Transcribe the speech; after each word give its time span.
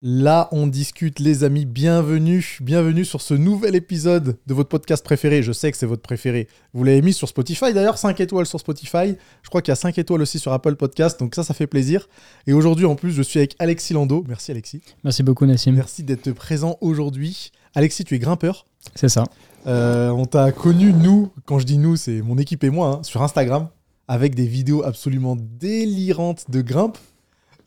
Là, 0.00 0.48
on 0.52 0.68
discute, 0.68 1.18
les 1.18 1.42
amis. 1.42 1.64
Bienvenue, 1.64 2.58
bienvenue 2.60 3.04
sur 3.04 3.20
ce 3.20 3.34
nouvel 3.34 3.74
épisode 3.74 4.38
de 4.46 4.54
votre 4.54 4.68
podcast 4.68 5.04
préféré. 5.04 5.42
Je 5.42 5.50
sais 5.50 5.72
que 5.72 5.76
c'est 5.76 5.86
votre 5.86 6.02
préféré. 6.02 6.46
Vous 6.72 6.84
l'avez 6.84 7.02
mis 7.02 7.12
sur 7.12 7.26
Spotify 7.26 7.72
d'ailleurs, 7.72 7.98
5 7.98 8.20
étoiles 8.20 8.46
sur 8.46 8.60
Spotify. 8.60 9.16
Je 9.42 9.48
crois 9.48 9.60
qu'il 9.60 9.72
y 9.72 9.74
a 9.74 9.76
5 9.76 9.98
étoiles 9.98 10.22
aussi 10.22 10.38
sur 10.38 10.52
Apple 10.52 10.76
Podcast, 10.76 11.18
donc 11.18 11.34
ça, 11.34 11.42
ça 11.42 11.52
fait 11.52 11.66
plaisir. 11.66 12.08
Et 12.46 12.52
aujourd'hui, 12.52 12.84
en 12.84 12.94
plus, 12.94 13.10
je 13.10 13.22
suis 13.22 13.40
avec 13.40 13.56
Alexis 13.58 13.92
Lando. 13.92 14.24
Merci 14.28 14.52
Alexis. 14.52 14.82
Merci 15.02 15.24
beaucoup 15.24 15.46
Nassim. 15.46 15.72
Merci 15.72 16.04
d'être 16.04 16.30
présent 16.30 16.78
aujourd'hui. 16.80 17.50
Alexis, 17.74 18.04
tu 18.04 18.14
es 18.14 18.20
grimpeur. 18.20 18.66
C'est 18.94 19.08
ça. 19.08 19.24
Euh, 19.66 20.10
on 20.10 20.26
t'a 20.26 20.52
connu, 20.52 20.92
nous, 20.92 21.32
quand 21.44 21.58
je 21.58 21.66
dis 21.66 21.78
nous, 21.78 21.96
c'est 21.96 22.22
mon 22.22 22.38
équipe 22.38 22.62
et 22.62 22.70
moi, 22.70 23.00
hein, 23.00 23.02
sur 23.02 23.20
Instagram, 23.20 23.66
avec 24.06 24.36
des 24.36 24.46
vidéos 24.46 24.84
absolument 24.84 25.36
délirantes 25.36 26.48
de 26.52 26.60
grimpe. 26.60 26.98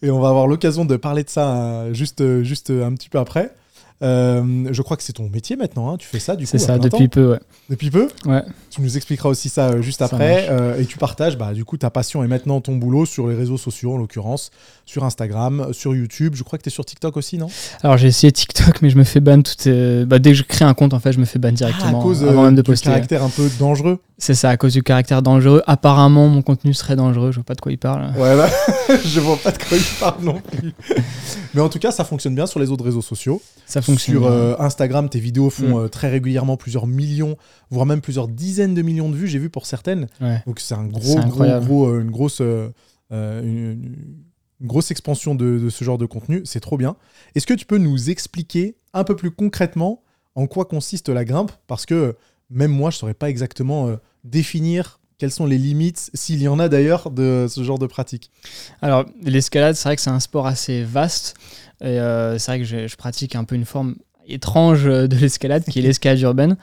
Et 0.02 0.10
on 0.10 0.20
va 0.20 0.30
avoir 0.30 0.48
l'occasion 0.48 0.86
de 0.86 0.96
parler 0.98 1.24
de 1.24 1.30
ça 1.30 1.56
euh, 1.56 1.94
juste, 1.94 2.42
juste 2.44 2.72
un 2.72 2.94
petit 2.94 3.10
peu 3.10 3.20
après. 3.20 3.54
Euh, 4.02 4.68
je 4.72 4.82
crois 4.82 4.98
que 4.98 5.04
c'est 5.04 5.14
ton 5.14 5.30
métier 5.30 5.56
maintenant, 5.56 5.94
hein. 5.94 5.98
tu 5.98 6.08
fais 6.08 6.20
ça 6.20 6.36
du 6.36 6.46
coup. 6.46 6.50
C'est 6.52 6.58
ça, 6.58 6.78
depuis 6.78 7.10
temps. 7.10 7.22
peu, 7.22 7.32
ouais. 7.34 7.40
Depuis 7.70 7.90
peu 7.92 8.08
Ouais, 8.26 8.42
Tu 8.70 8.82
nous 8.82 8.98
expliqueras 8.98 9.30
aussi 9.30 9.48
ça 9.50 9.70
euh, 9.70 9.82
juste 9.82 10.00
Ça 10.00 10.06
après. 10.06 10.48
euh, 10.50 10.80
et 10.80 10.86
tu 10.86 10.98
partages 10.98 11.38
bah, 11.38 11.54
du 11.54 11.66
coup 11.66 11.78
ta 11.78 11.90
passion 11.90 12.24
et 12.24 12.28
maintenant 12.28 12.62
ton 12.62 12.76
boulot 12.76 13.06
sur 13.06 13.28
les 13.28 13.36
réseaux 13.36 13.58
sociaux, 13.58 13.94
en 13.94 13.98
l'occurrence, 13.98 14.50
sur 14.86 15.04
Instagram, 15.04 15.68
sur 15.72 15.96
YouTube. 15.96 16.34
Je 16.36 16.44
crois 16.44 16.58
que 16.58 16.64
tu 16.64 16.70
es 16.70 16.72
sur 16.72 16.86
TikTok 16.86 17.16
aussi, 17.18 17.38
non? 17.38 17.48
Alors 17.84 17.98
j'ai 17.98 18.08
essayé 18.08 18.32
TikTok, 18.32 18.82
mais 18.82 18.90
je 18.90 18.98
me 18.98 19.04
fais 19.04 19.20
ban 19.20 19.42
tout. 19.42 19.52
bah, 20.08 20.20
dès 20.20 20.32
que 20.32 20.38
je 20.38 20.44
crée 20.44 20.66
un 20.66 20.74
compte, 20.74 20.94
en 20.94 21.00
fait, 21.00 21.12
je 21.14 21.20
me 21.20 21.26
fais 21.26 21.40
ban 21.40 21.52
directement 21.52 21.92
Ah, 21.98 22.00
à 22.00 22.04
cause 22.04 22.24
avant 22.24 22.44
même 22.44 22.56
de 22.56 22.62
du 22.62 22.72
poster. 22.72 22.90
caractère 22.90 23.24
un 23.24 23.30
peu 23.30 23.48
dangereux. 23.60 24.00
C'est 24.18 24.36
ça, 24.36 24.50
à 24.52 24.58
cause 24.58 24.74
du 24.74 24.84
caractère 24.84 25.24
dangereux. 25.24 25.64
Apparemment, 25.66 26.28
mon 26.28 26.44
contenu 26.44 26.74
serait 26.76 26.96
dangereux. 26.96 27.32
Je 27.32 27.38
vois 27.38 27.44
pas 27.44 27.56
de 27.56 27.62
quoi 27.62 27.72
il 27.72 27.78
parle. 27.80 28.12
Ouais, 28.18 28.36
bah, 28.38 28.50
je 29.06 29.20
vois 29.20 29.38
pas 29.38 29.52
de 29.52 29.58
quoi 29.58 29.78
il 29.78 29.84
parle 30.00 30.24
non 30.24 30.40
plus. 30.40 30.74
Mais 31.56 31.62
en 31.62 31.70
tout 31.70 31.80
cas, 31.80 31.92
ça 31.92 32.04
fonctionne 32.04 32.36
bien 32.36 32.46
sur 32.46 32.60
les 32.60 32.70
autres 32.70 32.84
réseaux 32.84 33.02
sociaux. 33.02 33.42
Ça 33.66 33.82
fonctionne. 33.82 33.91
Sur 33.98 34.26
euh, 34.26 34.56
Instagram, 34.60 35.10
tes 35.10 35.20
vidéos 35.20 35.50
font 35.50 35.80
Mm. 35.80 35.84
euh, 35.86 35.88
très 35.88 36.10
régulièrement 36.10 36.58
plusieurs 36.58 36.88
millions, 36.88 37.38
voire 37.70 37.86
même 37.86 38.02
plusieurs 38.02 38.28
dizaines 38.28 38.74
de 38.74 38.82
millions 38.82 39.10
de 39.10 39.16
vues, 39.16 39.28
j'ai 39.28 39.40
vu 39.40 39.50
pour 39.50 39.66
certaines. 39.66 40.08
Ouais. 40.20 40.42
Donc 40.48 40.60
c'est 40.60 40.76
un 40.76 40.86
gros, 40.86 41.00
gros, 41.00 41.18
incroyable. 41.20 41.66
gros, 41.66 41.88
euh, 41.90 42.02
une 42.02 42.12
grosse, 42.12 42.40
une, 42.42 42.72
une 43.12 44.68
grosse 44.68 44.92
expansion 44.92 45.36
de, 45.36 45.60
de 45.60 45.70
ce 45.70 45.84
genre 45.84 45.98
de 45.98 46.06
contenu. 46.06 46.42
C'est 46.46 46.60
trop 46.60 46.78
bien. 46.78 46.96
Est-ce 47.36 47.48
que 47.48 47.54
tu 47.54 47.66
peux 47.66 47.78
nous 47.78 48.10
expliquer 48.10 48.76
un 48.94 49.04
peu 49.04 49.16
plus 49.16 49.32
concrètement 49.32 50.04
en 50.36 50.48
quoi 50.48 50.66
consiste 50.66 51.10
la 51.10 51.26
grimpe? 51.26 51.52
Parce 51.68 51.86
que 51.86 52.16
même 52.50 52.72
moi, 52.72 52.90
je 52.92 52.98
saurais 52.98 53.14
pas 53.14 53.30
exactement 53.30 53.90
définir 54.24 55.00
quelles 55.22 55.30
sont 55.32 55.46
les 55.46 55.60
limites, 55.60 56.10
s'il 56.16 56.42
y 56.42 56.48
en 56.48 56.58
a 56.58 56.68
d'ailleurs, 56.68 57.12
de 57.12 57.46
ce 57.48 57.64
genre 57.64 57.78
de 57.78 57.86
pratique. 57.86 58.32
Alors, 58.82 59.06
l'escalade, 59.22 59.76
c'est 59.76 59.88
vrai 59.88 59.96
que 59.96 60.02
c'est 60.02 60.10
un 60.10 60.20
sport 60.20 60.48
assez 60.48 60.84
vaste. 60.84 61.36
Et 61.80 61.86
euh, 62.00 62.40
c'est 62.40 62.52
vrai 62.52 62.60
que 62.60 62.66
je, 62.66 62.88
je 62.88 62.96
pratique 62.96 63.36
un 63.36 63.44
peu 63.44 63.54
une 63.54 63.66
forme 63.66 63.98
étrange 64.28 64.88
euh, 64.88 65.06
de 65.08 65.16
l'escalade, 65.16 65.64
qui 65.66 65.78
est 65.78 65.82
l'escalade 65.84 66.20
urbaine. 66.22 66.58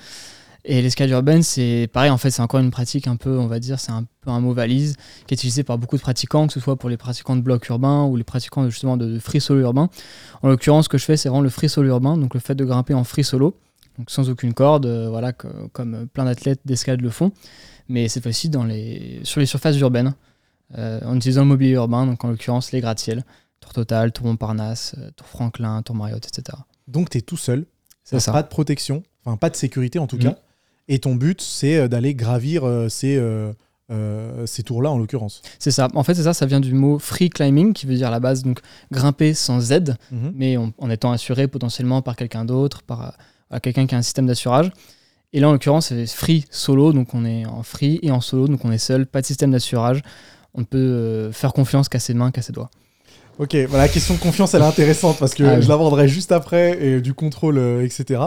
Et 0.64 0.82
l'escalade 0.82 1.12
urbaine, 1.12 1.44
c'est 1.44 1.88
pareil, 1.92 2.10
en 2.10 2.18
fait, 2.18 2.32
c'est 2.32 2.42
encore 2.42 2.58
une 2.58 2.72
pratique 2.72 3.06
un 3.06 3.14
peu, 3.14 3.38
on 3.38 3.46
va 3.46 3.60
dire, 3.60 3.78
c'est 3.78 3.92
un 3.92 4.04
peu 4.22 4.30
un 4.30 4.40
mot 4.40 4.52
valise 4.52 4.96
qui 5.28 5.34
est 5.34 5.36
utilisé 5.36 5.62
par 5.62 5.78
beaucoup 5.78 5.96
de 5.96 6.02
pratiquants, 6.02 6.48
que 6.48 6.52
ce 6.52 6.58
soit 6.58 6.74
pour 6.74 6.90
les 6.90 6.96
pratiquants 6.96 7.36
de 7.36 7.42
bloc 7.42 7.68
urbain 7.68 8.06
ou 8.06 8.16
les 8.16 8.24
pratiquants 8.24 8.64
de, 8.64 8.70
justement 8.70 8.96
de, 8.96 9.06
de 9.06 9.18
free 9.20 9.40
solo 9.40 9.60
urbain. 9.60 9.88
En 10.42 10.48
l'occurrence, 10.48 10.86
ce 10.86 10.88
que 10.88 10.98
je 10.98 11.04
fais, 11.04 11.16
c'est 11.16 11.28
vraiment 11.28 11.42
le 11.42 11.48
free 11.48 11.68
solo 11.68 11.90
urbain, 11.90 12.16
donc 12.16 12.34
le 12.34 12.40
fait 12.40 12.56
de 12.56 12.64
grimper 12.64 12.94
en 12.94 13.04
free 13.04 13.22
solo, 13.22 13.56
donc 13.98 14.10
sans 14.10 14.28
aucune 14.28 14.52
corde, 14.52 14.84
euh, 14.86 15.08
voilà, 15.08 15.32
que- 15.32 15.46
comme 15.72 16.08
plein 16.12 16.24
d'athlètes 16.24 16.60
d'escalade 16.64 17.00
le 17.02 17.10
font, 17.10 17.30
mais 17.88 18.08
cette 18.08 18.22
fois-ci 18.22 18.48
dans 18.48 18.64
les, 18.64 19.20
sur 19.24 19.40
les 19.40 19.46
surfaces 19.46 19.76
urbaines, 19.78 20.14
euh, 20.76 21.00
en 21.04 21.16
utilisant 21.16 21.42
le 21.42 21.48
mobilier 21.48 21.72
urbain, 21.72 22.06
donc 22.06 22.22
en 22.24 22.28
l'occurrence 22.28 22.72
les 22.72 22.80
gratte-ciel, 22.80 23.24
Tour 23.60 23.72
Total, 23.72 24.12
Tour 24.12 24.26
Montparnasse, 24.26 24.94
euh, 24.98 25.10
Tour 25.16 25.26
Franklin, 25.26 25.82
Tour 25.82 25.96
Marriott, 25.96 26.24
etc. 26.26 26.58
Donc 26.86 27.10
tu 27.10 27.18
es 27.18 27.20
tout 27.22 27.36
seul, 27.36 27.66
ça. 28.04 28.32
pas 28.32 28.42
de 28.42 28.48
protection, 28.48 29.02
enfin 29.24 29.36
pas 29.36 29.50
de 29.50 29.56
sécurité 29.56 29.98
en 29.98 30.06
tout 30.06 30.16
Mm. 30.16 30.20
cas. 30.20 30.36
Et 30.88 30.98
ton 31.00 31.14
but, 31.14 31.40
c'est 31.40 31.76
euh, 31.78 31.88
d'aller 31.88 32.14
gravir 32.14 32.62
ces, 32.88 33.16
euh, 33.16 33.52
ces 34.46 34.62
tours-là 34.62 34.90
en 34.90 34.98
l'occurrence. 34.98 35.40
C'est 35.58 35.70
ça. 35.70 35.88
En 35.94 36.02
fait, 36.02 36.14
c'est 36.14 36.22
ça, 36.24 36.34
ça 36.34 36.44
vient 36.46 36.60
du 36.60 36.72
mot 36.74 36.98
free 36.98 37.30
climbing, 37.30 37.72
qui 37.72 37.86
veut 37.86 37.94
dire 37.94 38.08
à 38.08 38.10
la 38.10 38.20
base 38.20 38.42
donc 38.42 38.60
grimper 38.92 39.32
sans 39.34 39.72
aide, 39.72 39.96
Mhm. 40.10 40.32
mais 40.34 40.56
en, 40.58 40.72
en 40.78 40.90
étant 40.90 41.12
assuré 41.12 41.48
potentiellement 41.48 42.02
par 42.02 42.16
quelqu'un 42.16 42.44
d'autre, 42.44 42.82
par 42.82 43.16
quelqu'un 43.62 43.86
qui 43.86 43.94
a 43.94 43.98
un 43.98 44.02
système 44.02 44.26
d'assurage. 44.26 44.70
Et 45.32 45.40
là, 45.40 45.48
en 45.48 45.52
l'occurrence, 45.52 45.88
c'est 45.88 46.06
free 46.06 46.44
solo, 46.50 46.92
donc 46.92 47.12
on 47.14 47.24
est 47.24 47.44
en 47.46 47.62
free 47.62 47.98
et 48.02 48.10
en 48.10 48.20
solo, 48.20 48.48
donc 48.48 48.64
on 48.64 48.72
est 48.72 48.78
seul, 48.78 49.06
pas 49.06 49.20
de 49.20 49.26
système 49.26 49.50
d'assurage. 49.50 50.02
On 50.54 50.60
ne 50.60 50.66
peut 50.66 50.78
euh, 50.78 51.32
faire 51.32 51.52
confiance 51.52 51.88
qu'à 51.90 51.98
ses 51.98 52.14
mains, 52.14 52.30
qu'à 52.30 52.40
ses 52.42 52.52
doigts. 52.52 52.70
Ok, 53.38 53.54
voilà, 53.68 53.84
la 53.84 53.88
question 53.88 54.14
de 54.14 54.18
confiance, 54.18 54.54
elle 54.54 54.62
est 54.62 54.66
intéressante 54.66 55.18
parce 55.18 55.34
que 55.34 55.44
Ah 55.44 55.54
oui. 55.56 55.62
je 55.62 55.68
l'aborderai 55.68 56.08
juste 56.08 56.32
après, 56.32 56.82
et 56.82 57.00
du 57.00 57.12
contrôle, 57.14 57.58
euh, 57.58 57.84
etc. 57.84 58.20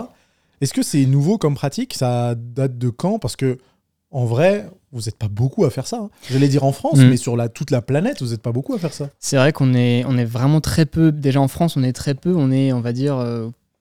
Est-ce 0.61 0.73
que 0.73 0.83
c'est 0.83 1.05
nouveau 1.05 1.37
comme 1.39 1.55
pratique? 1.55 1.95
Ça 1.95 2.35
date 2.35 2.77
de 2.77 2.89
quand? 2.89 3.17
Parce 3.19 3.35
que, 3.35 3.57
en 4.11 4.25
vrai, 4.25 4.69
vous 4.91 5.01
n'êtes 5.01 5.17
pas 5.17 5.27
beaucoup 5.27 5.65
à 5.65 5.69
faire 5.71 5.87
ça. 5.87 5.97
hein. 5.97 6.09
J'allais 6.29 6.47
dire 6.47 6.63
en 6.63 6.71
France, 6.71 6.99
Mm. 6.99 7.09
mais 7.09 7.17
sur 7.17 7.35
la, 7.35 7.49
toute 7.49 7.71
la 7.71 7.81
planète, 7.81 8.21
vous 8.21 8.29
n'êtes 8.29 8.41
pas 8.43 8.51
beaucoup 8.51 8.73
à 8.75 8.77
faire 8.77 8.93
ça. 8.93 9.09
C'est 9.19 9.37
vrai 9.37 9.51
qu'on 9.53 9.73
est, 9.73 10.05
on 10.07 10.17
est 10.19 10.23
vraiment 10.25 10.61
très 10.61 10.85
peu. 10.85 11.11
Déjà 11.11 11.41
en 11.41 11.47
France, 11.47 11.75
on 11.77 11.83
est 11.83 11.93
très 11.93 12.13
peu. 12.13 12.33
On 12.35 12.51
est, 12.51 12.71
on 12.71 12.79
va 12.81 12.93
dire, 12.93 13.17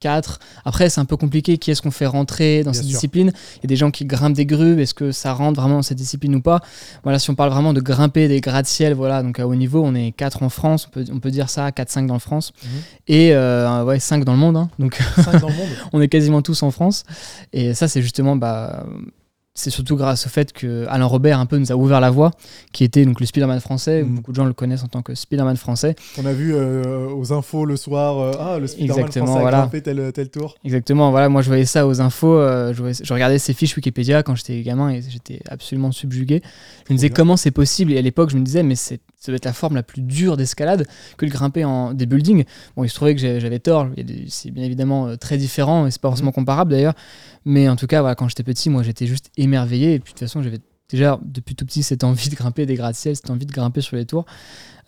4. 0.00 0.38
Après, 0.64 0.88
c'est 0.90 1.00
un 1.00 1.04
peu 1.04 1.16
compliqué. 1.16 1.58
Qui 1.58 1.70
est-ce 1.70 1.82
qu'on 1.82 1.90
fait 1.90 2.06
rentrer 2.06 2.64
dans 2.64 2.70
Bien 2.72 2.80
cette 2.80 2.88
sûr. 2.88 2.94
discipline 2.96 3.32
Il 3.56 3.62
y 3.62 3.66
a 3.66 3.68
des 3.68 3.76
gens 3.76 3.90
qui 3.90 4.04
grimpent 4.04 4.34
des 4.36 4.46
grues. 4.46 4.80
Est-ce 4.80 4.94
que 4.94 5.12
ça 5.12 5.32
rentre 5.32 5.60
vraiment 5.60 5.76
dans 5.76 5.82
cette 5.82 5.98
discipline 5.98 6.34
ou 6.34 6.40
pas? 6.40 6.60
Voilà, 7.04 7.18
si 7.18 7.30
on 7.30 7.34
parle 7.34 7.50
vraiment 7.50 7.72
de 7.72 7.80
grimper 7.80 8.26
des 8.28 8.40
gratte-ciel, 8.40 8.94
voilà, 8.94 9.22
donc 9.22 9.38
à 9.38 9.46
haut 9.46 9.54
niveau, 9.54 9.82
on 9.84 9.94
est 9.94 10.12
4 10.12 10.42
en 10.42 10.48
France. 10.48 10.86
On 10.88 10.90
peut, 10.90 11.04
on 11.12 11.20
peut 11.20 11.30
dire 11.30 11.48
ça, 11.50 11.70
4-5 11.70 12.06
dans 12.06 12.14
le 12.14 12.20
France. 12.20 12.52
Mhm. 12.64 12.70
Et 13.08 13.34
euh, 13.34 13.84
ouais, 13.84 14.00
5 14.00 14.24
dans 14.24 14.32
le 14.32 14.38
monde. 14.38 14.56
hein. 14.56 14.70
donc 14.78 14.94
5 15.16 15.40
dans 15.40 15.48
le 15.48 15.54
monde 15.54 15.68
on 15.92 16.00
est 16.00 16.08
quasiment 16.08 16.42
tous 16.42 16.62
en 16.62 16.70
France. 16.70 17.04
Et 17.52 17.74
ça, 17.74 17.86
c'est 17.86 18.02
justement, 18.02 18.36
bah, 18.36 18.84
c'est 19.60 19.70
surtout 19.70 19.96
grâce 19.96 20.26
au 20.26 20.28
fait 20.28 20.52
que 20.52 20.86
Alain 20.88 21.04
Robert 21.04 21.38
un 21.38 21.46
peu 21.46 21.58
nous 21.58 21.70
a 21.70 21.76
ouvert 21.76 22.00
la 22.00 22.10
voie, 22.10 22.30
qui 22.72 22.84
était 22.84 23.04
donc 23.04 23.20
le 23.20 23.26
Spider-Man 23.26 23.60
français. 23.60 24.02
Mhm. 24.02 24.14
Beaucoup 24.16 24.32
de 24.32 24.36
gens 24.36 24.44
le 24.44 24.52
connaissent 24.52 24.82
en 24.82 24.88
tant 24.88 25.02
que 25.02 25.14
Spider-Man 25.14 25.56
français. 25.56 25.94
On 26.18 26.26
a 26.26 26.32
vu 26.32 26.54
euh, 26.54 27.08
aux 27.10 27.32
infos 27.32 27.64
le 27.64 27.76
soir, 27.76 28.18
euh, 28.18 28.32
ah, 28.40 28.58
le 28.58 28.66
Spider-Man 28.66 29.10
français 29.10 29.20
a 29.20 29.40
voilà. 29.40 29.70
tel, 29.82 30.12
tel 30.12 30.30
tour. 30.30 30.56
Exactement, 30.64 31.10
voilà, 31.10 31.28
moi 31.28 31.42
je 31.42 31.48
voyais 31.48 31.66
ça 31.66 31.86
aux 31.86 32.00
infos, 32.00 32.34
euh, 32.34 32.72
je, 32.72 32.80
voyais- 32.80 33.02
je 33.02 33.12
regardais 33.12 33.38
ces 33.38 33.52
fiches 33.52 33.76
Wikipédia 33.76 34.22
quand 34.22 34.34
j'étais 34.34 34.62
gamin 34.62 34.90
et 34.90 35.02
j'étais 35.08 35.40
absolument 35.48 35.92
subjugué. 35.92 36.42
Je 36.88 36.92
me 36.92 36.96
disais 36.96 37.08
bien. 37.08 37.14
comment 37.16 37.36
c'est 37.36 37.50
possible? 37.50 37.92
Et 37.92 37.98
à 37.98 38.02
l'époque 38.02 38.30
je 38.30 38.36
me 38.36 38.42
disais 38.44 38.62
mais 38.62 38.74
c'est 38.74 39.00
ça 39.20 39.30
doit 39.30 39.36
être 39.36 39.44
la 39.44 39.52
forme 39.52 39.74
la 39.74 39.82
plus 39.82 40.00
dure 40.00 40.38
d'escalade 40.38 40.86
que 41.18 41.26
de 41.26 41.30
grimper 41.30 41.64
en 41.66 41.92
des 41.92 42.06
buildings. 42.06 42.44
Bon, 42.74 42.84
il 42.84 42.88
se 42.88 42.94
trouvait 42.94 43.14
que 43.14 43.20
j'avais 43.20 43.58
tort, 43.58 43.88
c'est 44.28 44.50
bien 44.50 44.64
évidemment 44.64 45.08
euh, 45.08 45.16
très 45.16 45.36
différent 45.36 45.86
et 45.86 45.90
c'est 45.90 46.00
pas 46.00 46.08
forcément 46.08 46.32
comparable 46.32 46.70
d'ailleurs, 46.70 46.94
mais 47.44 47.68
en 47.68 47.76
tout 47.76 47.86
cas 47.86 48.00
voilà, 48.00 48.14
quand 48.14 48.28
j'étais 48.28 48.42
petit, 48.42 48.70
moi 48.70 48.82
j'étais 48.82 49.06
juste 49.06 49.30
émerveillé 49.50 49.94
et 49.94 49.98
puis 49.98 50.12
de 50.12 50.18
toute 50.18 50.26
façon 50.28 50.42
j'avais 50.42 50.60
déjà 50.88 51.18
depuis 51.22 51.54
tout 51.54 51.64
petit 51.66 51.82
cette 51.82 52.02
envie 52.04 52.28
de 52.30 52.34
grimper 52.34 52.66
des 52.66 52.74
gratte-ciel, 52.74 53.14
cette 53.14 53.30
envie 53.30 53.46
de 53.46 53.52
grimper 53.52 53.80
sur 53.80 53.96
les 53.96 54.06
tours. 54.06 54.24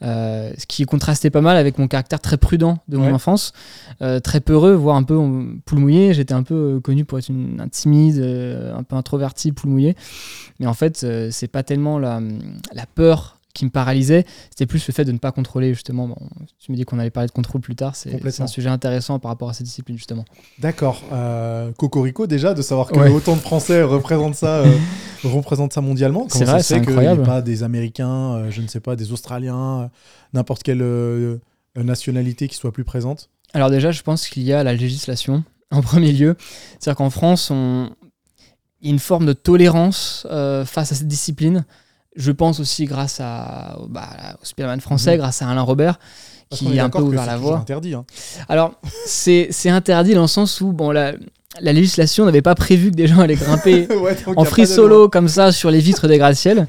Euh, 0.02 0.52
ce 0.58 0.66
qui 0.66 0.84
contrastait 0.84 1.30
pas 1.30 1.42
mal 1.42 1.56
avec 1.56 1.78
mon 1.78 1.86
caractère 1.86 2.18
très 2.18 2.36
prudent 2.36 2.78
de 2.88 2.96
mon 2.96 3.06
Ouais. 3.06 3.12
enfance, 3.12 3.52
euh, 4.00 4.18
très 4.18 4.40
peureux, 4.40 4.72
voire 4.74 4.96
un 4.96 5.04
peu 5.04 5.14
euh, 5.14 5.44
poule 5.64 5.78
mouillée. 5.78 6.12
J'étais 6.12 6.34
un 6.34 6.42
peu 6.42 6.80
connu 6.82 7.04
pour 7.04 7.18
être 7.18 7.28
une, 7.28 7.60
un 7.60 7.68
timide, 7.68 8.18
euh, 8.18 8.74
un 8.76 8.82
peu 8.82 8.96
introverti, 8.96 9.52
poule 9.52 9.70
mouillée. 9.70 9.94
Mais 10.58 10.66
en 10.66 10.74
fait, 10.74 11.06
c'est 11.30 11.46
pas 11.46 11.62
tellement 11.62 12.00
la, 12.00 12.20
la 12.74 12.86
peur 12.86 13.38
qui 13.54 13.64
me 13.66 13.70
paralysait, 13.70 14.24
c'était 14.50 14.66
plus 14.66 14.86
le 14.86 14.92
fait 14.94 15.04
de 15.04 15.12
ne 15.12 15.18
pas 15.18 15.30
contrôler 15.32 15.74
justement. 15.74 16.08
Bon, 16.08 16.16
tu 16.58 16.72
me 16.72 16.76
dis 16.76 16.84
qu'on 16.84 16.98
allait 16.98 17.10
parler 17.10 17.26
de 17.26 17.32
contrôle 17.32 17.60
plus 17.60 17.76
tard, 17.76 17.94
c'est 17.96 18.40
un 18.40 18.46
sujet 18.46 18.68
intéressant 18.68 19.18
par 19.18 19.30
rapport 19.30 19.50
à 19.50 19.52
cette 19.52 19.66
discipline 19.66 19.96
justement. 19.96 20.24
D'accord. 20.58 21.02
Euh, 21.12 21.70
Cocorico, 21.72 22.26
déjà, 22.26 22.54
de 22.54 22.62
savoir 22.62 22.88
que 22.88 22.98
Ouais. 22.98 23.10
autant 23.10 23.36
de 23.36 23.40
Français 23.40 23.82
représentent 23.82 24.34
ça, 24.36 24.58
euh, 24.60 24.72
représentent 25.24 25.72
ça 25.72 25.80
mondialement. 25.80 26.26
C'est 26.30 26.44
vrai, 26.44 26.62
c'est 26.62 26.76
incroyable. 26.76 27.24
pas 27.24 27.42
des 27.42 27.62
Américains, 27.62 28.34
euh, 28.34 28.50
je 28.50 28.62
ne 28.62 28.68
sais 28.68 28.80
pas, 28.80 28.96
des 28.96 29.12
Australiens, 29.12 29.82
euh, 29.82 29.86
n'importe 30.32 30.62
quelle 30.62 30.82
nationalité 31.76 32.48
qui 32.48 32.56
soit 32.56 32.72
plus 32.72 32.84
présente? 32.84 33.28
Alors 33.54 33.70
déjà, 33.70 33.90
je 33.92 34.02
pense 34.02 34.28
qu'il 34.28 34.44
y 34.44 34.52
a 34.52 34.62
la 34.64 34.72
législation 34.72 35.44
en 35.70 35.82
premier 35.82 36.12
lieu. 36.12 36.36
C'est-à-dire 36.80 36.96
qu'en 36.96 37.10
France, 37.10 37.50
on... 37.50 37.90
il 38.80 38.86
y 38.86 38.90
a 38.90 38.92
une 38.94 38.98
forme 38.98 39.26
de 39.26 39.32
tolérance 39.34 40.26
face 40.30 40.92
à 40.92 40.94
cette 40.94 41.08
discipline. 41.08 41.64
Je 42.16 42.30
pense 42.32 42.60
aussi 42.60 42.84
grâce 42.84 43.20
à, 43.20 43.78
bah, 43.88 44.08
au 44.40 44.44
Spider-Man 44.44 44.80
français, 44.80 45.12
Mhm. 45.12 45.18
grâce 45.18 45.40
à 45.42 45.48
Alain 45.48 45.62
Robert, 45.62 45.98
Parce 46.50 46.60
qu'on 46.60 46.68
est 46.68 46.72
qui 46.72 46.78
a 46.78 46.84
un 46.84 46.90
peu 46.90 47.00
ouvert 47.00 47.20
c'est 47.20 47.26
la 47.26 47.36
voie. 47.38 47.56
interdit. 47.58 47.94
hein. 47.94 48.04
Alors, 48.48 48.74
c'est 49.06 49.48
c'est 49.50 49.70
interdit 49.70 50.14
dans 50.14 50.22
le 50.22 50.26
sens 50.26 50.60
où 50.60 50.72
bon, 50.72 50.90
la, 50.90 51.12
la 51.60 51.72
législation 51.72 52.24
n'avait 52.26 52.42
pas 52.42 52.54
prévu 52.54 52.90
que 52.90 52.96
des 52.96 53.06
gens 53.06 53.20
allaient 53.20 53.34
grimper 53.36 53.86
Ouais, 54.02 54.16
en 54.36 54.44
free 54.44 54.66
solo 54.66 55.08
comme 55.08 55.28
ça 55.28 55.52
sur 55.52 55.70
les 55.70 55.80
vitres 55.80 56.06
des 56.08 56.18
gratte-ciel. 56.18 56.66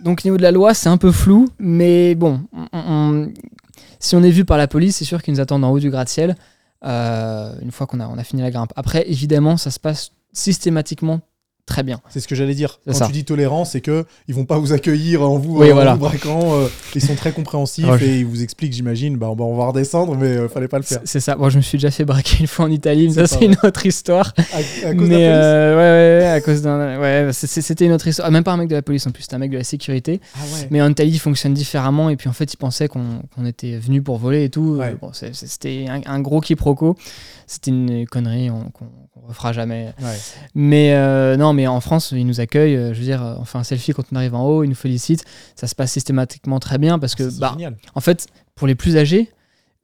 Donc 0.00 0.20
au 0.24 0.28
niveau 0.28 0.36
de 0.36 0.42
la 0.42 0.50
loi, 0.50 0.74
c'est 0.74 0.88
un 0.88 0.96
peu 0.98 1.12
flou, 1.12 1.48
mais 1.58 2.14
bon, 2.16 2.40
on- 2.52 2.68
on- 2.72 3.32
si 4.00 4.16
on 4.16 4.22
est 4.22 4.30
vu 4.30 4.44
par 4.44 4.58
la 4.58 4.66
police, 4.68 4.96
c'est 4.96 5.04
sûr 5.04 5.22
qu'ils 5.22 5.34
nous 5.34 5.40
attendent 5.40 5.64
en 5.64 5.70
haut 5.70 5.78
du 5.80 5.90
gratte-ciel 5.90 6.34
euh, 6.84 7.52
une 7.62 7.70
fois 7.70 7.86
qu'on 7.86 8.00
a, 8.00 8.06
on 8.08 8.18
a 8.18 8.24
fini 8.24 8.42
la 8.42 8.50
grimpe. 8.50 8.72
Après, 8.76 9.08
évidemment, 9.08 9.56
ça 9.56 9.70
se 9.70 9.80
passe 9.80 10.10
systématiquement 10.32 11.20
très 11.66 11.82
bien. 11.82 12.00
C'est 12.10 12.20
ce 12.20 12.28
que 12.28 12.34
j'allais 12.34 12.54
dire. 12.54 12.78
Quand 12.86 12.92
ça. 12.92 13.06
tu 13.06 13.12
dis 13.12 13.24
tolérance, 13.24 13.70
c'est 13.72 13.80
que 13.80 14.04
ils 14.28 14.34
vont 14.34 14.44
pas 14.44 14.58
vous 14.58 14.72
accueillir 14.72 15.22
en 15.22 15.38
vous, 15.38 15.58
Oui, 15.60 15.70
en 15.70 15.74
voilà. 15.74 15.94
vous 15.94 16.00
braquant. 16.00 16.54
euh, 16.54 16.68
ils 16.94 17.00
sont 17.00 17.14
très 17.14 17.32
compréhensifs 17.32 17.86
je- 17.98 18.04
et 18.04 18.18
ils 18.20 18.26
vous 18.26 18.42
expliquent, 18.42 18.72
j'imagine, 18.74 19.16
bah, 19.16 19.32
bah, 19.36 19.44
on 19.44 19.56
va 19.56 19.66
redescendre, 19.66 20.14
mais 20.16 20.26
euh, 20.36 20.48
fallait 20.48 20.68
pas 20.68 20.76
le 20.78 20.84
faire. 20.84 21.00
C'est 21.04 21.20
ça. 21.20 21.36
Moi, 21.36 21.48
je 21.50 21.56
me 21.56 21.62
suis 21.62 21.78
déjà 21.78 21.90
fait 21.90 22.04
braquer 22.04 22.36
une 22.40 22.46
fois 22.46 22.66
en 22.66 22.70
Italie, 22.70 23.08
mais 23.08 23.14
ça, 23.14 23.26
c'est 23.26 23.44
une 23.44 23.56
autre 23.62 23.86
histoire. 23.86 24.32
À, 24.36 24.58
à 24.58 24.94
cause 24.94 25.08
de 25.08 25.08
mais 25.08 25.08
police 25.08 25.20
euh, 25.22 25.76
ouais, 25.76 26.20
ouais, 26.20 26.26
ouais, 26.26 26.32
à 26.32 26.40
cause 26.40 26.62
d'un. 26.62 27.00
Ouais, 27.00 27.30
c'était 27.32 27.86
une 27.86 27.92
autre 27.92 28.06
histoire. 28.08 28.28
Ah, 28.28 28.30
même 28.30 28.44
pas 28.44 28.52
un 28.52 28.56
mec 28.58 28.68
de 28.68 28.74
la 28.74 28.82
police 28.82 29.06
en 29.06 29.10
plus, 29.10 29.22
c'était 29.22 29.34
un 29.36 29.38
mec 29.38 29.50
de 29.50 29.58
la 29.58 29.64
sécurité. 29.64 30.20
Ah 30.34 30.38
ouais. 30.54 30.68
Mais 30.70 30.82
en 30.82 30.90
Italie, 30.90 31.10
il 31.12 31.18
fonctionne 31.18 31.54
différemment. 31.54 32.10
Et 32.10 32.16
puis 32.16 32.28
en 32.28 32.32
fait, 32.34 32.52
ils 32.52 32.56
pensaient 32.58 32.88
qu'on 32.88 33.20
était 33.46 33.76
venu 33.78 34.02
pour 34.02 34.18
voler 34.18 34.44
et 34.44 34.50
tout. 34.50 34.76
Ouais. 34.78 34.88
Euh, 34.88 34.94
Bon, 35.00 35.10
c'était 35.12 35.86
un, 35.88 36.00
un 36.06 36.20
gros 36.20 36.40
quiproquo. 36.40 36.96
C'était 37.46 37.70
une 37.70 38.06
connerie 38.06 38.50
on- 38.50 38.70
qu'on 38.70 38.86
qu'on 39.24 39.28
refera 39.30 39.52
jamais. 39.52 39.92
Ouais. 40.00 40.16
Mais 40.54 40.92
euh, 40.94 41.36
non, 41.36 41.52
mais 41.52 41.66
en 41.66 41.80
France, 41.80 42.12
ils 42.14 42.26
nous 42.26 42.40
accueillent. 42.40 42.76
euh, 42.76 42.92
Je 42.94 42.98
veux 42.98 43.04
dire, 43.04 43.24
euh, 43.24 43.34
on 43.40 43.44
fait 43.44 43.58
un 43.58 43.64
selfie 43.64 43.92
quand 43.92 44.04
on 44.12 44.16
arrive 44.16 44.34
en 44.34 44.44
haut, 44.46 44.62
ils 44.64 44.68
nous 44.68 44.74
félicitent. 44.74 45.24
Ça 45.56 45.66
se 45.66 45.74
passe 45.74 45.92
systématiquement 45.92 46.58
très 46.60 46.78
bien 46.78 46.98
parce 46.98 47.14
que, 47.14 47.28
C'est 47.30 47.40
bah, 47.40 47.50
génial. 47.52 47.76
en 47.94 48.00
fait, 48.00 48.26
pour 48.54 48.66
les 48.66 48.74
plus 48.74 48.96
âgés, 48.96 49.30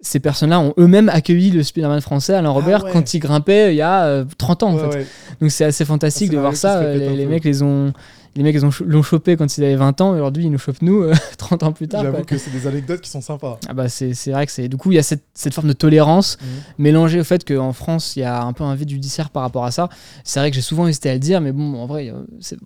ces 0.02 0.18
personnes-là 0.20 0.60
ont 0.60 0.72
eux-mêmes 0.78 1.08
accueilli 1.10 1.50
le 1.50 1.62
Spider-Man 1.62 2.00
français, 2.00 2.34
Alain 2.34 2.48
Robert, 2.50 2.80
Ah 2.82 2.86
ouais. 2.86 2.92
quand 2.92 3.12
il 3.14 3.18
grimpait 3.18 3.74
il 3.74 3.76
y 3.76 3.82
a 3.82 4.04
euh, 4.04 4.24
30 4.38 4.62
ans. 4.62 4.70
en 4.70 4.74
Ouais, 4.76 4.90
fait. 4.92 4.98
ouais. 4.98 5.06
Donc 5.40 5.50
c'est 5.50 5.64
assez 5.64 5.84
fantastique 5.84 6.30
Ah, 6.32 6.36
de 6.36 6.40
voir 6.40 6.56
ça. 6.56 6.78
euh, 6.78 6.96
Les, 6.96 7.16
les 7.16 7.26
mecs, 7.26 7.44
les 7.44 7.62
ont, 7.62 7.92
les 8.36 8.42
mecs, 8.42 8.56
l'ont 8.56 9.02
chopé 9.02 9.36
quand 9.36 9.56
ils 9.56 9.64
avaient 9.64 9.76
20 9.76 10.00
ans. 10.00 10.14
Et 10.14 10.20
aujourd'hui, 10.20 10.44
ils 10.44 10.50
nous 10.50 10.58
chopent 10.58 10.82
nous 10.82 11.02
euh, 11.02 11.14
30 11.38 11.62
ans 11.64 11.72
plus 11.72 11.88
tard. 11.88 12.02
J'avoue 12.02 12.24
que 12.24 12.38
c'est 12.38 12.50
des 12.50 12.66
anecdotes 12.66 13.00
qui 13.00 13.10
sont 13.10 13.20
sympas. 13.20 13.58
Ah 13.68 13.74
bah 13.74 13.88
c'est 13.88 14.14
c'est 14.14 14.30
vrai 14.30 14.46
que 14.46 14.52
c'est. 14.52 14.68
Du 14.68 14.76
coup, 14.76 14.92
il 14.92 14.96
y 14.96 14.98
a 14.98 15.02
cette, 15.02 15.24
cette 15.34 15.54
forme 15.54 15.68
de 15.68 15.72
tolérance 15.72 16.38
mélangée 16.78 17.20
au 17.20 17.24
fait 17.24 17.44
qu'en 17.44 17.72
France, 17.72 18.16
il 18.16 18.20
y 18.20 18.24
a 18.24 18.42
un 18.42 18.52
peu 18.52 18.64
un 18.64 18.74
vide 18.74 18.90
judiciaire 18.90 19.30
par 19.30 19.42
rapport 19.42 19.64
à 19.64 19.70
ça. 19.70 19.88
C'est 20.24 20.40
vrai 20.40 20.50
que 20.50 20.54
j'ai 20.56 20.62
souvent 20.62 20.86
hésité 20.86 21.10
à 21.10 21.14
le 21.14 21.20
dire, 21.20 21.40
mais 21.40 21.52
bon, 21.52 21.74
en 21.74 21.86
vrai, 21.86 22.10
euh, 22.10 22.22
c'est 22.40 22.58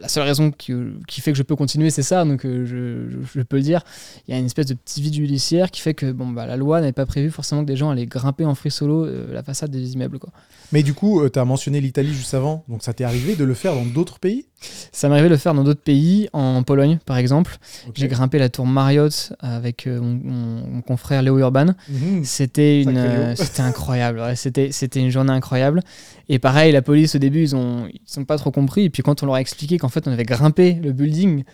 la 0.00 0.08
seule 0.08 0.24
raison 0.24 0.50
qui, 0.50 0.72
qui 1.06 1.20
fait 1.20 1.32
que 1.32 1.38
je 1.38 1.42
peux 1.42 1.56
continuer, 1.56 1.90
c'est 1.90 2.02
ça. 2.02 2.24
Donc 2.24 2.44
euh, 2.44 2.64
je, 2.66 3.10
je- 3.10 3.38
je 3.38 3.42
peux 3.42 3.56
le 3.56 3.62
dire. 3.62 3.82
Il 4.26 4.32
y 4.32 4.36
a 4.36 4.40
une 4.40 4.46
espèce 4.46 4.66
de 4.66 4.74
petit 4.74 5.02
vide 5.02 5.14
judiciaire 5.14 5.70
qui 5.70 5.80
fait 5.80 5.94
que 5.94 6.10
bon, 6.12 6.28
bah, 6.28 6.46
la 6.46 6.56
loi 6.56 6.80
n'avait 6.80 6.92
pas 6.92 7.06
prévu 7.06 7.30
forcément 7.30 7.62
que 7.62 7.66
des 7.66 7.76
gens 7.76 7.90
allaient 7.90 8.06
grimper 8.06 8.44
en 8.44 8.54
free 8.54 8.70
solo 8.70 9.04
euh, 9.04 9.32
la 9.32 9.42
façade 9.42 9.70
des 9.70 9.92
immeubles. 9.94 10.18
Quoi. 10.18 10.30
Mais 10.72 10.82
du 10.82 10.94
coup, 10.94 11.28
tu 11.28 11.38
as 11.38 11.44
mentionné 11.44 11.80
l'Italie 11.80 12.12
juste 12.14 12.34
avant, 12.34 12.64
donc 12.68 12.82
ça 12.82 12.92
t'est 12.92 13.04
arrivé 13.04 13.36
de 13.36 13.44
le 13.44 13.54
faire 13.54 13.74
dans 13.74 13.84
d'autres 13.84 14.18
pays? 14.18 14.46
Ça 14.92 15.08
m'est 15.08 15.14
arrivé 15.14 15.28
de 15.28 15.34
le 15.34 15.38
faire 15.38 15.54
dans 15.54 15.64
d'autres 15.64 15.80
pays, 15.82 16.28
en 16.34 16.62
Pologne 16.62 16.98
par 17.06 17.16
exemple. 17.16 17.56
J'ai 17.94 18.08
grimpé 18.08 18.38
la 18.38 18.48
tour 18.50 18.66
Marriott 18.66 19.32
avec 19.40 19.86
euh, 19.86 20.00
mon, 20.00 20.20
mon- 20.22 20.66
mon 20.68 20.82
confrère 20.82 21.22
Léo 21.22 21.38
Urban. 21.38 21.66
Mhm. 21.88 22.24
C'était 22.24 22.82
une, 22.82 22.96
euh, 22.98 23.34
c'était 23.36 23.62
incroyable. 23.62 24.20
ouais, 24.20 24.36
c'était, 24.36 24.70
c'était 24.70 25.00
une 25.00 25.10
journée 25.10 25.32
incroyable. 25.32 25.80
Et 26.28 26.38
pareil, 26.38 26.72
la 26.72 26.82
police 26.82 27.14
au 27.14 27.18
début, 27.18 27.42
ils 27.42 27.56
ont, 27.56 27.88
ils 27.88 28.20
ont 28.20 28.24
pas 28.24 28.36
trop 28.36 28.50
compris. 28.50 28.84
Et 28.84 28.90
puis 28.90 29.02
quand 29.02 29.22
on 29.22 29.26
leur 29.26 29.34
a 29.36 29.40
expliqué 29.40 29.78
qu'en 29.78 29.88
fait, 29.90 30.06
on 30.08 30.12
avait 30.12 30.24
grimpé 30.24 30.74
le 30.74 30.92
building 30.92 31.44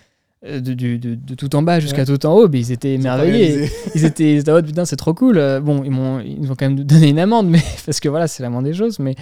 euh, 0.45 0.61
de, 0.61 0.75
du- 0.75 0.99
de- 0.99 1.15
de 1.15 1.35
tout 1.35 1.55
en 1.57 1.63
bas 1.63 1.81
jusqu'à 1.81 2.03
Ouais. 2.05 2.05
tout 2.19 2.27
en 2.27 2.35
haut, 2.35 2.49
ben, 2.49 2.61
ils 2.61 2.71
étaient 2.73 2.93
émerveillés. 2.95 3.69
Ils 3.95 4.05
étaient, 4.05 4.35
ils 4.35 4.39
étaient 4.41 4.51
en 4.51 4.55
mode, 4.55 4.67
putain, 4.67 4.85
c'est 4.85 4.97
trop 4.97 5.15
cool. 5.15 5.39
Euh, 5.39 5.61
Bon, 5.61 5.83
ils 5.85 5.91
m'ont, 5.91 6.21
ils 6.21 6.41
nous 6.41 6.51
ont 6.51 6.55
quand 6.55 6.67
même 6.69 6.79
donné 6.85 7.09
une 7.09 7.19
amende, 7.19 7.49
mais 7.49 7.63
parce 7.87 8.01
que 8.01 8.09
voilà, 8.09 8.29
c'est 8.29 8.43
la 8.43 8.51
moindre 8.51 8.69
des 8.69 8.75
choses. 8.75 8.99
Mais 8.99 9.15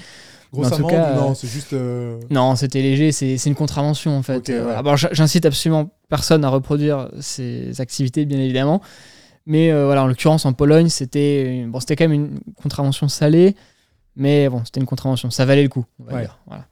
Grosse 0.53 0.67
en 0.67 0.71
tout 0.71 0.77
amende 0.77 0.91
cas, 0.91 1.15
non, 1.15 1.31
euh, 1.31 1.35
c'est 1.35 1.49
juste. 1.49 1.73
euh, 1.73 2.19
non, 2.31 2.57
c'était 2.57 2.83
léger. 2.83 3.11
C'est, 3.13 3.39
c'est 3.39 3.49
une 3.49 3.57
contravention 3.57 4.17
en 4.17 4.23
fait. 4.23 4.49
Ouais. 4.49 4.97
j- 4.97 5.07
j'incite 5.13 5.47
absolument 5.47 5.91
personne 6.09 6.45
à 6.45 6.49
reproduire 6.49 7.09
ces 7.21 7.81
activités, 7.81 8.25
bien 8.25 8.39
évidemment. 8.39 8.81
Mais 9.47 9.71
euh, 9.73 9.85
voilà, 9.87 10.03
en 10.05 10.07
l'occurrence, 10.07 10.47
en 10.47 10.53
Pologne, 10.53 10.89
c'était 10.89 11.65
bon, 11.69 11.79
c'était 11.81 11.97
quand 11.97 12.05
même 12.09 12.13
une 12.15 12.39
contravention 12.63 13.09
salée, 13.09 13.55
mais 14.17 14.49
bon, 14.49 14.63
c'était 14.65 14.81
une 14.81 14.87
contravention. 14.87 15.31
Ça 15.31 15.45
valait 15.45 15.63
le 15.63 15.69
coup, 15.69 15.85
on 16.01 16.05
va 16.05 16.13
Ouais. 16.15 16.21
dire. 16.23 16.39
Voilà. 16.47 16.65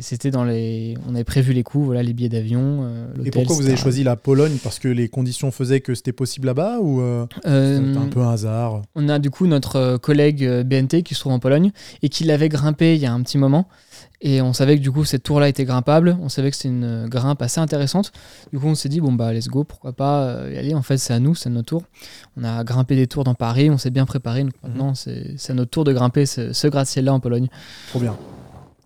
C'était 0.00 0.30
dans 0.30 0.44
les, 0.44 0.96
on 1.08 1.14
avait 1.14 1.24
prévu 1.24 1.52
les 1.52 1.62
coûts, 1.62 1.84
voilà, 1.84 2.02
les 2.02 2.12
billets 2.12 2.28
d'avion, 2.28 2.80
euh. 2.84 3.06
Et 3.24 3.30
pourquoi 3.30 3.56
vous 3.56 3.66
avez 3.66 3.76
choisi 3.76 4.04
la 4.04 4.16
Pologne? 4.16 4.56
Parce 4.62 4.78
que 4.78 4.88
les 4.88 5.08
conditions 5.08 5.50
faisaient 5.50 5.80
que 5.80 5.94
c'était 5.94 6.12
possible 6.12 6.46
là-bas 6.46 6.78
ou 6.80 7.00
euh, 7.00 7.26
Euh, 7.46 7.96
un 7.96 8.06
peu 8.08 8.20
un 8.20 8.30
hasard? 8.30 8.82
On 8.94 9.08
a 9.08 9.18
du 9.18 9.30
coup 9.30 9.46
notre 9.46 9.76
euh, 9.76 9.98
collègue 9.98 10.48
BNT 10.62 11.02
qui 11.02 11.14
se 11.14 11.20
trouve 11.20 11.32
en 11.32 11.38
Pologne 11.38 11.72
et 12.02 12.08
qui 12.08 12.24
l'avait 12.24 12.48
grimpé 12.48 12.94
il 12.94 13.00
y 13.00 13.06
a 13.06 13.12
un 13.12 13.20
petit 13.22 13.38
moment. 13.38 13.68
Et 14.20 14.40
on 14.40 14.52
savait 14.52 14.76
que 14.76 14.82
du 14.82 14.92
coup 14.92 15.04
cette 15.04 15.24
tour-là 15.24 15.48
était 15.48 15.64
grimpable. 15.64 16.16
On 16.22 16.28
savait 16.28 16.50
que 16.50 16.56
c'était 16.56 16.68
une 16.68 17.08
grimpe 17.08 17.42
assez 17.42 17.60
intéressante. 17.60 18.12
Du 18.52 18.60
coup 18.60 18.68
on 18.68 18.76
s'est 18.76 18.88
dit 18.88 19.00
bon 19.00 19.12
bah 19.12 19.32
let's 19.32 19.48
go, 19.48 19.64
pourquoi 19.64 19.92
pas 19.92 20.42
y 20.52 20.56
aller. 20.56 20.74
En 20.74 20.82
fait 20.82 20.98
c'est 20.98 21.12
à 21.12 21.18
nous, 21.18 21.34
c'est 21.34 21.48
à 21.48 21.52
notre 21.52 21.66
tour. 21.66 21.82
On 22.36 22.44
a 22.44 22.62
grimpé 22.62 22.94
des 22.94 23.08
tours 23.08 23.24
dans 23.24 23.34
Paris, 23.34 23.70
on 23.70 23.78
s'est 23.78 23.90
bien 23.90 24.06
préparé. 24.06 24.44
Donc 24.44 24.52
maintenant 24.62 24.94
c'est 24.94 25.34
c'est 25.36 25.50
à 25.50 25.54
notre 25.56 25.70
tour 25.72 25.82
de 25.82 25.92
grimper 25.92 26.26
ce, 26.26 26.52
ce 26.52 26.68
gratte-ciel-là 26.68 27.12
en 27.12 27.18
Pologne. 27.18 27.48
Trop 27.88 27.98
bien. 27.98 28.16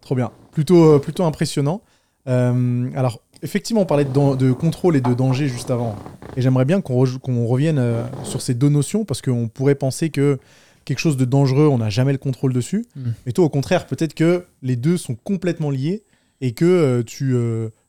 Trop 0.01 0.15
bien. 0.15 0.31
Plutôt, 0.57 0.95
euh, 0.95 0.99
plutôt 0.99 1.25
impressionnant. 1.25 1.83
Euh, 2.29 2.89
alors, 2.97 3.21
effectivement, 3.43 3.83
on 3.83 3.85
parlait 3.85 4.07
de, 4.07 4.53
contrôle 4.53 4.97
et 4.97 5.03
de 5.03 5.13
danger 5.13 5.49
juste 5.49 5.71
avant. 5.71 5.95
Et 6.35 6.41
j'aimerais 6.41 6.65
bien 6.65 6.81
qu'on 6.81 7.05
qu'on 7.19 7.47
revienne 7.47 7.77
euh, 7.79 8.03
sur 8.25 8.41
ces 8.41 8.55
deux 8.55 8.71
notions 8.71 9.05
parce 9.05 9.21
qu'on 9.21 9.49
pourrait 9.49 9.75
penser 9.75 10.09
que 10.09 10.39
quelque 10.87 10.99
chose 10.99 11.19
de 11.19 11.27
dangereux, 11.27 11.67
on 11.67 11.77
n'a 11.77 11.91
jamais 11.91 12.13
le 12.13 12.17
contrôle 12.19 12.55
dessus. 12.55 12.87
Mm. 12.97 13.11
Mais 13.27 13.33
toi, 13.33 13.45
au 13.45 13.51
contraire, 13.51 13.87
peut-être 13.87 14.15
que 14.15 14.47
les 14.63 14.77
deux 14.77 14.97
sont 14.97 15.15
complètement 15.15 15.69
liés 15.69 16.05
et 16.41 16.53
que 16.53 16.65
euh, 16.65 17.03
tu, 17.03 17.35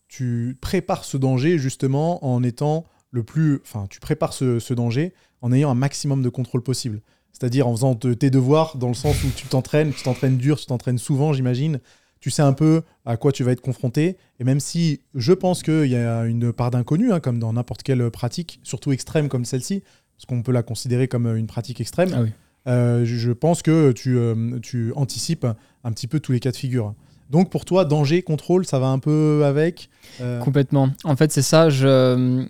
tu 0.09 0.57
prépares 0.59 1.05
ce 1.05 1.15
danger 1.15 1.57
justement 1.57 2.21
en 2.25 2.43
étant 2.43 2.83
le 3.11 3.23
plus. 3.23 3.61
Enfin, 3.63 3.85
tu 3.89 4.01
prépares 4.01 4.33
ce, 4.33 4.59
ce 4.59 4.73
danger 4.73 5.13
en 5.41 5.53
ayant 5.53 5.71
un 5.71 5.75
maximum 5.75 6.21
de 6.21 6.27
contrôle 6.27 6.63
possible. 6.63 6.99
C'est-à-dire 7.31 7.65
en 7.65 7.71
faisant 7.71 7.95
te- 7.95 8.13
tes 8.13 8.29
devoirs 8.29 8.75
dans 8.75 8.89
le 8.89 8.93
sens 8.93 9.23
où 9.23 9.27
tu 9.33 9.47
t'entraînes, 9.47 9.93
tu 9.93 10.03
t'entraînes 10.03 10.35
dur, 10.35 10.59
tu 10.59 10.65
t'entraînes 10.65 10.97
souvent, 10.97 11.31
j'imagine. 11.31 11.79
Tu 12.19 12.29
sais 12.31 12.41
un 12.41 12.53
peu 12.53 12.81
à 13.05 13.15
quoi 13.17 13.31
tu 13.31 13.43
vas 13.43 13.51
être 13.51 13.61
confronté. 13.61 14.17
Et 14.39 14.43
même 14.43 14.59
si 14.59 15.01
je 15.15 15.33
pense 15.33 15.63
qu'il 15.63 15.85
y 15.87 15.95
a 15.95 16.25
une 16.25 16.51
part 16.53 16.71
d'inconnu, 16.71 17.11
hein, 17.11 17.19
comme 17.19 17.39
dans 17.39 17.53
n'importe 17.53 17.83
quelle 17.83 18.09
pratique, 18.11 18.59
surtout 18.63 18.91
extrême 18.91 19.29
comme 19.29 19.45
celle-ci, 19.45 19.83
parce 20.17 20.25
qu'on 20.27 20.41
peut 20.41 20.51
la 20.51 20.63
considérer 20.63 21.07
comme 21.07 21.27
une 21.35 21.47
pratique 21.47 21.79
extrême, 21.79 22.09
Ah 22.13 22.21
oui. 22.23 22.29
euh, 22.67 23.05
je 23.05 23.31
pense 23.31 23.61
que 23.61 23.91
tu, 23.91 24.17
euh, 24.17 24.59
tu 24.61 24.91
anticipes 24.95 25.45
un 25.83 25.91
petit 25.91 26.07
peu 26.07 26.19
tous 26.19 26.31
les 26.31 26.39
cas 26.39 26.51
de 26.51 26.55
figure. 26.57 26.93
Donc 27.29 27.51
pour 27.51 27.65
toi, 27.65 27.85
danger, 27.85 28.21
contrôle, 28.23 28.65
ça 28.65 28.79
va 28.79 28.87
un 28.87 28.99
peu 28.99 29.43
avec 29.45 29.89
euh, 30.21 30.39
Complètement. 30.39 30.89
En 31.03 31.15
fait, 31.15 31.31
c'est 31.31 31.41
ça. 31.41 31.69
Je, 31.69 32.47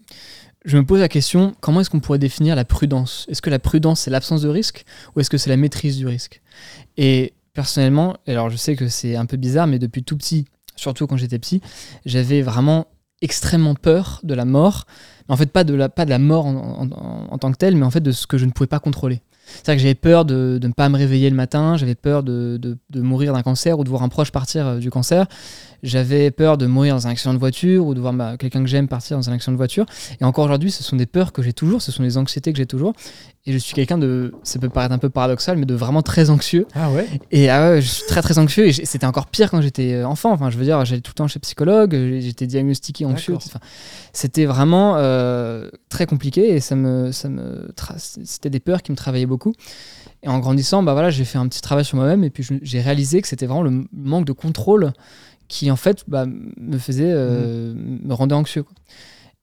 je 0.65 0.77
me 0.77 0.85
pose 0.85 0.99
la 0.99 1.09
question 1.09 1.55
comment 1.61 1.81
est-ce 1.81 1.89
qu'on 1.89 1.99
pourrait 1.99 2.19
définir 2.19 2.55
la 2.55 2.63
prudence? 2.63 3.25
Est-ce 3.27 3.41
que 3.41 3.49
la 3.49 3.59
prudence, 3.59 4.01
c'est 4.01 4.11
l'absence 4.11 4.43
de 4.43 4.49
risque 4.49 4.85
ou 5.15 5.19
est-ce 5.19 5.29
que 5.29 5.37
c'est 5.37 5.49
la 5.49 5.57
maîtrise 5.57 5.97
du 5.97 6.05
risque? 6.05 6.41
Et 6.95 7.33
personnellement, 7.57 8.17
alors 8.27 8.51
je 8.51 8.55
sais 8.55 8.75
que 8.75 8.87
c'est 8.87 9.15
un 9.15 9.25
peu 9.25 9.35
bizarre, 9.35 9.65
mais 9.65 9.79
depuis 9.79 10.03
tout 10.03 10.15
petit, 10.15 10.45
surtout 10.75 11.07
quand 11.07 11.17
j'étais 11.17 11.39
petit, 11.39 11.59
j'avais 12.05 12.43
vraiment 12.43 12.85
extrêmement 13.23 13.73
peur 13.73 14.19
de 14.21 14.35
la 14.35 14.45
mort. 14.45 14.85
Mais 15.27 15.33
en 15.33 15.37
fait, 15.37 15.51
pas 15.51 15.63
de 15.63 15.73
la, 15.73 16.19
mort 16.19 16.45
en, 16.45 17.37
tant 17.39 17.51
que 17.51 17.57
telle, 17.57 17.75
mais 17.75 17.83
en 17.83 17.89
fait 17.89 17.99
de 17.99 18.11
ce 18.11 18.27
que 18.27 18.37
je 18.37 18.45
ne 18.45 18.51
pouvais 18.51 18.67
pas 18.67 18.77
contrôler. 18.77 19.23
C'est-à-dire 19.47 19.75
que 19.77 19.81
j'avais 19.81 19.95
peur 19.95 20.23
de, 20.23 20.59
ne 20.61 20.71
pas 20.71 20.87
me 20.89 20.97
réveiller 20.97 21.31
le 21.31 21.35
matin, 21.35 21.77
j'avais 21.77 21.95
peur 21.95 22.21
de, 22.21 22.57
de- 22.61 22.77
de 22.91 23.01
mourir 23.01 23.33
d'un 23.33 23.41
cancer 23.41 23.79
ou 23.79 23.83
de 23.83 23.89
voir 23.89 24.03
un 24.03 24.09
proche 24.09 24.31
partir 24.31 24.67
euh, 24.67 24.77
du 24.77 24.91
cancer. 24.91 25.25
J'avais 25.83 26.31
peur 26.31 26.57
de 26.57 26.65
mourir 26.65 26.95
dans 26.95 27.07
un 27.07 27.11
accident 27.11 27.33
de 27.33 27.39
voiture 27.39 27.85
ou 27.85 27.93
de 27.93 27.99
voir 27.99 28.13
ma- 28.13 28.37
quelqu'un 28.37 28.61
que 28.61 28.67
j'aime 28.69 28.87
partir 28.87 29.17
dans 29.17 29.29
un 29.29 29.33
accident 29.33 29.51
de 29.53 29.57
voiture. 29.57 29.85
Et 30.19 30.23
encore 30.23 30.45
aujourd'hui, 30.45 30.71
ce 30.71 30.83
sont 30.83 30.95
des 30.95 31.05
peurs 31.05 31.31
que 31.33 31.41
j'ai 31.41 31.53
toujours, 31.53 31.81
ce 31.81 31.91
sont 31.91 32.03
des 32.03 32.17
anxiétés 32.17 32.51
que 32.51 32.57
j'ai 32.57 32.65
toujours. 32.65 32.93
Et 33.45 33.53
je 33.53 33.57
suis 33.57 33.73
quelqu'un 33.73 33.97
de, 33.97 34.33
ça 34.43 34.59
peut 34.59 34.69
paraître 34.69 34.93
un 34.93 34.97
peu 34.97 35.09
paradoxal, 35.09 35.55
mais 35.57 35.65
de 35.65 35.73
vraiment 35.75 36.01
très 36.01 36.29
anxieux. 36.29 36.65
Ah 36.73 36.91
ouais 36.91 37.07
Et 37.31 37.49
ah 37.49 37.69
ouais, 37.71 37.81
je 37.81 37.87
suis 37.87 38.03
très 38.07 38.21
très 38.21 38.39
anxieux. 38.39 38.67
Et 38.67 38.73
c'était 38.73 39.05
encore 39.05 39.27
pire 39.27 39.49
quand 39.51 39.61
j'étais 39.61 39.93
euh, 39.93 40.07
enfant. 40.07 40.31
Enfin, 40.33 40.49
je 40.49 40.57
veux 40.57 40.65
dire, 40.65 40.83
j'allais 40.83 41.01
tout 41.01 41.11
le 41.11 41.15
temps 41.15 41.27
chez 41.27 41.39
psychologue, 41.39 41.91
j'étais 42.19 42.47
diagnostiqué 42.47 43.05
anxieux. 43.05 43.35
Enfin, 43.47 43.59
c'était 44.13 44.45
vraiment 44.45 44.95
euh, 44.97 45.69
très 45.89 46.05
compliqué 46.07 46.55
et 46.55 46.59
ça 46.59 46.75
me, 46.75 47.11
ça 47.11 47.29
me, 47.29 47.71
c'était 47.97 48.49
des 48.49 48.59
peurs 48.59 48.81
qui 48.81 48.91
me 48.91 48.97
travaillaient 48.97 49.25
beaucoup. 49.25 49.53
Et 50.23 50.27
en 50.27 50.39
grandissant, 50.39 50.81
bah 50.83 50.93
voilà, 50.93 51.09
j'ai 51.11 51.23
fait 51.25 51.37
un 51.37 51.47
petit 51.47 51.61
travail 51.61 51.85
sur 51.85 51.95
moi-même 51.97 52.23
et 52.23 52.29
puis 52.31 52.45
j'ai 52.63 52.81
réalisé 52.81 53.21
que 53.21 53.27
c'était 53.27 53.45
vraiment 53.45 53.61
le 53.63 53.83
manque 53.93 54.25
de 54.25 54.31
contrôle 54.33 54.91
qui 55.47 55.71
en 55.71 55.75
fait 55.75 56.03
bah, 56.07 56.25
me 56.25 56.77
faisait, 56.77 57.11
euh, 57.11 57.73
me 57.75 58.13
rendait 58.13 58.35
anxieux. 58.35 58.63
quoi. 58.63 58.73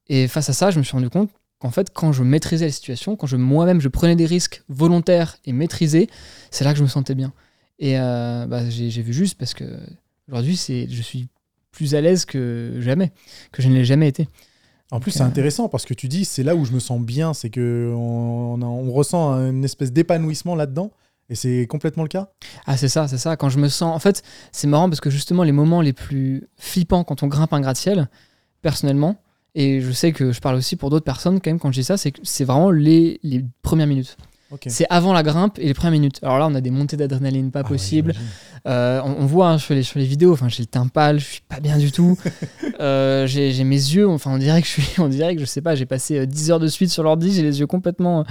Et 0.09 0.29
face 0.29 0.51
à 0.51 0.53
ça, 0.53 0.71
je 0.71 0.79
me 0.79 0.85
suis 0.85 0.93
rendu 0.93 1.09
compte 1.09 1.31
qu'en 1.59 1.71
fait, 1.71 1.91
quand 1.93 2.13
je 2.13 2.23
maîtrisais 2.23 2.67
la 2.67 2.73
situation, 2.73 3.17
quand 3.17 3.27
je 3.27 3.37
moi-même 3.37 3.81
je 3.81 3.89
prenais 3.89 4.17
des 4.17 4.27
risques 4.27 4.63
volontaires 4.69 5.37
et 5.47 5.53
maîtrisés, 5.53 6.09
c'est 6.51 6.65
là 6.65 6.73
que 6.73 6.79
je 6.79 6.83
me 6.83 6.89
sentais 6.89 7.15
bien. 7.15 7.33
Et 7.79 7.99
euh, 7.99 8.47
bah, 8.47 8.69
j'ai 8.69 9.03
vu 9.03 9.13
juste 9.13 9.37
parce 9.39 9.55
que 9.55 9.65
aujourd'hui, 10.29 10.57
c'est, 10.57 10.87
je 10.91 11.03
suis 11.03 11.29
plus 11.73 11.95
à 11.95 12.01
l'aise 12.01 12.25
que 12.25 12.75
jamais, 12.81 13.13
que 13.51 13.63
je 13.63 13.69
ne 13.69 13.75
l'ai 13.75 13.85
jamais 13.85 14.09
été. 14.09 14.29
En 14.91 15.01
plus, 15.01 15.11
c'est 15.11 15.23
euh, 15.23 15.27
intéressant 15.27 15.69
parce 15.69 15.87
que 15.87 15.95
tu 15.95 16.07
dis, 16.07 16.25
c'est 16.25 16.43
là 16.45 16.55
où 16.55 16.65
je 16.65 16.73
me 16.73 16.79
sens 16.79 17.01
bien, 17.01 17.33
c'est 17.35 17.51
que 17.51 17.93
on, 17.97 18.55
on 18.55 18.63
a- 18.63 18.67
on 18.67 18.93
ressent 18.93 19.33
une 19.49 19.65
espèce 19.65 19.91
d'épanouissement 19.93 20.55
là-dedans, 20.55 20.93
et 21.31 21.35
c'est 21.35 21.67
complètement 21.67 22.03
le 22.03 22.09
cas? 22.09 22.31
Ah, 22.67 22.77
c'est 22.77 22.89
ça, 22.89 23.09
c'est 23.09 23.19
ça. 23.19 23.37
Quand 23.37 23.49
je 23.49 23.59
me 23.59 23.69
sens. 23.69 23.95
En 23.95 23.99
fait, 23.99 24.23
c'est 24.53 24.67
marrant 24.67 24.89
parce 24.89 25.01
que 25.01 25.11
justement, 25.11 25.43
les 25.43 25.53
moments 25.53 25.81
les 25.81 25.93
plus 25.93 26.49
flippants 26.57 27.05
quand 27.05 27.23
on 27.23 27.27
grimpe 27.29 27.53
un 27.53 27.61
gratte-ciel, 27.61 28.09
personnellement, 28.63 29.17
et 29.55 29.81
je 29.81 29.93
sais 29.93 30.13
que 30.13 30.33
je 30.33 30.41
parle 30.41 30.57
aussi 30.57 30.77
pour 30.77 30.91
d'autres 30.91 31.05
personnes 31.05 31.41
quand 31.41 31.51
même 31.51 31.59
quand 31.61 31.71
je 31.73 31.81
dis 31.81 31.85
ça, 31.85 31.97
c'est 31.97 32.11
que 32.13 32.21
c'est 32.25 32.45
vraiment 32.45 32.71
les, 32.71 33.21
les 33.23 33.45
premières 33.63 33.87
minutes. 33.87 34.17
Ok. 34.51 34.65
C'est 34.69 34.87
avant 34.91 35.13
la 35.13 35.23
grimpe 35.23 35.59
et 35.59 35.65
les 35.67 35.75
premières 35.75 35.93
minutes. 35.93 36.21
Alors 36.23 36.39
là, 36.39 36.47
on 36.47 36.55
a 36.55 36.61
des 36.61 36.71
montées 36.71 36.97
d'adrénaline 36.97 37.51
pas 37.51 37.61
Ah 37.65 37.69
possibles. 37.69 38.13
Euh, 38.69 39.01
on, 39.05 39.23
on 39.23 39.27
voit 39.27 39.49
hein, 39.51 39.59
sur, 39.59 39.75
les, 39.75 39.83
sur 39.83 39.99
les 39.99 40.05
vidéos, 40.05 40.33
enfin, 40.33 40.49
j'ai 40.49 40.63
le 40.63 40.67
teint 40.67 40.87
pâle, 40.87 41.19
je 41.19 41.25
suis 41.25 41.41
pas 41.49 41.61
bien 41.61 41.79
du 41.79 41.91
tout. 41.91 42.17
Euh, 42.81 43.27
j'ai 43.29 43.63
mes 43.63 43.77
yeux, 43.77 44.09
enfin, 44.09 44.33
on 44.33 44.39
dirait 44.39 44.61
que 44.61 44.67
je 44.67 44.73
suis, 44.73 44.87
on 45.01 45.07
dirait 45.09 45.35
que 45.37 45.41
je 45.41 45.47
sais 45.47 45.63
pas, 45.63 45.77
j'ai 45.77 45.87
passé 45.87 46.19
euh, 46.19 46.27
10 46.27 46.51
heures 46.51 46.59
de 46.59 46.67
suite 46.67 46.91
sur 46.91 47.05
l'ordi, 47.05 47.33
j'ai 47.33 47.43
les 47.43 47.61
yeux 47.61 47.69
complètement. 47.69 48.21
euh, 48.21 48.25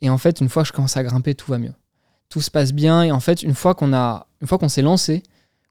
Et 0.00 0.08
en 0.08 0.16
fait, 0.16 0.40
une 0.40 0.48
fois 0.48 0.62
que 0.62 0.68
je 0.68 0.72
commence 0.72 0.96
à 0.96 1.02
grimper, 1.04 1.34
tout 1.34 1.50
va 1.50 1.58
mieux. 1.58 1.72
Tout 2.28 2.40
se 2.40 2.50
passe 2.50 2.72
bien. 2.72 3.02
Et 3.04 3.12
en 3.12 3.20
fait, 3.20 3.42
une 3.42 3.54
fois 3.54 3.74
qu'on 3.74 3.92
a, 3.92 4.26
une 4.40 4.46
fois 4.48 4.58
qu'on 4.58 4.68
s'est 4.68 4.82
lancé, 4.82 5.22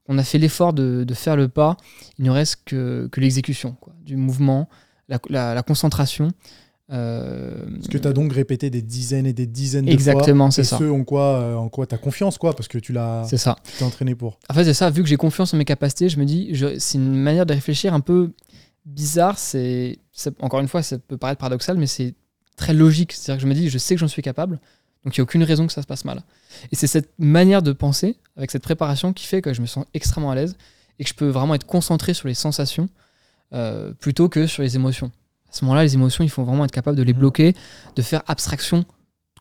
qu'on 0.06 0.18
a 0.18 0.24
fait 0.24 0.38
l'effort 0.38 0.72
de, 0.72 1.04
de 1.04 1.14
faire 1.14 1.36
le 1.36 1.48
pas, 1.48 1.76
il 2.18 2.24
ne 2.24 2.30
reste 2.30 2.62
que, 2.64 3.08
que 3.12 3.20
l'exécution, 3.20 3.72
quoi, 3.80 3.92
du 4.02 4.16
mouvement, 4.16 4.68
la, 5.08 5.18
la- 5.28 5.54
la 5.54 5.62
concentration. 5.62 6.30
Euh, 6.90 7.66
Parce 7.76 7.88
que 7.88 7.98
tu 7.98 8.08
as 8.08 8.12
donc 8.14 8.32
répété 8.32 8.70
des 8.70 8.80
dizaines 8.80 9.26
et 9.26 9.34
des 9.34 9.46
dizaines 9.46 9.84
de 9.84 9.90
fois. 9.90 9.94
Exactement, 9.94 10.50
c'est 10.50 10.62
et 10.62 10.64
ça. 10.64 10.78
ce 10.78 10.84
en 10.84 11.04
quoi, 11.04 11.22
euh, 11.38 11.54
en 11.54 11.68
quoi 11.68 11.86
tu 11.86 11.94
as 11.94 11.98
confiance, 11.98 12.38
quoi, 12.38 12.54
parce 12.56 12.66
que 12.68 12.78
tu 12.78 12.92
l'as 12.94 13.24
C'est 13.28 13.36
ça. 13.36 13.56
tu 13.64 13.72
t'es 13.78 13.84
entraîné 13.84 14.14
pour. 14.14 14.38
En 14.48 14.54
fait, 14.54 14.64
c'est 14.64 14.72
ça. 14.74 14.88
Vu 14.88 15.02
que 15.02 15.08
j'ai 15.08 15.18
confiance 15.18 15.52
en 15.52 15.58
mes 15.58 15.66
capacités, 15.66 16.08
je 16.08 16.18
me 16.18 16.24
dis, 16.24 16.50
c'est 16.78 16.96
une 16.98 17.14
manière 17.14 17.44
de 17.44 17.52
réfléchir 17.52 17.92
un 17.92 18.00
peu 18.00 18.32
bizarre. 18.86 19.38
C'est, 19.38 19.98
encore 20.40 20.60
une 20.60 20.68
fois, 20.68 20.82
ça 20.82 20.98
peut 20.98 21.18
paraître 21.18 21.38
paradoxal, 21.40 21.76
mais 21.76 21.86
c'est 21.86 22.14
très 22.56 22.72
logique. 22.72 23.12
C'est-à-dire 23.12 23.36
que 23.36 23.42
je 23.42 23.48
me 23.48 23.54
dis, 23.54 23.68
je 23.68 23.76
sais 23.76 23.94
que 23.94 24.00
j'en 24.00 24.08
suis 24.08 24.22
capable, 24.22 24.58
donc 25.04 25.14
il 25.16 25.20
n'y 25.20 25.22
a 25.22 25.24
aucune 25.24 25.42
raison 25.42 25.66
que 25.66 25.72
ça 25.74 25.82
se 25.82 25.86
passe 25.86 26.06
mal. 26.06 26.22
Et 26.72 26.76
c'est 26.76 26.86
cette 26.86 27.10
manière 27.18 27.62
de 27.62 27.72
penser, 27.72 28.16
avec 28.36 28.50
cette 28.50 28.62
préparation, 28.62 29.12
qui 29.12 29.26
fait 29.26 29.42
que 29.42 29.52
je 29.52 29.60
me 29.60 29.66
sens 29.66 29.84
extrêmement 29.94 30.30
à 30.30 30.34
l'aise 30.34 30.56
et 30.98 31.04
que 31.04 31.10
je 31.10 31.14
peux 31.14 31.28
vraiment 31.28 31.54
être 31.54 31.66
concentré 31.66 32.14
sur 32.14 32.28
les 32.28 32.34
sensations 32.34 32.88
euh, 33.52 33.92
plutôt 33.94 34.28
que 34.28 34.46
sur 34.46 34.62
les 34.62 34.76
émotions. 34.76 35.10
À 35.50 35.52
ce 35.56 35.64
moment-là, 35.64 35.82
les 35.82 35.94
émotions, 35.94 36.22
il 36.24 36.28
faut 36.30 36.44
vraiment 36.44 36.64
être 36.64 36.70
capable 36.72 36.96
de 36.98 37.02
les 37.02 37.12
Mhm. 37.14 37.18
bloquer, 37.20 37.54
de 37.96 38.02
faire 38.02 38.22
abstraction 38.26 38.84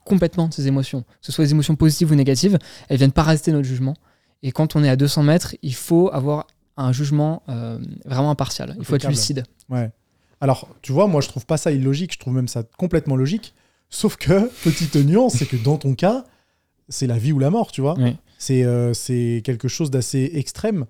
complètement 0.06 0.48
de 0.48 0.54
ces 0.54 0.68
émotions. 0.68 1.02
Que 1.02 1.08
ce 1.22 1.32
soit 1.34 1.44
des 1.44 1.52
émotions 1.52 1.76
positives 1.76 2.12
ou 2.12 2.16
négatives, 2.16 2.58
elles 2.88 2.98
viennent 2.98 3.12
parasiter 3.12 3.52
notre 3.52 3.68
jugement. 3.68 3.96
Et 4.44 4.52
quand 4.54 4.76
on 4.78 4.84
est 4.84 4.90
à 4.90 4.96
200 4.96 5.24
mètres, 5.24 5.56
il 5.64 5.76
faut 5.76 6.10
avoir 6.14 6.48
un 6.78 6.94
jugement 6.94 7.44
euh, 7.50 7.80
vraiment 8.06 8.30
impartial. 8.32 8.76
Il 8.80 8.86
faut 8.86 8.96
être 8.96 9.08
lucide. 9.10 9.44
Ouais. 9.68 9.92
Alors, 10.40 10.70
tu 10.82 10.92
vois, 10.94 11.08
moi, 11.08 11.20
je 11.22 11.28
trouve 11.28 11.46
pas 11.46 11.58
ça 11.58 11.72
illogique, 11.72 12.14
je 12.14 12.20
trouve 12.20 12.36
même 12.36 12.48
ça 12.48 12.64
complètement 12.78 13.16
logique. 13.16 13.54
Sauf 13.90 14.16
que, 14.16 14.48
petite 14.64 14.96
nuance, 14.96 15.34
c'est 15.34 15.48
que 15.48 15.58
dans 15.58 15.78
ton 15.78 15.96
cas, 15.96 16.24
c'est 16.90 17.08
la 17.08 17.18
vie 17.18 17.32
ou 17.34 17.40
la 17.40 17.50
mort, 17.50 17.72
tu 17.72 17.82
vois. 17.82 17.96
Oui. 17.98 18.16
C'est 18.38 18.64
euh, 18.64 18.94
c'est 18.94 19.42
quelque 19.44 19.68
chose 19.68 19.90
d'assez 19.92 20.32
extrême. 20.36 20.86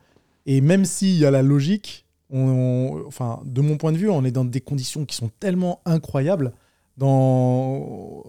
Et 0.45 0.61
même 0.61 0.85
s'il 0.85 1.17
y 1.17 1.25
a 1.25 1.31
la 1.31 1.41
logique, 1.41 2.05
on, 2.29 2.39
on- 2.39 3.07
enfin, 3.07 3.41
de 3.45 3.61
mon 3.61 3.77
point 3.77 3.91
de 3.91 3.97
vue, 3.97 4.09
on 4.09 4.23
est 4.25 4.31
dans 4.31 4.45
des 4.45 4.61
conditions 4.61 5.05
qui 5.05 5.15
sont 5.15 5.29
tellement 5.39 5.81
incroyables, 5.85 6.51
dans, 7.17 8.23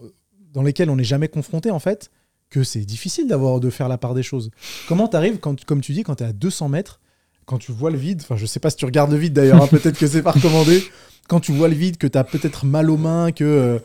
dans 0.52 0.62
lesquelles 0.62 0.90
on 0.90 0.96
n'est 0.96 1.04
jamais 1.04 1.28
confronté, 1.28 1.70
en 1.70 1.78
fait, 1.78 2.10
que 2.50 2.62
c'est 2.64 2.80
difficile 2.84 3.26
d'avoir 3.28 3.60
de 3.60 3.70
faire 3.70 3.88
la 3.88 3.98
part 3.98 4.14
des 4.14 4.22
choses. 4.22 4.50
Comment 4.88 5.08
t'arrives, 5.08 5.38
quand, 5.38 5.64
comme 5.64 5.80
tu 5.80 5.92
dis, 5.92 6.02
quand 6.02 6.16
tu 6.16 6.24
es 6.24 6.26
à 6.26 6.32
200 6.32 6.68
mètres, 6.68 7.00
quand 7.46 7.58
tu 7.58 7.72
vois 7.72 7.90
le 7.90 7.98
vide, 7.98 8.20
enfin, 8.22 8.36
je 8.36 8.46
sais 8.46 8.60
pas 8.60 8.70
si 8.70 8.76
tu 8.76 8.84
regardes 8.84 9.10
le 9.10 9.18
vide 9.18 9.32
d'ailleurs, 9.32 9.62
hein, 9.62 9.66
peut-être 9.70 9.98
que 9.98 10.06
c'est 10.06 10.22
pas 10.22 10.32
recommandé, 10.32 10.82
quand 11.28 11.40
tu 11.40 11.52
vois 11.52 11.68
le 11.68 11.74
vide, 11.74 11.96
que 11.98 12.06
tu 12.06 12.18
as 12.18 12.24
peut-être 12.24 12.64
mal 12.66 12.90
aux 12.90 12.96
mains, 12.96 13.32
que, 13.32 13.44
euh, 13.44 13.78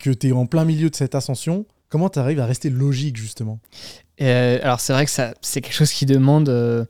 que 0.00 0.10
tu 0.10 0.28
es 0.28 0.32
en 0.32 0.46
plein 0.46 0.64
milieu 0.64 0.90
de 0.90 0.94
cette 0.96 1.14
ascension, 1.14 1.66
comment 1.88 2.08
tu 2.08 2.18
arrives 2.18 2.40
à 2.40 2.46
rester 2.46 2.70
logique, 2.70 3.16
justement? 3.16 3.58
Euh, 4.20 4.58
alors 4.62 4.80
c'est 4.80 4.92
vrai 4.92 5.04
que 5.04 5.10
ça, 5.10 5.34
c'est 5.42 5.60
quelque 5.60 5.74
chose 5.74 5.92
qui 5.92 6.06
demande, 6.06 6.48
euh, 6.48 6.84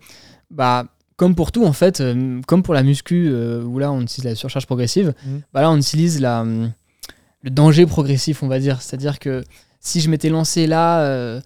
bah, 0.50 0.87
comme 1.17 1.35
pour 1.35 1.50
tout 1.53 1.65
en 1.65 1.73
fait, 1.73 2.00
euh, 2.00 2.41
comme 2.47 2.62
pour 2.62 2.75
la 2.75 2.83
muscu 2.83 3.31
où 3.33 3.79
là 3.79 3.91
on 3.93 4.03
utilise 4.03 4.25
la 4.25 4.35
surcharge 4.35 4.67
progressive, 4.67 5.15
Mhm. 5.26 5.41
bah 5.53 5.62
là 5.62 5.71
on 5.71 5.76
utilise 5.76 6.21
la, 6.21 6.45
le 6.45 7.50
danger 7.50 7.87
progressif 7.87 8.43
on 8.43 8.49
va 8.49 8.59
dire. 8.59 8.81
C'est-à-dire 8.83 9.19
que 9.19 9.43
si 9.81 10.00
je 10.00 10.09
m'étais 10.11 10.29
lancé 10.29 10.67
là, 10.67 11.41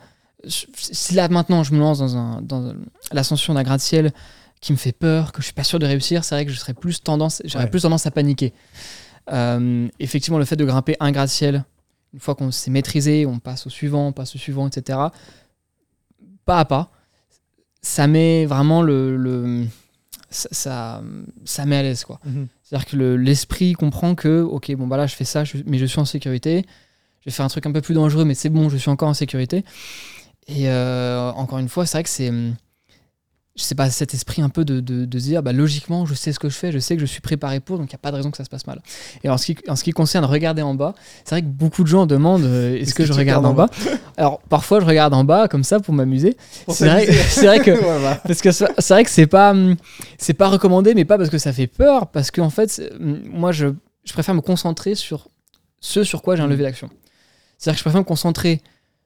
si 0.46 1.14
là 1.14 1.28
maintenant 1.28 1.62
je 1.62 1.72
me 1.72 1.78
lance 1.78 1.98
dans, 1.98 2.16
un, 2.16 2.40
dans 2.42 2.74
l'ascension 3.12 3.54
d'un 3.54 3.62
gratte-ciel 3.62 4.12
qui 4.60 4.72
me 4.72 4.76
fait 4.78 4.92
peur, 4.92 5.32
que 5.32 5.40
je 5.40 5.46
suis 5.46 5.54
pas 5.54 5.64
sûr 5.64 5.78
de 5.78 5.86
réussir, 5.86 6.24
c'est 6.24 6.34
vrai 6.34 6.44
que 6.44 6.52
je 6.52 6.58
serais 6.58 6.74
plus 6.74 7.02
tendance, 7.02 7.40
j'aurais 7.46 7.64
Ouais. 7.64 7.70
plus 7.70 7.82
tendance 7.82 8.06
à 8.06 8.10
paniquer. 8.10 8.52
Effectivement, 9.98 10.38
le 10.38 10.44
fait 10.44 10.56
de 10.56 10.64
grimper 10.64 10.96
un 11.00 11.12
gratte-ciel, 11.12 11.64
une 12.12 12.20
fois 12.20 12.34
qu'on 12.34 12.50
s'est 12.50 12.70
maîtrisé, 12.70 13.26
on 13.26 13.38
passe 13.38 13.66
au 13.66 13.70
suivant, 13.70 14.08
on 14.08 14.12
passe 14.12 14.34
au 14.34 14.38
suivant, 14.38 14.66
etc. 14.68 14.98
Pas 16.44 16.58
à 16.60 16.64
pas, 16.64 16.90
ça 17.82 18.06
met 18.06 18.46
vraiment 18.46 18.82
le, 18.82 19.16
le- 19.16 19.66
ça, 20.30 20.48
ça, 20.52 21.02
ça 21.44 21.66
met 21.66 21.76
à 21.76 21.82
l'aise 21.82 22.04
quoi. 22.04 22.20
C'est-à-dire 22.62 22.86
que 22.86 22.96
le- 22.96 23.16
l'esprit 23.16 23.72
comprend 23.74 24.14
que, 24.14 24.42
ok, 24.42 24.72
bon 24.76 24.86
bah 24.86 24.96
là 24.96 25.06
je 25.06 25.14
fais 25.14 25.24
ça, 25.24 25.44
je- 25.44 25.58
mais 25.66 25.78
je 25.78 25.86
suis 25.86 26.00
en 26.00 26.04
sécurité. 26.04 26.64
Je 27.20 27.26
vais 27.26 27.34
faire 27.34 27.44
un 27.44 27.48
truc 27.48 27.66
un 27.66 27.72
peu 27.72 27.80
plus 27.82 27.94
dangereux, 27.94 28.24
mais 28.24 28.34
c'est 28.34 28.48
bon, 28.48 28.68
je 28.70 28.76
suis 28.78 28.90
encore 28.90 29.08
en 29.08 29.14
sécurité. 29.14 29.64
Et 30.48 30.68
euh, 30.70 31.30
encore 31.32 31.58
une 31.58 31.68
fois, 31.68 31.84
c'est 31.86 31.98
vrai 31.98 32.02
que 32.02 32.08
c'est, 32.08 32.32
je 33.56 33.62
sais 33.64 33.74
pas, 33.74 33.90
cet 33.90 34.14
esprit 34.14 34.42
un 34.42 34.48
peu 34.48 34.64
de, 34.64 34.80
de, 34.80 35.04
de 35.04 35.18
se 35.18 35.24
dire, 35.24 35.42
bah 35.42 35.52
logiquement, 35.52 36.06
je 36.06 36.14
sais 36.14 36.32
ce 36.32 36.38
que 36.38 36.48
je 36.48 36.54
fais, 36.56 36.70
je 36.70 36.78
sais 36.78 36.94
que 36.94 37.00
je 37.00 37.06
suis 37.06 37.20
préparé 37.20 37.58
pour, 37.60 37.78
donc 37.78 37.88
il 37.90 37.94
n'y 37.94 37.96
a 37.96 37.98
pas 37.98 38.10
de 38.12 38.16
raison 38.16 38.30
que 38.30 38.36
ça 38.36 38.44
se 38.44 38.48
passe 38.48 38.66
mal. 38.66 38.80
Et 39.24 39.28
en 39.28 39.36
ce 39.36 39.46
qui, 39.46 39.56
en 39.68 39.74
ce 39.76 39.82
qui 39.84 39.90
concerne 39.90 40.24
regarder 40.24 40.62
en 40.62 40.74
bas, 40.74 40.94
c'est 41.24 41.34
vrai 41.34 41.42
que 41.42 41.48
beaucoup 41.48 41.82
de 41.82 41.88
gens 41.88 42.06
demandent, 42.06 42.44
euh, 42.44 42.76
est-ce 42.76 42.94
que, 42.94 43.04
je 43.04 43.12
regarde 43.12 43.44
en 43.44 43.52
bas 43.52 43.68
Alors 44.16 44.40
parfois 44.48 44.80
je 44.80 44.86
regarde 44.86 45.12
en 45.14 45.24
bas 45.24 45.48
comme 45.48 45.64
ça 45.64 45.80
pour 45.80 45.92
m'amuser. 45.94 46.36
C'est 46.68 46.86
vrai, 46.86 47.06
vrai 47.06 47.60
que 47.60 47.70
voilà. 47.82 48.14
parce 48.16 48.40
que 48.40 48.52
c'est 48.52 48.66
vrai 48.88 49.04
que 49.04 49.10
c'est 49.10 49.26
pas 49.26 49.50
hum, 49.50 49.76
c'est 50.16 50.34
pas 50.34 50.48
recommandé 50.48 50.94
mais 50.94 51.04
pas 51.04 51.18
parce 51.18 51.30
que 51.30 51.38
ça 51.38 51.52
fait 51.52 51.66
peur 51.66 52.06
parce 52.06 52.30
qu'en 52.30 52.50
fait 52.50 52.80
hum, 53.00 53.20
moi 53.26 53.50
je, 53.52 53.66
je 54.04 54.12
préfère 54.12 54.34
me 54.34 54.40
concentrer 54.42 54.94
sur 54.94 55.28
ce 55.80 56.04
sur 56.04 56.22
quoi 56.22 56.36
j'ai 56.36 56.42
un 56.42 56.46
Mm. 56.46 56.50
levé 56.50 56.62
d'action 56.62 56.90
c'est 57.58 57.68
à 57.68 57.72
dire 57.72 57.76
que 57.76 57.78
je 57.80 57.84
préfère 57.84 58.00
me 58.00 58.06
concentrer 58.06 58.60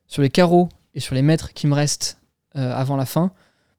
sur 0.07 0.23
les 0.23 0.31
carreaux 0.31 0.69
et 0.95 1.01
sur 1.01 1.15
les 1.15 1.23
mètres 1.23 1.53
qui 1.55 1.67
me 1.67 1.75
restent 1.75 2.19
euh, 2.57 2.73
avant 2.75 2.97
la 2.97 3.07
fin 3.07 3.33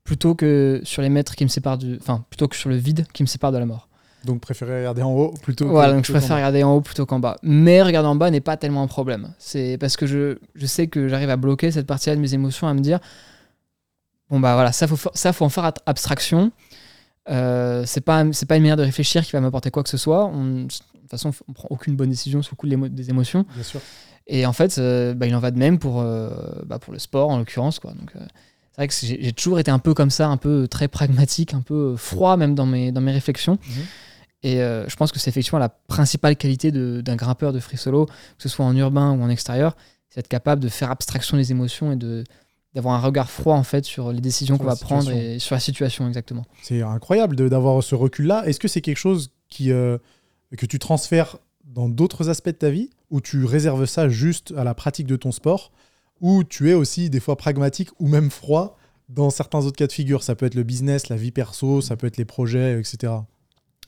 plutôt 0.06 0.36
que 0.36 0.80
sur 0.86 1.02
les 1.02 1.10
mètres 1.10 1.36
qui 1.36 1.44
me 1.44 1.50
séparent 1.50 1.78
du 1.78 1.98
enfin 2.00 2.24
plutôt 2.30 2.48
que 2.48 2.56
sur 2.56 2.70
le 2.70 2.78
vide 2.78 3.06
qui 3.12 3.22
me 3.24 3.28
sépare 3.28 3.52
de 3.52 3.58
la 3.58 3.66
mort. 3.66 3.90
Donc, 4.24 4.40
préférez 4.42 4.78
regarder 4.80 5.04
en 5.04 5.12
haut 5.12 5.34
plutôt 5.44 5.68
voilà 5.68 5.94
donc 5.94 6.04
je 6.06 6.12
préfère 6.12 6.38
regarder 6.38 6.64
en 6.64 6.74
haut 6.76 6.82
plutôt 6.82 7.06
qu'en 7.06 7.20
bas. 7.20 7.38
Mais 7.44 7.82
regarder 7.84 8.08
en 8.08 8.16
bas 8.16 8.32
n'est 8.32 8.40
pas 8.42 8.56
tellement 8.58 8.82
un 8.82 8.88
problème. 8.88 9.34
C'est 9.38 9.78
parce 9.80 9.98
que 9.98 10.08
je, 10.08 10.38
je 10.56 10.66
sais 10.66 10.88
que 10.88 11.08
j'arrive 11.10 11.30
à 11.30 11.36
bloquer 11.38 11.70
cette 11.72 11.86
partie-là 11.86 12.16
de 12.16 12.22
mes 12.22 12.34
émotions 12.34 12.68
à 12.68 12.74
me 12.74 12.80
dire 12.80 13.00
bon 14.30 14.40
bah 14.40 14.54
voilà 14.56 14.72
ça 14.72 14.88
faut 14.88 14.96
fa- 14.96 15.12
ça 15.14 15.34
faut 15.34 15.46
en 15.46 15.50
faire 15.50 15.72
abstraction. 15.86 16.52
Euh, 17.30 17.84
c'est 17.86 18.02
pas 18.02 18.24
c'est 18.32 18.46
pas 18.48 18.56
une 18.56 18.62
manière 18.64 18.78
de 18.78 18.84
réfléchir 18.84 19.24
qui 19.26 19.32
va 19.32 19.42
m'apporter 19.42 19.70
quoi 19.72 19.84
que 19.84 19.90
ce 19.90 19.98
soit. 19.98 20.26
On, 20.26 20.64
de 20.64 20.68
toute 20.70 21.10
façon 21.10 21.32
on 21.48 21.54
prend 21.54 21.68
aucune 21.72 21.96
bonne 21.96 22.10
décision 22.10 22.42
sous 22.42 22.56
le 22.56 22.58
coup 22.58 22.88
des 22.90 23.10
émotions. 23.10 23.46
Bien 23.54 23.64
sûr. 23.64 23.82
et 24.28 24.46
en 24.48 24.54
fait 24.54 24.78
euh, 24.78 25.14
bah, 25.14 25.28
il 25.28 25.36
en 25.36 25.40
va 25.40 25.52
de 25.52 25.58
même 25.60 25.78
pour 25.80 26.02
euh, 26.02 26.30
bah, 26.66 26.80
pour 26.80 26.94
le 26.94 27.00
sport 27.00 27.30
en 27.30 27.38
l'occurrence 27.38 27.80
quoi. 27.80 27.92
Donc 27.94 28.12
euh, 28.16 28.26
c'est 28.76 28.82
vrai 28.82 28.88
que 28.90 28.94
j'ai 29.24 29.32
toujours 29.32 29.60
été 29.60 29.72
un 29.72 29.80
peu 29.80 29.94
comme 29.94 30.10
ça 30.10 30.28
un 30.28 30.38
peu 30.38 30.68
très 30.68 30.88
pragmatique 30.90 31.54
un 31.54 31.62
peu 31.62 31.96
froid 31.96 32.36
même 32.36 32.56
dans 32.56 32.66
mes 32.66 32.92
dans 32.92 33.02
mes 33.02 33.14
réflexions 33.14 33.58
Mhm. 33.70 33.84
et 34.44 34.62
euh, 34.62 34.88
je 34.90 34.96
pense 34.98 35.12
que 35.14 35.20
c'est 35.20 35.30
effectivement 35.30 35.60
la 35.60 35.70
principale 35.70 36.36
qualité 36.36 36.72
d'un 36.72 37.16
grimpeur 37.16 37.54
de 37.54 37.60
free 37.60 37.78
solo, 37.78 38.06
que 38.06 38.12
ce 38.44 38.50
soit 38.50 38.66
en 38.66 38.76
urbain 38.76 39.12
ou 39.12 39.22
en 39.24 39.30
extérieur, 39.30 39.76
c'est 40.10 40.20
être 40.20 40.28
capable 40.28 40.62
de 40.62 40.68
faire 40.70 40.92
abstraction 40.92 41.38
des 41.38 41.52
émotions 41.52 41.92
et 41.92 41.96
de 41.96 42.24
d'avoir 42.74 42.94
un 42.96 43.00
regard 43.00 43.30
froid 43.32 43.56
en 43.56 43.64
fait 43.64 43.86
sur 43.86 44.12
les 44.12 44.20
décisions 44.20 44.58
qu'on 44.58 44.66
va 44.66 44.76
prendre 44.76 45.10
et 45.10 45.40
sur 45.40 45.56
la 45.56 45.62
situation 45.62 46.06
exactement. 46.10 46.44
C'est 46.62 46.82
incroyable 46.82 47.50
d'avoir 47.50 47.82
ce 47.82 47.96
recul-là. 47.96 48.44
Est-ce 48.46 48.60
que 48.60 48.68
c'est 48.68 48.82
quelque 48.82 48.98
chose 48.98 49.32
qui, 49.48 49.72
euh, 49.72 49.98
que 50.58 50.66
tu 50.66 50.78
transfères 50.78 51.38
dans 51.64 51.88
d'autres 51.88 52.28
aspects 52.30 52.48
de 52.48 52.52
ta 52.52 52.70
vie 52.70 52.90
ou 53.10 53.22
tu 53.22 53.46
réserves 53.46 53.86
ça 53.86 54.10
juste 54.10 54.54
à 54.58 54.66
la 54.66 54.74
pratique 54.74 55.08
de 55.08 55.16
ton 55.16 55.32
sport 55.32 55.72
ou 56.22 56.44
tu 56.44 56.70
es 56.70 56.74
aussi 56.74 57.10
des 57.10 57.20
fois 57.20 57.36
pragmatique 57.38 57.90
ou 58.00 58.08
même 58.08 58.30
froid 58.32 58.78
dans 59.10 59.30
certains 59.30 59.60
autres 59.60 59.76
cas 59.78 59.88
de 59.88 59.92
figure 59.92 60.24
Ça 60.24 60.36
peut 60.36 60.46
être 60.46 60.56
le 60.56 60.64
business, 60.64 61.10
la 61.10 61.16
vie 61.16 61.32
perso, 61.32 61.82
ça 61.82 61.96
peut 61.96 62.08
être 62.08 62.18
les 62.18 62.26
projets, 62.26 62.80
etc. 62.80 63.14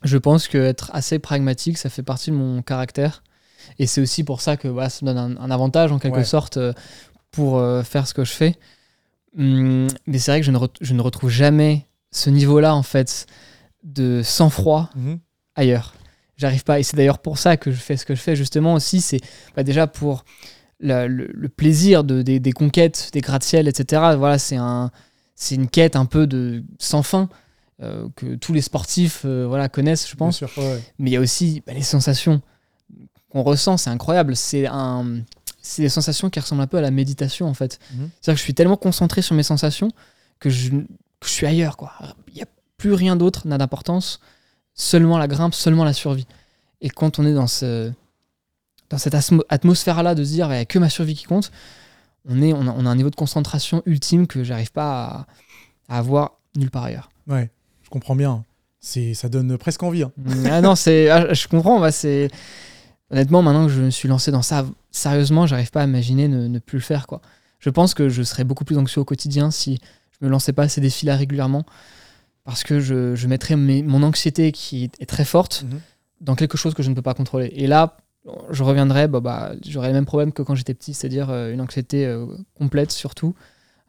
Je 0.04 0.18
pense 0.18 0.48
que 0.48 0.58
être 0.58 0.92
assez 0.94 1.18
pragmatique, 1.20 1.78
ça 1.78 1.90
fait 1.90 2.04
partie 2.04 2.30
de 2.32 2.36
mon 2.36 2.62
caractère 2.62 3.24
et 3.80 3.88
c'est 3.88 4.00
aussi 4.02 4.24
pour 4.24 4.42
ça 4.42 4.56
que 4.58 4.68
voilà, 4.68 4.90
ça 4.90 5.06
me 5.06 5.12
donne 5.14 5.38
un, 5.38 5.42
un 5.42 5.52
avantage 5.52 5.92
en 5.92 6.00
quelque 6.00 6.18
Ouais. 6.18 6.24
sorte 6.24 6.58
euh, 6.58 6.74
pour 7.32 7.58
euh, 7.58 7.82
faire 7.84 8.08
ce 8.08 8.14
que 8.14 8.24
je 8.24 8.32
fais. 8.32 8.56
Hum, 9.38 9.88
mais 10.06 10.20
c'est 10.20 10.32
vrai 10.32 10.40
que 10.40 10.46
je 10.46 10.52
ne, 10.52 10.58
re- 10.58 10.70
je 10.82 10.94
ne 10.94 11.02
retrouve 11.02 11.30
jamais 11.30 11.86
ce 12.12 12.30
niveau-là 12.30 12.76
en 12.76 12.84
fait 12.84 13.26
de 13.84 14.22
sang-froid 14.24 14.90
ailleurs. 15.56 15.94
J'arrive 16.38 16.64
pas. 16.64 16.80
Et 16.80 16.84
c'est 16.84 16.96
d'ailleurs 16.96 17.20
pour 17.20 17.38
ça 17.40 17.58
que 17.58 17.72
je 17.72 17.78
fais 17.78 17.98
ce 17.98 18.06
que 18.06 18.14
je 18.16 18.22
fais, 18.22 18.36
justement 18.36 18.74
aussi. 18.76 19.02
C'est 19.02 19.20
bah, 19.56 19.64
déjà 19.64 19.88
pour 19.88 20.24
la- 20.80 21.08
le, 21.08 21.28
le 21.34 21.50
plaisir 21.50 22.04
de, 22.04 22.22
des, 22.22 22.40
des 22.40 22.52
conquêtes, 22.52 23.10
des 23.14 23.22
gratte-ciel, 23.22 23.68
etc. 23.68 24.14
Voilà, 24.18 24.38
c'est 24.38 24.56
un, 24.58 24.92
c'est 25.36 25.56
une 25.56 25.68
quête 25.70 25.96
un 25.96 26.06
peu 26.06 26.28
de 26.28 26.64
sans 26.80 27.04
fin 27.04 27.30
euh, 27.82 28.08
que 28.16 28.36
tous 28.36 28.54
les 28.54 28.62
sportifs 28.62 29.22
euh, 29.26 29.46
voilà, 29.48 29.70
connaissent, 29.70 30.10
je 30.10 30.16
pense. 30.16 30.38
sûr, 30.38 30.50
ouais, 30.58 30.64
ouais. 30.64 30.84
Mais 31.00 31.10
il 31.12 31.14
y 31.14 31.18
a 31.18 31.20
aussi 31.22 31.62
bah, 31.66 31.74
les 31.74 31.82
sensations 31.84 32.42
qu'on 33.30 33.44
ressent, 33.44 33.78
c'est 33.78 33.90
incroyable. 33.90 34.36
C'est 34.36 34.66
un, 34.68 35.22
c'est 35.62 35.82
des 35.82 35.90
sensations 35.90 36.30
qui 36.30 36.40
ressemblent 36.40 36.62
un 36.62 36.68
peu 36.68 36.78
à 36.78 36.82
la 36.82 36.92
méditation 36.92 37.48
en 37.48 37.54
fait. 37.54 37.80
Mhm. 37.94 38.10
C'est-à-dire 38.22 38.34
que 38.36 38.40
je 38.40 38.44
suis 38.44 38.54
tellement 38.54 38.78
concentré 38.78 39.22
sur 39.22 39.36
mes 39.36 39.44
sensations 39.44 39.90
que 40.40 40.50
je, 40.50 40.70
que 40.72 41.26
je 41.26 41.30
suis 41.30 41.46
ailleurs. 41.46 41.78
quoi. 41.78 41.92
Il 42.30 42.36
n'y 42.36 42.42
a 42.42 42.48
plus 42.78 42.94
rien 42.94 43.16
d'autre, 43.16 43.48
n'a 43.48 43.58
d'importance. 43.58 44.20
Seulement 44.76 45.18
la 45.18 45.28
grimpe, 45.28 45.54
seulement 45.56 45.84
la 45.84 45.94
survie. 45.94 46.28
Et 46.82 46.90
quand 46.90 47.18
on 47.20 47.26
est 47.26 47.34
dans 47.34 47.48
ce, 47.48 47.92
dans 48.90 48.98
cette 48.98 49.16
atmosphère-là 49.50 50.16
de 50.16 50.24
se 50.24 50.32
dire, 50.32 50.48
il 50.48 50.56
n'y 50.56 50.58
a 50.58 50.66
que 50.66 50.80
ma 50.80 50.90
survie 50.90 51.16
qui 51.16 51.26
compte, 51.26 51.52
on, 52.30 52.42
est, 52.42 52.54
on, 52.54 52.68
a, 52.68 52.90
un 52.90 52.96
niveau 52.96 53.10
de 53.10 53.16
concentration 53.16 53.84
ultime 53.86 54.28
que 54.28 54.44
j'arrive 54.44 54.72
pas 54.72 55.28
à, 55.88 55.98
avoir 55.98 56.40
nulle 56.56 56.72
part 56.72 56.86
ailleurs. 56.86 57.10
Ouais, 57.28 57.50
je 57.84 57.90
comprends 57.90 58.16
bien. 58.16 58.44
C'est, 58.80 59.14
ça 59.14 59.30
donne 59.30 59.58
presque 59.58 59.84
envie. 59.84 60.04
Hein. 60.04 60.12
Mm, 60.18 60.46
ah 60.52 60.62
non, 60.62 60.76
c'est, 60.76 61.10
ah, 61.10 61.34
je 61.34 61.48
comprends. 61.48 61.80
Bah, 61.80 61.92
c'est 61.92 62.30
honnêtement 63.12 63.42
maintenant 63.42 63.66
que 63.66 63.72
je 63.72 63.82
me 63.82 63.90
suis 63.90 64.08
lancé 64.08 64.32
dans 64.32 64.42
ça 64.42 64.66
sérieusement, 64.92 65.48
j'arrive 65.48 65.72
pas 65.72 65.82
à 65.82 65.86
imaginer 65.86 66.28
ne, 66.28 66.60
plus 66.60 66.78
le 66.78 66.84
faire 66.84 67.08
quoi. 67.08 67.22
Je 67.60 67.70
pense 67.70 67.94
que 67.94 68.10
je 68.10 68.24
serais 68.24 68.44
beaucoup 68.44 68.66
plus 68.66 68.78
anxieux 68.78 69.02
au 69.02 69.06
quotidien 69.06 69.52
si 69.52 69.80
je 70.20 70.26
me 70.26 70.30
lançais 70.30 70.54
pas 70.54 70.68
ces 70.68 70.82
défis-là 70.82 71.16
régulièrement, 71.16 71.66
parce 72.44 72.64
que 72.64 72.80
je, 72.80 73.16
je 73.16 73.28
mettrais 73.28 73.56
mon 73.56 74.04
anxiété 74.04 74.52
qui 74.52 74.92
est 75.00 75.06
très 75.06 75.26
forte 75.26 75.64
mhm. 75.64 75.80
dans 76.22 76.36
quelque 76.36 76.58
chose 76.58 76.74
que 76.74 76.84
je 76.84 76.90
ne 76.90 76.96
peux 76.96 77.02
pas 77.02 77.14
contrôler. 77.14 77.52
Et 77.56 77.68
là, 77.68 77.98
je 78.50 78.64
reviendrai, 78.64 79.08
bah, 79.08 79.20
bah, 79.20 79.52
j'aurais 79.68 79.88
le 79.90 79.94
même 79.94 80.06
problème 80.06 80.32
que 80.32 80.42
quand 80.42 80.56
j'étais 80.56 80.74
petit, 80.74 80.94
c'est-à-dire 80.94 81.30
euh, 81.30 81.54
une 81.54 81.62
anxiété 81.62 82.06
euh, 82.06 82.26
complète 82.58 82.92
surtout, 82.92 83.34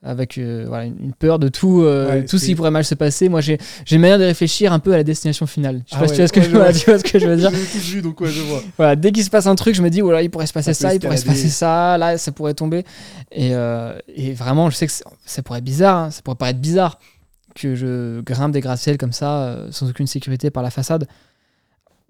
avec 0.02 0.38
euh, 0.38 0.64
voilà, 0.68 0.84
une 0.84 1.12
peur 1.12 1.38
de 1.38 1.48
tout, 1.48 1.84
tout 2.28 2.38
ce 2.38 2.46
qui 2.46 2.54
pourrait 2.54 2.70
mal 2.70 2.84
se 2.84 2.94
passer. 2.94 3.28
Moi, 3.28 3.40
j'ai 3.40 3.58
une 3.90 4.00
manière 4.00 4.18
de 4.18 4.24
réfléchir 4.24 4.72
un 4.72 4.78
peu 4.78 4.92
à 4.92 4.96
la 4.96 5.02
destination 5.02 5.46
finale. 5.46 5.82
Je 5.86 5.90
sais 5.90 5.96
ah 5.96 6.00
pas 6.00 6.08
si 6.08 6.14
tu, 6.14 6.20
vois 6.20 6.28
ce 6.28 6.32
que 6.32 6.42
je, 6.42 6.50
vois, 6.50 6.72
tu 6.72 6.84
vois 6.84 6.98
ce 6.98 7.04
que 7.04 7.18
je 7.18 7.26
veux 7.26 7.36
dire. 7.36 7.50
vu, 7.74 8.02
donc 8.02 8.24
je 8.24 8.40
vois. 8.42 8.62
Voilà, 8.76 8.94
dès 8.94 9.10
qu'il 9.10 9.24
se 9.24 9.30
passe 9.30 9.46
un 9.46 9.56
truc, 9.56 9.74
je 9.74 9.82
me 9.82 9.90
dis, 9.90 10.00
voilà, 10.00 10.22
il 10.22 10.30
pourrait 10.30 10.46
se 10.46 10.52
passer 10.52 10.72
ça, 10.72 10.94
il 10.94 11.00
pourrait 11.00 11.16
se 11.16 11.26
passer 11.26 11.48
ça, 11.48 11.98
là, 11.98 12.16
ça 12.16 12.30
pourrait 12.30 12.54
tomber. 12.54 12.84
Et, 13.32 13.52
et 14.14 14.32
vraiment, 14.34 14.70
je 14.70 14.76
sais 14.76 14.86
que 14.86 14.92
ça 15.24 15.42
pourrait 15.42 15.58
être 15.58 15.64
bizarre, 15.64 15.96
hein, 15.96 16.10
ça 16.10 16.22
pourrait 16.22 16.36
paraître 16.36 16.60
bizarre 16.60 17.00
que 17.56 17.74
je 17.74 18.20
grimpe 18.20 18.52
des 18.52 18.60
gratte-ciels 18.60 18.98
comme 18.98 19.12
ça, 19.12 19.66
sans 19.72 19.90
aucune 19.90 20.06
sécurité 20.06 20.50
par 20.50 20.62
la 20.62 20.70
façade, 20.70 21.08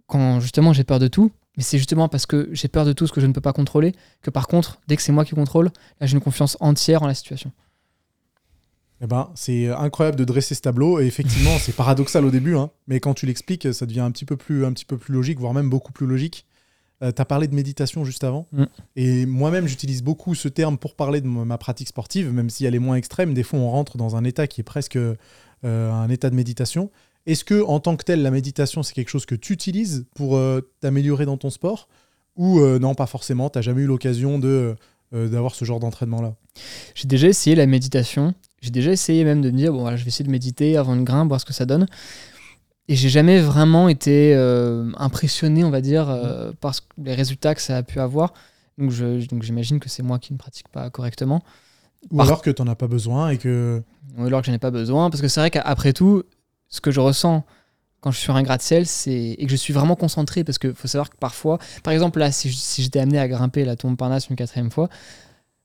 quand 0.06 0.40
justement 0.40 0.74
j'ai 0.74 0.84
peur 0.84 0.98
de 0.98 1.08
tout. 1.08 1.30
Mais 1.58 1.64
c'est 1.64 1.76
justement 1.76 2.08
parce 2.08 2.24
que 2.24 2.48
j'ai 2.52 2.68
peur 2.68 2.84
de 2.86 2.92
tout 2.92 3.08
ce 3.08 3.12
que 3.12 3.20
je 3.20 3.26
ne 3.26 3.32
peux 3.32 3.40
pas 3.40 3.52
contrôler 3.52 3.92
que 4.22 4.30
par 4.30 4.46
contre, 4.46 4.80
dès 4.86 4.96
que 4.96 5.02
c'est 5.02 5.10
moi 5.10 5.24
qui 5.24 5.34
contrôle, 5.34 5.70
là 6.00 6.06
j'ai 6.06 6.14
une 6.14 6.22
confiance 6.22 6.56
entière 6.60 7.02
en 7.02 7.08
la 7.08 7.14
situation. 7.14 7.50
Eh 9.00 9.08
ben, 9.08 9.30
c'est 9.34 9.66
incroyable 9.68 10.16
de 10.16 10.24
dresser 10.24 10.54
ce 10.54 10.60
tableau 10.60 11.00
et 11.00 11.06
effectivement, 11.06 11.50
c'est 11.60 11.74
paradoxal 11.74 12.24
au 12.24 12.30
début, 12.30 12.56
hein, 12.56 12.70
mais 12.86 13.00
quand 13.00 13.12
tu 13.12 13.26
l'expliques, 13.26 13.74
ça 13.74 13.86
devient 13.86 14.00
un 14.00 14.12
petit 14.12 14.24
peu 14.24 14.36
plus, 14.36 14.64
un 14.64 14.72
petit 14.72 14.84
peu 14.84 14.98
plus 14.98 15.12
logique, 15.12 15.40
voire 15.40 15.52
même 15.52 15.68
beaucoup 15.68 15.92
plus 15.92 16.06
logique. 16.06 16.46
Euh, 17.02 17.10
tu 17.10 17.20
as 17.20 17.24
parlé 17.24 17.48
de 17.48 17.54
méditation 17.56 18.04
juste 18.04 18.22
avant, 18.22 18.46
mm. 18.52 18.64
et 18.94 19.26
moi-même 19.26 19.66
j'utilise 19.66 20.04
beaucoup 20.04 20.36
ce 20.36 20.46
terme 20.46 20.78
pour 20.78 20.94
parler 20.94 21.20
de 21.20 21.26
ma 21.26 21.58
pratique 21.58 21.88
sportive, 21.88 22.32
même 22.32 22.50
si 22.50 22.66
elle 22.66 22.76
est 22.76 22.80
moins 22.80 22.96
extrême. 22.96 23.34
Des 23.34 23.42
fois, 23.42 23.58
on 23.58 23.68
rentre 23.68 23.96
dans 23.96 24.14
un 24.14 24.22
état 24.22 24.46
qui 24.46 24.60
est 24.60 24.64
presque 24.64 24.96
euh, 24.96 25.16
un 25.64 26.08
état 26.08 26.30
de 26.30 26.36
méditation. 26.36 26.92
Est-ce 27.26 27.44
que 27.44 27.62
en 27.62 27.80
tant 27.80 27.96
que 27.96 28.04
tel, 28.04 28.22
la 28.22 28.30
méditation, 28.30 28.82
c'est 28.82 28.94
quelque 28.94 29.10
chose 29.10 29.26
que 29.26 29.34
tu 29.34 29.52
utilises 29.52 30.06
pour 30.14 30.36
euh, 30.36 30.60
t'améliorer 30.80 31.26
dans 31.26 31.36
ton 31.36 31.50
sport? 31.50 31.88
Ou 32.36 32.60
euh, 32.60 32.78
non, 32.78 32.94
pas 32.94 33.06
forcément, 33.06 33.50
tu 33.50 33.58
n'as 33.58 33.62
jamais 33.62 33.82
eu 33.82 33.86
l'occasion 33.86 34.38
de, 34.38 34.76
euh, 35.12 35.28
d'avoir 35.28 35.54
ce 35.54 35.64
genre 35.64 35.80
d'entraînement-là? 35.80 36.34
J'ai 36.94 37.08
déjà 37.08 37.28
essayé 37.28 37.56
la 37.56 37.66
méditation. 37.66 38.34
J'ai 38.60 38.70
déjà 38.70 38.92
essayé 38.92 39.24
même 39.24 39.42
de 39.42 39.50
me 39.50 39.56
dire, 39.56 39.72
bon 39.72 39.80
voilà, 39.80 39.96
je 39.96 40.04
vais 40.04 40.08
essayer 40.08 40.24
de 40.24 40.30
méditer 40.30 40.76
avant 40.76 40.94
une 40.94 41.04
grimpe, 41.04 41.28
voir 41.28 41.40
ce 41.40 41.46
que 41.46 41.52
ça 41.52 41.66
donne. 41.66 41.86
Et 42.88 42.96
j'ai 42.96 43.10
jamais 43.10 43.40
vraiment 43.40 43.88
été 43.88 44.34
impressionné, 44.96 45.62
on 45.62 45.70
va 45.70 45.82
dire, 45.82 46.08
mmh. 46.08 46.54
par 46.60 46.72
les 46.96 47.14
résultats 47.14 47.54
que 47.54 47.60
ça 47.60 47.76
a 47.76 47.82
pu 47.82 48.00
avoir. 48.00 48.32
Donc, 48.78 48.92
donc 49.28 49.42
j'imagine 49.42 49.78
que 49.78 49.88
c'est 49.88 50.02
moi 50.02 50.18
qui 50.18 50.32
ne 50.32 50.38
pratique 50.38 50.68
pas 50.68 50.88
correctement. 50.88 51.42
Ou 52.10 52.22
alors 52.22 52.42
que 52.42 52.50
tu 52.50 52.62
n'en 52.62 52.70
as 52.70 52.76
pas 52.76 52.86
besoin 52.86 53.30
et 53.30 53.38
que... 53.38 53.82
Ou 54.16 54.24
alors 54.24 54.40
que 54.40 54.46
je 54.46 54.50
n'en 54.50 54.56
ai 54.56 54.60
pas 54.60 54.70
besoin, 54.70 55.10
parce 55.10 55.20
que 55.20 55.28
c'est 55.28 55.40
vrai 55.40 55.50
qu'après 55.50 55.92
tout, 55.92 56.22
ce 56.68 56.80
que 56.80 56.90
je 56.90 57.00
ressens 57.00 57.44
quand 58.00 58.12
je 58.12 58.18
suis 58.18 58.24
sur 58.24 58.36
un 58.36 58.42
gratte-ciel, 58.42 58.86
c'est 58.86 59.36
et 59.38 59.44
que 59.44 59.50
je 59.50 59.56
suis 59.56 59.72
vraiment 59.72 59.96
concentré 59.96 60.44
parce 60.44 60.58
qu'il 60.58 60.74
faut 60.74 60.88
savoir 60.88 61.10
que 61.10 61.16
parfois, 61.16 61.58
par 61.82 61.92
exemple 61.92 62.18
là, 62.20 62.30
si, 62.30 62.50
j'étais 62.78 63.00
amené 63.00 63.18
à 63.18 63.26
grimper 63.26 63.64
la 63.64 63.76
tombe 63.76 63.96
Parnasse 63.96 64.28
une 64.28 64.36
quatrième 64.36 64.70
fois, 64.70 64.88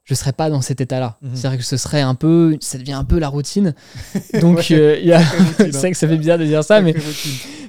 je 0.03 0.15
serais 0.15 0.33
pas 0.33 0.49
dans 0.49 0.61
cet 0.61 0.81
état-là. 0.81 1.17
Mhm. 1.21 1.35
C'est-à-dire 1.35 1.59
que 1.59 1.65
ce 1.65 1.77
serait 1.77 2.01
un 2.01 2.15
peu, 2.15 2.57
ça 2.59 2.77
devient 2.77 2.93
un 2.93 3.03
peu 3.03 3.19
la 3.19 3.29
routine. 3.29 3.73
Donc 4.41 4.71
euh, 4.71 4.97
il 4.99 5.07
y 5.07 5.13
a, 5.13 5.21
c'est 5.57 5.71
vrai 5.71 5.91
que 5.91 5.97
ça 5.97 6.07
fait 6.07 6.17
bizarre 6.17 6.39
de 6.39 6.45
dire 6.45 6.63
ça, 6.63 6.81
mais 6.81 6.95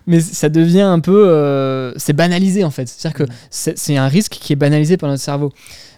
mais 0.07 0.21
ça 0.21 0.49
devient 0.49 0.83
un 0.83 1.01
peu, 1.01 1.29
euh, 1.29 1.93
c'est 1.97 2.15
banalisé 2.15 2.65
en 2.65 2.71
fait. 2.71 2.89
C'est-à-dire 2.89 3.19
que 3.19 3.25
mhm. 3.25 3.75
c'est 3.77 3.97
un 3.97 4.09
risque 4.09 4.33
qui 4.33 4.55
est 4.55 4.57
banalisé 4.57 4.97
par 4.97 5.11
notre 5.11 5.23
cerveau. 5.23 5.53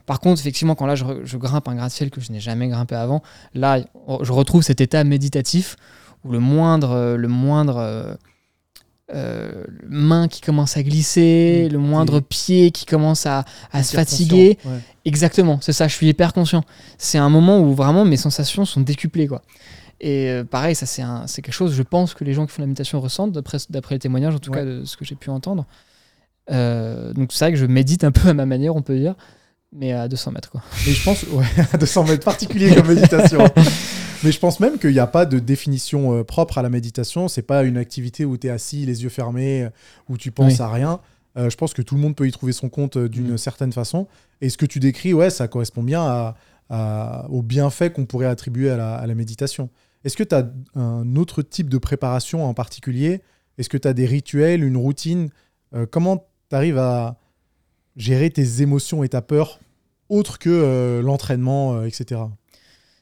Par 0.06 0.20
contre, 0.20 0.40
effectivement, 0.40 0.76
quand 0.76 0.86
là 0.86 0.94
je, 0.94 1.04
je 1.24 1.36
grimpe 1.36 1.66
un 1.68 1.74
gratte-ciel 1.74 2.10
que 2.10 2.20
je 2.20 2.30
n'ai 2.30 2.38
jamais 2.40 2.68
grimpé 2.68 2.94
avant, 2.96 3.22
là 3.54 3.80
je 4.22 4.32
retrouve 4.32 4.62
cet 4.62 4.80
état 4.80 5.02
méditatif 5.04 5.76
le 6.32 6.38
moindre, 6.38 6.92
euh, 6.92 7.16
le 7.16 7.28
moindre 7.28 7.76
euh, 7.78 8.14
euh, 9.14 9.64
main 9.88 10.28
qui 10.28 10.40
commence 10.40 10.76
à 10.76 10.82
glisser, 10.82 11.66
mm. 11.68 11.72
le 11.72 11.78
moindre 11.78 12.20
pied 12.20 12.70
qui 12.70 12.86
commence 12.86 13.26
à, 13.26 13.44
se 13.82 13.94
fatiguer. 13.94 14.58
Exactement, 15.04 15.58
c'est 15.60 15.72
ça, 15.72 15.88
je 15.88 15.94
suis 15.94 16.08
hyper 16.08 16.32
conscient. 16.32 16.64
C'est 16.98 17.18
un 17.18 17.30
moment 17.30 17.60
où 17.60 17.74
vraiment 17.74 18.04
mes 18.04 18.16
sensations 18.16 18.64
sont 18.64 18.80
décuplées. 18.80 19.28
Quoi. 19.28 19.42
Et 20.00 20.42
pareil, 20.50 20.74
ça 20.74 20.86
c'est 20.86 21.42
quelque 21.42 21.54
chose, 21.54 21.74
je 21.74 21.82
pense, 21.82 22.14
que 22.14 22.24
les 22.24 22.34
gens 22.34 22.46
qui 22.46 22.52
font 22.52 22.62
la 22.62 22.66
méditation 22.66 23.00
ressentent, 23.00 23.32
d'après 23.32 23.94
les 23.94 23.98
témoignages, 23.98 24.34
en 24.34 24.40
tout 24.40 24.50
cas, 24.50 24.64
de 24.64 24.84
ce 24.84 24.96
que 24.96 25.04
j'ai 25.04 25.14
pu 25.14 25.30
entendre. 25.30 25.66
donc 26.48 27.32
c'est 27.32 27.44
vrai 27.44 27.52
que 27.52 27.58
je 27.58 27.66
médite 27.66 28.04
un 28.04 28.12
peu 28.12 28.28
à 28.28 28.34
ma 28.34 28.46
manière, 28.46 28.74
on 28.74 28.82
peut 28.82 28.98
dire, 28.98 29.14
mais 29.72 29.92
à 29.92 30.08
200 30.08 30.32
mètres. 30.32 30.50
Quoi. 30.50 30.62
Et 30.86 30.92
je 30.92 31.04
pense, 31.04 31.22
ouais, 31.24 31.46
à 31.72 31.76
200 31.76 32.04
mètres, 32.04 32.24
particulier 32.24 32.74
comme 32.74 32.88
méditation. 32.94 33.40
Mais 34.24 34.32
je 34.32 34.38
pense 34.38 34.60
même 34.60 34.78
qu'il 34.78 34.92
n'y 34.92 34.98
a 34.98 35.06
pas 35.06 35.26
de 35.26 35.38
définition 35.38 36.18
euh, 36.18 36.24
propre 36.24 36.58
à 36.58 36.62
la 36.62 36.70
méditation. 36.70 37.28
C'est 37.28 37.42
pas 37.42 37.64
une 37.64 37.76
activité 37.76 38.24
où 38.24 38.36
tu 38.36 38.46
es 38.46 38.50
assis, 38.50 38.86
les 38.86 39.02
yeux 39.02 39.08
fermés, 39.08 39.64
euh, 39.64 39.70
où 40.08 40.16
tu 40.16 40.30
penses 40.30 40.60
à 40.60 40.70
rien. 40.70 41.00
Euh, 41.36 41.50
je 41.50 41.56
pense 41.56 41.74
que 41.74 41.82
tout 41.82 41.96
le 41.96 42.00
monde 42.00 42.16
peut 42.16 42.26
y 42.26 42.32
trouver 42.32 42.52
son 42.52 42.68
compte 42.68 42.96
d'une 42.96 43.34
mm. 43.34 43.38
certaine 43.38 43.72
façon. 43.72 44.06
Et 44.40 44.48
ce 44.48 44.56
que 44.56 44.66
tu 44.66 44.80
décris, 44.80 45.12
ouais, 45.12 45.30
ça 45.30 45.48
correspond 45.48 45.82
bien 45.82 46.34
à, 46.70 47.26
au 47.28 47.42
bienfait 47.42 47.90
qu'on 47.90 48.06
pourrait 48.06 48.26
attribuer 48.26 48.70
à 48.70 49.06
la, 49.06 49.14
méditation. 49.14 49.70
Est-ce 50.04 50.16
que 50.16 50.24
tu 50.24 50.34
as 50.34 50.50
un 50.74 51.14
autre 51.14 51.42
type 51.42 51.68
de 51.68 51.78
préparation 51.78 52.44
en 52.44 52.54
particulier? 52.54 53.22
Est-ce 53.56 53.68
que 53.68 53.76
tu 53.76 53.86
as 53.86 53.92
des 53.92 54.06
rituels, 54.06 54.64
une 54.64 54.76
routine? 54.76 55.30
Comment 55.92 56.26
tu 56.50 56.56
arrives 56.56 56.78
à 56.78 57.20
gérer 57.96 58.30
tes 58.30 58.62
émotions 58.62 59.04
et 59.04 59.08
ta 59.08 59.22
peur 59.22 59.60
autre 60.08 60.40
que 60.40 61.00
l'entraînement, 61.04 61.84
etc. 61.84 62.22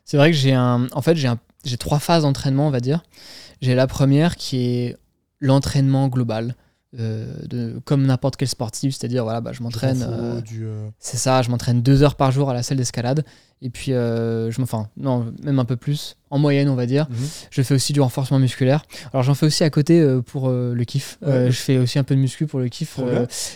C'est 0.05 0.17
vrai 0.17 0.31
que 0.31 0.37
j'ai 0.37 0.53
un. 0.53 0.87
En 0.93 1.03
fait, 1.03 1.17
j'ai 1.17 1.29
un... 1.29 1.39
j'ai 1.65 1.77
trois 1.77 1.99
phases 1.99 2.23
d'entraînement, 2.23 2.67
on 2.69 2.71
va 2.71 2.81
dire. 2.81 3.03
J'ai 3.61 3.75
la 3.75 3.87
première 3.87 4.37
qui 4.37 4.59
est 4.59 4.97
l'entraînement 5.41 6.09
global. 6.09 6.55
Euh, 7.01 7.27
de, 7.49 7.81
comme 7.85 8.07
n'importe 8.07 8.37
quel 8.37 8.47
sportif, 8.47 8.95
c'est-à-dire 8.95 9.25
voilà, 9.25 9.41
bah, 9.41 9.51
je 9.53 9.65
m'entraîne. 9.65 10.07
Euh, 10.09 10.41
euh, 10.61 10.89
c'est 11.01 11.17
ça, 11.17 11.43
je 11.43 11.51
m'entraîne 11.51 11.83
deux 11.83 12.05
heures 12.05 12.15
par 12.15 12.31
jour 12.31 12.51
à 12.51 12.55
la 12.55 12.63
salle 12.63 12.77
d'escalade. 12.77 13.25
Et 13.63 13.71
puis, 13.71 13.93
je 13.93 14.63
enfin, 14.63 14.89
non, 14.97 15.33
même 15.43 15.59
un 15.59 15.65
peu 15.65 15.77
plus, 15.77 16.17
en 16.31 16.39
moyenne, 16.39 16.69
on 16.69 16.75
va 16.75 16.87
dire. 16.87 17.09
Mhm. 17.11 17.17
Je 17.51 17.63
fais 17.63 17.75
aussi 17.75 17.93
du 17.93 18.01
renforcement 18.01 18.39
musculaire. 18.39 18.85
Alors, 19.13 19.23
j'en 19.23 19.35
fais 19.35 19.47
aussi 19.47 19.65
à 19.65 19.71
côté 19.71 20.07
pour 20.27 20.51
le 20.51 20.85
kiff. 20.85 21.19
je 21.23 21.51
fais 21.51 21.79
aussi 21.79 21.99
un 21.99 22.05
peu 22.05 22.15
de 22.15 22.21
muscu 22.21 22.47
pour 22.47 22.61
le 22.61 22.69
kiff. 22.69 23.01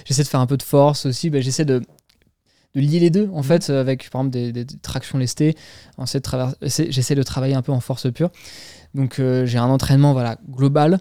j'essaie 0.04 0.22
de 0.22 0.28
faire 0.28 0.40
un 0.40 0.46
peu 0.46 0.56
de 0.56 0.62
force 0.62 1.06
aussi. 1.06 1.30
Bah, 1.30 1.40
j'essaie 1.40 1.66
de 1.66 1.82
de 2.80 2.86
lier 2.86 3.00
les 3.00 3.10
deux 3.10 3.28
en 3.32 3.38
mhm. 3.38 3.44
fait 3.44 3.70
avec 3.70 4.08
par 4.10 4.22
exemple 4.22 4.52
des, 4.52 4.66
tractions 4.82 5.18
lestées. 5.18 5.56
J'essaie 6.62 7.14
de 7.14 7.22
travailler 7.22 7.54
un 7.54 7.62
peu 7.62 7.72
en 7.72 7.80
force 7.80 8.10
pure. 8.12 8.30
Donc 8.94 9.18
euh, 9.18 9.46
j'ai 9.46 9.58
un 9.58 9.68
entraînement 9.68 10.12
voilà 10.12 10.38
global. 10.48 10.98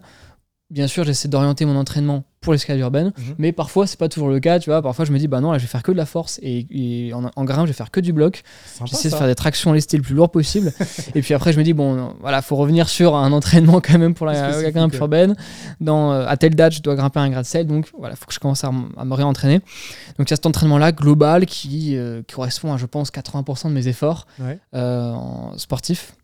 Bien 0.70 0.86
sûr, 0.86 1.04
j'essaie 1.04 1.28
d'orienter 1.28 1.64
mon 1.64 1.76
entraînement 1.76 2.24
pour 2.40 2.52
l'escalade 2.52 2.80
urbaine, 2.80 3.12
mhm. 3.16 3.34
mais 3.38 3.52
parfois, 3.52 3.86
c'est 3.86 3.98
pas 3.98 4.08
toujours 4.08 4.28
le 4.28 4.40
cas, 4.40 4.58
tu 4.58 4.70
vois. 4.70 4.80
Parfois, 4.80 5.04
je 5.04 5.12
me 5.12 5.18
dis, 5.18 5.28
bah 5.28 5.40
non, 5.40 5.52
là, 5.52 5.58
je 5.58 5.64
vais 5.64 5.68
faire 5.68 5.82
que 5.82 5.92
de 5.92 5.96
la 5.96 6.06
force 6.06 6.38
et, 6.42 7.10
en, 7.12 7.30
en 7.34 7.44
grimpe, 7.44 7.66
je 7.66 7.72
vais 7.72 7.76
faire 7.76 7.90
que 7.90 8.00
du 8.00 8.12
bloc. 8.12 8.42
J'essaie 8.84 9.10
de 9.10 9.14
faire 9.14 9.26
des 9.26 9.34
tractions 9.34 9.72
lestées 9.72 9.96
le 9.96 10.02
plus 10.02 10.14
lourd 10.14 10.30
possible. 10.30 10.72
et 11.14 11.22
puis 11.22 11.34
après, 11.34 11.52
je 11.52 11.58
me 11.58 11.64
dis, 11.64 11.72
bon, 11.72 12.14
voilà, 12.20 12.42
faut 12.42 12.56
revenir 12.56 12.88
sur 12.88 13.16
un 13.16 13.32
entraînement 13.32 13.80
quand 13.80 13.98
même 13.98 14.14
pour 14.14 14.26
la, 14.26 14.70
grimpe 14.70 14.94
urbaine. 14.94 15.34
Dans, 15.80 16.12
euh, 16.12 16.26
à 16.26 16.36
telle 16.36 16.54
date, 16.54 16.74
je 16.74 16.82
dois 16.82 16.94
grimper 16.94 17.20
un 17.20 17.30
gratte-ciel, 17.30 17.66
donc 17.66 17.86
voilà, 17.98 18.14
faut 18.16 18.26
que 18.26 18.34
je 18.34 18.38
commence 18.38 18.64
à, 18.64 18.70
me 18.70 19.14
réentraîner. 19.14 19.58
Donc, 20.18 20.28
il 20.28 20.30
y 20.30 20.32
a 20.32 20.36
cet 20.36 20.46
entraînement-là 20.46 20.92
global 20.92 21.46
qui, 21.46 21.96
euh, 21.96 22.22
correspond 22.32 22.72
à, 22.72 22.76
je 22.76 22.86
pense, 22.86 23.10
80% 23.10 23.68
de 23.68 23.72
mes 23.72 23.88
efforts 23.88 24.26
euh, 24.74 25.14
sportifs. 25.56 26.14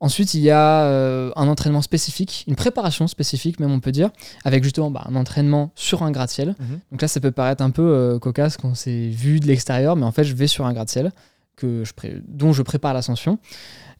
Ensuite, 0.00 0.34
il 0.34 0.40
y 0.40 0.50
a 0.50 0.84
euh, 0.84 1.32
un 1.34 1.48
entraînement 1.48 1.82
spécifique, 1.82 2.44
une 2.46 2.54
préparation 2.54 3.08
spécifique, 3.08 3.58
même 3.58 3.72
on 3.72 3.80
peut 3.80 3.90
dire, 3.90 4.10
avec 4.44 4.62
justement 4.62 4.92
bah, 4.92 5.02
un 5.06 5.16
entraînement 5.16 5.72
sur 5.74 6.04
un 6.04 6.12
gratte-ciel. 6.12 6.54
Mhm. 6.60 6.78
Donc 6.92 7.02
là, 7.02 7.08
ça 7.08 7.18
peut 7.18 7.32
paraître 7.32 7.64
un 7.64 7.70
peu 7.70 7.82
euh, 7.82 8.18
cocasse 8.20 8.56
quand 8.56 8.76
c'est 8.76 9.08
vu 9.08 9.40
de 9.40 9.46
l'extérieur, 9.46 9.96
mais 9.96 10.04
en 10.04 10.12
fait, 10.12 10.22
je 10.22 10.34
vais 10.34 10.46
sur 10.46 10.66
un 10.66 10.72
gratte-ciel 10.72 11.10
que 11.56 11.82
je 11.84 11.92
dont 12.28 12.52
je 12.52 12.62
prépare 12.62 12.94
l'ascension. 12.94 13.38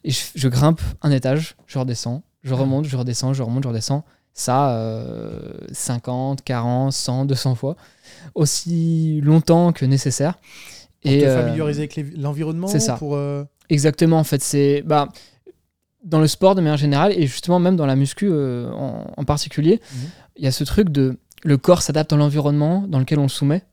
Et 0.05 0.11
je, 0.11 0.47
grimpe 0.47 0.79
un 1.01 1.11
étage, 1.11 1.57
je 1.67 1.77
redescends, 1.77 2.23
je 2.43 2.53
remonte, 2.53 2.85
je 2.85 2.95
redescends, 2.95 3.33
je 3.33 3.43
remonte, 3.43 3.63
je 3.63 3.67
redescends. 3.67 4.05
Ça, 4.33 5.03
50, 5.73 6.41
40, 6.45 6.93
100, 6.93 7.25
200 7.25 7.55
fois. 7.55 7.75
Aussi 8.33 9.19
longtemps 9.21 9.73
que 9.73 9.83
nécessaire. 9.83 10.35
Pour 11.01 11.11
et 11.11 11.19
te 11.19 11.25
euh, 11.25 11.43
familiariser 11.43 11.81
avec 11.81 11.99
l'environnement 12.15 12.67
C'est 12.67 12.79
ça. 12.79 12.93
Pour, 12.93 13.19
Exactement, 13.69 14.19
en 14.19 14.23
fait. 14.23 14.41
c'est 14.41 14.81
bah, 14.85 15.09
dans 16.03 16.19
le 16.19 16.27
sport 16.27 16.55
de 16.55 16.61
manière 16.61 16.77
générale 16.77 17.13
et 17.13 17.27
justement 17.27 17.59
même 17.59 17.75
dans 17.75 17.85
la 17.85 17.95
muscu 17.95 18.29
euh, 18.31 18.71
en, 18.71 19.23
particulier, 19.25 19.81
mhm. 19.91 20.09
il 20.37 20.43
y 20.45 20.47
a 20.47 20.51
ce 20.51 20.63
truc 20.63 20.89
de 20.89 21.17
le 21.43 21.57
corps 21.57 21.81
s'adapte 21.81 22.13
à 22.13 22.17
l'environnement 22.17 22.85
dans 22.87 22.99
lequel 22.99 23.19
on 23.19 23.23
le 23.23 23.29
soumet. 23.29 23.63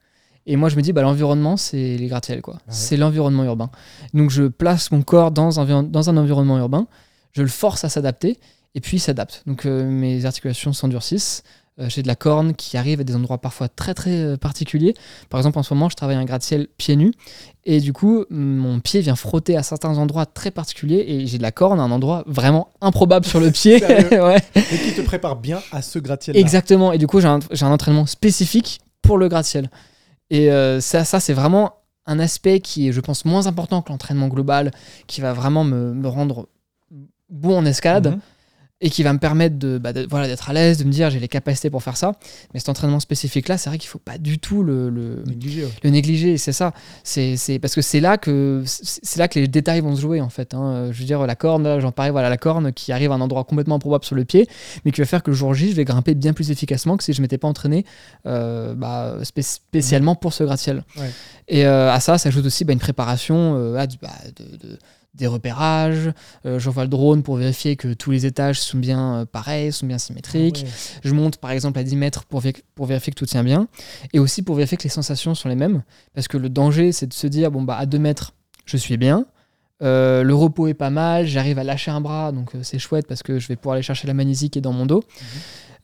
Et 0.48 0.54
moi, 0.54 0.68
je 0.68 0.76
me 0.76 0.82
dis, 0.82 0.92
bah, 0.92 1.02
l'environnement, 1.02 1.56
c'est 1.56 1.96
les 1.96 2.06
gratte-ciels, 2.06 2.40
quoi. 2.40 2.54
ouais. 2.54 2.60
C'est 2.68 2.96
l'environnement 2.96 3.42
urbain. 3.42 3.70
Donc, 4.14 4.30
je 4.30 4.44
place 4.44 4.92
mon 4.92 5.02
corps 5.02 5.32
dans 5.32 5.58
un, 5.58 5.82
dans 5.82 6.08
un 6.08 6.16
environnement 6.16 6.56
urbain, 6.58 6.86
je 7.32 7.42
le 7.42 7.48
force 7.48 7.82
à 7.82 7.88
s'adapter, 7.88 8.38
et 8.76 8.80
puis 8.80 8.98
il 8.98 9.00
s'adapte. 9.00 9.42
Donc, 9.46 9.66
euh, 9.66 9.90
mes 9.90 10.24
articulations 10.24 10.72
s'endurcissent. 10.72 11.42
Euh, 11.78 11.88
J'ai 11.90 12.02
de 12.02 12.06
la 12.08 12.14
corne 12.16 12.54
qui 12.54 12.76
arrive 12.78 13.00
à 13.00 13.04
des 13.04 13.14
endroits 13.14 13.36
parfois 13.38 13.68
très, 13.68 13.92
très 13.92 14.18
euh, 14.22 14.36
particuliers. 14.38 14.94
Par 15.28 15.38
exemple, 15.38 15.58
en 15.58 15.62
ce 15.62 15.74
moment, 15.74 15.88
je 15.90 15.96
travaille 15.96 16.16
un 16.16 16.24
gratte-ciel 16.24 16.68
pieds 16.78 16.96
nus, 16.96 17.12
et 17.64 17.80
du 17.80 17.92
coup, 17.92 18.24
mon 18.30 18.80
pied 18.80 19.00
vient 19.00 19.16
frotter 19.16 19.56
à 19.56 19.62
certains 19.62 19.98
endroits 19.98 20.24
très 20.24 20.50
particuliers, 20.50 21.04
et 21.06 21.26
j'ai 21.26 21.36
de 21.36 21.42
la 21.42 21.52
corne 21.52 21.78
à 21.78 21.82
un 21.82 21.90
endroit 21.90 22.24
vraiment 22.26 22.68
improbable 22.80 23.26
sur 23.26 23.40
le 23.40 23.50
pied. 23.50 23.76
Ouais. 24.12 24.42
Et 24.54 24.78
qui 24.78 24.94
te 24.94 25.02
prépare 25.02 25.36
bien 25.36 25.60
à 25.70 25.82
ce 25.82 25.98
gratte-ciel. 25.98 26.36
Exactement. 26.36 26.92
Et 26.92 26.98
du 26.98 27.06
coup, 27.06 27.20
j'ai 27.20 27.28
un, 27.28 27.40
un 27.60 27.70
entraînement 27.70 28.06
spécifique 28.06 28.80
pour 29.02 29.18
le 29.18 29.28
gratte-ciel. 29.28 29.70
Et 30.30 30.50
euh, 30.50 30.80
ça, 30.80 31.04
ça 31.04 31.20
c'est 31.20 31.34
vraiment 31.34 31.74
un 32.06 32.18
aspect 32.20 32.60
qui 32.60 32.88
est, 32.88 32.92
je 32.92 33.00
pense, 33.00 33.24
moins 33.24 33.46
important 33.48 33.82
que 33.82 33.90
l'entraînement 33.90 34.28
global, 34.28 34.70
qui 35.08 35.20
va 35.20 35.32
vraiment 35.32 35.64
me, 35.64 35.92
me 35.92 36.08
rendre 36.08 36.48
bon 37.28 37.58
en 37.58 37.66
escalade 37.66 38.12
Mhm. 38.12 38.20
Et 38.82 38.90
qui 38.90 39.02
va 39.02 39.14
me 39.14 39.18
permettre 39.18 39.58
de, 39.58 39.78
bah, 39.78 39.94
de- 39.94 40.06
voilà, 40.10 40.26
d'être 40.28 40.50
à 40.50 40.52
l'aise, 40.52 40.76
de 40.76 40.84
me 40.84 40.90
dire 40.90 41.08
j'ai 41.08 41.18
les 41.18 41.28
capacités 41.28 41.70
pour 41.70 41.82
faire 41.82 41.96
ça. 41.96 42.12
Mais 42.52 42.60
cet 42.60 42.68
entraînement 42.68 43.00
spécifique-là, 43.00 43.56
c'est 43.56 43.70
vrai 43.70 43.78
qu'il 43.78 43.88
faut 43.88 43.98
pas 43.98 44.18
du 44.18 44.38
tout 44.38 44.62
le, 44.62 44.90
le, 44.90 45.22
Négligé, 45.26 45.64
ouais. 45.64 45.70
le 45.82 45.88
négliger, 45.90 46.36
c'est 46.36 46.52
ça. 46.52 46.74
C'est, 47.02 47.36
parce 47.60 47.74
que 47.74 47.80
c'est 47.80 48.00
là 48.00 48.18
que 48.18 48.62
c'est 48.66 49.18
là 49.18 49.28
que 49.28 49.38
les 49.38 49.48
détails 49.48 49.80
vont 49.80 49.96
se 49.96 50.00
jouer 50.02 50.20
en 50.20 50.28
fait. 50.28 50.52
hein. 50.52 50.90
Je 50.92 50.98
veux 50.98 51.06
dire 51.06 51.26
la 51.26 51.34
corne, 51.36 51.62
là, 51.62 51.80
j'en 51.80 51.90
parlais, 51.90 52.10
voilà 52.10 52.28
la 52.28 52.36
corne 52.36 52.70
qui 52.72 52.92
arrive 52.92 53.12
à 53.12 53.14
un 53.14 53.20
endroit 53.22 53.44
complètement 53.44 53.76
improbable 53.76 54.04
sur 54.04 54.14
le 54.14 54.26
pied, 54.26 54.46
mais 54.84 54.92
qui 54.92 55.00
va 55.00 55.06
faire 55.06 55.22
que 55.22 55.30
le 55.30 55.36
jour 55.36 55.54
J, 55.54 55.70
je 55.70 55.76
vais 55.76 55.84
grimper 55.86 56.14
bien 56.14 56.34
plus 56.34 56.50
efficacement 56.50 56.98
que 56.98 57.04
si 57.04 57.14
je 57.14 57.22
m'étais 57.22 57.38
pas 57.38 57.48
entraîné 57.48 57.86
euh, 58.26 58.74
bah, 58.74 59.16
spé- 59.22 59.40
spécialement 59.42 60.14
pour 60.16 60.34
ce 60.34 60.44
gratte-ciel. 60.44 60.84
Ouais. 60.98 61.10
Et 61.48 61.64
euh, 61.66 61.90
à 61.90 62.00
ça, 62.00 62.18
s'ajoute 62.18 62.44
aussi 62.44 62.64
bah, 62.66 62.74
une 62.74 62.78
préparation 62.78 63.56
euh, 63.56 63.76
à 63.76 63.86
bah, 63.86 64.10
de- 64.38 64.56
de- 64.68 64.78
des 65.16 65.26
repérages. 65.26 66.12
Euh, 66.44 66.58
J'envoie 66.58 66.84
le 66.84 66.88
drone 66.88 67.22
pour 67.22 67.36
vérifier 67.36 67.76
que 67.76 67.92
tous 67.94 68.10
les 68.10 68.26
étages 68.26 68.60
sont 68.60 68.78
bien 68.78 69.14
euh, 69.20 69.24
pareils, 69.24 69.72
sont 69.72 69.86
bien 69.86 69.98
symétriques. 69.98 70.62
Ouais. 70.64 71.00
Je 71.04 71.12
monte 71.14 71.38
par 71.38 71.50
exemple 71.50 71.78
à 71.78 71.84
10 71.84 71.96
mètres 71.96 72.24
pour, 72.26 72.40
vé- 72.40 72.62
pour 72.74 72.86
vérifier 72.86 73.12
que 73.12 73.18
tout 73.18 73.26
tient 73.26 73.44
bien. 73.44 73.68
Et 74.12 74.18
aussi 74.18 74.42
pour 74.42 74.54
vérifier 74.56 74.76
que 74.76 74.84
les 74.84 74.88
sensations 74.90 75.34
sont 75.34 75.48
les 75.48 75.56
mêmes. 75.56 75.82
Parce 76.14 76.28
que 76.28 76.36
le 76.36 76.48
danger, 76.48 76.92
c'est 76.92 77.06
de 77.06 77.14
se 77.14 77.26
dire, 77.26 77.50
bon, 77.50 77.62
bah 77.62 77.76
à 77.76 77.86
2 77.86 77.98
mètres, 77.98 78.34
je 78.64 78.76
suis 78.76 78.96
bien. 78.96 79.26
Euh, 79.82 80.22
le 80.22 80.34
repos 80.34 80.68
est 80.68 80.74
pas 80.74 80.88
mal, 80.90 81.26
j'arrive 81.26 81.58
à 81.58 81.64
lâcher 81.64 81.90
un 81.90 82.00
bras, 82.00 82.32
donc 82.32 82.52
c'est 82.62 82.78
chouette 82.78 83.06
parce 83.06 83.22
que 83.22 83.38
je 83.38 83.46
vais 83.46 83.56
pouvoir 83.56 83.74
aller 83.74 83.82
chercher 83.82 84.06
la 84.06 84.14
magnésie 84.14 84.48
qui 84.48 84.58
est 84.58 84.62
dans 84.62 84.72
mon 84.72 84.86
dos. 84.86 85.04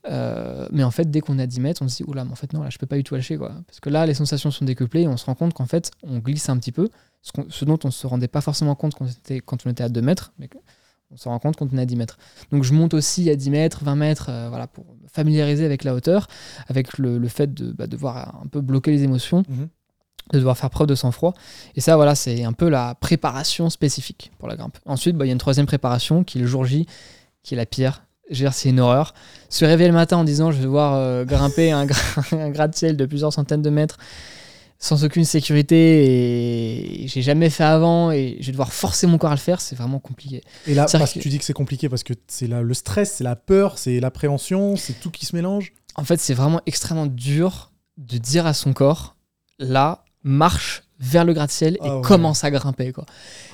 Euh, 0.08 0.66
mais 0.72 0.82
en 0.82 0.90
fait, 0.90 1.10
dès 1.10 1.20
qu'on 1.20 1.38
est 1.38 1.42
à 1.42 1.46
10 1.46 1.60
mètres, 1.60 1.82
on 1.82 1.88
se 1.88 1.98
dit, 1.98 2.04
oula, 2.06 2.24
mais 2.24 2.32
en 2.32 2.36
fait, 2.36 2.52
non, 2.52 2.62
là, 2.62 2.70
je 2.70 2.78
peux 2.78 2.86
pas 2.86 2.96
du 2.96 3.04
tout 3.04 3.14
lâcher. 3.14 3.36
Quoi. 3.36 3.52
Parce 3.66 3.80
que 3.80 3.88
là, 3.90 4.06
les 4.06 4.14
sensations 4.14 4.50
sont 4.50 4.64
décuplées 4.64 5.02
et 5.02 5.08
on 5.08 5.16
se 5.16 5.26
rend 5.26 5.34
compte 5.34 5.54
qu'en 5.54 5.66
fait, 5.66 5.90
on 6.02 6.18
glisse 6.18 6.48
un 6.48 6.56
petit 6.56 6.72
peu, 6.72 6.88
ce, 7.22 7.64
dont 7.64 7.78
on 7.84 7.90
se 7.90 8.06
rendait 8.06 8.28
pas 8.28 8.40
forcément 8.40 8.74
compte 8.74 8.94
quand, 8.94 9.04
on 9.04 9.08
était- 9.08 9.40
quand 9.40 9.64
on 9.66 9.70
était 9.70 9.84
à 9.84 9.88
2 9.88 10.02
mètres, 10.02 10.32
mais 10.38 10.48
on 11.10 11.16
se 11.16 11.28
rend 11.28 11.38
compte 11.38 11.56
quand 11.56 11.68
on 11.72 11.78
est 11.78 11.82
à 11.82 11.86
10 11.86 11.96
mètres. 11.96 12.18
Donc 12.50 12.64
je 12.64 12.72
monte 12.72 12.94
aussi 12.94 13.30
à 13.30 13.36
10 13.36 13.50
mètres, 13.50 13.84
20 13.84 13.94
mètres, 13.96 14.26
euh, 14.30 14.48
voilà, 14.48 14.66
pour 14.66 14.84
me 15.02 15.08
familiariser 15.08 15.64
avec 15.64 15.84
la 15.84 15.94
hauteur, 15.94 16.26
avec 16.68 16.98
le, 16.98 17.18
le 17.18 17.28
fait 17.28 17.52
de 17.54 17.72
bah, 17.72 17.86
devoir 17.86 18.40
un 18.42 18.46
peu 18.46 18.60
bloquer 18.60 18.90
les 18.90 19.02
émotions, 19.04 19.44
Mhm. 19.48 19.68
de 20.32 20.38
devoir 20.38 20.56
faire 20.56 20.70
preuve 20.70 20.86
de 20.86 20.94
sang-froid. 20.94 21.34
Et 21.76 21.80
ça, 21.80 21.96
voilà, 21.96 22.14
c'est 22.14 22.44
un 22.44 22.52
peu 22.54 22.68
la 22.68 22.94
préparation 22.94 23.68
spécifique 23.70 24.32
pour 24.38 24.48
la 24.48 24.56
grimpe. 24.56 24.78
Ensuite, 24.86 25.16
bah, 25.16 25.24
il 25.24 25.28
y 25.28 25.30
a 25.30 25.32
une 25.32 25.38
troisième 25.38 25.66
préparation 25.66 26.24
qui 26.24 26.38
est 26.38 26.40
le 26.40 26.46
jour 26.46 26.64
J, 26.64 26.86
qui 27.42 27.54
est 27.54 27.56
la 27.56 27.66
pire. 27.66 28.04
C'est 28.30 28.70
une 28.70 28.80
horreur. 28.80 29.12
Se 29.50 29.66
réveiller 29.66 29.88
le 29.90 29.94
matin 29.94 30.16
en 30.16 30.24
disant 30.24 30.50
je 30.52 30.56
vais 30.56 30.62
devoir 30.62 30.94
euh, 30.94 31.24
grimper 31.26 31.70
un, 31.72 31.84
gra- 31.84 32.34
un 32.40 32.48
gratte-ciel 32.50 32.96
de 32.96 33.04
plusieurs 33.04 33.32
centaines 33.32 33.60
de 33.60 33.68
mètres 33.68 33.98
sans 34.84 35.04
aucune 35.04 35.24
sécurité 35.24 37.04
et 37.04 37.06
j'ai 37.08 37.22
jamais 37.22 37.50
fait 37.50 37.62
avant 37.62 38.10
et 38.10 38.36
je 38.40 38.46
vais 38.46 38.52
devoir 38.52 38.72
forcer 38.72 39.06
mon 39.06 39.16
corps 39.16 39.30
à 39.30 39.34
le 39.34 39.40
faire, 39.40 39.60
c'est 39.60 39.76
vraiment 39.76 40.00
compliqué. 40.00 40.42
Et 40.66 40.74
là, 40.74 40.86
parce 40.90 41.12
que 41.12 41.18
que- 41.18 41.22
tu 41.22 41.28
dis 41.28 41.38
que 41.38 41.44
c'est 41.44 41.52
compliqué 41.52 41.88
parce 41.88 42.02
que 42.02 42.14
c'est 42.26 42.48
le 42.48 42.74
stress, 42.74 43.14
c'est 43.18 43.24
la 43.24 43.36
peur, 43.36 43.78
c'est 43.78 44.00
l'appréhension, 44.00 44.76
c'est 44.76 44.94
tout 45.00 45.10
qui 45.12 45.24
se 45.24 45.36
mélange. 45.36 45.72
En 45.94 46.02
fait, 46.04 46.18
c'est 46.18 46.34
vraiment 46.34 46.60
extrêmement 46.66 47.06
dur 47.06 47.70
de 47.96 48.18
dire 48.18 48.44
à 48.44 48.54
son 48.54 48.72
corps 48.72 49.14
là, 49.60 50.04
marche 50.24 50.82
vers 50.98 51.24
le 51.24 51.32
gratte-ciel 51.32 51.74
et 51.74 51.78
Ah 51.82 51.96
ouais. 51.98 52.02
commence 52.02 52.42
à 52.42 52.50
grimper. 52.50 52.90
Quoi. 52.92 53.06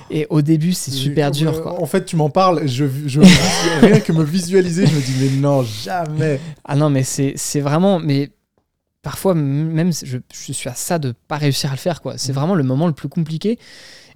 Et 0.09 0.25
au 0.31 0.41
début, 0.41 0.73
c'est 0.73 0.89
super 0.91 1.29
dur. 1.29 1.61
Quoi. 1.61 1.79
En 1.79 1.85
fait, 1.85 2.05
tu 2.05 2.15
m'en 2.15 2.31
parles, 2.31 2.67
je, 2.67 2.85
je 3.05 3.21
rien 3.81 3.99
que 3.99 4.11
me 4.13 4.23
visualiser, 4.23 4.87
je 4.87 4.95
me 4.95 5.01
dis 5.01 5.13
mais 5.19 5.39
non, 5.39 5.61
jamais. 5.63 6.39
Ah 6.65 6.75
non, 6.75 6.89
mais 6.89 7.03
c'est 7.03 7.33
c'est 7.35 7.59
vraiment. 7.61 7.99
Mais 7.99 8.31
parfois, 9.01 9.33
même, 9.35 9.91
je, 9.93 10.17
je 10.33 10.51
suis 10.53 10.69
à 10.69 10.73
ça 10.75 10.99
de 10.99 11.13
pas 11.27 11.37
réussir 11.37 11.69
à 11.69 11.73
le 11.73 11.79
faire. 11.79 12.01
quoi. 12.01 12.17
C'est 12.17 12.29
Mhm. 12.31 12.35
vraiment 12.35 12.55
le 12.55 12.63
moment 12.63 12.87
le 12.87 12.93
plus 12.93 13.09
compliqué. 13.09 13.57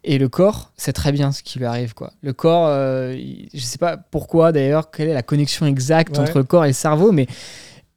Et 0.05 0.17
le 0.17 0.27
corps, 0.27 0.73
c'est 0.75 0.91
très 0.91 1.11
bien 1.13 1.31
ce 1.31 1.43
qui 1.43 1.59
lui 1.59 1.65
arrive. 1.65 1.93
quoi. 1.93 2.11
Le 2.21 2.33
corps, 2.33 2.67
euh, 2.67 3.15
je 3.53 3.59
sais 3.61 3.77
pas 3.77 3.95
pourquoi 3.95 4.51
d'ailleurs, 4.51 4.91
quelle 4.91 5.07
est 5.09 5.13
la 5.13 5.23
connexion 5.23 5.65
exacte 5.65 6.17
Ouais. 6.17 6.23
entre 6.23 6.39
le 6.39 6.43
corps 6.43 6.65
et 6.65 6.69
le 6.69 6.73
cerveau, 6.73 7.11
mais 7.13 7.25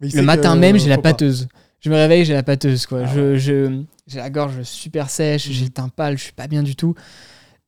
le 0.00 0.22
matin 0.22 0.54
que, 0.54 0.58
même, 0.60 0.78
j'ai 0.78 0.88
la 0.88 0.96
pas. 0.96 1.10
pâteuse. 1.10 1.48
Je 1.80 1.90
me 1.90 1.96
réveille, 1.96 2.24
j'ai 2.24 2.34
la 2.34 2.42
pâteuse. 2.44 2.86
Quoi. 2.86 3.02
Ah 3.04 3.12
je, 3.14 3.36
je- 3.36 3.82
j'ai 4.06 4.18
la 4.18 4.30
gorge 4.30 4.62
super 4.62 5.10
sèche, 5.10 5.48
j'ai 5.50 5.64
le 5.64 5.70
teint 5.70 5.88
pâle, 5.88 6.16
je 6.16 6.22
suis 6.24 6.32
pas 6.32 6.46
bien 6.46 6.62
du 6.62 6.76
tout. 6.76 6.94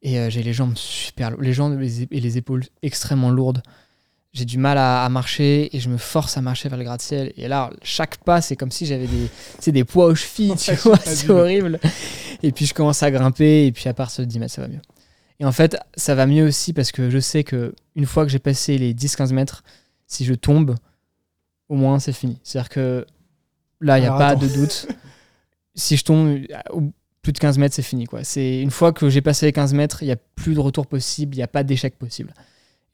Et 0.02 0.18
euh, 0.20 0.30
j'ai 0.30 0.44
les 0.44 0.52
jambes 0.52 0.76
super 0.76 1.36
les 1.36 1.52
jambes 1.52 1.80
et 1.82 2.20
les 2.20 2.38
épaules 2.38 2.62
extrêmement 2.82 3.30
lourdes. 3.30 3.62
J'ai 4.32 4.44
du 4.44 4.58
mal 4.58 4.76
à, 4.76 5.04
à 5.04 5.08
marcher 5.08 5.74
et 5.74 5.80
je 5.80 5.88
me 5.88 5.96
force 5.96 6.36
à 6.36 6.42
marcher 6.42 6.68
vers 6.68 6.78
le 6.78 6.84
gratte-ciel. 6.84 7.32
Et 7.36 7.48
là, 7.48 7.70
chaque 7.82 8.18
pas, 8.18 8.40
c'est 8.40 8.56
comme 8.56 8.70
si 8.70 8.84
j'avais 8.86 9.06
des, 9.06 9.72
des 9.72 9.84
poids 9.84 10.06
aux 10.06 10.14
chevilles, 10.14 10.54
tu 10.58 10.74
vois, 10.74 10.98
c'est 10.98 11.30
horrible. 11.30 11.80
Et 12.42 12.52
puis 12.52 12.66
je 12.66 12.74
commence 12.74 13.02
à 13.02 13.10
grimper 13.10 13.66
et 13.66 13.72
puis 13.72 13.88
à 13.88 13.94
partir 13.94 14.24
de 14.24 14.30
10 14.30 14.38
mètres, 14.38 14.54
ça 14.54 14.62
va 14.62 14.68
mieux. 14.68 14.80
Et 15.40 15.44
en 15.44 15.52
fait, 15.52 15.76
ça 15.96 16.14
va 16.14 16.26
mieux 16.26 16.44
aussi 16.44 16.72
parce 16.72 16.92
que 16.92 17.10
je 17.10 17.18
sais 17.18 17.44
que 17.44 17.74
une 17.94 18.06
fois 18.06 18.24
que 18.24 18.30
j'ai 18.30 18.38
passé 18.38 18.76
les 18.76 18.92
10-15 18.92 19.32
mètres, 19.32 19.62
si 20.06 20.24
je 20.24 20.34
tombe, 20.34 20.74
au 21.68 21.76
moins 21.76 21.98
c'est 21.98 22.12
fini. 22.12 22.38
C'est-à-dire 22.42 22.68
que 22.68 23.06
là, 23.80 23.98
il 23.98 24.02
n'y 24.02 24.08
a 24.08 24.16
pas 24.16 24.28
attends. 24.28 24.40
de 24.40 24.48
doute. 24.48 24.88
si 25.74 25.96
je 25.96 26.04
tombe 26.04 26.40
plus 27.22 27.32
de 27.32 27.38
15 27.38 27.58
mètres, 27.58 27.74
c'est 27.74 27.82
fini. 27.82 28.06
Quoi. 28.06 28.24
C'est 28.24 28.60
une 28.60 28.70
fois 28.70 28.92
que 28.92 29.08
j'ai 29.08 29.20
passé 29.20 29.46
les 29.46 29.52
15 29.52 29.74
mètres, 29.74 30.02
il 30.02 30.06
n'y 30.06 30.12
a 30.12 30.16
plus 30.16 30.54
de 30.54 30.60
retour 30.60 30.86
possible, 30.86 31.34
il 31.34 31.38
n'y 31.38 31.44
a 31.44 31.48
pas 31.48 31.62
d'échec 31.62 31.96
possible. 31.96 32.34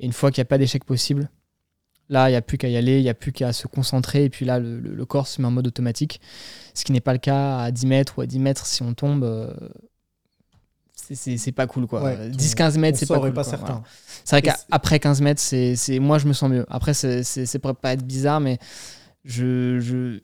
Et 0.00 0.06
une 0.06 0.12
fois 0.12 0.30
qu'il 0.30 0.40
n'y 0.40 0.46
a 0.46 0.48
pas 0.48 0.58
d'échec 0.58 0.84
possible, 0.84 1.30
là, 2.08 2.28
il 2.28 2.32
n'y 2.32 2.36
a 2.36 2.42
plus 2.42 2.58
qu'à 2.58 2.68
y 2.68 2.76
aller, 2.76 2.98
il 2.98 3.02
n'y 3.02 3.08
a 3.08 3.14
plus 3.14 3.32
qu'à 3.32 3.52
se 3.52 3.66
concentrer. 3.66 4.24
Et 4.24 4.30
puis 4.30 4.44
là, 4.44 4.58
le, 4.58 5.04
corps 5.06 5.26
se 5.26 5.40
met 5.40 5.46
en 5.46 5.50
mode 5.50 5.66
automatique. 5.66 6.20
Ce 6.74 6.84
qui 6.84 6.92
n'est 6.92 7.00
pas 7.00 7.12
le 7.12 7.18
cas 7.18 7.58
à 7.58 7.70
10 7.70 7.86
mètres 7.86 8.18
ou 8.18 8.20
à 8.20 8.26
10 8.26 8.38
mètres. 8.38 8.66
Si 8.66 8.82
on 8.82 8.94
tombe, 8.94 9.24
euh, 9.24 9.52
c'est- 10.94 11.52
pas 11.52 11.66
cool. 11.66 11.86
quoi. 11.86 12.02
Ouais, 12.02 12.30
10-15 12.30 12.78
mètres, 12.78 12.98
c'est 12.98 13.06
pas 13.06 13.20
cool. 13.20 13.32
pas 13.32 13.44
certain. 13.44 13.66
Voilà. 13.66 13.82
C'est 14.24 14.40
vrai 14.40 14.42
qu'après 14.42 14.98
15 14.98 15.20
mètres, 15.20 15.40
c'est, 15.40 15.98
moi, 15.98 16.18
je 16.18 16.26
me 16.26 16.32
sens 16.32 16.50
mieux. 16.50 16.66
Après, 16.68 16.94
c'est 16.94 17.58
pourrait 17.58 17.74
pas 17.74 17.92
être 17.92 18.04
bizarre, 18.04 18.40
mais 18.40 18.58
je, 19.24 19.80
je... 19.80 20.20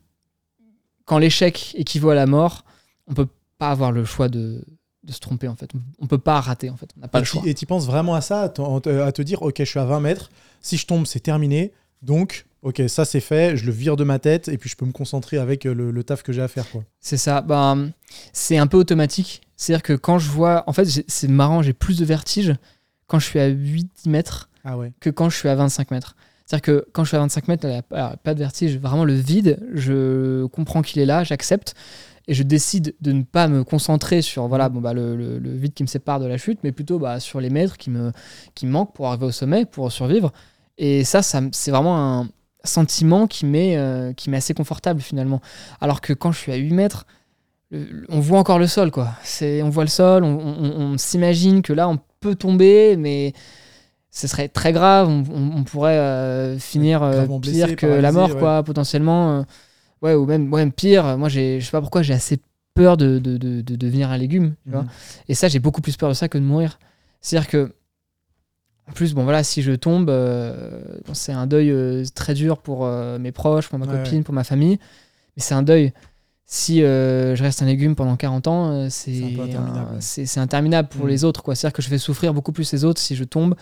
quand 1.05 1.17
l'échec 1.17 1.73
équivaut 1.75 2.09
à 2.09 2.15
la 2.15 2.25
mort, 2.25 2.65
on 3.07 3.13
peut 3.13 3.27
pas 3.57 3.71
avoir 3.71 3.91
le 3.91 4.05
choix 4.05 4.27
de, 4.27 4.63
de 5.03 5.11
se 5.11 5.19
tromper, 5.19 5.47
en 5.47 5.55
fait. 5.55 5.71
On 5.99 6.07
peut 6.07 6.17
pas 6.17 6.39
rater, 6.41 6.69
en 6.69 6.77
fait. 6.77 6.89
On 6.97 7.01
n'a 7.01 7.07
pas 7.07 7.19
Et 7.19 7.21
le 7.21 7.25
tu- 7.25 7.31
choix. 7.31 7.41
Et 7.45 7.53
tu 7.53 7.65
penses 7.65 7.85
vraiment 7.85 8.13
à 8.15 8.21
ça, 8.21 8.41
à 8.43 8.49
te, 8.49 8.61
à 9.01 9.11
te 9.11 9.21
dire, 9.21 9.41
ok, 9.41 9.55
je 9.59 9.63
suis 9.63 9.79
à 9.79 9.85
20 9.85 9.99
mètres, 9.99 10.29
si 10.61 10.77
je 10.77 10.85
tombe, 10.85 11.05
c'est 11.07 11.19
terminé, 11.21 11.71
donc, 12.03 12.45
ok, 12.61 12.81
ça 12.87 13.05
c'est 13.05 13.19
fait, 13.19 13.57
je 13.57 13.65
le 13.65 13.71
vire 13.71 13.95
de 13.95 14.03
ma 14.03 14.19
tête, 14.19 14.47
et 14.47 14.57
puis 14.57 14.69
je 14.69 14.75
peux 14.75 14.85
me 14.85 14.91
concentrer 14.91 15.37
avec 15.37 15.65
euh, 15.65 15.73
le, 15.73 15.91
le 15.91 16.03
taf 16.03 16.21
que 16.23 16.31
j'ai 16.33 16.41
à 16.41 16.47
faire. 16.47 16.65
C'est 16.99 17.17
ça. 17.17 17.41
Ben, 17.41 17.91
c'est 18.33 18.57
un 18.57 18.67
peu 18.67 18.77
automatique. 18.77 19.41
C'est-à-dire 19.57 19.83
que 19.83 19.93
quand 19.93 20.17
je 20.19 20.29
vois. 20.29 20.63
En 20.67 20.73
fait, 20.73 20.85
c'est 21.07 21.27
marrant, 21.27 21.61
j'ai 21.61 21.73
plus 21.73 21.97
de 21.99 22.05
vertige 22.05 22.55
quand 23.07 23.19
je 23.19 23.25
suis 23.25 23.39
à 23.39 23.49
8-10 23.49 23.85
mètres 24.07 24.49
Ah 24.63 24.77
ouais. 24.77 24.91
que 24.99 25.09
quand 25.11 25.29
je 25.29 25.37
suis 25.37 25.49
à 25.49 25.55
25 25.55 25.91
mètres. 25.91 26.15
C'est-à-dire 26.47 26.63
que 26.63 26.85
quand 26.93 27.03
je 27.03 27.09
suis 27.09 27.17
à 27.17 27.19
25 27.21 27.47
mètres, 27.47 27.67
alors, 27.91 28.17
pas 28.17 28.33
de 28.33 28.39
vertige. 28.39 28.77
Vraiment, 28.79 29.05
le 29.05 29.13
vide, 29.13 29.59
je 29.73 30.45
comprends 30.47 30.81
qu'il 30.81 31.01
est 31.01 31.05
là, 31.05 31.23
j'accepte. 31.23 31.75
Et 32.27 32.33
je 32.33 32.43
décide 32.43 32.95
de 33.01 33.11
ne 33.11 33.23
pas 33.23 33.47
me 33.47 33.63
concentrer 33.63 34.21
sur 34.21 34.47
voilà, 34.47 34.69
bon, 34.69 34.79
bah, 34.81 34.93
le, 34.93 35.15
le- 35.15 35.39
le 35.39 35.51
vide 35.55 35.73
qui 35.73 35.83
me 35.83 35.87
sépare 35.87 36.19
de 36.19 36.25
la 36.27 36.37
chute, 36.37 36.59
mais 36.63 36.71
plutôt 36.71 36.99
bah, 36.99 37.19
sur 37.19 37.41
les 37.41 37.49
mètres 37.49 37.77
qui 37.77 37.89
me, 37.89 38.11
qui 38.55 38.65
me 38.67 38.71
manquent 38.71 38.93
pour 38.93 39.07
arriver 39.07 39.25
au 39.25 39.31
sommet, 39.31 39.65
pour 39.65 39.91
survivre. 39.91 40.31
Et 40.77 41.03
ça, 41.03 41.21
ça 41.23 41.41
c'est 41.51 41.71
vraiment 41.71 41.97
un 42.21 42.29
sentiment 42.63 43.25
qui 43.27 43.45
m'est 43.47 43.75
euh, 43.77 44.13
qui 44.13 44.29
m'est 44.29 44.37
assez 44.37 44.53
confortable 44.53 45.01
finalement. 45.01 45.41
Alors 45.81 45.99
que 45.99 46.13
quand 46.13 46.31
je 46.31 46.37
suis 46.39 46.51
à 46.51 46.55
8 46.55 46.73
mètres, 46.73 47.05
on 48.09 48.19
voit 48.19 48.39
encore 48.39 48.59
le 48.59 48.67
sol. 48.67 48.91
quoi. 48.91 49.09
C'est, 49.23 49.61
on 49.63 49.69
voit 49.69 49.83
le 49.83 49.89
sol, 49.89 50.23
on, 50.23 50.37
on- 50.39 50.81
on 50.93 50.97
s'imagine 50.97 51.61
que 51.61 51.73
là, 51.73 51.87
on 51.89 51.97
peut 52.19 52.35
tomber, 52.35 52.97
mais 52.97 53.33
ce 54.11 54.27
serait 54.27 54.49
très 54.49 54.73
grave. 54.73 55.07
On, 55.09 55.63
pourrait 55.63 55.97
euh, 55.97 56.59
finir 56.59 57.01
euh, 57.01 57.25
pire 57.25 57.39
blessé, 57.39 57.75
que 57.77 57.85
la 57.87 58.11
mort, 58.11 58.29
ouais. 58.31 58.39
quoi, 58.39 58.61
potentiellement. 58.63 59.39
euh, 59.39 59.43
ouais, 60.01 60.13
ou 60.15 60.25
même, 60.25 60.51
ouais, 60.53 60.61
même 60.61 60.71
pire. 60.71 61.17
Moi, 61.17 61.29
j'ai, 61.29 61.59
je 61.59 61.65
sais 61.65 61.71
pas 61.71 61.81
pourquoi, 61.81 62.01
j'ai 62.01 62.13
assez 62.13 62.39
peur 62.73 62.97
de, 62.97 63.19
de, 63.19 63.37
de- 63.37 63.61
de 63.61 63.75
devenir 63.75 64.09
un 64.09 64.17
légume. 64.17 64.55
tu 64.65 64.71
vois. 64.71 64.83
Mhm. 64.83 64.89
Et 65.29 65.33
ça, 65.35 65.47
j'ai 65.47 65.59
beaucoup 65.59 65.81
plus 65.81 65.97
peur 65.97 66.09
de 66.09 66.13
ça 66.13 66.29
que 66.29 66.37
de 66.37 66.43
mourir. 66.43 66.79
C'est-à-dire 67.21 67.49
que, 67.49 67.73
en 68.89 68.93
plus, 68.93 69.13
bon 69.13 69.23
voilà, 69.23 69.43
si 69.43 69.61
je 69.61 69.71
tombe, 69.73 70.09
euh, 70.09 70.81
c'est 71.13 71.31
un 71.31 71.47
deuil 71.47 71.69
euh, 71.71 72.03
très 72.15 72.33
dur 72.33 72.57
pour 72.57 72.85
euh, 72.85 73.19
mes 73.19 73.31
proches, 73.31 73.69
pour 73.69 73.77
ma 73.79 73.85
Ouais, 73.85 74.03
copine, 74.03 74.23
pour 74.23 74.33
ma 74.33 74.43
famille. 74.43 74.79
Mais 75.37 75.43
c'est 75.43 75.53
un 75.53 75.63
deuil. 75.63 75.93
si 76.45 76.79
je 76.79 77.41
reste 77.41 77.61
un 77.61 77.65
légume 77.65 77.95
pendant 77.95 78.17
40 78.17 78.47
ans, 78.47 78.89
c'est 78.89 79.23
interminable, 79.39 79.97
c'est 80.01 80.37
interminable 80.39 80.89
pour 80.89 81.07
les 81.07 81.23
autres. 81.23 81.41
quoi. 81.43 81.55
C'est-à-dire 81.55 81.73
que 81.75 81.81
je 81.81 81.89
vais 81.89 81.97
souffrir 81.99 82.33
beaucoup 82.33 82.51
plus 82.51 82.69
les 82.73 82.83
autres 82.83 82.99
si 82.99 83.15
je 83.15 83.23
tombe 83.23 83.55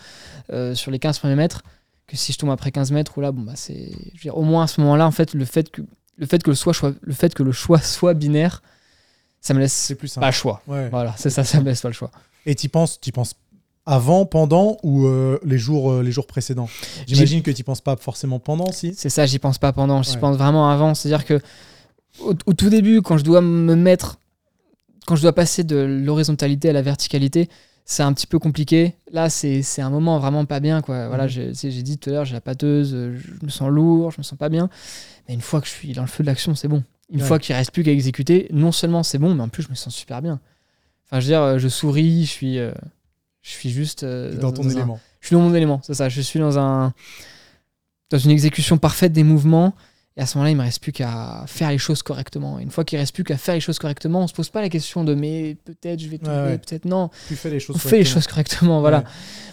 sur 0.74 0.90
les 0.90 0.98
15 0.98 1.18
premiers 1.20 1.36
mètres 1.36 1.62
que 2.08 2.16
si 2.16 2.32
je 2.32 2.38
tombe 2.38 2.50
après 2.50 2.72
15 2.72 2.90
mètres. 2.90 3.16
Ou 3.16 3.20
là, 3.20 3.30
bon, 3.30 3.42
bah, 3.42 3.52
c'est, 3.54 3.92
au 4.32 4.42
moins 4.42 4.64
à 4.64 4.66
ce 4.66 4.80
moment-là, 4.80 5.06
en 5.06 5.12
fait, 5.12 5.34
le 5.34 5.44
fait 5.44 5.70
que 5.70 5.82
le 6.20 6.26
fait 6.26 6.42
que 6.42 6.50
le 6.50 6.54
choix, 6.56 6.72
soit- 6.74 6.94
le 7.00 7.12
fait 7.14 7.34
que 7.34 7.42
le 7.42 7.50
choix 7.52 7.80
soit 7.80 8.14
binaire, 8.14 8.62
ça 9.40 9.54
me 9.54 9.58
laisse 9.58 9.92
plus 9.98 10.14
pas 10.14 10.26
le 10.26 10.32
choix. 10.32 10.62
Ouais. 10.68 10.88
Voilà, 10.90 11.14
c'est 11.18 11.30
ça, 11.30 11.42
ça 11.44 11.58
me 11.60 11.64
laisse 11.64 11.80
pas 11.80 11.88
le 11.88 11.94
choix. 11.94 12.10
Et 12.46 12.54
tu 12.54 12.68
penses, 12.68 13.00
y 13.04 13.10
penses 13.10 13.34
avant, 13.86 14.26
pendant 14.26 14.76
ou 14.82 15.06
euh, 15.06 15.38
les, 15.44 15.58
jours, 15.58 15.90
euh, 15.90 16.02
les 16.02 16.12
jours 16.12 16.26
précédents? 16.26 16.68
J'imagine 17.06 17.42
que 17.42 17.50
tu 17.50 17.64
penses 17.64 17.80
pas 17.80 17.96
forcément 17.96 18.38
pendant, 18.38 18.70
si 18.70 18.94
C'est 18.94 19.08
ça, 19.08 19.24
j'y 19.26 19.38
pense 19.38 19.58
pas 19.58 19.72
pendant, 19.72 20.02
j'y 20.02 20.12
Ouais. 20.12 20.18
pense 20.20 20.36
vraiment 20.36 20.70
avant. 20.70 20.94
C'est-à-dire 20.94 21.24
que 21.24 21.40
au, 22.20 22.34
au 22.46 22.52
tout 22.52 22.68
début, 22.68 23.00
quand 23.02 23.16
je 23.16 23.24
dois 23.24 23.40
me 23.40 23.74
mettre, 23.74 24.18
quand 25.06 25.16
je 25.16 25.22
dois 25.22 25.32
passer 25.32 25.64
de 25.64 25.76
l'horizontalité 25.76 26.68
à 26.68 26.72
la 26.74 26.82
verticalité, 26.82 27.48
c'est 27.92 28.04
un 28.04 28.12
petit 28.12 28.28
peu 28.28 28.38
compliqué. 28.38 28.94
Là, 29.10 29.28
c'est 29.30 29.64
un 29.80 29.90
moment 29.90 30.20
vraiment 30.20 30.44
pas 30.44 30.60
bien. 30.60 30.80
Quoi. 30.80 31.08
Voilà, 31.08 31.24
Mhm. 31.24 31.52
j'ai 31.54 31.82
dit 31.82 31.98
tout 31.98 32.10
à 32.10 32.12
l'heure, 32.12 32.24
j'ai 32.24 32.34
la 32.34 32.40
pâteuse, 32.40 32.92
euh, 32.94 33.18
je 33.18 33.44
me 33.44 33.50
sens 33.50 33.68
lourd, 33.68 34.12
je 34.12 34.18
me 34.18 34.22
sens 34.22 34.38
pas 34.38 34.48
bien. 34.48 34.70
Mais 35.26 35.34
une 35.34 35.40
fois 35.40 35.60
que 35.60 35.66
je 35.66 35.72
suis 35.72 35.92
dans 35.92 36.02
le 36.02 36.06
feu 36.06 36.22
de 36.22 36.28
l'action, 36.28 36.54
c'est 36.54 36.68
bon. 36.68 36.84
Une 37.12 37.20
Ouais. 37.20 37.26
fois 37.26 37.40
qu'il 37.40 37.52
reste 37.56 37.72
plus 37.72 37.82
qu'à 37.82 37.90
exécuter, 37.90 38.46
non 38.52 38.70
seulement 38.70 39.02
c'est 39.02 39.18
bon, 39.18 39.34
mais 39.34 39.42
en 39.42 39.48
plus, 39.48 39.64
je 39.64 39.70
me 39.70 39.74
sens 39.74 39.92
super 39.92 40.22
bien. 40.22 40.38
Enfin, 41.06 41.18
je 41.18 41.26
veux 41.26 41.32
dire, 41.32 41.58
je 41.58 41.66
souris, 41.68 42.26
je 42.26 42.30
suis, 42.30 42.58
euh, 42.60 42.70
je 43.42 43.50
suis 43.50 43.70
juste 43.70 44.04
euh, 44.04 44.36
dans 44.36 44.52
ton 44.52 44.68
élément 44.70 45.00
je 45.20 45.26
suis 45.26 45.34
dans 45.34 45.42
mon 45.42 45.54
élément, 45.54 45.80
c'est 45.82 45.92
ça. 45.94 46.08
Je 46.08 46.20
suis 46.22 46.38
dans 46.38 46.58
un 46.58 46.94
dans 48.10 48.18
une 48.18 48.30
exécution 48.30 48.78
parfaite 48.78 49.12
des 49.12 49.22
mouvements. 49.24 49.74
Et 50.20 50.22
à 50.22 50.26
ce 50.26 50.36
moment-là, 50.36 50.50
il 50.50 50.56
me 50.58 50.62
reste 50.62 50.82
plus 50.82 50.92
qu'à 50.92 51.44
faire 51.46 51.70
les 51.70 51.78
choses 51.78 52.02
correctement. 52.02 52.58
Et 52.58 52.62
une 52.62 52.70
fois 52.70 52.84
qu'il 52.84 52.98
reste 52.98 53.14
plus 53.14 53.24
qu'à 53.24 53.38
faire 53.38 53.54
les 53.54 53.60
choses 53.60 53.78
correctement, 53.78 54.20
on 54.22 54.26
se 54.26 54.34
pose 54.34 54.50
pas 54.50 54.60
la 54.60 54.68
question 54.68 55.02
de 55.02 55.14
mais 55.14 55.56
peut-être 55.64 55.98
je 55.98 56.08
vais 56.08 56.18
tomber, 56.18 56.36
ouais. 56.50 56.58
peut-être 56.58 56.84
non. 56.84 57.08
Tu 57.28 57.36
fais 57.36 57.48
les 57.48 57.58
choses 57.58 57.76
On 57.76 57.78
fait 57.78 57.96
les 57.96 58.04
choses 58.04 58.26
correctement, 58.26 58.80
voilà. 58.80 58.98
Ouais. 58.98 59.04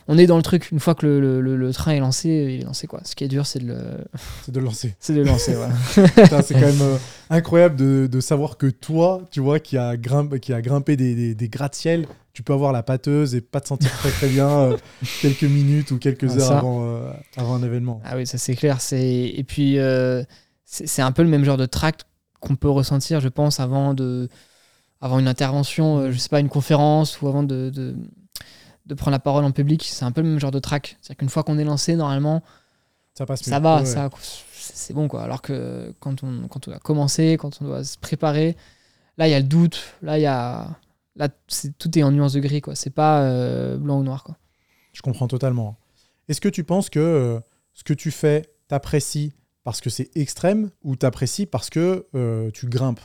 On 0.10 0.18
est 0.18 0.28
dans 0.28 0.36
le 0.36 0.44
truc. 0.44 0.70
Une 0.74 0.82
fois 0.82 0.94
que 0.94 1.06
le, 1.06 1.22
le- 1.22 1.40
le- 1.40 1.56
le 1.56 1.72
train 1.72 1.94
est 1.94 2.00
lancé, 2.02 2.28
il 2.28 2.62
est 2.62 2.66
lancé 2.66 2.86
quoi. 2.86 3.00
Ce 3.06 3.16
qui 3.16 3.24
est 3.24 3.30
dur, 3.30 3.46
c'est 3.46 3.60
de 3.60 3.68
le, 3.68 3.78
C'est 4.46 4.52
de 4.52 4.60
le 4.60 4.66
lancer. 4.66 4.94
c'est 5.00 5.14
de 5.14 5.20
le 5.20 5.24
lancer. 5.26 5.54
voilà. 5.56 5.74
C'est 6.44 6.54
quand 6.56 6.60
même 6.60 6.82
euh, 6.82 6.98
incroyable 7.30 7.78
de, 7.78 8.10
de 8.12 8.20
savoir 8.20 8.58
que 8.58 8.68
toi, 8.68 9.22
tu 9.32 9.40
vois, 9.40 9.62
qui 9.62 9.78
a, 9.78 9.96
grimpe, 9.96 10.38
qui 10.40 10.52
a 10.52 10.62
grimpé 10.62 10.98
des, 10.98 11.16
des, 11.16 11.34
des 11.34 11.48
gratte-ciel, 11.48 12.08
tu 12.34 12.44
peux 12.44 12.52
avoir 12.52 12.74
la 12.74 12.84
pâteuse 12.84 13.36
et 13.36 13.42
pas 13.42 13.62
te 13.62 13.70
sentir 13.70 13.90
très 14.00 14.10
très 14.12 14.28
bien 14.28 14.50
euh, 14.50 14.78
quelques 15.22 15.44
minutes 15.44 15.92
ou 15.92 15.98
quelques 15.98 16.30
Ah, 16.32 16.38
heures 16.42 16.52
avant, 16.52 16.80
euh, 16.84 17.10
avant 17.38 17.56
un 17.56 17.64
événement. 17.64 18.02
Ah 18.04 18.18
oui, 18.18 18.28
ça 18.28 18.38
c'est 18.38 18.56
clair. 18.56 18.80
Et 18.92 19.46
puis 19.48 19.80
euh, 19.80 20.24
c'est 20.70 21.02
un 21.02 21.12
peu 21.14 21.24
le 21.24 21.30
même 21.30 21.46
genre 21.46 21.58
de 21.58 21.66
tract 21.66 22.06
qu'on 22.42 22.56
peut 22.56 22.70
ressentir, 22.70 23.20
je 23.22 23.30
pense, 23.30 23.60
avant 23.60 23.94
de 23.94 24.30
avant 25.00 25.20
une 25.20 25.28
intervention, 25.28 26.00
euh, 26.00 26.12
je 26.12 26.18
sais 26.18 26.30
pas, 26.30 26.40
une 26.40 26.50
conférence 26.50 27.22
ou 27.22 27.28
avant 27.28 27.44
de, 27.44 27.70
de, 27.74 27.96
de 28.88 28.94
prendre 28.96 29.12
la 29.12 29.20
parole 29.20 29.46
en 29.46 29.52
public. 29.52 29.84
C'est 29.88 30.06
un 30.06 30.12
peu 30.12 30.22
le 30.22 30.28
même 30.28 30.40
genre 30.40 30.52
de 30.52 30.60
track. 30.60 30.98
C'est-à-dire 31.02 31.18
qu'une 31.18 31.30
fois 31.30 31.44
qu'on 31.44 31.58
est 31.60 31.64
lancé, 31.64 31.96
normalement, 31.96 32.44
Ça 33.14 33.26
passe 33.26 33.44
ça 33.44 33.60
va, 33.60 33.80
Ouais, 33.80 33.86
ça 33.86 34.10
c'est 34.52 34.94
bon 34.94 35.08
quoi. 35.08 35.24
Alors 35.24 35.42
que 35.42 35.94
quand 36.00 36.24
on 36.24 36.48
quand 36.48 36.68
on 36.68 36.72
a 36.74 36.80
commencé, 36.80 37.38
quand 37.40 37.62
on 37.62 37.66
doit 37.66 37.84
se 37.84 37.98
préparer, 37.98 38.58
là 39.18 39.28
il 39.28 39.32
y 39.32 39.34
a 39.34 39.40
le 39.40 39.46
doute, 39.46 39.80
là 40.02 40.18
il 40.18 40.24
y 40.24 40.26
a 40.26 40.68
là 41.16 41.30
tout 41.78 41.98
est 41.98 42.04
en 42.04 42.12
nuance 42.12 42.34
de 42.34 42.40
gris 42.40 42.62
quoi. 42.62 42.76
C'est 42.76 42.90
pas 42.90 43.22
euh, 43.22 43.78
blanc 43.78 44.00
ou 44.00 44.04
noir 44.04 44.24
quoi. 44.24 44.36
Je 44.94 45.02
comprends 45.02 45.28
totalement. 45.28 45.78
Est-ce 46.28 46.42
que 46.42 46.50
tu 46.50 46.64
penses 46.64 46.90
que 46.90 47.00
euh, 47.00 47.40
ce 47.74 47.84
que 47.84 47.94
tu 47.94 48.12
fais, 48.12 48.50
t'apprécies 48.68 49.32
parce 49.68 49.82
que 49.82 49.90
c'est 49.90 50.16
extrême 50.16 50.70
ou 50.82 50.96
t'apprécies 50.96 51.46
parce 51.46 51.70
que 51.70 52.06
euh, 52.16 52.50
tu 52.54 52.68
grimpes? 52.68 53.02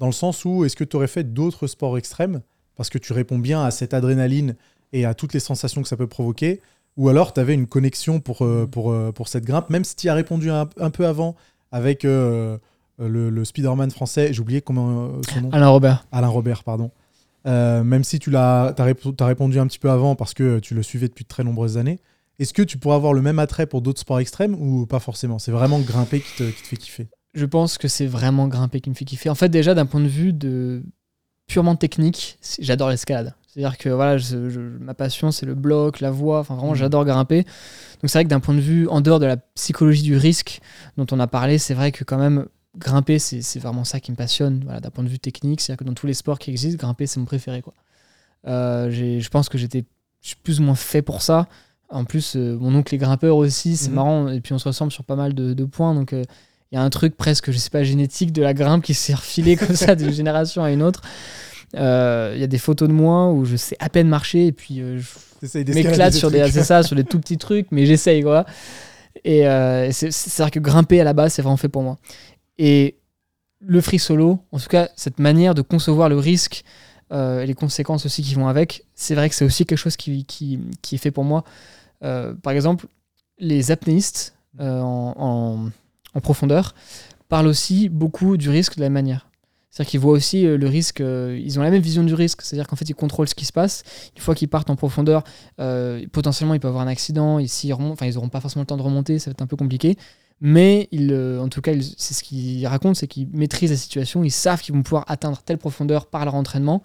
Dans 0.00 0.06
le 0.06 0.12
sens 0.12 0.44
où 0.44 0.64
est-ce 0.64 0.74
que 0.74 0.82
tu 0.82 0.96
aurais 0.96 1.06
fait 1.06 1.22
d'autres 1.22 1.68
sports 1.68 1.96
extrêmes 1.96 2.40
parce 2.74 2.90
que 2.90 2.98
tu 2.98 3.12
réponds 3.12 3.38
bien 3.38 3.62
à 3.62 3.70
cette 3.70 3.94
adrénaline 3.94 4.56
et 4.92 5.04
à 5.04 5.14
toutes 5.14 5.34
les 5.34 5.38
sensations 5.38 5.82
que 5.82 5.88
ça 5.88 5.96
peut 5.96 6.08
provoquer? 6.08 6.62
Ou 6.96 7.10
alors 7.10 7.32
tu 7.32 7.38
avais 7.38 7.54
une 7.54 7.68
connexion 7.68 8.18
pour, 8.18 8.44
euh, 8.44 8.66
pour, 8.66 8.90
euh, 8.90 9.12
pour 9.12 9.28
cette 9.28 9.44
grimpe, 9.44 9.70
même 9.70 9.84
si 9.84 9.94
tu 9.94 10.08
as 10.08 10.14
répondu 10.14 10.50
un, 10.50 10.68
un 10.80 10.90
peu 10.90 11.06
avant 11.06 11.36
avec 11.70 12.02
le, 12.02 12.58
le 12.98 13.44
Spider-Man 13.44 13.92
français, 13.92 14.32
j'ai 14.32 14.40
oublié 14.40 14.62
comment 14.62 15.12
son 15.32 15.42
nom 15.42 15.50
Alain 15.52 15.68
Robert. 15.68 16.08
Alain 16.10 16.26
Robert, 16.26 16.64
pardon. 16.64 16.90
Même 17.44 18.02
si 18.02 18.18
tu 18.18 18.32
l'as, 18.32 18.74
répondu 18.76 19.60
un 19.60 19.66
petit 19.68 19.78
peu 19.78 19.92
avant 19.92 20.16
parce 20.16 20.34
que 20.34 20.58
tu 20.58 20.74
le 20.74 20.82
suivais 20.82 21.06
depuis 21.06 21.22
de 21.22 21.28
très 21.28 21.44
nombreuses 21.44 21.78
années, 21.78 22.00
est-ce 22.40 22.52
que 22.54 22.62
tu 22.62 22.78
pourrais 22.78 22.96
avoir 22.96 23.12
le 23.12 23.22
même 23.22 23.38
attrait 23.38 23.66
pour 23.66 23.82
d'autres 23.82 24.00
sports 24.00 24.18
extrêmes 24.20 24.54
ou 24.54 24.86
pas 24.86 24.98
forcément? 25.00 25.38
C'est 25.38 25.52
vraiment 25.52 25.80
grimper 25.80 26.20
qui 26.20 26.34
te, 26.34 26.50
qui 26.50 26.62
te 26.62 26.68
fait 26.68 26.76
kiffer? 26.76 27.08
je 27.32 27.46
pense 27.46 27.78
que 27.78 27.86
c'est 27.86 28.06
vraiment 28.08 28.48
grimper 28.48 28.80
qui 28.80 28.90
me 28.90 28.94
fait 28.96 29.04
kiffer. 29.04 29.30
En 29.30 29.36
fait, 29.36 29.48
déjà 29.48 29.72
d'un 29.74 29.86
point 29.86 30.00
de 30.00 30.08
vue 30.08 30.32
de 30.32 30.82
purement 31.46 31.76
technique, 31.76 32.38
j'adore 32.58 32.90
l'escalade. 32.90 33.34
C'est-à-dire 33.46 33.78
que 33.78 33.88
voilà, 33.88 34.18
je- 34.18 34.48
je- 34.50 34.60
ma 34.60 34.94
passion 34.94 35.30
c'est 35.30 35.46
le 35.46 35.54
bloc, 35.54 36.00
la 36.00 36.10
voix. 36.10 36.40
Enfin 36.40 36.54
vraiment, 36.56 36.72
Mhm. 36.72 36.78
j'adore 36.78 37.04
grimper. 37.04 37.42
Donc 37.44 38.10
c'est 38.10 38.18
vrai 38.18 38.24
que 38.24 38.30
d'un 38.30 38.40
point 38.40 38.54
de 38.54 38.60
vue 38.60 38.88
en 38.88 39.00
dehors 39.00 39.18
de 39.20 39.26
la 39.26 39.36
psychologie 39.36 40.02
du 40.02 40.16
risque 40.16 40.60
dont 40.96 41.06
on 41.12 41.20
a 41.20 41.26
parlé, 41.26 41.58
c'est 41.58 41.74
vrai 41.74 41.92
que 41.92 42.02
quand 42.04 42.18
même 42.18 42.46
grimper 42.78 43.18
c'est 43.18 43.58
vraiment 43.58 43.84
ça 43.84 43.98
qui 44.00 44.10
me 44.12 44.16
passionne. 44.16 44.62
Voilà, 44.64 44.80
d'un 44.80 44.90
point 44.90 45.04
de 45.04 45.08
vue 45.08 45.18
technique, 45.18 45.60
c'est-à-dire 45.60 45.78
que 45.80 45.84
dans 45.84 45.94
tous 45.94 46.06
les 46.06 46.14
sports 46.14 46.38
qui 46.38 46.50
existent, 46.50 46.78
grimper 46.84 47.06
c'est 47.06 47.18
mon 47.20 47.26
préféré 47.26 47.62
quoi. 47.62 47.74
Euh, 48.46 48.90
je 48.90 49.28
pense 49.28 49.48
que 49.48 49.58
j'étais 49.58 49.84
plus 50.42 50.60
ou 50.60 50.62
moins 50.62 50.74
fait 50.74 51.02
pour 51.02 51.22
ça. 51.22 51.48
En 51.90 52.04
plus, 52.04 52.36
euh, 52.36 52.56
mon 52.60 52.74
oncle 52.74 52.94
est 52.94 52.98
grimpeur 52.98 53.36
aussi, 53.36 53.76
c'est 53.76 53.88
Mhm. 53.88 53.94
marrant. 53.94 54.28
Et 54.28 54.40
puis 54.40 54.52
on 54.52 54.58
se 54.58 54.68
ressemble 54.68 54.92
sur 54.92 55.04
pas 55.04 55.16
mal 55.16 55.34
de, 55.34 55.52
de 55.54 55.64
points. 55.64 55.94
Donc 55.94 56.12
euh, 56.12 56.22
il 56.72 56.76
y 56.76 56.78
a 56.78 56.82
un 56.82 56.90
truc 56.90 57.16
presque, 57.16 57.50
je 57.50 57.58
sais 57.58 57.70
pas, 57.70 57.82
génétique 57.82 58.32
de 58.32 58.42
la 58.42 58.54
grimpe 58.54 58.84
qui 58.84 58.94
s'est 58.94 59.14
refilé 59.14 59.56
comme 59.56 59.74
ça 59.74 59.94
d'une 59.94 60.12
génération 60.12 60.62
à 60.62 60.70
une 60.70 60.82
autre. 60.82 61.02
Euh, 61.76 62.32
Il 62.34 62.40
y 62.40 62.44
a 62.44 62.48
des 62.48 62.58
photos 62.58 62.88
de 62.88 62.92
moi 62.94 63.30
où 63.32 63.44
je 63.44 63.56
sais 63.56 63.76
à 63.80 63.88
peine 63.88 64.08
marcher 64.08 64.46
et 64.48 64.52
puis 64.52 64.80
euh, 64.80 65.00
je 65.42 65.58
m'éclate 65.72 66.12
sur 66.14 66.30
des, 66.30 66.40
trucs. 66.40 66.52
c'est 66.52 66.64
ça, 66.64 66.82
sur 66.82 66.96
des 66.96 67.04
tout 67.04 67.18
petits 67.20 67.38
trucs, 67.38 67.68
mais 67.70 67.86
j'essaye 67.86 68.22
quoi. 68.22 68.44
Et 69.24 69.46
euh, 69.48 69.90
c'est 69.92 70.38
vrai 70.38 70.50
que 70.50 70.58
grimper 70.60 71.00
à 71.00 71.04
la 71.04 71.12
base, 71.12 71.32
c'est 71.34 71.42
vraiment 71.42 71.56
fait 71.56 71.68
pour 71.68 71.82
moi. 71.82 71.98
Et 72.58 72.96
le 73.60 73.80
free 73.80 73.98
solo, 73.98 74.38
en 74.52 74.58
tout 74.58 74.68
cas, 74.68 74.88
cette 74.96 75.18
manière 75.18 75.54
de 75.54 75.62
concevoir 75.62 76.08
le 76.08 76.18
risque 76.18 76.62
euh, 77.12 77.44
les 77.44 77.54
conséquences 77.54 78.06
aussi 78.06 78.22
qui 78.22 78.34
vont 78.34 78.48
avec, 78.48 78.84
c'est 78.94 79.14
vrai 79.14 79.28
que 79.28 79.34
c'est 79.34 79.44
aussi 79.44 79.66
quelque 79.66 79.78
chose 79.78 79.96
qui, 79.96 80.24
qui, 80.24 80.60
qui 80.82 80.94
est 80.94 80.98
fait 80.98 81.10
pour 81.10 81.24
moi. 81.24 81.44
Euh, 82.02 82.34
par 82.34 82.52
exemple, 82.52 82.86
les 83.38 83.70
apnéistes 83.70 84.34
euh, 84.60 84.80
en, 84.80 85.70
en- 86.14 86.20
profondeur 86.20 86.74
parlent 87.28 87.46
aussi 87.46 87.88
beaucoup 87.88 88.36
du 88.36 88.50
risque 88.50 88.76
de 88.76 88.80
la 88.80 88.86
même 88.86 88.94
manière. 88.94 89.28
C'est-à-dire 89.70 89.90
qu'ils 89.90 90.00
voient 90.00 90.12
aussi 90.12 90.42
le 90.42 90.66
risque, 90.66 90.98
ils 91.00 91.58
ont 91.58 91.62
la 91.62 91.70
même 91.70 91.80
vision 91.80 92.02
du 92.02 92.12
risque, 92.12 92.42
c'est-à-dire 92.42 92.66
qu'en 92.66 92.74
fait 92.74 92.88
ils 92.88 92.94
contrôlent 92.94 93.28
ce 93.28 93.36
qui 93.36 93.44
se 93.44 93.52
passe. 93.52 93.84
Une 94.16 94.20
fois 94.20 94.34
qu'ils 94.34 94.48
partent 94.48 94.68
en 94.68 94.74
profondeur, 94.74 95.22
potentiellement 96.10 96.54
ils 96.54 96.60
peuvent 96.60 96.70
avoir 96.70 96.84
un 96.84 96.90
accident, 96.90 97.38
et 97.38 97.44
ils 97.44 97.68
n'auront 97.68 98.28
pas 98.28 98.40
forcément 98.40 98.62
le 98.62 98.66
temps 98.66 98.76
de 98.76 98.82
remonter, 98.82 99.20
ça 99.20 99.30
va 99.30 99.32
être 99.32 99.42
un 99.42 99.46
peu 99.46 99.54
compliqué. 99.54 99.96
Mais 100.40 100.88
ils, 100.90 101.14
en 101.14 101.48
tout 101.48 101.60
cas, 101.60 101.72
c'est 101.96 102.14
ce 102.14 102.24
qu'ils 102.24 102.66
racontent, 102.66 102.94
c'est 102.94 103.06
qu'ils 103.06 103.28
maîtrisent 103.32 103.70
la 103.70 103.76
situation, 103.76 104.24
ils 104.24 104.32
savent 104.32 104.60
qu'ils 104.60 104.74
vont 104.74 104.82
pouvoir 104.82 105.04
atteindre 105.06 105.40
telle 105.42 105.58
profondeur 105.58 106.06
par 106.06 106.24
leur 106.24 106.34
entraînement. 106.34 106.82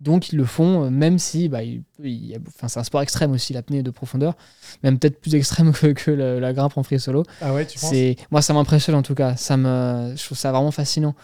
Donc 0.00 0.32
ils 0.32 0.36
le 0.36 0.44
font, 0.46 0.84
euh, 0.86 0.90
même 0.90 1.18
si 1.18 1.48
bah, 1.50 1.62
il- 1.62 1.82
enfin, 2.48 2.68
c'est 2.68 2.80
un 2.80 2.84
sport 2.84 3.02
extrême 3.02 3.32
aussi, 3.32 3.52
l'apnée 3.52 3.82
de 3.82 3.90
profondeur, 3.90 4.34
même 4.82 4.98
peut-être 4.98 5.20
plus 5.20 5.34
extrême 5.34 5.72
que, 5.80 5.88
que 5.88 6.10
la, 6.10 6.40
la 6.40 6.52
grimpe 6.54 6.76
en 6.78 6.82
free 6.82 6.98
solo. 6.98 7.22
Ah 7.42 7.52
ouais, 7.52 7.66
tu 7.66 7.78
penses? 7.78 7.90
C'est 7.90 8.16
moi 8.30 8.40
ça 8.42 8.54
m'impressionne 8.54 8.94
en 8.94 9.02
tout 9.02 9.14
cas. 9.14 9.36
Ça 9.36 9.56
me, 9.58 10.14
je 10.16 10.24
trouve 10.24 10.38
ça 10.38 10.52
vraiment 10.52 10.70
fascinant. 10.70 11.14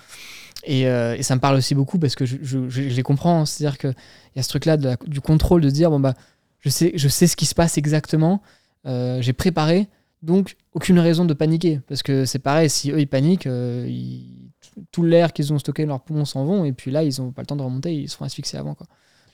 Et, 0.65 0.89
euh, 0.89 1.17
et 1.17 1.23
ça 1.23 1.35
me 1.37 1.41
parle 1.41 1.57
aussi 1.57 1.75
beaucoup 1.75 1.99
parce 1.99 2.15
que 2.17 2.27
je, 2.27 2.37
je- 2.43 2.69
je- 2.69 2.89
je 2.89 2.95
les 2.97 3.03
comprends. 3.03 3.41
hein. 3.43 3.47
C'est-à-dire 3.47 3.79
qu'il 3.79 3.95
y 4.35 4.39
a 4.41 4.43
ce 4.43 4.49
truc-là 4.49 4.77
de 4.77 4.89
la- 4.89 4.97
du 5.07 5.21
contrôle 5.21 5.61
de 5.63 5.69
se 5.69 5.75
dire 5.75 5.91
bon 5.91 6.01
bah 6.01 6.15
je 6.61 6.69
sais, 6.71 6.93
je 6.97 7.09
sais 7.09 7.27
ce 7.27 7.37
qui 7.37 7.47
se 7.47 7.55
passe 7.55 7.79
exactement. 7.79 8.43
euh, 8.87 9.21
J'ai 9.23 9.33
préparé, 9.33 9.89
donc 10.23 10.57
aucune 10.73 10.99
raison 10.99 11.25
de 11.25 11.35
paniquer 11.35 11.81
parce 11.89 12.03
que 12.03 12.25
c'est 12.25 12.39
pareil. 12.41 12.69
Si 12.69 12.91
eux 12.91 12.99
ils 13.01 13.07
paniquent, 13.07 13.47
euh, 13.47 13.87
ils- 13.89 14.46
tout 14.93 15.03
l'air 15.03 15.33
qu'ils 15.33 15.53
ont 15.53 15.59
stocké 15.59 15.85
dans 15.85 15.95
leurs 15.95 16.03
poumons 16.03 16.25
s'en 16.25 16.45
vont 16.45 16.65
et 16.65 16.73
puis 16.73 16.91
là 16.91 17.03
ils 17.03 17.21
ont 17.21 17.33
pas 17.33 17.43
le 17.43 17.47
temps 17.47 17.57
de 17.57 17.63
remonter, 17.63 17.95
ils 17.95 18.09
se 18.09 18.17
font 18.17 18.25
asphyxier 18.25 18.59
avant 18.59 18.75
quoi. 18.75 18.87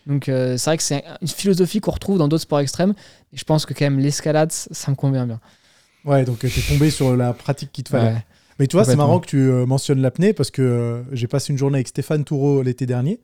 Donc 0.06 0.28
euh, 0.28 0.56
c'est 0.56 0.70
vrai 0.70 0.76
que 0.76 0.82
c'est 0.82 1.04
une 1.20 1.28
philosophie 1.28 1.80
qu'on 1.80 1.92
retrouve 1.92 2.18
dans 2.18 2.28
d'autres 2.28 2.42
sports 2.42 2.60
extrêmes. 2.60 2.94
Et 3.32 3.36
je 3.36 3.44
pense 3.44 3.66
que 3.66 3.74
quand 3.74 3.84
même 3.84 4.00
l'escalade, 4.00 4.50
ça 4.50 4.90
me 4.90 4.96
convient 4.96 5.26
bien. 5.26 5.40
Ouais, 6.04 6.24
donc 6.24 6.40
tu 6.40 6.46
es 6.46 6.62
tombé 6.68 6.90
sur 6.90 7.16
la 7.16 7.32
pratique 7.32 7.70
qu'il 7.72 7.84
te 7.84 7.90
fallait. 7.90 8.14
Ouais. 8.14 8.26
Mais 8.58 8.66
tu 8.66 8.76
vois, 8.76 8.84
c'est 8.84 8.96
marrant 8.96 9.18
que 9.20 9.26
tu 9.26 9.38
euh, 9.38 9.66
mentionnes 9.66 10.00
l'apnée 10.00 10.32
parce 10.32 10.50
que 10.50 10.62
euh, 10.62 11.02
j'ai 11.12 11.26
passé 11.26 11.52
une 11.52 11.58
journée 11.58 11.76
avec 11.76 11.88
Stéphane 11.88 12.24
Toureau 12.24 12.62
l'été 12.62 12.86
dernier, 12.86 13.20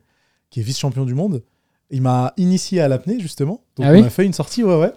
qui 0.49 0.59
est 0.59 0.63
vice-champion 0.63 1.05
du 1.05 1.13
monde. 1.13 1.43
Il 1.91 2.01
m'a 2.01 2.33
initié 2.37 2.81
à 2.81 2.87
l'apnée, 2.87 3.19
justement. 3.19 3.63
Donc 3.75 3.85
Ah 3.85 3.91
on 3.91 3.93
oui 3.93 4.03
a 4.03 4.09
fait 4.09 4.25
une 4.25 4.33
sortie, 4.33 4.63
ouais, 4.63 4.75
ouais. 4.75 4.91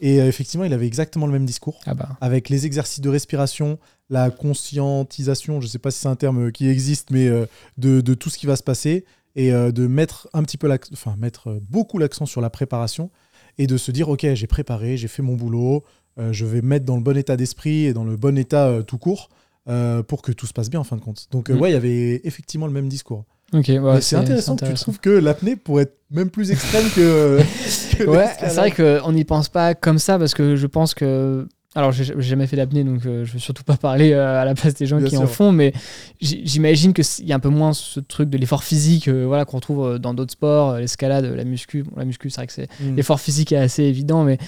Et 0.00 0.20
euh, 0.20 0.28
effectivement, 0.28 0.64
il 0.64 0.72
avait 0.72 0.86
exactement 0.86 1.26
le 1.26 1.32
même 1.32 1.44
discours. 1.44 1.80
Ah 1.86 1.94
bah. 1.94 2.10
avec 2.20 2.48
les 2.48 2.66
exercices 2.66 3.00
de 3.00 3.08
respiration, 3.08 3.78
la 4.10 4.30
conscientisation, 4.30 5.60
je 5.60 5.66
ne 5.66 5.70
sais 5.70 5.78
pas 5.78 5.90
si 5.90 6.00
c'est 6.00 6.08
un 6.08 6.16
terme 6.16 6.46
euh, 6.48 6.50
qui 6.50 6.68
existe, 6.68 7.10
mais 7.10 7.28
euh, 7.28 7.46
de, 7.78 8.00
de 8.00 8.14
tout 8.14 8.30
ce 8.30 8.38
qui 8.38 8.46
va 8.46 8.56
se 8.56 8.62
passer 8.62 9.04
et 9.36 9.52
euh, 9.52 9.70
de 9.72 9.86
mettre 9.86 10.28
un 10.32 10.42
petit 10.42 10.56
peu, 10.58 10.68
enfin 10.92 11.14
mettre 11.18 11.58
beaucoup 11.70 11.98
l'accent 11.98 12.26
sur 12.26 12.40
la 12.40 12.50
préparation 12.50 13.10
et 13.58 13.66
de 13.66 13.76
se 13.76 13.90
dire 13.92 14.08
ok 14.08 14.26
j'ai 14.34 14.46
préparé, 14.46 14.96
j'ai 14.96 15.08
fait 15.08 15.22
mon 15.22 15.34
boulot, 15.34 15.84
euh, 16.18 16.32
je 16.32 16.44
vais 16.44 16.60
me 16.62 16.68
mettre 16.68 16.84
dans 16.84 16.96
le 16.96 17.02
bon 17.02 17.16
état 17.16 17.36
d'esprit 17.36 17.84
et 17.86 17.92
dans 17.92 18.04
le 18.04 18.16
bon 18.16 18.36
état 18.36 18.66
euh, 18.66 18.82
tout 18.82 18.98
court 18.98 19.28
euh, 19.68 20.02
pour 20.02 20.22
que 20.22 20.32
tout 20.32 20.46
se 20.46 20.52
passe 20.52 20.70
bien 20.70 20.80
en 20.80 20.84
fin 20.84 20.96
de 20.96 21.02
compte. 21.02 21.26
Donc, 21.30 21.48
Mm. 21.50 21.60
ouais, 21.60 21.70
il 21.70 21.74
y 21.74 21.76
avait 21.76 22.20
effectivement 22.24 22.66
le 22.66 22.72
même 22.72 22.88
discours. 22.88 23.24
Ok, 23.52 23.66
ouais, 23.68 24.00
c'est 24.00 24.16
intéressant 24.16 24.54
que 24.56 24.64
tu 24.64 24.74
trouves 24.74 25.00
que 25.00 25.10
l'apnée 25.10 25.56
pourrait 25.56 25.82
être 25.84 25.98
même 26.10 26.30
plus 26.30 26.50
extrême 26.52 26.84
que. 26.94 27.38
que 27.98 28.04
Ouais, 28.04 28.28
c'est 28.38 28.54
vrai 28.54 28.70
qu'on 28.70 29.12
n'y 29.12 29.24
pense 29.24 29.48
pas 29.48 29.74
comme 29.74 29.98
ça 29.98 30.18
parce 30.18 30.34
que 30.34 30.56
je 30.56 30.66
pense 30.66 30.94
que. 30.94 31.46
Alors, 31.76 31.92
j'ai 31.92 32.04
jamais 32.20 32.48
fait 32.48 32.56
d'apnée, 32.56 32.82
donc 32.82 33.06
euh, 33.06 33.24
je 33.24 33.32
veux 33.34 33.38
surtout 33.38 33.62
pas 33.62 33.76
parler 33.76 34.10
euh, 34.12 34.40
à 34.42 34.44
la 34.44 34.54
place 34.54 34.74
des 34.74 34.86
gens 34.86 34.98
Bien 34.98 35.06
qui 35.06 35.16
en 35.16 35.28
font, 35.28 35.52
mais 35.52 35.72
j'imagine 36.20 36.92
qu'il 36.92 37.04
y 37.26 37.32
a 37.32 37.36
un 37.36 37.40
peu 37.40 37.48
moins 37.48 37.72
ce 37.72 38.00
truc 38.00 38.28
de 38.28 38.36
l'effort 38.38 38.64
physique 38.64 39.06
euh, 39.06 39.24
voilà, 39.24 39.44
qu'on 39.44 39.58
retrouve 39.58 39.86
euh, 39.86 39.98
dans 39.98 40.12
d'autres 40.12 40.32
sports, 40.32 40.78
l'escalade, 40.78 41.24
la 41.26 41.44
muscu. 41.44 41.84
Bon, 41.84 41.92
la 41.96 42.04
muscu, 42.04 42.28
c'est 42.28 42.36
vrai 42.38 42.46
que 42.48 42.52
c'est 42.52 42.68
Mm. 42.80 42.96
l'effort 42.96 43.20
physique 43.20 43.52
est 43.52 43.56
assez 43.56 43.84
évident, 43.84 44.24
mais 44.24 44.38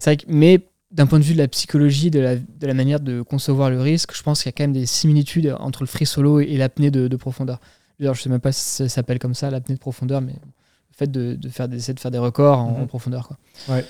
c'est 0.00 0.10
vrai 0.10 0.16
que, 0.16 0.24
mais 0.28 0.60
d'un 0.90 1.06
point 1.06 1.18
de 1.20 1.24
vue 1.24 1.34
de 1.34 1.38
la 1.38 1.46
psychologie, 1.48 2.10
de 2.10 2.18
la, 2.18 2.34
de 2.36 2.66
la 2.66 2.74
manière 2.74 2.98
de 2.98 3.22
concevoir 3.22 3.70
le 3.70 3.80
risque, 3.80 4.16
je 4.16 4.22
pense 4.24 4.42
qu'il 4.42 4.48
y 4.48 4.54
a 4.54 4.56
quand 4.56 4.64
même 4.64 4.72
des 4.72 4.86
similitudes 4.86 5.54
entre 5.60 5.82
le 5.82 5.86
free 5.86 6.06
solo 6.06 6.40
et, 6.40 6.56
l'apnée 6.56 6.90
de, 6.90 7.06
de 7.06 7.16
profondeur. 7.16 7.60
D'ailleurs, 8.00 8.14
je 8.14 8.22
sais 8.22 8.30
même 8.30 8.40
pas 8.40 8.52
si 8.52 8.62
ça 8.64 8.88
s'appelle 8.88 9.18
comme 9.20 9.34
ça, 9.34 9.50
l'apnée 9.50 9.74
de 9.76 9.80
profondeur, 9.80 10.20
mais 10.22 10.32
le 10.32 10.96
fait 10.96 11.08
de, 11.10 11.34
de 11.34 11.48
faire, 11.50 11.68
d'essayer 11.68 11.94
de 11.94 12.00
faire 12.00 12.10
des 12.10 12.18
records 12.18 12.58
en, 12.58 12.70
Mhm. 12.72 12.82
en 12.82 12.86
profondeur. 12.86 13.28
Quoi. 13.28 13.36
Ouais, 13.76 13.84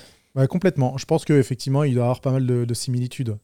complètement. 0.47 0.97
Je 0.97 1.05
pense 1.05 1.25
qu'effectivement, 1.25 1.83
il 1.83 1.93
doit 1.95 2.01
y 2.01 2.05
avoir 2.05 2.21
pas 2.21 2.31
mal 2.31 2.45
de, 2.45 2.65
de 2.65 2.73
similitudes. 2.73 3.37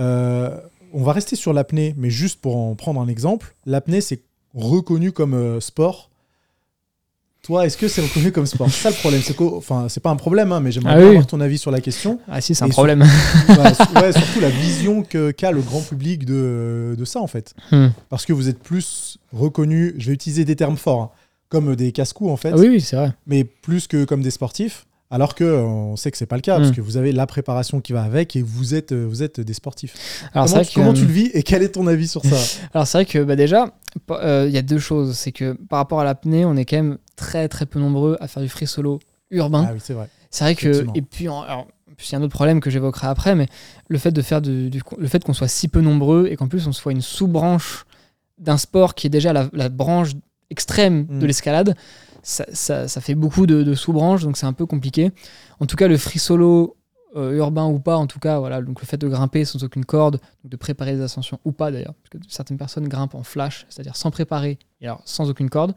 Euh, 0.00 0.56
on 0.92 1.02
va 1.02 1.12
rester 1.12 1.36
sur 1.36 1.52
l'apnée, 1.52 1.94
mais 1.96 2.10
juste 2.10 2.40
pour 2.40 2.56
en 2.56 2.74
prendre 2.74 3.00
un 3.00 3.08
exemple. 3.08 3.54
L'apnée, 3.66 4.00
c'est 4.00 4.20
reconnu 4.54 5.12
comme 5.12 5.34
euh, 5.34 5.60
sport. 5.60 6.10
Toi, 7.42 7.66
est-ce 7.66 7.76
que 7.76 7.88
c'est 7.88 8.02
reconnu 8.02 8.30
comme 8.30 8.46
sport? 8.46 8.70
C'est 8.70 8.82
ça 8.82 8.90
le 8.90 8.94
problème. 8.96 9.20
C'est 9.24 9.40
enfin, 9.40 9.88
c'est 9.88 9.98
pas 10.00 10.10
un 10.10 10.16
problème, 10.16 10.52
hein, 10.52 10.60
mais 10.60 10.70
j'aimerais 10.70 10.94
Ah 10.94 10.98
oui. 11.00 11.06
avoir 11.08 11.26
ton 11.26 11.40
avis 11.40 11.58
sur 11.58 11.72
la 11.72 11.80
question. 11.80 12.20
Ah 12.28 12.40
si, 12.40 12.54
c'est 12.54 12.64
un 12.64 12.68
problème. 12.68 13.02
Ouais, 13.48 14.12
surtout 14.12 14.38
la 14.40 14.50
vision 14.50 15.02
que- 15.02 15.32
qu'a 15.32 15.50
le 15.50 15.60
grand 15.60 15.80
public 15.80 16.24
de, 16.24 16.94
de 16.96 17.04
ça, 17.04 17.20
en 17.20 17.26
fait. 17.26 17.54
Hmm. 17.72 17.88
Parce 18.10 18.26
que 18.26 18.32
vous 18.32 18.48
êtes 18.48 18.60
plus 18.60 19.18
reconnu, 19.32 19.94
je 19.98 20.06
vais 20.08 20.12
utiliser 20.12 20.44
des 20.44 20.54
termes 20.54 20.76
forts, 20.76 21.00
hein, 21.00 21.10
comme 21.48 21.74
des 21.74 21.90
casse-coups, 21.90 22.30
en 22.30 22.36
fait, 22.36 22.50
Ah 22.52 22.58
oui, 22.58 22.68
oui, 22.68 22.80
c'est 22.80 22.94
vrai. 22.96 23.12
mais 23.26 23.42
plus 23.42 23.88
que 23.88 24.04
comme 24.04 24.22
des 24.22 24.30
sportifs. 24.30 24.86
Alors 25.12 25.34
que 25.36 25.44
on 25.44 25.94
sait 25.96 26.10
que 26.10 26.16
c'est 26.16 26.26
pas 26.26 26.36
le 26.36 26.42
cas, 26.42 26.56
parce 26.56 26.70
Mm. 26.70 26.74
que 26.74 26.80
vous 26.80 26.96
avez 26.96 27.12
la 27.12 27.26
préparation 27.26 27.80
qui 27.80 27.92
va 27.92 28.02
avec 28.02 28.34
et 28.34 28.42
vous 28.42 28.74
êtes, 28.74 28.92
euh, 28.92 29.04
vous 29.06 29.22
êtes 29.22 29.40
des 29.40 29.52
sportifs. 29.54 29.94
Alors 30.34 30.48
c'est 30.48 30.54
comment 30.54 30.64
tu, 30.64 30.70
que, 30.70 30.74
comment 30.74 30.92
tu 30.94 31.04
le 31.04 31.12
vis 31.12 31.30
et 31.34 31.42
quel 31.42 31.62
est 31.62 31.68
ton 31.68 31.86
avis 31.86 32.08
sur 32.08 32.24
ça? 32.24 32.36
Alors 32.74 32.86
c'est 32.86 32.98
vrai 32.98 33.04
que 33.04 33.22
bah, 33.22 33.36
déjà, 33.36 33.66
euh, 34.10 34.46
il 34.48 34.54
y 34.54 34.58
a 34.58 34.62
deux 34.62 34.78
choses. 34.78 35.14
C'est 35.16 35.30
que 35.32 35.52
par 35.68 35.78
rapport 35.78 36.00
à 36.00 36.04
l'apnée, 36.04 36.44
on 36.44 36.56
est 36.56 36.64
quand 36.64 36.76
même 36.76 36.98
très 37.16 37.48
très 37.48 37.66
peu 37.66 37.78
nombreux 37.78 38.16
à 38.20 38.26
faire 38.26 38.42
du 38.42 38.48
free 38.48 38.66
solo 38.66 38.98
urbain. 39.30 39.66
Ah 39.68 39.72
oui, 39.74 39.80
c'est 39.82 39.92
vrai. 39.94 40.08
C'est 40.30 40.44
vrai 40.44 40.54
que 40.54 40.86
et 40.94 41.02
puis 41.02 41.26
alors, 41.28 41.66
puis 41.98 42.08
il 42.08 42.12
y 42.12 42.14
a 42.14 42.18
un 42.18 42.22
autre 42.22 42.32
problème 42.32 42.60
que 42.60 42.70
j'évoquerai 42.70 43.06
après, 43.08 43.34
mais 43.34 43.48
le 43.88 43.98
fait 43.98 44.12
de 44.12 44.22
faire 44.22 44.40
du, 44.40 44.70
du- 44.70 44.80
le 44.98 45.08
fait 45.08 45.22
qu'on 45.22 45.34
soit 45.34 45.46
si 45.48 45.68
peu 45.68 45.82
nombreux 45.82 46.28
et 46.30 46.36
qu'en 46.36 46.48
plus 46.48 46.66
on 46.66 46.72
soit 46.72 46.92
une 46.92 47.02
sous-branche 47.02 47.84
d'un 48.38 48.56
sport 48.56 48.94
qui 48.94 49.06
est 49.08 49.10
déjà 49.10 49.34
la, 49.34 49.48
la 49.52 49.68
branche 49.68 50.12
extrême 50.48 51.06
de 51.20 51.26
l'escalade, 51.26 51.74
ça, 52.22 52.44
ça- 52.52 52.88
ça 52.88 53.00
fait 53.00 53.14
beaucoup 53.14 53.46
de, 53.46 53.62
de 53.62 53.74
sous-branches, 53.74 54.22
donc 54.22 54.36
c'est 54.36 54.46
un 54.46 54.52
peu 54.52 54.66
compliqué. 54.66 55.10
En 55.60 55.66
tout 55.66 55.76
cas, 55.76 55.88
le 55.88 55.96
free 55.96 56.18
solo 56.18 56.76
euh, 57.16 57.32
urbain 57.36 57.66
ou 57.66 57.78
pas, 57.78 57.96
en 57.96 58.06
tout 58.06 58.18
cas, 58.18 58.38
voilà, 58.38 58.62
donc 58.62 58.80
le 58.80 58.86
fait 58.86 58.96
de 58.96 59.06
grimper 59.06 59.44
sans 59.44 59.62
aucune 59.64 59.84
corde, 59.84 60.18
de 60.44 60.56
préparer 60.56 60.94
des 60.94 61.02
ascensions 61.02 61.38
ou 61.44 61.52
pas 61.52 61.70
d'ailleurs, 61.70 61.92
parce 62.02 62.08
que 62.10 62.18
certaines 62.30 62.56
personnes 62.56 62.88
grimpent 62.88 63.14
en 63.14 63.22
flash, 63.22 63.66
c'est-à-dire 63.68 63.96
sans 63.96 64.10
préparer 64.10 64.58
et 64.80 64.86
alors 64.86 65.02
sans 65.04 65.28
aucune 65.28 65.50
corde. 65.50 65.74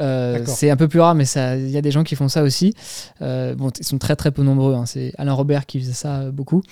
Euh, 0.00 0.38
c'est 0.46 0.70
un 0.70 0.76
peu 0.76 0.86
plus 0.88 1.00
rare, 1.00 1.14
mais 1.14 1.24
il 1.24 1.70
y 1.70 1.76
a 1.76 1.80
des 1.82 1.90
gens 1.90 2.04
qui 2.04 2.14
font 2.16 2.28
ça 2.28 2.42
aussi. 2.42 2.72
Euh, 3.20 3.54
bon, 3.56 3.70
ils 3.78 3.84
sont 3.84 3.98
très 3.98 4.14
très 4.16 4.30
peu 4.30 4.42
nombreux. 4.42 4.74
hein. 4.74 4.86
C'est 4.86 5.12
Alain 5.18 5.32
Robert 5.32 5.66
qui 5.66 5.80
faisait 5.80 5.92
ça 5.92 6.30
beaucoup. 6.30 6.62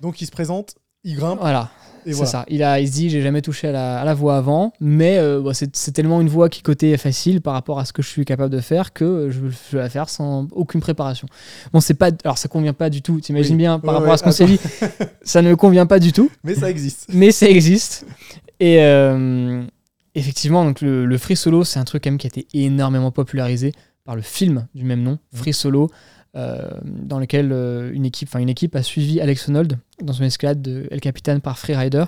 Donc 0.00 0.20
il 0.20 0.26
se 0.26 0.30
présente, 0.32 0.74
il 1.04 1.16
grimpe 1.16 1.38
Voilà, 1.40 1.70
c'est 2.04 2.12
voilà. 2.12 2.26
ça. 2.30 2.44
Il, 2.48 2.62
a, 2.62 2.80
il 2.80 2.88
se 2.88 2.92
dit 2.92 3.10
j'ai 3.10 3.22
jamais 3.22 3.42
touché 3.42 3.68
à 3.68 3.72
la, 3.72 4.00
à 4.00 4.04
la 4.04 4.14
voix 4.14 4.36
avant, 4.36 4.72
mais 4.80 5.18
euh, 5.18 5.40
bon, 5.40 5.52
c'est 5.54 5.92
tellement 5.92 6.20
une 6.20 6.28
voix 6.28 6.48
qui 6.48 6.62
côté 6.62 6.90
est 6.90 6.96
facile 6.96 7.40
par 7.40 7.54
rapport 7.54 7.78
à 7.78 7.84
ce 7.84 7.92
que 7.92 8.02
je 8.02 8.08
suis 8.08 8.24
capable 8.24 8.54
de 8.54 8.60
faire 8.60 8.92
que 8.92 9.04
euh, 9.04 9.30
je, 9.30 9.40
je 9.40 9.76
vais 9.76 9.82
la 9.82 9.88
faire 9.88 10.08
sans 10.08 10.46
aucune 10.52 10.80
préparation. 10.80 11.26
Bon, 11.72 11.80
c'est 11.80 11.94
pas, 11.94 12.10
alors 12.24 12.38
ça 12.38 12.48
convient 12.48 12.72
pas 12.72 12.90
du 12.90 13.02
tout. 13.02 13.20
T'imagines 13.20 13.54
Oui. 13.54 13.58
bien 13.58 13.78
par 13.78 13.88
Ouais, 13.90 13.94
rapport 13.94 14.08
ouais, 14.08 14.14
à 14.14 14.16
ce 14.18 14.22
qu'on 14.24 14.32
s'est 14.32 14.46
dit, 14.46 14.58
ça 15.22 15.42
ne 15.42 15.54
convient 15.54 15.86
pas 15.86 15.98
du 15.98 16.12
tout 16.12 16.30
Mais 16.44 16.54
ça 16.54 16.70
existe. 16.70 17.06
mais 17.12 17.30
ça 17.30 17.48
existe. 17.48 18.06
Et 18.60 18.82
euh, 18.82 19.64
effectivement, 20.14 20.64
donc 20.64 20.80
le, 20.82 21.04
le 21.06 21.18
free 21.18 21.36
solo, 21.36 21.64
c'est 21.64 21.78
un 21.80 21.84
truc 21.84 22.04
quand 22.04 22.10
même 22.10 22.18
qui 22.18 22.26
a 22.26 22.28
été 22.28 22.46
énormément 22.54 23.10
popularisé 23.10 23.72
par 24.04 24.16
le 24.16 24.22
film 24.22 24.66
du 24.74 24.82
même 24.84 25.00
nom, 25.02 25.18
Free 25.32 25.52
Solo, 25.52 25.88
dans 26.34 27.18
lequel 27.18 27.50
euh, 27.52 27.90
une 27.92 28.04
équipe, 28.06 28.34
une 28.34 28.48
équipe 28.48 28.74
a 28.76 28.82
suivi 28.82 29.20
Alex 29.20 29.48
Honnold 29.48 29.78
dans 30.02 30.12
une 30.14 30.24
escalade 30.24 30.62
de 30.62 30.88
El 30.90 31.00
Capitan 31.00 31.40
par 31.40 31.58
Freerider. 31.58 32.04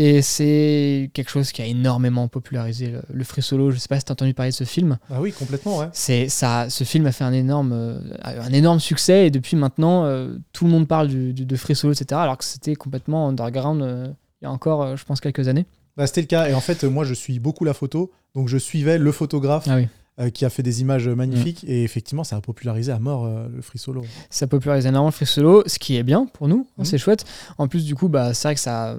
Et 0.00 0.22
c'est 0.22 1.10
quelque 1.12 1.28
chose 1.30 1.50
qui 1.50 1.60
a 1.60 1.64
énormément 1.66 2.28
popularisé 2.28 2.86
le, 2.88 3.02
le 3.12 3.24
free 3.24 3.42
solo. 3.42 3.72
Je 3.72 3.78
sais 3.78 3.88
pas 3.88 3.98
si 3.98 4.04
tu 4.04 4.12
as 4.12 4.14
entendu 4.14 4.32
parler 4.32 4.52
de 4.52 4.56
ce 4.56 4.62
film. 4.62 4.96
Ah 5.10 5.20
oui, 5.20 5.32
complètement, 5.32 5.78
ouais. 5.78 5.88
C'est 5.92 6.28
ça, 6.28 6.70
ce 6.70 6.84
film 6.84 7.04
a 7.06 7.10
fait 7.12 7.24
un 7.24 7.32
énorme, 7.32 7.72
euh, 7.72 7.98
un 8.22 8.52
énorme 8.52 8.78
succès 8.78 9.26
et 9.26 9.30
depuis 9.32 9.56
maintenant, 9.56 10.04
euh, 10.04 10.36
tout 10.52 10.66
le 10.66 10.70
monde 10.70 10.86
parle 10.86 11.08
du, 11.08 11.32
du- 11.32 11.46
de 11.46 11.56
free 11.56 11.74
solo, 11.74 11.94
etc. 11.94 12.20
Alors 12.20 12.38
que 12.38 12.44
c'était 12.44 12.76
complètement 12.76 13.28
underground 13.28 13.82
euh, 13.82 14.06
il 14.40 14.44
y 14.44 14.46
a 14.46 14.52
encore, 14.52 14.82
euh, 14.82 14.94
je 14.96 15.04
pense, 15.04 15.20
quelques 15.20 15.48
années. 15.48 15.66
Bah, 15.96 16.06
C'était 16.06 16.20
le 16.20 16.28
cas. 16.28 16.48
Et 16.48 16.54
en 16.54 16.60
fait, 16.60 16.84
moi, 16.84 17.02
je 17.04 17.14
suis 17.14 17.40
beaucoup 17.40 17.64
la 17.64 17.74
photo. 17.74 18.12
Donc, 18.36 18.46
je 18.46 18.56
suivais 18.56 18.98
le 18.98 19.10
photographe 19.10 19.64
Ah 19.68 19.74
oui. 19.78 19.88
Euh, 20.20 20.30
qui 20.30 20.44
a 20.44 20.50
fait 20.50 20.62
des 20.62 20.80
images 20.80 21.08
magnifiques. 21.08 21.64
Et 21.68 21.84
effectivement, 21.84 22.24
ça 22.24 22.36
a 22.36 22.40
popularisé 22.40 22.90
à 22.92 22.98
mort 22.98 23.24
euh, 23.26 23.48
le 23.54 23.62
free 23.62 23.78
solo. 23.78 24.02
Ça 24.30 24.46
popularise 24.46 24.86
énormément 24.86 25.08
le 25.08 25.12
free 25.12 25.26
solo, 25.26 25.62
ce 25.66 25.78
qui 25.78 25.96
est 25.96 26.02
bien 26.02 26.26
pour 26.26 26.48
nous, 26.48 26.66
hein, 26.70 26.72
Mhm. 26.78 26.84
c'est 26.84 26.98
chouette. 26.98 27.24
En 27.58 27.68
plus, 27.68 27.84
du 27.84 27.94
coup, 27.94 28.08
bah, 28.08 28.34
c'est 28.34 28.48
vrai 28.48 28.54
que 28.54 28.60
ça, 28.60 28.96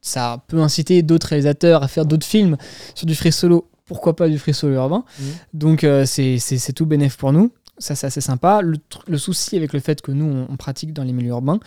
ça 0.00 0.42
peut 0.48 0.60
inciter 0.60 1.02
d'autres 1.02 1.28
réalisateurs 1.28 1.82
à 1.82 1.88
faire 1.88 2.06
d'autres 2.06 2.26
films 2.26 2.56
sur 2.94 3.06
du 3.06 3.14
free 3.14 3.32
solo. 3.32 3.68
Pourquoi 3.84 4.14
pas 4.16 4.28
du 4.28 4.38
free 4.38 4.54
solo 4.54 4.74
urbain 4.76 5.04
Mhm. 5.18 5.24
Donc, 5.54 5.84
euh, 5.84 6.04
c'est 6.06 6.72
tout 6.74 6.86
bénéf 6.86 7.16
pour 7.16 7.32
nous. 7.32 7.52
Ça, 7.78 7.94
c'est 7.94 8.06
assez 8.06 8.20
sympa. 8.20 8.60
Le, 8.62 9.18
souci 9.18 9.56
avec 9.56 9.72
le 9.72 9.80
fait 9.80 10.02
que 10.02 10.12
nous, 10.12 10.26
on, 10.26 10.46
on 10.52 10.56
pratique 10.56 10.92
dans 10.92 11.02
les 11.04 11.12
milieux 11.12 11.30
urbains, 11.30 11.58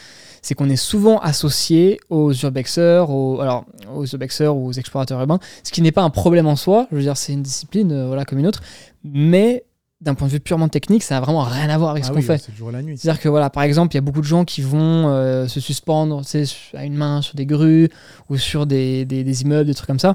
c'est 0.41 0.53
qu'on 0.53 0.69
est 0.69 0.75
souvent 0.75 1.17
associé 1.19 1.99
aux 2.09 2.31
urbexeurs, 2.31 3.09
aux, 3.09 3.41
alors, 3.41 3.65
aux 3.93 4.05
urbexeurs 4.05 4.55
ou 4.55 4.67
aux 4.67 4.71
explorateurs 4.71 5.19
urbains, 5.19 5.39
ce 5.63 5.71
qui 5.71 5.81
n'est 5.81 5.91
pas 5.91 6.03
un 6.03 6.09
problème 6.11 6.47
en 6.47 6.55
soi. 6.55 6.87
Je 6.91 6.95
veux 6.97 7.01
dire, 7.01 7.17
c'est 7.17 7.33
une 7.33 7.41
discipline 7.43 7.91
euh, 7.91 8.07
voilà, 8.07 8.23
comme 8.23 8.37
une 8.39 8.47
autre. 8.47 8.61
Mais 9.03 9.65
d'un 9.99 10.13
point 10.13 10.27
de 10.27 10.33
vue 10.33 10.39
purement 10.39 10.67
technique, 10.69 11.01
ça 11.03 11.15
n'a 11.15 11.21
vraiment 11.21 11.41
rien 11.41 11.69
à 11.69 11.77
voir 11.77 11.91
avec 11.91 12.03
Ah 12.03 12.07
ce 12.09 12.13
oui, 12.13 12.21
qu'on 12.21 12.27
fait. 12.27 12.37
C'est-à-dire 12.37 13.19
que 13.19 13.27
voilà, 13.27 13.49
par 13.49 13.63
exemple, 13.63 13.93
il 13.93 13.97
y 13.97 13.99
a 13.99 14.01
beaucoup 14.01 14.21
de 14.21 14.25
gens 14.25 14.45
qui 14.45 14.61
vont 14.61 15.09
euh, 15.09 15.47
se 15.47 15.59
suspendre 15.59 16.21
à 16.75 16.85
une 16.85 16.95
main 16.95 17.21
sur 17.23 17.35
des 17.35 17.45
grues 17.47 17.89
ou 18.29 18.37
sur 18.37 18.67
des, 18.67 19.05
des- 19.05 19.23
des 19.23 19.41
immeubles, 19.41 19.65
des 19.67 19.73
trucs 19.73 19.87
comme 19.87 19.99
ça, 19.99 20.13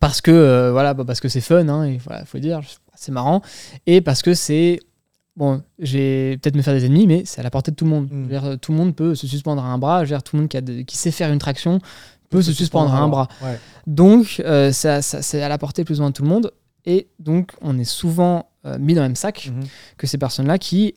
parce 0.00 0.20
que 0.20 0.30
euh, 0.30 0.72
voilà, 0.72 0.94
bah, 0.94 1.04
parce 1.06 1.20
que 1.20 1.28
c'est 1.28 1.40
fun, 1.40 1.66
hein, 1.68 1.86
il 1.86 1.98
voilà, 1.98 2.24
faut 2.24 2.36
le 2.38 2.42
dire, 2.42 2.60
c'est 2.94 3.12
marrant, 3.12 3.42
et 3.86 4.00
parce 4.00 4.22
que 4.22 4.34
c'est 4.34 4.80
bon, 5.36 5.62
j'ai 5.78 6.36
peut-être 6.42 6.56
me 6.56 6.62
faire 6.62 6.74
des 6.74 6.84
ennemis, 6.84 7.06
mais 7.06 7.22
c'est 7.24 7.40
à 7.40 7.42
la 7.44 7.50
portée 7.50 7.70
de 7.70 7.76
tout 7.76 7.84
le 7.84 7.90
monde. 7.90 8.08
Mm. 8.10 8.26
Dire, 8.28 8.56
tout 8.60 8.72
le 8.72 8.78
monde 8.78 8.94
peut 8.94 9.14
se 9.14 9.26
suspendre 9.26 9.64
à 9.64 9.68
un 9.68 9.78
bras. 9.78 10.04
Dire, 10.04 10.22
tout 10.22 10.36
le 10.36 10.42
monde 10.42 10.48
qui, 10.50 10.56
a 10.56 10.60
de- 10.60 10.82
qui 10.82 10.96
sait 10.96 11.10
faire 11.10 11.32
une 11.32 11.38
traction 11.38 11.78
peut 12.30 12.42
se 12.42 12.52
suspendre 12.52 12.94
à 12.94 12.98
un 12.98 13.08
bras. 13.08 13.28
Ouais. 13.42 13.58
Donc, 13.86 14.40
euh, 14.44 14.72
ça, 14.72 15.02
ça- 15.02 15.22
c'est 15.22 15.42
à 15.42 15.48
la 15.48 15.58
portée 15.58 15.84
plus 15.84 15.98
ou 15.98 16.02
moins 16.02 16.10
de 16.10 16.14
tout 16.14 16.22
le 16.22 16.28
monde. 16.28 16.50
Et 16.84 17.08
donc, 17.18 17.52
on 17.60 17.78
est 17.78 17.84
souvent 17.84 18.48
euh, 18.64 18.78
mis 18.78 18.94
dans 18.94 19.02
le 19.02 19.08
même 19.08 19.16
sac 19.16 19.50
Mhm. 19.52 19.64
que 19.98 20.06
ces 20.06 20.18
personnes-là 20.18 20.56
qui, 20.58 20.94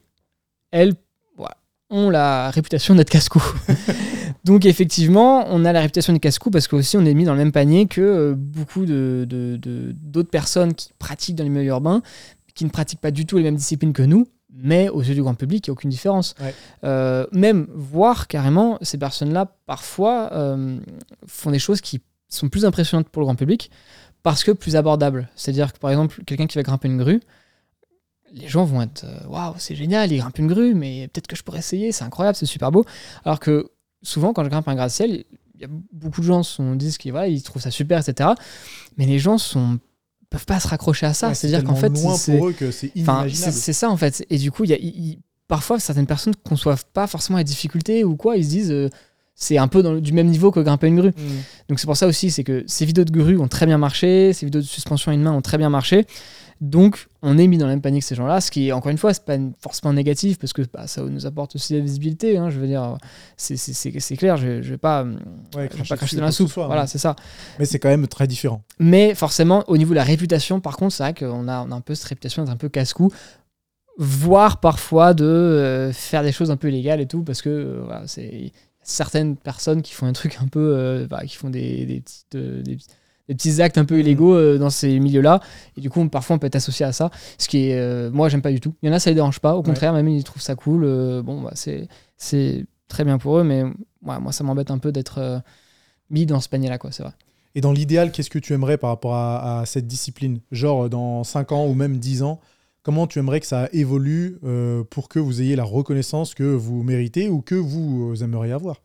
elles, 0.72 0.94
voilà, 1.36 1.56
ont 1.90 2.10
la 2.12 2.52
réputation 2.52 2.94
d'être 2.94 3.10
casse-cou. 3.10 3.42
donc, 4.46 4.66
effectivement, 4.66 5.46
on 5.50 5.66
a 5.66 5.74
la 5.74 5.82
réputation 5.82 6.14
d'être 6.14 6.22
casse-cou 6.22 6.52
parce 6.52 6.68
qu'aussi, 6.68 6.98
on 6.98 7.06
est 7.06 7.14
mis 7.14 7.26
dans 7.26 7.34
le 7.34 7.40
même 7.40 7.52
panier 7.52 7.88
que 7.88 8.02
euh, 8.02 8.34
beaucoup 8.38 8.86
de- 8.86 9.26
de- 9.28 9.58
de- 9.58 9.92
d'autres 9.94 10.30
personnes 10.30 10.74
qui 10.74 10.92
pratiquent 11.00 11.36
dans 11.36 11.44
les 11.44 11.50
milieux 11.50 11.70
urbains, 11.70 12.02
qui 12.54 12.64
ne 12.64 12.70
pratiquent 12.70 13.02
pas 13.02 13.12
du 13.12 13.26
tout 13.26 13.38
les 13.38 13.44
mêmes 13.44 13.56
disciplines 13.58 13.92
que 13.94 14.04
nous. 14.04 14.28
Mais 14.58 14.88
aux 14.88 15.02
yeux 15.02 15.16
du 15.16 15.22
grand 15.22 15.34
public, 15.34 15.68
il 15.68 15.70
n'y 15.70 15.72
a 15.72 15.74
aucune 15.74 15.90
différence. 15.90 16.34
Ouais. 16.40 16.54
Euh, 16.86 17.26
même 17.34 17.68
voir 17.74 18.28
carrément, 18.30 18.78
ces 18.82 18.98
personnes-là, 18.98 19.54
parfois, 19.66 20.30
euh, 20.32 20.78
font 21.28 21.52
des 21.52 21.60
choses 21.60 21.82
qui 21.82 22.00
sont 22.30 22.48
plus 22.48 22.64
impressionnantes 22.66 23.10
pour 23.10 23.20
le 23.22 23.26
grand 23.26 23.36
public 23.36 23.70
parce 24.24 24.46
que 24.46 24.52
plus 24.52 24.78
abordables. 24.78 25.28
C'est-à-dire 25.36 25.74
que 25.74 25.80
par 25.80 25.90
exemple, 25.90 26.24
quelqu'un 26.26 26.48
qui 26.48 26.58
va 26.58 26.64
grimper 26.64 26.88
une 26.88 26.98
grue, 26.98 27.20
les 28.32 28.48
gens 28.48 28.64
vont 28.64 28.82
être 28.82 29.06
waouh, 29.28 29.54
c'est 29.58 29.76
génial, 29.76 30.12
il 30.12 30.18
grimpe 30.20 30.38
une 30.40 30.48
grue, 30.48 30.74
mais 30.74 31.10
peut-être 31.10 31.28
que 31.28 31.36
je 31.36 31.44
pourrais 31.44 31.60
essayer, 31.60 31.92
c'est 31.92 32.04
incroyable, 32.06 32.36
c'est 32.38 32.46
super 32.46 32.72
beau. 32.72 32.86
Alors 33.26 33.40
que 33.42 33.70
souvent, 34.06 34.32
quand 34.34 34.44
je 34.44 34.50
grimpe 34.50 34.68
un 34.68 34.76
gratte-ciel, 34.76 35.26
il 35.56 35.62
y 35.62 35.66
a 35.66 35.68
beaucoup 35.92 36.22
de 36.22 36.26
gens 36.26 36.44
sont, 36.44 36.76
disent 36.76 36.98
qu'ils 36.98 37.12
voilà, 37.12 37.28
ils 37.28 37.42
trouvent 37.44 37.62
ça 37.62 37.72
super, 37.72 38.00
etc. 38.00 38.30
Mais 38.98 39.06
les 39.06 39.20
gens 39.20 39.38
sont 39.38 39.80
peuvent 40.30 40.46
pas 40.46 40.60
se 40.60 40.68
raccrocher 40.68 41.06
à 41.06 41.14
ça. 41.14 41.30
Ouais, 41.30 41.36
C'est-à-dire 41.36 41.64
qu'en 41.64 41.76
fait, 41.76 41.92
c'est 42.18 42.38
pour 42.38 42.50
eux 42.50 42.54
que 42.54 42.72
c'est 42.72 43.74
ça 43.74 43.90
en 43.90 43.96
fait. 43.98 44.26
Et 44.30 44.38
du 44.38 44.52
coup, 44.52 44.64
il 44.66 44.70
y 44.70 44.74
a, 44.74 44.78
il- 44.78 44.88
il- 44.88 45.20
parfois 45.48 45.80
certaines 45.80 46.08
personnes 46.08 46.34
ne 46.44 46.50
conçoivent 46.50 46.86
pas 46.94 47.08
forcément 47.08 47.38
les 47.38 47.44
difficultés 47.46 48.04
ou 48.04 48.16
quoi. 48.16 48.36
Ils 48.36 48.44
se 48.46 48.50
disent 48.50 48.72
euh, 48.72 48.90
c'est 49.36 49.58
un 49.58 49.68
peu 49.68 49.84
dans 49.84 49.94
le- 49.94 50.02
du 50.02 50.12
même 50.14 50.28
niveau 50.28 50.52
que 50.52 50.60
grimper 50.60 50.88
une 50.88 50.98
grue. 51.00 51.10
Mhm. 51.16 51.42
Donc 51.70 51.80
c'est 51.80 51.86
pour 51.86 51.96
ça 51.98 52.08
aussi, 52.08 52.32
c'est 52.32 52.44
que 52.44 52.64
ces 52.68 52.86
vidéos 52.86 53.06
de 53.06 53.12
grue 53.12 53.38
ont 53.38 53.48
très 53.48 53.66
bien 53.66 53.78
marché, 53.78 54.34
ces 54.34 54.46
vidéos 54.46 54.62
de 54.62 54.66
suspension 54.66 55.12
à 55.12 55.16
une 55.16 55.22
main 55.22 55.32
ont 55.32 55.42
très 55.42 55.58
bien 55.58 55.70
marché. 55.70 56.06
Donc, 56.62 57.08
on 57.22 57.38
est 57.38 57.48
mis 57.48 57.58
dans 57.58 57.66
la 57.66 57.74
même 57.74 57.82
panique 57.82 58.02
que 58.02 58.08
ces 58.08 58.16
gens-là, 58.16 58.40
ce 58.40 58.50
qui, 58.50 58.72
encore 58.72 58.90
une 58.90 58.98
fois, 58.98 59.14
c'est 59.14 59.26
pas 59.26 59.38
forcément 59.60 59.94
négatif 59.94 60.40
parce 60.40 60.54
que 60.54 60.62
bah, 60.74 60.88
ça 60.88 61.02
nous 61.02 61.26
apporte 61.26 61.56
aussi 61.56 61.74
la 61.74 61.82
visibilité. 61.82 62.38
Hein, 62.38 62.50
je 62.50 62.60
veux 62.60 62.68
dire, 62.68 62.98
c'est 63.38 64.18
clair, 64.18 64.38
je, 64.38 64.62
je 64.62 64.70
vais 64.70 64.78
pas, 64.78 65.04
ouais, 65.04 65.70
je 65.72 65.78
vais 65.78 65.84
pas 65.88 65.98
cracher 65.98 66.16
dans 66.16 66.24
la 66.24 66.32
soupe. 66.32 66.52
voilà, 66.54 66.88
c'est 66.88 66.98
ça. 66.98 67.16
Mais 67.60 67.66
c'est 67.66 67.80
quand 67.80 67.90
même 67.90 68.08
très 68.08 68.28
différent. 68.28 68.62
Mais 68.80 69.16
forcément, 69.16 69.64
au 69.68 69.78
niveau 69.78 69.92
de 69.92 69.98
la 69.98 70.04
réputation, 70.04 70.62
par 70.62 70.78
contre, 70.78 70.94
c'est 70.94 71.04
vrai 71.04 71.14
qu'on 71.14 71.48
a, 71.48 71.66
on 71.66 71.72
a 71.72 71.76
un 71.76 71.82
peu 71.82 71.94
cette 71.94 72.08
réputation 72.08 72.44
d'être 72.44 72.54
un 72.54 72.58
peu 72.58 72.70
casse-cou 72.70 73.12
voire 73.98 74.60
parfois 74.60 75.14
de 75.14 75.26
euh, 75.26 75.94
faire 75.94 76.24
des 76.24 76.32
choses 76.32 76.52
un 76.52 76.58
peu 76.58 76.70
illégales 76.70 77.02
et 77.02 77.08
tout, 77.08 77.24
parce 77.24 77.42
que 77.42 77.50
euh, 77.50 77.82
voilà, 77.86 78.08
c'est 78.08 78.52
certaines 78.82 79.36
personnes 79.36 79.82
qui 79.82 79.94
font 79.94 80.06
un 80.06 80.14
truc 80.14 80.38
un 80.42 80.48
peu, 80.48 80.76
euh, 80.76 81.08
bah, 81.08 81.26
qui 81.26 81.36
font 81.36 81.50
des, 81.50 81.86
des, 81.86 82.02
petites, 82.02 82.36
des, 82.36 82.78
petits 83.28 83.62
actes 83.62 83.78
un 83.78 83.86
peu 83.86 84.00
illégaux 84.00 84.36
mm. 84.38 84.58
dans 84.58 84.70
ces 84.70 85.00
milieux-là, 85.00 85.40
et 85.78 85.82
du 85.82 85.90
coup 85.90 86.08
parfois 86.10 86.36
on 86.36 86.40
peut 86.40 86.48
être 86.48 86.56
associé 86.56 86.86
à 86.86 86.92
ça, 86.92 87.12
ce 87.38 87.48
qui 87.48 87.70
est, 87.70 88.10
moi 88.12 88.30
j'aime 88.30 88.42
pas 88.42 88.52
du 88.52 88.60
tout. 88.60 88.74
Il 88.82 88.90
y 88.90 88.92
en 88.92 88.96
a 88.96 89.00
ça 89.00 89.10
les 89.10 89.16
dérange 89.16 89.40
pas, 89.40 89.56
au 89.56 89.64
contraire 89.64 89.94
même 89.94 90.08
ils 90.08 90.24
trouvent 90.24 90.42
ça 90.42 90.56
cool. 90.56 90.82
bon 91.24 91.42
bah 91.42 91.52
c'est 91.56 91.88
c'est 92.18 92.66
très 92.88 93.04
bien 93.04 93.18
pour 93.18 93.38
eux, 93.38 93.44
mais 93.44 93.64
ouais, 93.64 94.20
moi 94.20 94.32
ça 94.32 94.44
m'embête 94.44 94.72
un 94.72 94.78
peu 94.78 94.92
d'être 94.92 95.42
mis 96.10 96.26
dans 96.26 96.40
ce 96.40 96.50
panier-là 96.50 96.78
quoi, 96.78 96.92
c'est 96.92 97.04
vrai. 97.04 97.14
Et 97.58 97.62
dans 97.62 97.72
l'idéal, 97.72 98.12
qu'est-ce 98.12 98.30
que 98.30 98.40
tu 98.40 98.54
aimerais 98.54 98.78
par 98.78 98.90
rapport 98.90 99.16
à, 99.16 99.62
à 99.62 99.66
cette 99.66 99.88
discipline? 99.88 100.40
Genre 100.52 100.90
dans 100.90 101.24
5 101.24 101.54
ans 101.54 101.66
ou 101.66 101.74
même 101.74 101.98
10 101.98 102.24
ans 102.24 102.42
comment 102.86 103.08
tu 103.08 103.18
aimerais 103.18 103.40
que 103.40 103.48
ça 103.48 103.68
évolue 103.74 104.38
euh, 104.46 104.84
pour 104.84 105.10
que 105.10 105.18
vous 105.18 105.42
ayez 105.42 105.56
la 105.56 105.64
reconnaissance 105.64 106.36
que 106.36 106.44
vous 106.44 106.84
méritez 106.84 107.30
ou 107.30 107.42
que 107.42 107.56
vous 107.56 108.14
euh, 108.14 108.24
aimeriez 108.24 108.54
avoir? 108.54 108.80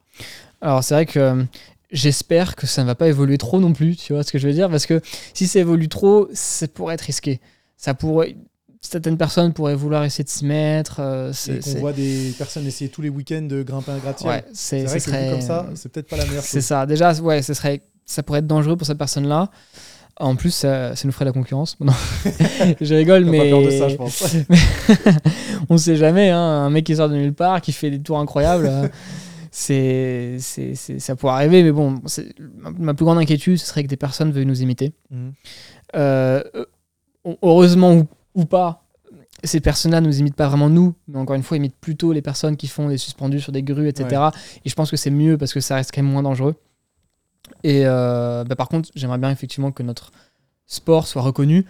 Alors 0.62 0.82
c'est 0.82 0.94
vrai 0.94 1.06
que 1.06 1.18
euh, 1.20 1.44
j'espère 1.92 2.56
que 2.56 2.66
ça 2.66 2.82
ne 2.82 2.86
va 2.86 2.94
pas 2.94 3.08
évoluer 3.08 3.38
trop 3.38 3.60
non 3.60 3.72
plus, 3.72 3.96
tu 3.96 4.12
vois 4.12 4.22
ce 4.22 4.32
que 4.32 4.38
je 4.38 4.46
veux 4.46 4.52
dire 4.52 4.70
Parce 4.70 4.86
que 4.86 5.00
si 5.34 5.46
ça 5.46 5.58
évolue 5.58 5.88
trop, 5.88 6.28
ça 6.32 6.68
pourrait 6.68 6.94
être 6.94 7.02
risqué. 7.02 7.40
Ça 7.76 7.94
pourrait, 7.94 8.36
certaines 8.80 9.16
personnes 9.16 9.52
pourraient 9.52 9.74
vouloir 9.74 10.04
essayer 10.04 10.24
de 10.24 10.28
s'y 10.28 10.44
mettre. 10.44 11.00
on 11.00 11.78
voit 11.80 11.92
des 11.92 12.32
personnes 12.38 12.66
essayer 12.66 12.90
tous 12.90 13.02
les 13.02 13.08
week-ends 13.08 13.42
de 13.42 13.62
grimper 13.62 13.92
un 13.92 13.98
gratte-ciel. 13.98 14.30
Ouais, 14.30 14.44
c'est 14.52 14.84
vrai 14.84 15.00
que 15.00 15.30
comme 15.30 15.40
ça, 15.40 15.66
c'est 15.74 15.90
peut-être 15.90 16.08
pas 16.08 16.16
la 16.16 16.24
meilleure 16.26 16.42
chose. 16.42 16.50
C'est 16.50 16.60
ça. 16.60 16.86
Déjà, 16.86 17.12
ouais, 17.14 17.42
ce 17.42 17.54
serait, 17.54 17.82
ça 18.04 18.22
pourrait 18.22 18.40
être 18.40 18.46
dangereux 18.46 18.76
pour 18.76 18.86
cette 18.86 18.98
personne-là. 18.98 19.50
En 20.20 20.36
plus, 20.36 20.50
ça, 20.50 20.92
nous 21.04 21.12
ferait 21.12 21.24
la 21.24 21.32
concurrence. 21.32 21.78
je 22.80 22.94
rigole, 22.94 23.24
mais. 23.24 23.38
Pas 23.38 23.48
peur 23.48 23.62
de 23.62 23.70
ça, 23.70 23.88
je 23.88 23.96
pense. 23.96 24.36
on 25.70 25.74
ne 25.74 25.78
sait 25.78 25.96
jamais. 25.96 26.28
Hein. 26.28 26.38
Un 26.38 26.68
mec 26.68 26.84
qui 26.84 26.94
sort 26.94 27.08
de 27.08 27.14
nulle 27.14 27.32
part, 27.32 27.62
qui 27.62 27.72
fait 27.72 27.90
des 27.90 28.00
tours 28.00 28.18
incroyables, 28.18 28.66
euh, 28.66 28.86
c'est, 29.50 30.36
c'est, 30.38 30.74
ça 30.74 31.16
pourrait 31.16 31.32
arriver. 31.32 31.62
Mais 31.62 31.72
bon, 31.72 32.00
ma 32.78 32.94
plus 32.94 33.04
grande 33.04 33.18
inquiétude, 33.18 33.58
ce 33.58 33.66
serait 33.66 33.82
que 33.82 33.88
des 33.88 33.96
personnes 33.96 34.30
veuillent 34.30 34.46
nous 34.46 34.62
imiter. 34.62 34.92
Mhm. 35.10 35.32
Euh, 35.96 36.42
heureusement 37.42 38.06
ou, 38.34 38.44
pas, 38.44 38.84
ces 39.42 39.60
personnes-là 39.60 40.00
ne 40.00 40.06
nous 40.06 40.20
imitent 40.20 40.36
pas 40.36 40.48
vraiment 40.48 40.70
nous, 40.70 40.94
mais 41.08 41.18
encore 41.18 41.36
une 41.36 41.42
fois, 41.42 41.56
ils 41.56 41.60
imitent 41.60 41.80
plutôt 41.80 42.12
les 42.12 42.22
personnes 42.22 42.56
qui 42.56 42.68
font 42.68 42.88
des 42.88 42.98
suspendus 42.98 43.40
sur 43.40 43.52
des 43.52 43.62
grues, 43.62 43.88
etc. 43.88 44.28
Et 44.64 44.68
je 44.68 44.74
pense 44.74 44.90
que 44.90 44.96
c'est 44.96 45.10
mieux 45.10 45.36
parce 45.36 45.52
que 45.52 45.60
ça 45.60 45.74
reste 45.74 45.90
quand 45.92 46.02
même 46.02 46.12
moins 46.12 46.22
dangereux. 46.22 46.54
Et 47.64 47.82
euh, 47.84 48.44
bah, 48.44 48.54
par 48.54 48.68
contre, 48.68 48.90
j'aimerais 48.94 49.18
bien 49.18 49.30
effectivement 49.30 49.72
que 49.72 49.82
notre 49.82 50.12
sport 50.66 51.08
soit 51.08 51.22
reconnu, 51.22 51.66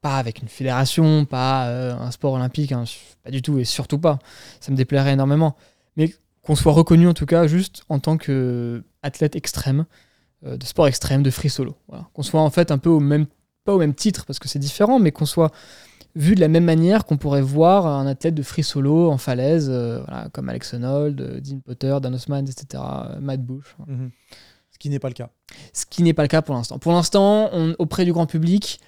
pas 0.00 0.16
avec 0.16 0.40
une 0.40 0.48
fédération, 0.48 1.26
pas 1.26 1.66
euh, 1.66 1.94
un 1.98 2.10
sport 2.10 2.32
olympique, 2.32 2.72
hein, 2.72 2.84
pas 3.22 3.30
du 3.30 3.42
tout, 3.42 3.58
et 3.58 3.64
surtout 3.64 3.98
pas. 3.98 4.18
Ça 4.60 4.72
me 4.72 4.76
déplairait 4.76 5.12
énormément. 5.12 5.56
Mais 5.96 6.14
qu'on 6.42 6.54
soit 6.54 6.72
reconnu 6.72 7.06
en 7.08 7.14
tout 7.14 7.26
cas 7.26 7.46
juste 7.46 7.84
en 7.88 7.98
tant 7.98 8.16
qu'athlète 8.16 9.36
extrême, 9.36 9.86
euh, 10.46 10.56
de 10.56 10.64
sport 10.64 10.86
extrême, 10.86 11.22
de 11.22 11.30
free 11.30 11.50
solo. 11.50 11.76
Qu'on 12.14 12.22
soit 12.22 12.40
en 12.40 12.50
fait 12.50 12.70
un 12.70 12.78
peu 12.78 12.90
au 12.90 13.00
même, 13.00 13.26
pas 13.64 13.74
au 13.74 13.78
même 13.78 13.94
titre 13.94 14.24
parce 14.26 14.38
que 14.38 14.48
c'est 14.48 14.58
différent, 14.58 14.98
mais 14.98 15.12
qu'on 15.12 15.26
soit 15.26 15.52
vu 16.16 16.34
de 16.34 16.40
la 16.40 16.48
même 16.48 16.64
manière 16.64 17.04
qu'on 17.04 17.16
pourrait 17.16 17.42
voir 17.42 17.86
un 17.86 18.06
athlète 18.06 18.34
de 18.34 18.42
free 18.42 18.64
solo 18.64 19.10
en 19.10 19.18
falaise, 19.18 19.72
comme 20.32 20.48
Alex 20.48 20.74
Honnold, 20.74 21.40
Dean 21.40 21.60
Potter, 21.60 21.96
Dan 22.02 22.14
Osman, 22.14 22.46
etc., 22.46 22.82
Matt 23.20 23.42
Bush. 23.42 23.76
Mhm 23.86 24.10
qui 24.80 24.88
n'est 24.88 24.98
pas 24.98 25.08
le 25.08 25.14
cas. 25.14 25.30
Ce 25.72 25.86
qui 25.86 26.02
n'est 26.02 26.14
pas 26.14 26.22
le 26.22 26.28
cas 26.28 26.42
pour 26.42 26.56
l'instant. 26.56 26.80
Pour 26.80 26.92
l'instant, 26.92 27.50
auprès 27.78 28.04
du 28.04 28.12
grand 28.12 28.26
public, 28.26 28.80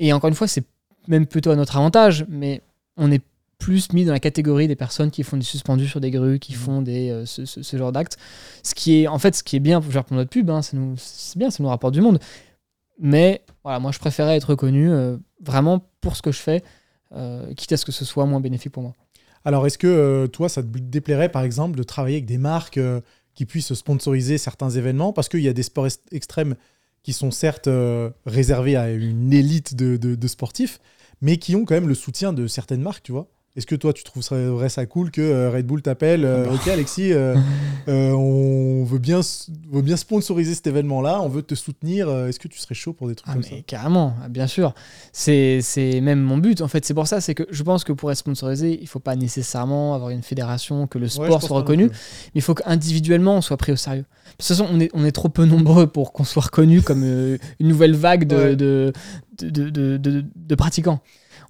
et 0.00 0.12
encore 0.12 0.28
une 0.28 0.34
fois, 0.34 0.48
c'est 0.48 0.64
même 1.06 1.26
plutôt 1.26 1.50
à 1.50 1.56
notre 1.56 1.76
avantage, 1.76 2.24
mais 2.28 2.62
on 2.96 3.12
est 3.12 3.22
plus 3.62 3.92
mis 3.92 4.04
dans 4.04 4.12
la 4.12 4.18
catégorie 4.18 4.66
des 4.66 4.74
personnes 4.74 5.12
qui 5.12 5.22
font 5.22 5.36
des 5.36 5.44
suspendus 5.44 5.86
sur 5.86 6.00
des 6.00 6.10
grues, 6.10 6.40
qui 6.40 6.52
mmh. 6.52 6.56
font 6.56 6.82
des, 6.82 7.10
euh, 7.10 7.24
ce, 7.24 7.76
genre 7.76 7.92
d'actes. 7.92 8.18
Ce 8.64 8.74
qui 8.74 9.02
est, 9.02 9.06
en 9.06 9.20
fait, 9.20 9.36
ce 9.36 9.44
qui 9.44 9.54
est 9.54 9.60
bien 9.60 9.80
pour, 9.80 9.92
pour 10.04 10.16
notre 10.16 10.30
pub, 10.30 10.50
hein, 10.50 10.62
c'est 10.62 11.38
bien, 11.38 11.48
ça 11.48 11.62
nous 11.62 11.68
rapporte 11.68 11.94
du 11.94 12.00
monde. 12.00 12.18
Mais 12.98 13.42
voilà, 13.62 13.78
moi, 13.78 13.92
je 13.92 14.00
préférais 14.00 14.36
être 14.36 14.50
reconnu 14.50 14.90
euh, 14.90 15.16
vraiment 15.40 15.88
pour 16.00 16.16
ce 16.16 16.22
que 16.22 16.32
je 16.32 16.40
fais, 16.40 16.64
euh, 17.14 17.54
quitte 17.54 17.70
à 17.70 17.76
ce 17.76 17.84
que 17.84 17.92
ce 17.92 18.04
soit 18.04 18.26
moins 18.26 18.40
bénéfique 18.40 18.72
pour 18.72 18.82
moi. 18.82 18.94
Alors, 19.44 19.64
est-ce 19.64 19.78
que 19.78 20.26
toi, 20.26 20.48
ça 20.48 20.64
te 20.64 20.66
déplairait, 20.66 21.28
par 21.28 21.44
exemple, 21.44 21.78
de 21.78 21.84
travailler 21.84 22.16
avec 22.16 22.26
des 22.26 22.38
marques 22.38 22.80
qui 23.34 23.46
puissent 23.46 23.74
sponsoriser 23.74 24.38
certains 24.38 24.70
événements, 24.70 25.12
parce 25.12 25.28
qu'il 25.28 25.40
y 25.40 25.48
a 25.48 25.52
des 25.52 25.62
sports 25.62 25.86
extrêmes 26.10 26.56
qui 27.04 27.12
sont 27.12 27.30
certes 27.30 27.68
réservés 28.26 28.76
à 28.76 28.90
une 28.90 29.32
élite 29.32 29.74
de, 29.74 29.96
de, 29.96 30.28
sportifs, 30.28 30.80
mais 31.20 31.38
qui 31.38 31.56
ont 31.56 31.64
quand 31.64 31.74
même 31.74 31.88
le 31.88 31.94
soutien 31.94 32.32
de 32.32 32.46
certaines 32.46 32.82
marques, 32.82 33.02
tu 33.02 33.12
vois? 33.12 33.31
Est-ce 33.54 33.66
que 33.66 33.74
toi, 33.74 33.92
tu 33.92 34.02
trouverais 34.02 34.70
ça 34.70 34.86
cool 34.86 35.10
que 35.10 35.20
euh, 35.20 35.50
Red 35.50 35.66
Bull 35.66 35.82
t'appelle 35.82 36.24
euh, 36.24 36.46
bah. 36.46 36.52
Ok, 36.54 36.68
Alexis, 36.68 37.12
euh, 37.12 37.36
on 37.86 38.82
veut 38.84 38.98
bien, 38.98 39.20
veut 39.70 39.82
bien 39.82 39.98
sponsoriser 39.98 40.54
cet 40.54 40.66
événement-là, 40.68 41.20
on 41.20 41.28
veut 41.28 41.42
te 41.42 41.54
soutenir. 41.54 42.08
Est-ce 42.26 42.40
que 42.40 42.48
tu 42.48 42.58
serais 42.58 42.74
chaud 42.74 42.94
pour 42.94 43.08
des 43.08 43.14
trucs 43.14 43.28
ah, 43.28 43.34
comme 43.34 43.42
mais 43.42 43.58
ça? 43.58 43.62
Carrément, 43.66 44.14
ah, 44.24 44.30
bien 44.30 44.46
sûr. 44.46 44.74
C'est 45.12 45.60
même 46.00 46.20
mon 46.20 46.38
but. 46.38 46.62
En 46.62 46.68
fait, 46.68 46.86
c'est 46.86 46.94
pour 46.94 47.06
ça, 47.06 47.20
c'est 47.20 47.34
que 47.34 47.46
je 47.50 47.62
pense 47.62 47.84
que 47.84 47.92
pour 47.92 48.10
être 48.10 48.16
sponsorisé, 48.16 48.78
il 48.78 48.84
ne 48.84 48.88
faut 48.88 49.00
pas 49.00 49.16
nécessairement 49.16 49.94
avoir 49.94 50.08
une 50.08 50.22
fédération, 50.22 50.86
que 50.86 50.96
le 50.96 51.08
sport 51.08 51.42
soit 51.42 51.58
reconnu, 51.58 51.88
mais 51.88 51.92
il 52.36 52.42
faut 52.42 52.54
qu'individuellement, 52.54 53.36
on 53.36 53.40
soit 53.42 53.58
pris 53.58 53.72
au 53.72 53.76
sérieux. 53.76 54.04
De 54.04 54.30
toute 54.38 54.46
façon, 54.46 54.66
on 54.70 54.80
est, 54.80 54.88
on 54.94 55.04
est 55.04 55.12
trop 55.12 55.28
peu 55.28 55.44
nombreux 55.44 55.86
pour 55.86 56.14
qu'on 56.14 56.24
soit 56.24 56.44
reconnu 56.44 56.80
comme 56.80 57.04
une 57.04 57.68
nouvelle 57.68 57.96
vague 57.96 58.26
de, 58.26 58.54
de, 58.54 58.92
de, 59.38 60.24
de 60.34 60.54
pratiquants 60.54 61.00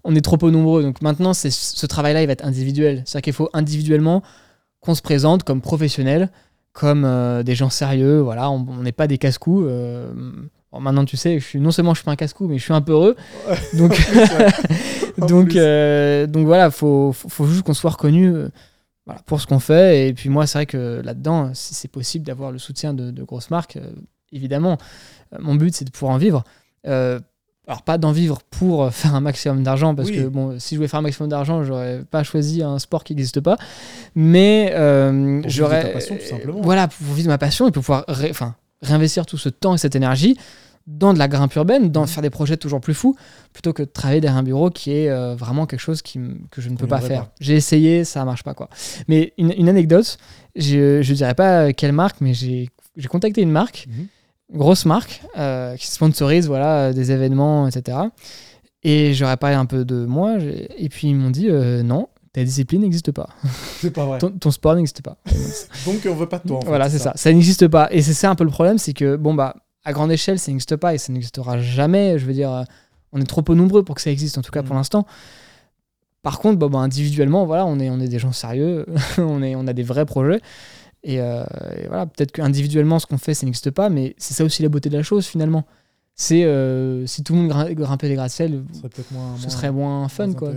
on 0.05 0.15
est 0.15 0.21
trop 0.21 0.37
peu 0.37 0.51
nombreux. 0.51 0.83
Donc 0.83 1.03
maintenant, 1.03 1.33
ce 1.35 1.87
travail-là, 1.87 2.23
il 2.23 2.27
va 2.27 2.33
être 2.33 2.45
individuel. 2.45 3.03
C'est-à-dire 3.05 3.23
qu'il 3.23 3.33
faut 3.33 3.51
individuellement 3.53 4.23
qu'on 4.81 4.95
se 4.95 5.03
présente 5.03 5.45
comme 5.45 5.61
professionnels, 5.61 6.31
comme 6.73 7.05
euh, 7.05 7.43
des 7.43 7.55
gens 7.55 7.71
sérieux. 7.71 8.21
Voilà, 8.21 8.51
on 8.51 8.83
n'est 8.83 8.93
pas 8.93 9.07
des 9.07 9.19
casse-cous. 9.19 9.65
Euh, 9.65 10.13
maintenant, 10.79 11.05
tu 11.05 11.17
sais, 11.17 11.39
je 11.39 11.45
suis, 11.45 11.61
non 11.61 11.71
seulement 11.71 11.95
je 11.95 12.01
suis 12.01 12.05
pas 12.05 12.13
un 12.13 12.17
casse-cou, 12.17 12.49
mais 12.49 12.59
je 12.59 12.65
suis 12.65 12.73
un 12.73 12.81
peu 12.81 12.93
heureux. 12.93 13.17
Donc, 13.75 13.97
donc, 15.19 15.55
euh, 15.55 16.27
donc 16.27 16.47
voilà, 16.47 16.71
faut, 16.71 17.13
faut, 17.13 17.47
juste 17.47 17.63
qu'on 17.63 17.75
soit 17.75 17.91
reconnu. 17.91 18.33
Voilà, 19.05 19.21
pour 19.27 19.41
ce 19.41 19.49
qu'on 19.49 19.59
fait. 19.59 20.09
Et 20.09 20.15
puis 20.15 20.29
moi, 20.29 20.47
c'est 20.47 20.59
vrai 20.59 20.67
que 20.67 21.03
là-dedans, 21.05 21.51
si 21.55 21.75
c'est 21.75 21.89
possible 21.89 22.25
d'avoir 22.25 22.53
le 22.53 22.59
soutien 22.59 22.95
de, 22.95 23.11
de 23.11 23.23
grosses 23.25 23.51
marques, 23.51 23.79
évidemment, 24.31 24.79
mon 25.41 25.57
but, 25.57 25.75
c'est 25.75 25.85
de 25.85 25.91
pouvoir 25.91 26.15
en 26.15 26.19
vivre 26.19 26.45
alors 27.69 27.83
pas 27.83 27.99
d'en 27.99 28.13
vivre 28.13 28.41
pour 28.51 28.85
euh, 28.85 28.91
faire 28.93 29.15
un 29.15 29.21
maximum 29.21 29.63
d'argent 29.63 29.95
parce 29.95 30.11
que 30.11 30.27
bon 30.27 30.59
si 30.59 30.75
je 30.75 30.79
voulais 30.79 30.89
faire 30.89 31.01
un 31.01 31.05
maximum 31.05 31.29
d'argent 31.29 31.63
j'aurais 31.63 32.03
pas 32.11 32.23
choisi 32.23 32.63
un 32.63 32.79
sport 32.79 33.05
qui 33.05 33.15
n'existe 33.15 33.41
pas 33.41 33.57
mais 34.15 34.73
euh, 34.75 35.43
j'aurais 35.47 35.95
voilà 36.63 36.89
pour 36.89 37.15
vivre 37.15 37.29
ma 37.29 37.39
passion 37.39 37.69
et 37.69 37.71
pour 37.71 37.83
pouvoir 37.83 38.05
enfin 38.09 38.55
réinvestir 38.83 39.27
tout 39.27 39.39
ce 39.39 39.49
temps 39.49 39.75
et 39.75 39.79
cette 39.79 39.95
énergie 39.95 40.37
dans 40.89 41.15
de 41.15 41.19
la 41.21 41.29
grimpe 41.29 41.55
urbaine, 41.55 41.91
dans 41.91 42.01
mhm. 42.03 42.07
faire 42.09 42.23
des 42.23 42.31
projets 42.31 42.57
toujours 42.57 42.81
plus 42.81 42.95
fous, 42.95 43.15
plutôt 43.53 43.73
que 43.73 43.85
de 43.85 43.89
travailler 43.89 44.21
derrière 44.21 44.39
un 44.39 44.43
bureau 44.43 44.69
qui 44.69 44.91
est 44.91 45.09
euh, 45.09 45.37
vraiment 45.37 45.67
quelque 45.67 45.79
chose 45.79 46.03
qui, 46.03 46.19
que 46.51 46.61
je 46.61 46.69
ne 46.71 46.77
peux 46.77 46.89
pas 46.89 47.01
faire. 47.01 47.29
J'ai 47.41 47.55
essayé, 47.55 48.03
ça 48.03 48.25
marche 48.25 48.43
pas 48.43 48.53
quoi. 48.53 48.69
Mais 49.07 49.33
une, 49.39 49.69
anecdote, 49.69 50.19
je 50.57 50.99
ne 50.99 51.15
dirais 51.15 51.35
pas 51.35 51.73
quelle 51.73 51.93
marque, 51.93 52.21
mais 52.21 52.35
j'ai 52.35 52.69
contacté 53.09 53.43
une 53.43 53.53
marque. 53.53 53.87
Mhm 53.89 54.09
grosse 54.53 54.85
marque 54.85 55.23
euh, 55.39 55.77
qui 55.77 55.87
sponsorise 55.87 56.47
voilà, 56.47 56.93
des 56.93 57.13
événements, 57.13 57.67
etc. 57.69 57.99
Et 58.83 59.15
j'aurais 59.15 59.37
parlé 59.37 59.57
un 59.57 59.67
peu 59.67 59.85
de 59.85 60.05
moi, 60.07 60.37
et 60.41 60.89
puis 60.89 61.09
ils 61.09 61.15
m'ont 61.15 61.31
dit 61.31 61.49
euh, 61.49 61.83
non, 61.83 62.09
ta 62.33 62.43
discipline 62.43 62.83
n'existe 62.83 63.13
pas. 63.13 63.29
C'est 63.81 63.93
pas 63.93 64.07
vrai. 64.07 64.19
ton, 64.19 64.51
sport 64.51 64.75
n'existe 64.75 65.03
pas. 65.03 65.17
Donc 65.87 66.07
on 66.09 66.15
veut 66.15 66.29
pas 66.29 66.39
de 66.39 66.49
toi. 66.49 66.61
voilà, 66.67 66.91
c'est 66.91 66.99
ça. 66.99 67.13
Ça, 67.15 67.33
n'existe 67.33 67.69
pas. 67.69 67.89
Et 67.91 68.03
c'est 68.03 68.15
ça 68.15 68.31
un 68.31 68.35
peu 68.35 68.45
le 68.45 68.51
problème, 68.51 68.79
c'est 68.79 68.93
que 68.93 69.17
bon 69.17 69.35
bah 69.35 69.57
à 69.85 69.93
grande 69.93 70.13
échelle, 70.13 70.39
ça 70.39 70.51
n'existe 70.51 70.77
pas 70.77 70.95
et 70.95 70.99
ça 70.99 71.13
n'existera 71.13 71.61
jamais. 71.61 72.19
Je 72.19 72.27
veux 72.27 72.33
dire, 72.33 72.65
on 73.13 73.21
est 73.21 73.27
trop 73.27 73.43
peu 73.43 73.55
nombreux 73.55 73.85
pour 73.85 73.95
que 73.95 74.01
ça 74.01 74.11
existe, 74.11 74.39
en 74.39 74.43
tout 74.43 74.53
cas 74.53 74.63
pour 74.63 74.75
mm. 74.75 74.79
l'instant. 74.79 75.07
Par 76.23 76.39
contre, 76.39 76.59
bah, 76.59 76.79
individuellement, 76.79 77.47
voilà, 77.47 77.67
on 77.67 77.81
est, 77.81 77.91
on 77.91 77.99
est 77.99 78.09
des 78.09 78.21
gens 78.21 78.33
sérieux, 78.33 78.87
on, 79.19 79.43
est, 79.43 79.57
on 79.57 79.67
a 79.67 79.73
des 79.73 79.83
vrais 79.83 80.07
projets. 80.07 80.41
Euh, 81.09 81.45
et, 81.77 81.89
voilà, 81.89 82.07
peut-être 82.07 82.33
qu'individuellement, 82.33 82.99
ce 82.99 83.07
qu'on 83.07 83.19
fait, 83.19 83.35
ça 83.35 83.47
n'existe 83.47 83.71
pas, 83.71 83.89
mais 83.89 84.15
c'est 84.19 84.35
ça 84.35 84.45
aussi 84.45 84.63
la 84.63 84.69
beauté 84.69 84.89
de 84.89 84.97
la 84.97 85.03
chose 85.03 85.27
finalement. 85.27 85.65
C'est 86.15 86.45
euh, 86.45 87.07
si 87.07 87.23
tout 87.23 87.33
le 87.35 87.41
monde 87.41 87.75
grimpait 87.75 88.09
les 88.09 88.15
gratte-ciel, 88.15 88.63
ce 88.73 89.51
serait 89.51 89.73
moins 89.73 90.09
fun. 90.09 90.33
quoi. 90.33 90.53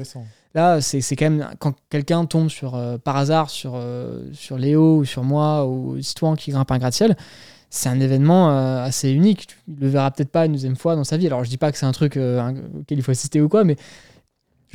Là, 0.54 0.80
c'est 0.80 1.16
quand 1.16 1.30
même 1.30 1.50
quand 1.60 1.76
quelqu'un 1.90 2.26
tombe 2.26 2.50
sur, 2.50 2.76
euh, 2.76 2.98
par 2.98 3.18
hasard 3.18 3.50
sur, 3.50 3.82
sur 4.34 4.58
Léo 4.58 4.98
ou 4.98 5.06
sur 5.06 5.24
moi 5.24 5.68
ou 5.68 6.02
Citoyen 6.02 6.36
qui 6.36 6.52
grimpe 6.52 6.72
un 6.72 6.78
gratte-ciel, 6.78 7.16
c'est 7.76 7.90
un 7.90 8.00
événement 8.00 8.52
euh, 8.52 8.84
assez 8.84 9.12
unique. 9.12 9.48
Il 9.68 9.76
le 9.80 9.90
verra 9.90 10.10
peut-être 10.12 10.32
pas 10.32 10.46
une 10.46 10.54
deuxième 10.54 10.76
fois 10.78 10.96
dans 10.96 11.04
sa 11.04 11.18
vie. 11.18 11.28
Alors 11.28 11.44
je 11.44 11.50
dis 11.50 11.58
pas 11.58 11.72
que 11.72 11.78
c'est 11.78 11.86
un 11.86 11.92
truc 11.92 12.18
euh, 12.18 12.52
auquel 12.80 12.98
il 12.98 13.02
faut 13.02 13.12
assister 13.12 13.42
ou 13.42 13.50
quoi, 13.50 13.64
mais 13.64 13.76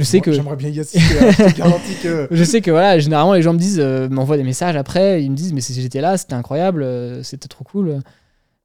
je 0.01 0.05
sais 0.05 0.20
que 0.22 0.32
j'aimerais 0.32 0.57
bien 0.57 0.70
y 0.70 0.80
assister. 0.80 0.98
hein, 1.20 1.30
je 1.30 1.53
te 1.53 1.59
garantis 1.59 1.94
que 2.03 2.26
je 2.30 2.44
sais 2.44 2.62
que 2.62 2.70
voilà, 2.70 2.98
généralement 2.98 3.34
les 3.34 3.42
gens 3.42 3.53
me 3.53 3.59
disent, 3.59 3.78
euh, 3.80 4.09
m'envoient 4.09 4.38
des 4.38 4.42
messages 4.44 4.74
après, 4.76 5.22
ils 5.22 5.30
me 5.30 5.36
disent 5.36 5.53
mais 5.53 5.61
si 5.61 5.74
j'étais 5.74 6.01
là, 6.01 6.16
c'était 6.16 6.32
incroyable, 6.34 6.82
euh, 6.82 7.22
c'était 7.22 7.48
trop 7.48 7.64
cool. 7.64 8.01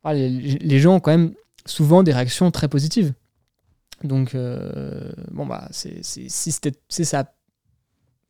Les, 0.06 0.30
les 0.30 0.80
gens 0.80 0.96
ont 0.96 1.00
quand 1.02 1.12
même 1.12 1.34
souvent 1.66 2.04
des 2.04 2.14
réactions 2.14 2.50
très 2.52 2.68
positives. 2.70 3.14
Donc 4.04 4.34
euh, 4.34 5.12
bon 5.32 5.46
bah 5.46 5.68
c'est 5.72 6.04
si 6.04 6.30
c'était 6.30 6.74
si 6.90 7.06
ça 7.06 7.34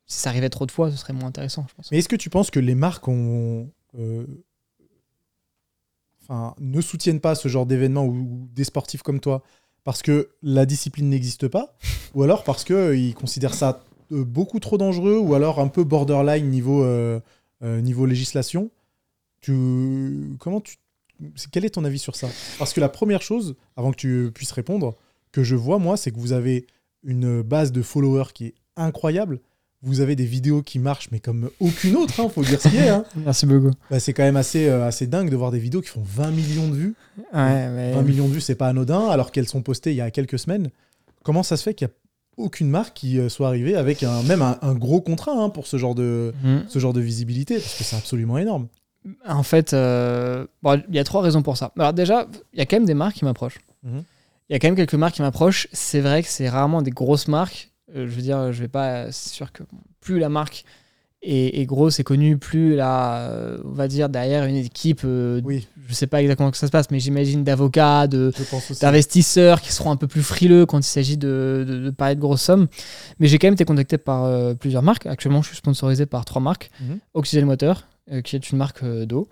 si 0.06 0.18
ça 0.20 0.30
arrivait 0.30 0.48
trop 0.48 0.66
de 0.66 0.70
fois, 0.72 0.90
ce 0.90 0.96
serait 0.96 1.12
moins 1.12 1.28
intéressant, 1.28 1.64
je 1.68 1.74
pense. 1.74 1.90
Mais 1.92 1.98
est-ce 1.98 2.08
que 2.08 2.16
tu 2.16 2.30
penses 2.30 2.50
que 2.50 2.60
les 2.60 2.74
marques 2.76 3.08
ont, 3.08 3.68
enfin, 6.22 6.54
ne 6.58 6.80
soutiennent 6.80 7.20
pas 7.20 7.34
ce 7.34 7.48
genre 7.48 7.66
d'événement 7.66 8.04
ou 8.04 8.48
des 8.52 8.64
sportifs 8.64 9.02
comme 9.02 9.20
toi 9.20 9.42
parce 9.86 10.02
que 10.02 10.30
la 10.42 10.66
discipline 10.66 11.08
n'existe 11.08 11.46
pas 11.46 11.76
ou 12.12 12.24
alors 12.24 12.42
parce 12.42 12.64
qu'ils 12.64 13.14
considèrent 13.14 13.54
ça 13.54 13.84
euh, 14.10 14.24
beaucoup 14.24 14.58
trop 14.58 14.78
dangereux 14.78 15.16
ou 15.16 15.34
alors 15.34 15.60
un 15.60 15.68
peu 15.68 15.84
borderline 15.84 16.50
niveau, 16.50 16.82
euh, 16.82 17.20
euh, 17.62 17.80
niveau 17.80 18.04
législation 18.04 18.72
tu, 19.40 20.34
comment 20.40 20.60
tu, 20.60 20.78
Quel 21.52 21.64
est 21.64 21.70
ton 21.70 21.84
avis 21.84 22.00
sur 22.00 22.16
ça? 22.16 22.28
Parce 22.58 22.72
que 22.72 22.80
la 22.80 22.88
première 22.88 23.22
chose, 23.22 23.54
avant 23.76 23.92
que 23.92 23.96
tu 23.96 24.32
puisses 24.34 24.50
répondre, 24.50 24.96
que 25.30 25.44
je 25.44 25.54
vois 25.54 25.78
moi, 25.78 25.96
c'est 25.96 26.10
que 26.10 26.18
vous 26.18 26.32
avez 26.32 26.66
une 27.04 27.42
base 27.42 27.70
de 27.70 27.80
followers 27.80 28.32
qui 28.34 28.46
est 28.46 28.54
incroyable. 28.74 29.38
Vous 29.82 30.00
avez 30.00 30.16
des 30.16 30.24
vidéos 30.24 30.62
qui 30.62 30.78
marchent, 30.78 31.08
mais 31.12 31.20
comme 31.20 31.50
aucune 31.60 31.96
autre, 31.96 32.18
hein, 32.20 32.28
faut 32.28 32.42
dire 32.42 32.60
ce 32.60 32.68
qu'il 32.68 32.80
y 32.80 32.88
a. 32.88 32.96
hein. 32.96 33.04
Merci 33.16 33.46
beaucoup. 33.46 33.70
Bah, 33.90 34.00
c'est 34.00 34.12
quand 34.12 34.22
même 34.24 34.36
assez, 34.36 34.66
euh, 34.68 34.86
assez 34.86 35.06
dingue 35.06 35.30
de 35.30 35.36
voir 35.36 35.50
des 35.50 35.58
vidéos 35.58 35.80
qui 35.80 35.88
font 35.90 36.02
20 36.04 36.30
millions 36.30 36.68
de 36.68 36.74
vues. 36.74 36.94
Ouais, 37.32 37.68
mais 37.68 37.92
20 37.92 38.02
millions 38.02 38.26
de 38.28 38.32
vues, 38.32 38.40
c'est 38.40 38.54
pas 38.54 38.68
anodin, 38.68 39.08
alors 39.08 39.30
qu'elles 39.32 39.48
sont 39.48 39.62
postées 39.62 39.90
il 39.92 39.96
y 39.96 40.00
a 40.00 40.10
quelques 40.10 40.38
semaines. 40.38 40.70
Comment 41.22 41.42
ça 41.42 41.56
se 41.56 41.62
fait 41.62 41.74
qu'il 41.74 41.86
n'y 41.86 41.92
a 41.92 41.94
aucune 42.44 42.68
marque 42.68 42.94
qui 42.94 43.18
euh, 43.18 43.28
soit 43.28 43.48
arrivée 43.48 43.76
avec 43.76 44.02
un, 44.02 44.22
même 44.22 44.42
un, 44.42 44.58
un 44.62 44.74
gros 44.74 45.00
contrat 45.00 45.32
hein, 45.32 45.50
pour 45.50 45.66
ce 45.66 45.76
genre, 45.76 45.94
de, 45.94 46.32
Mhm. 46.42 46.64
ce 46.68 46.78
genre 46.78 46.92
de 46.92 47.00
visibilité? 47.00 47.58
Parce 47.58 47.74
que 47.76 47.84
c'est 47.84 47.96
absolument 47.96 48.38
énorme. 48.38 48.68
En 49.28 49.42
fait, 49.44 49.72
euh, 49.72 50.46
bon, 50.62 50.82
il 50.88 50.94
y 50.96 50.98
a 50.98 51.04
trois 51.04 51.22
raisons 51.22 51.42
pour 51.42 51.56
ça. 51.56 51.70
Alors 51.78 51.92
déjà, 51.92 52.26
il 52.54 52.58
y 52.58 52.62
a 52.62 52.66
quand 52.66 52.76
même 52.76 52.86
des 52.86 52.94
marques 52.94 53.16
qui 53.16 53.24
m'approchent. 53.24 53.58
Mhm. 53.84 54.02
Il 54.48 54.52
y 54.52 54.56
a 54.56 54.58
quand 54.58 54.68
même 54.68 54.76
quelques 54.76 54.94
marques 54.94 55.14
qui 55.16 55.22
m'approchent. 55.22 55.68
C'est 55.72 56.00
vrai 56.00 56.22
que 56.22 56.28
c'est 56.28 56.48
rarement 56.48 56.80
des 56.82 56.90
grosses 56.90 57.28
marques. 57.28 57.70
Euh, 57.94 58.06
je 58.08 58.14
veux 58.14 58.22
dire, 58.22 58.52
je 58.52 58.60
vais 58.60 58.68
pas. 58.68 59.12
C'est 59.12 59.30
sûr 59.30 59.52
que 59.52 59.62
plus 60.00 60.18
la 60.18 60.28
marque 60.28 60.64
est, 61.22 61.60
est 61.60 61.66
grosse 61.66 61.98
et 62.00 62.04
connue, 62.04 62.36
plus 62.38 62.76
là, 62.76 63.30
euh, 63.30 63.58
on 63.64 63.70
va 63.72 63.88
dire 63.88 64.08
derrière 64.08 64.44
une 64.44 64.56
équipe. 64.56 65.02
euh, 65.04 65.40
Oui, 65.44 65.66
Je 65.88 65.94
sais 65.94 66.06
pas 66.06 66.20
exactement 66.20 66.48
comment 66.50 66.54
ça 66.58 66.66
se 66.66 66.72
passe, 66.72 66.90
mais 66.90 66.98
j'imagine 67.00 67.42
d'avocats, 67.44 68.06
d'investisseurs 68.80 69.60
qui 69.60 69.72
seront 69.72 69.90
un 69.90 69.96
peu 69.96 70.06
plus 70.06 70.22
frileux 70.22 70.66
quand 70.66 70.78
il 70.78 70.82
s'agit 70.84 71.16
de, 71.16 71.64
de, 71.66 71.78
de 71.78 71.90
parler 71.90 72.14
de 72.16 72.20
grosses 72.20 72.42
sommes. 72.42 72.66
Mais 73.18 73.28
j'ai 73.28 73.38
quand 73.38 73.46
même 73.46 73.54
été 73.54 73.64
contacté 73.64 73.98
par 73.98 74.24
euh, 74.24 74.54
plusieurs 74.54 74.82
marques. 74.82 75.06
Actuellement, 75.06 75.42
je 75.42 75.48
suis 75.48 75.56
sponsorisé 75.56 76.06
par 76.06 76.24
trois 76.24 76.42
marques. 76.42 76.70
Mhm. 76.80 76.98
Oxygen 77.14 77.44
Water, 77.48 77.86
euh, 78.12 78.20
qui 78.20 78.36
est 78.36 78.50
une 78.50 78.58
marque 78.58 78.84
d'eau. 78.84 79.28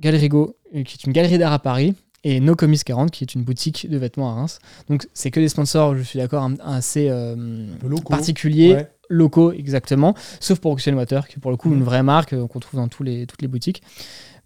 Galerigo, 0.00 0.56
qui 0.72 0.78
est 0.80 1.04
une 1.04 1.12
galerie 1.12 1.38
d'art 1.38 1.52
à 1.52 1.58
Paris. 1.58 1.94
Et 2.24 2.38
No 2.40 2.54
Comics 2.54 2.84
40, 2.84 3.10
qui 3.10 3.24
est 3.24 3.34
une 3.34 3.42
boutique 3.42 3.88
de 3.90 3.96
vêtements 3.98 4.30
à 4.30 4.34
Reims. 4.34 4.58
Donc, 4.88 5.08
c'est 5.12 5.30
que 5.32 5.40
des 5.40 5.48
sponsors, 5.48 5.96
je 5.96 6.02
suis 6.02 6.18
d'accord, 6.18 6.48
assez 6.62 7.08
euh, 7.10 7.66
locaux. 7.82 8.10
particuliers, 8.10 8.74
Ouais. 8.74 8.90
locaux 9.08 9.50
exactement, 9.52 10.14
sauf 10.38 10.60
pour 10.60 10.70
Oxygen 10.72 10.94
Water, 10.96 11.26
qui 11.26 11.36
est 11.38 11.40
pour 11.40 11.50
le 11.50 11.56
coup 11.56 11.72
une 11.72 11.82
vraie 11.82 12.02
marque 12.04 12.32
euh, 12.32 12.46
qu'on 12.46 12.60
trouve 12.60 12.78
dans 12.78 12.88
tous 12.88 13.02
les, 13.02 13.26
toutes 13.26 13.42
les 13.42 13.48
boutiques. 13.48 13.82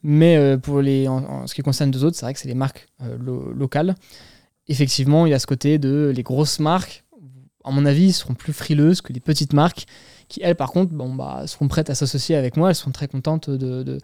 Mais 0.02 0.36
euh, 0.36 0.56
pour 0.56 0.80
les, 0.80 1.06
en, 1.08 1.22
en 1.24 1.46
ce 1.46 1.54
qui 1.54 1.62
concerne 1.62 1.90
deux 1.90 2.02
autres, 2.04 2.16
c'est 2.16 2.24
vrai 2.24 2.32
que 2.32 2.40
c'est 2.40 2.48
les 2.48 2.54
marques 2.54 2.86
lo- 3.18 3.52
locales. 3.52 3.94
Effectivement, 4.68 5.26
il 5.26 5.30
y 5.30 5.34
a 5.34 5.38
ce 5.38 5.46
côté 5.46 5.78
de 5.78 6.12
les 6.14 6.22
grosses 6.22 6.58
marques, 6.60 7.04
à 7.64 7.70
mon 7.70 7.84
avis, 7.84 8.12
seront 8.12 8.34
plus 8.34 8.52
frileuses 8.52 9.00
que 9.00 9.12
les 9.12 9.20
petites 9.20 9.52
marques, 9.52 9.86
qui 10.28 10.40
elles, 10.42 10.56
par 10.56 10.70
contre, 10.72 10.92
bon, 10.92 11.14
bah, 11.14 11.44
seront 11.46 11.68
prêtes 11.68 11.90
à 11.90 11.94
s'associer 11.94 12.36
avec 12.36 12.56
moi. 12.56 12.70
Elles 12.70 12.74
sont 12.74 12.90
très 12.90 13.06
contentes 13.08 13.50
de, 13.50 13.82
de, 13.82 13.98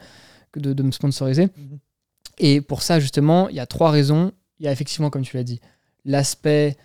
de, 0.57 0.73
de 0.73 0.83
me 0.83 0.91
sponsoriser. 0.93 1.47
Mhm. 1.47 1.79
Et 2.39 2.61
pour 2.61 2.83
ça, 2.83 3.01
justement, 3.01 3.49
il 3.49 3.57
y 3.57 3.61
a 3.61 3.67
trois 3.67 3.91
raisons. 3.91 4.33
Il 4.59 4.67
y 4.67 4.69
a 4.69 4.73
effectivement, 4.73 5.11
comme 5.11 5.23
tu 5.23 5.37
l'as 5.37 5.45
dit, 5.45 5.61
l'aspect 6.05 6.77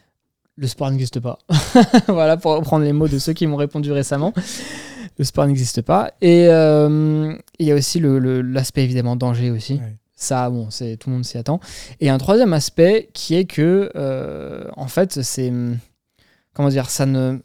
le 0.57 0.67
sport 0.67 0.89
n'existe 0.89 1.19
pas. 1.19 1.37
voilà, 2.07 2.35
pour 2.35 2.53
reprendre 2.53 2.83
les 2.83 2.93
mots 2.93 3.07
de 3.07 3.19
ceux 3.19 3.33
qui 3.33 3.45
m'ont 3.47 3.57
répondu 3.57 3.91
récemment. 3.91 4.33
Le 5.17 5.23
sport 5.23 5.47
n'existe 5.47 5.81
pas. 5.81 6.13
Et 6.21 6.47
euh, 6.47 7.35
il 7.59 7.67
y 7.67 7.71
a 7.71 7.75
aussi 7.75 7.99
l'aspect 8.01 8.83
évidemment 8.83 9.15
danger 9.15 9.51
aussi. 9.51 9.73
Ouais. 9.75 9.95
Ça, 10.15 10.49
bon, 10.49 10.71
c'est 10.71 10.97
tout 10.97 11.09
le 11.09 11.15
monde 11.15 11.25
s'y 11.25 11.37
attend. 11.37 11.59
Et 11.99 12.09
un 12.09 12.17
troisième 12.17 12.53
aspect 12.53 13.09
qui 13.13 13.35
est 13.35 13.45
que, 13.45 13.91
euh, 13.95 14.67
en 14.75 14.87
fait, 14.87 15.21
c'est 15.21 15.53
comment 16.53 16.69
dire, 16.69 16.89
ça 16.89 17.05
ne, 17.05 17.37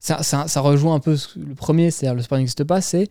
ça, 0.00 0.22
ça, 0.22 0.48
ça 0.48 0.60
rejoint 0.60 0.94
un 0.94 1.00
peu 1.00 1.18
le 1.36 1.54
premier, 1.54 1.90
c'est-à-dire 1.90 2.14
le 2.14 2.22
sport 2.22 2.38
n'existe 2.38 2.64
pas. 2.64 2.80
C'est 2.80 3.10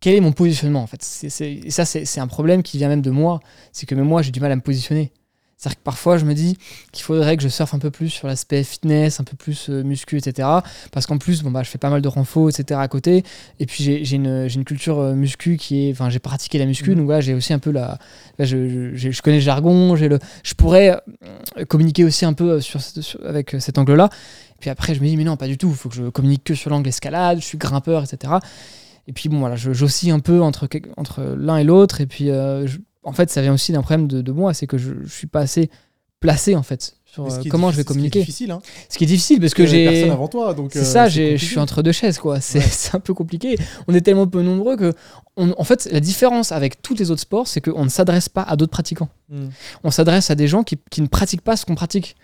quel 0.00 0.14
est 0.14 0.20
mon 0.20 0.32
positionnement 0.32 0.82
en 0.82 0.86
fait? 0.86 1.02
Et 1.42 1.70
ça, 1.70 1.84
c'est 1.84 2.20
un 2.20 2.26
problème 2.26 2.62
qui 2.62 2.78
vient 2.78 2.88
même 2.88 3.02
de 3.02 3.10
moi. 3.10 3.40
C'est 3.72 3.86
que 3.86 3.94
même 3.94 4.06
moi, 4.06 4.22
j'ai 4.22 4.30
du 4.30 4.40
mal 4.40 4.50
à 4.52 4.56
me 4.56 4.62
positionner. 4.62 5.12
C'est-à-dire 5.58 5.76
que 5.80 5.84
parfois, 5.84 6.16
je 6.16 6.24
me 6.24 6.32
dis 6.32 6.56
qu'il 6.90 7.04
faudrait 7.04 7.36
que 7.36 7.42
je 7.42 7.48
surfe 7.50 7.74
un 7.74 7.78
peu 7.78 7.90
plus 7.90 8.08
sur 8.08 8.26
l'aspect 8.26 8.64
fitness, 8.64 9.20
un 9.20 9.24
peu 9.24 9.36
plus 9.36 9.68
euh, 9.68 9.82
muscu, 9.82 10.16
etc. 10.16 10.48
Parce 10.90 11.04
qu'en 11.04 11.18
plus, 11.18 11.42
bon, 11.42 11.50
bah, 11.50 11.62
je 11.62 11.68
fais 11.68 11.76
pas 11.76 11.90
mal 11.90 12.00
de 12.00 12.08
renfo, 12.08 12.48
etc. 12.48 12.80
à 12.80 12.88
côté. 12.88 13.24
Et 13.58 13.66
puis, 13.66 13.84
j'ai 13.84 14.16
une, 14.16 14.64
culture 14.64 14.98
euh, 14.98 15.12
muscu 15.14 15.58
qui 15.58 15.86
est. 15.86 15.92
Enfin, 15.92 16.08
j'ai 16.08 16.18
pratiqué 16.18 16.56
la 16.56 16.64
muscu, 16.64 16.92
Mhm. 16.92 16.96
donc 16.96 17.04
voilà, 17.04 17.20
j'ai 17.20 17.34
aussi 17.34 17.52
un 17.52 17.58
peu 17.58 17.72
la. 17.72 17.98
là, 18.38 18.46
je, 18.46 18.70
je- 18.70 18.94
j'ai- 18.94 19.12
je 19.12 19.20
connais 19.20 19.36
le 19.36 19.42
jargon, 19.42 19.96
j'ai 19.96 20.08
le, 20.08 20.18
je 20.42 20.54
pourrais 20.54 20.98
euh, 21.58 21.64
communiquer 21.66 22.04
aussi 22.04 22.24
un 22.24 22.32
peu 22.32 22.58
sur, 22.62 22.80
avec 23.26 23.54
cet 23.58 23.76
angle-là. 23.76 24.08
Et 24.52 24.60
puis 24.60 24.70
après, 24.70 24.94
je 24.94 25.00
me 25.02 25.06
dis, 25.08 25.18
mais 25.18 25.24
non, 25.24 25.36
pas 25.36 25.46
du 25.46 25.58
tout, 25.58 25.68
il 25.68 25.76
faut 25.76 25.90
que 25.90 25.94
je 25.94 26.04
communique 26.08 26.42
que 26.44 26.54
sur 26.54 26.70
l'angle 26.70 26.88
escalade, 26.88 27.38
je 27.38 27.44
suis 27.44 27.58
grimpeur, 27.58 28.02
etc. 28.02 28.32
Et 29.10 29.12
puis, 29.12 29.28
bon, 29.28 29.40
voilà, 29.40 29.56
j'oscille 29.56 30.12
un 30.12 30.20
peu 30.20 30.40
entre, 30.40 30.68
l'un 31.36 31.56
et 31.56 31.64
l'autre. 31.64 32.00
Et 32.00 32.06
puis, 32.06 32.30
euh, 32.30 32.64
je- 32.68 32.78
en 33.02 33.10
fait, 33.12 33.28
ça 33.28 33.42
vient 33.42 33.52
aussi 33.52 33.72
d'un 33.72 33.82
problème 33.82 34.06
de, 34.06 34.22
de 34.22 34.30
moi, 34.30 34.54
c'est 34.54 34.68
que 34.68 34.78
je, 34.78 34.92
je 35.04 35.12
suis 35.12 35.26
pas 35.26 35.40
assez 35.40 35.68
placé, 36.20 36.54
en 36.54 36.62
fait, 36.62 36.94
sur 37.04 37.24
euh, 37.26 37.28
comment 37.50 37.72
je 37.72 37.76
vais 37.78 37.82
difficile- 37.82 37.82
ce 37.82 37.82
qui 37.82 37.82
est 37.82 37.84
communiquer. 37.84 38.18
difficile, 38.20 38.50
hein, 38.52 38.60
Ce 38.88 38.98
qui 38.98 39.02
est 39.02 39.06
difficile 39.08 39.40
parce 39.40 39.52
que 39.52 39.62
avait 39.62 39.70
j'ai. 39.72 39.90
personne 39.90 40.10
avant 40.12 40.28
toi. 40.28 40.54
donc, 40.54 40.70
C'est 40.74 40.78
euh, 40.78 40.84
ça, 40.84 41.08
je 41.08 41.34
suis 41.36 41.58
entre 41.58 41.82
deux 41.82 41.90
chaises, 41.90 42.18
quoi. 42.18 42.40
C'est 42.40 42.60
Ouais. 42.60 42.64
un 42.92 43.00
peu 43.00 43.12
compliqué. 43.14 43.58
On 43.88 43.94
est 43.94 44.00
tellement 44.00 44.28
peu 44.28 44.42
nombreux 44.42 44.76
que, 44.76 44.92
on- 45.36 45.52
en 45.58 45.64
fait, 45.64 45.88
la 45.90 45.98
différence 45.98 46.52
avec 46.52 46.80
tous 46.82 46.94
les 46.94 47.10
autres 47.10 47.22
sports, 47.22 47.48
c'est 47.48 47.60
qu'on 47.60 47.82
ne 47.84 47.88
s'adresse 47.90 48.28
pas 48.28 48.42
à 48.42 48.54
d'autres 48.54 48.70
pratiquants. 48.70 49.08
Mm. 49.28 49.46
On 49.82 49.90
s'adresse 49.90 50.30
à 50.30 50.36
des 50.36 50.46
gens 50.46 50.62
qui, 50.62 50.76
qui 50.88 51.02
ne 51.02 51.08
pratiquent 51.08 51.42
pas 51.42 51.56
ce 51.56 51.66
qu'on 51.66 51.74
pratique. 51.74 52.14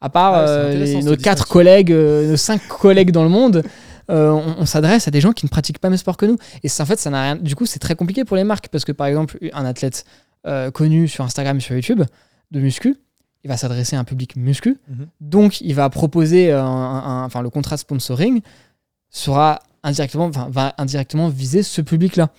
À 0.00 0.08
part 0.08 0.32
euh, 0.34 0.72
les- 0.74 0.94
cette 0.94 1.04
nos 1.04 1.14
quatre 1.14 1.46
collègues, 1.46 1.92
euh, 1.92 2.30
nos 2.30 2.36
cinq 2.38 2.66
collègues 2.68 3.10
dans 3.10 3.22
le 3.22 3.28
monde, 3.28 3.62
euh, 4.10 4.30
on, 4.30 4.56
on 4.62 4.66
s'adresse 4.66 5.08
à 5.08 5.10
des 5.10 5.20
gens 5.20 5.32
qui 5.32 5.46
ne 5.46 5.50
pratiquent 5.50 5.78
pas 5.78 5.88
le 5.88 5.92
même 5.92 5.98
sport 5.98 6.16
que 6.16 6.26
nous. 6.26 6.36
Et 6.62 6.68
en 6.80 6.84
fait, 6.86 6.98
ça 6.98 7.10
n'a 7.10 7.22
rien. 7.22 7.36
Du 7.36 7.54
coup, 7.56 7.64
c'est 7.66 7.78
très 7.78 7.94
compliqué 7.94 8.24
pour 8.24 8.36
les 8.36 8.44
marques 8.44 8.68
parce 8.68 8.84
que, 8.84 8.92
par 8.92 9.06
exemple, 9.06 9.38
un 9.52 9.64
athlète 9.64 10.04
euh, 10.46 10.70
connu 10.70 11.06
sur 11.08 11.24
Instagram 11.24 11.56
et 11.56 11.60
sur 11.60 11.74
YouTube 11.74 12.02
de 12.50 12.60
muscu, 12.60 12.96
il 13.44 13.48
va 13.48 13.56
s'adresser 13.56 13.96
à 13.96 14.00
un 14.00 14.04
public 14.04 14.36
muscu. 14.36 14.78
Mhm. 14.88 15.06
Donc, 15.20 15.60
il 15.60 15.74
va 15.74 15.88
proposer 15.90 16.52
un- 16.52 16.64
un- 16.64 17.24
enfin, 17.24 17.40
le 17.42 17.50
contrat 17.50 17.76
de 17.76 17.80
sponsoring 17.80 18.40
sera 19.10 19.60
indirectement, 19.82 20.26
enfin, 20.26 20.48
va 20.50 20.74
indirectement 20.78 21.28
viser 21.28 21.62
ce 21.62 21.80
public-là. 21.80 22.30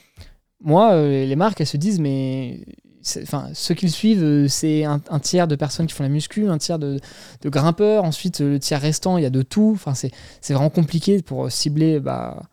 Moi, 0.63 0.91
euh, 0.93 1.25
les 1.25 1.35
marques, 1.35 1.59
elles 1.61 1.67
se 1.67 1.77
disent, 1.77 1.99
mais 1.99 2.65
enfin, 3.23 3.49
ceux 3.53 3.73
qui 3.75 3.85
le 3.85 3.91
suivent, 3.91 4.23
euh, 4.23 4.47
c'est 4.47 4.83
un, 4.85 5.01
un 5.09 5.19
tiers 5.19 5.47
de 5.47 5.55
personnes 5.55 5.87
qui 5.87 5.93
font 5.93 6.03
la 6.03 6.09
muscu, 6.09 6.47
un 6.47 6.57
tiers 6.57 6.79
de, 6.79 6.99
de 7.41 7.49
grimpeurs, 7.49 8.03
ensuite 8.03 8.41
euh, 8.41 8.51
le 8.53 8.59
tiers 8.59 8.79
restant, 8.81 9.17
il 9.17 9.23
y 9.23 9.25
a 9.25 9.29
de 9.29 9.41
tout. 9.41 9.71
Enfin, 9.75 9.93
c'est 9.93 10.53
vraiment 10.53 10.69
compliqué 10.69 11.21
pour 11.21 11.45
euh, 11.45 11.49
cibler 11.49 11.99
bah, 11.99 12.43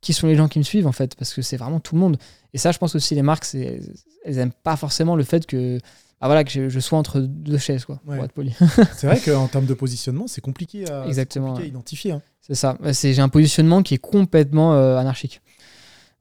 qui 0.00 0.12
sont 0.12 0.26
les 0.26 0.34
gens 0.36 0.48
qui 0.48 0.58
me 0.58 0.64
suivent, 0.64 0.86
en 0.86 0.92
fait, 0.92 1.14
parce 1.16 1.34
que 1.34 1.42
c'est 1.42 1.56
vraiment 1.56 1.80
tout 1.80 1.94
le 1.94 2.00
monde. 2.00 2.16
Et 2.54 2.58
ça, 2.58 2.72
je 2.72 2.78
pense 2.78 2.94
aussi, 2.94 3.14
les 3.14 3.22
marques, 3.22 3.46
elles 3.54 4.38
aiment 4.38 4.52
pas 4.62 4.76
forcément 4.76 5.16
le 5.16 5.24
fait 5.24 5.46
que, 5.46 5.78
bah, 6.20 6.26
voilà, 6.26 6.44
que 6.44 6.50
je, 6.50 6.68
je 6.68 6.80
sois 6.80 6.98
entre 6.98 7.20
deux 7.20 7.58
chaises, 7.58 7.84
quoi, 7.84 8.00
Ouais. 8.06 8.16
pour 8.16 8.24
être 8.24 8.32
poli. 8.32 8.52
C'est 8.96 9.06
vrai 9.06 9.20
qu'en 9.20 9.46
termes 9.48 9.66
de 9.66 9.74
positionnement, 9.74 10.26
c'est 10.26 10.40
compliqué 10.40 10.84
à, 10.90 11.02
c'est 11.04 11.08
Exactement, 11.08 11.48
compliqué 11.48 11.66
à 11.66 11.70
identifier. 11.70 12.12
hein. 12.12 12.22
C'est 12.40 12.54
ça. 12.54 12.76
C'est- 12.92 13.12
J'ai 13.14 13.22
un 13.22 13.28
positionnement 13.28 13.82
qui 13.82 13.94
est 13.94 13.98
complètement 13.98 14.74
euh, 14.74 14.96
anarchique. 14.96 15.40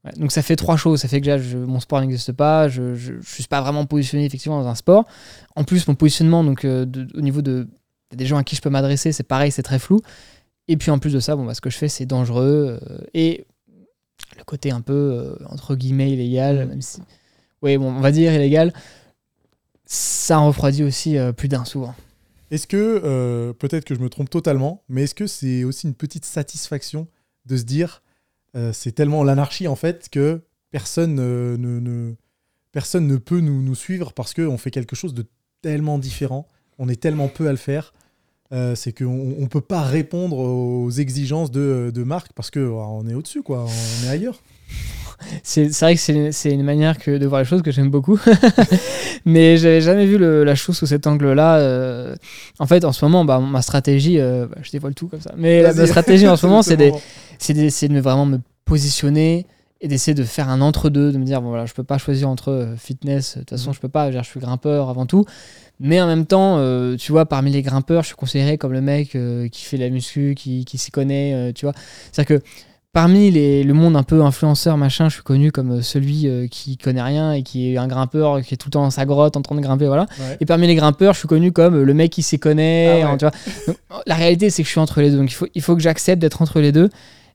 Ouais, 0.05 0.11
donc 0.17 0.31
ça 0.31 0.41
fait 0.41 0.55
trois 0.55 0.77
choses. 0.77 1.01
Ça 1.01 1.07
fait 1.07 1.19
que 1.19 1.25
déjà, 1.25 1.37
je- 1.37 1.57
mon 1.57 1.79
sport 1.79 1.99
n'existe 2.01 2.31
pas. 2.31 2.67
Je 2.69 2.81
ne 3.15 3.21
suis 3.21 3.43
pas 3.45 3.61
vraiment 3.61 3.85
positionné 3.85 4.25
effectivement 4.25 4.61
dans 4.61 4.67
un 4.69 4.75
sport. 4.75 5.05
En 5.55 5.63
plus, 5.65 5.87
mon 5.87 5.95
positionnement 5.95 6.43
donc, 6.43 6.63
euh, 6.65 6.85
de- 6.85 7.07
au 7.17 7.21
niveau 7.21 7.41
de, 7.41 7.67
des 8.15 8.25
gens 8.25 8.37
à 8.37 8.43
qui 8.43 8.55
je 8.55 8.61
peux 8.61 8.69
m'adresser, 8.69 9.11
c'est 9.11 9.23
pareil, 9.23 9.51
c'est 9.51 9.63
très 9.63 9.77
flou. 9.79 10.01
Et 10.69 10.77
puis 10.77 10.89
en 10.91 10.99
plus 10.99 11.11
de 11.13 11.19
ça, 11.19 11.35
bon, 11.35 11.45
bah, 11.45 11.53
ce 11.53 11.61
que 11.61 11.69
je 11.69 11.77
fais, 11.77 11.89
c'est 11.89 12.05
dangereux. 12.05 12.79
euh, 12.89 12.97
et 13.13 13.45
le 14.37 14.43
côté 14.43 14.71
un 14.71 14.81
peu, 14.81 14.93
euh, 14.93 15.35
entre 15.49 15.75
guillemets, 15.75 16.11
illégal, 16.11 16.65
même 16.67 16.81
si... 16.81 17.01
Oui, 17.61 17.77
bon, 17.77 17.87
on 17.91 17.99
va 17.99 18.11
dire 18.11 18.33
illégal. 18.33 18.71
Ça 19.85 20.39
en 20.39 20.47
refroidit 20.47 20.83
aussi 20.83 21.17
plus 21.35 21.47
d'un 21.47 21.65
souvent. 21.65 21.95
Est-ce 22.51 22.67
que, 22.67 23.51
peut-être 23.59 23.85
que 23.85 23.95
je 23.95 23.99
me 23.99 24.09
trompe 24.09 24.29
totalement, 24.29 24.83
mais 24.87 25.03
est-ce 25.03 25.15
que 25.15 25.27
c'est 25.27 25.63
aussi 25.63 25.87
une 25.87 25.93
petite 25.95 26.25
satisfaction 26.25 27.07
de 27.45 27.57
se 27.57 27.63
dire, 27.63 28.01
euh, 28.55 28.73
c'est 28.73 28.91
tellement 28.91 29.23
l'anarchie 29.23 29.67
en 29.67 29.75
fait 29.75 30.09
que 30.09 30.41
personne 30.71 31.15
ne, 31.15 32.15
peut 33.17 33.39
nous, 33.39 33.75
suivre 33.75 34.13
parce 34.13 34.33
qu'on 34.33 34.57
fait 34.57 34.71
quelque 34.71 34.95
chose 34.95 35.13
de 35.13 35.25
tellement 35.61 35.99
différent. 35.99 36.47
On 36.77 36.87
est 36.89 37.01
tellement 37.01 37.27
peu 37.27 37.47
à 37.47 37.51
le 37.51 37.57
faire. 37.57 37.93
Euh, 38.51 38.73
c'est 38.73 38.93
qu'on 38.93 39.39
ne 39.39 39.47
peut 39.47 39.61
pas 39.61 39.83
répondre 39.83 40.37
aux 40.37 40.89
exigences 40.89 41.51
de, 41.51 41.91
de 41.93 42.03
parce 42.33 42.49
qu'on 42.49 43.07
est 43.07 43.13
au-dessus, 43.13 43.43
quoi. 43.43 43.65
On 43.65 44.05
est 44.05 44.09
ailleurs. 44.09 44.41
C'est 45.43 45.69
vrai 45.79 45.95
que 45.95 46.31
c'est 46.31 46.51
une 46.51 46.63
manière 46.63 46.97
que, 46.97 47.17
de 47.17 47.25
voir 47.27 47.41
les 47.41 47.47
choses 47.47 47.61
que 47.61 47.71
j'aime 47.71 47.89
beaucoup. 47.89 48.19
Mais 49.25 49.57
j'avais 49.57 49.81
jamais 49.81 50.05
vu 50.05 50.17
le, 50.17 50.43
la 50.43 50.55
chose 50.55 50.77
sous 50.77 50.85
cet 50.85 51.07
angle-là. 51.07 51.57
Euh. 51.57 52.15
en 52.59 52.65
fait, 52.67 52.85
en 52.85 52.91
ce 52.91 53.03
moment, 53.05 53.25
bah, 53.25 53.39
ma 53.39 53.61
stratégie, 53.61 54.19
euh, 54.19 54.47
bah, 54.47 54.57
je 54.61 54.71
dévoile 54.71 54.95
tout 54.95 55.07
comme 55.07 55.21
ça. 55.21 55.33
Mais 55.37 55.61
la, 55.61 55.73
ma 55.73 55.87
stratégie 55.87 56.27
en 56.27 56.35
ce 56.37 56.45
moment, 56.45 56.61
c'est 56.61 56.77
d'essayer 56.77 57.93
de 57.93 57.99
vraiment 57.99 58.25
me 58.25 58.39
positionner 58.65 59.45
et 59.81 59.87
d'essayer 59.87 60.13
de 60.13 60.23
faire 60.23 60.49
un 60.49 60.61
entre-deux, 60.61 61.11
de 61.11 61.17
me 61.17 61.23
dire, 61.23 61.41
bon 61.41 61.49
voilà, 61.49 61.65
je 61.65 61.73
peux 61.73 61.83
pas 61.83 61.97
choisir 61.97 62.27
entre 62.27 62.51
euh, 62.51 62.75
fitness, 62.75 63.35
de 63.35 63.39
toute 63.39 63.51
façon, 63.51 63.69
mhm. 63.69 63.75
je 63.75 63.79
peux 63.79 63.89
pas, 63.89 64.11
je 64.11 64.21
suis 64.23 64.39
grimpeur 64.39 64.89
avant 64.89 65.05
tout. 65.05 65.25
Mais 65.79 66.01
en 66.01 66.07
même 66.07 66.25
temps, 66.25 66.57
euh, 66.57 66.97
tu 66.97 67.13
vois, 67.13 67.25
parmi 67.25 67.51
les 67.51 67.61
grimpeurs, 67.61 68.01
je 68.01 68.07
suis 68.07 68.15
considéré 68.15 68.57
comme 68.57 68.73
le 68.73 68.81
mec 68.81 69.15
euh, 69.15 69.47
qui 69.47 69.63
fait 69.63 69.77
la 69.77 69.89
muscu, 69.89 70.35
qui, 70.35 70.65
qui 70.65 70.77
s'y 70.77 70.91
connaît, 70.91 71.53
tu 71.53 71.65
vois. 71.65 71.73
C'est-à-dire 72.11 72.39
que 72.39 72.45
parmi 72.91 73.31
les, 73.31 73.63
le 73.63 73.73
monde 73.73 73.95
un 73.95 74.03
peu 74.03 74.23
influenceur, 74.23 74.77
machin, 74.77 75.09
je 75.09 75.15
suis 75.15 75.23
connu 75.23 75.51
comme 75.51 75.81
celui 75.81 76.49
qui 76.49 76.77
connaît 76.77 77.01
rien 77.01 77.33
et 77.33 77.43
qui 77.43 77.73
est 77.73 77.77
un 77.77 77.87
grimpeur, 77.87 78.41
qui 78.41 78.53
est 78.53 78.57
tout 78.57 78.67
le 78.67 78.71
temps 78.71 78.83
dans 78.83 78.89
sa 78.89 79.05
grotte 79.05 79.37
en 79.37 79.41
train 79.41 79.55
de 79.55 79.61
grimper, 79.61 79.87
voilà. 79.87 80.07
Et 80.39 80.45
parmi 80.45 80.67
les 80.67 80.75
grimpeurs, 80.75 81.13
je 81.13 81.19
suis 81.19 81.27
connu 81.27 81.51
comme 81.51 81.81
le 81.81 81.93
mec 81.93 82.11
qui 82.11 82.23
s'y 82.23 82.39
connaît, 82.39 83.03
ah 83.03 83.15
tu 83.17 83.25
vois. 83.25 83.75
la 84.05 84.15
réalité, 84.15 84.49
c'est 84.49 84.63
que 84.63 84.67
je 84.67 84.71
suis 84.71 84.79
entre 84.79 85.01
les 85.01 85.11
deux. 85.11 85.17
Donc 85.17 85.31
il 85.31 85.35
faut, 85.35 85.47
il 85.53 85.61
faut 85.61 85.75
que 85.75 85.81
j'accepte 85.81 86.19
d'être 86.19 86.41
entre 86.41 86.59
les 86.59 86.71
deux 86.71 86.89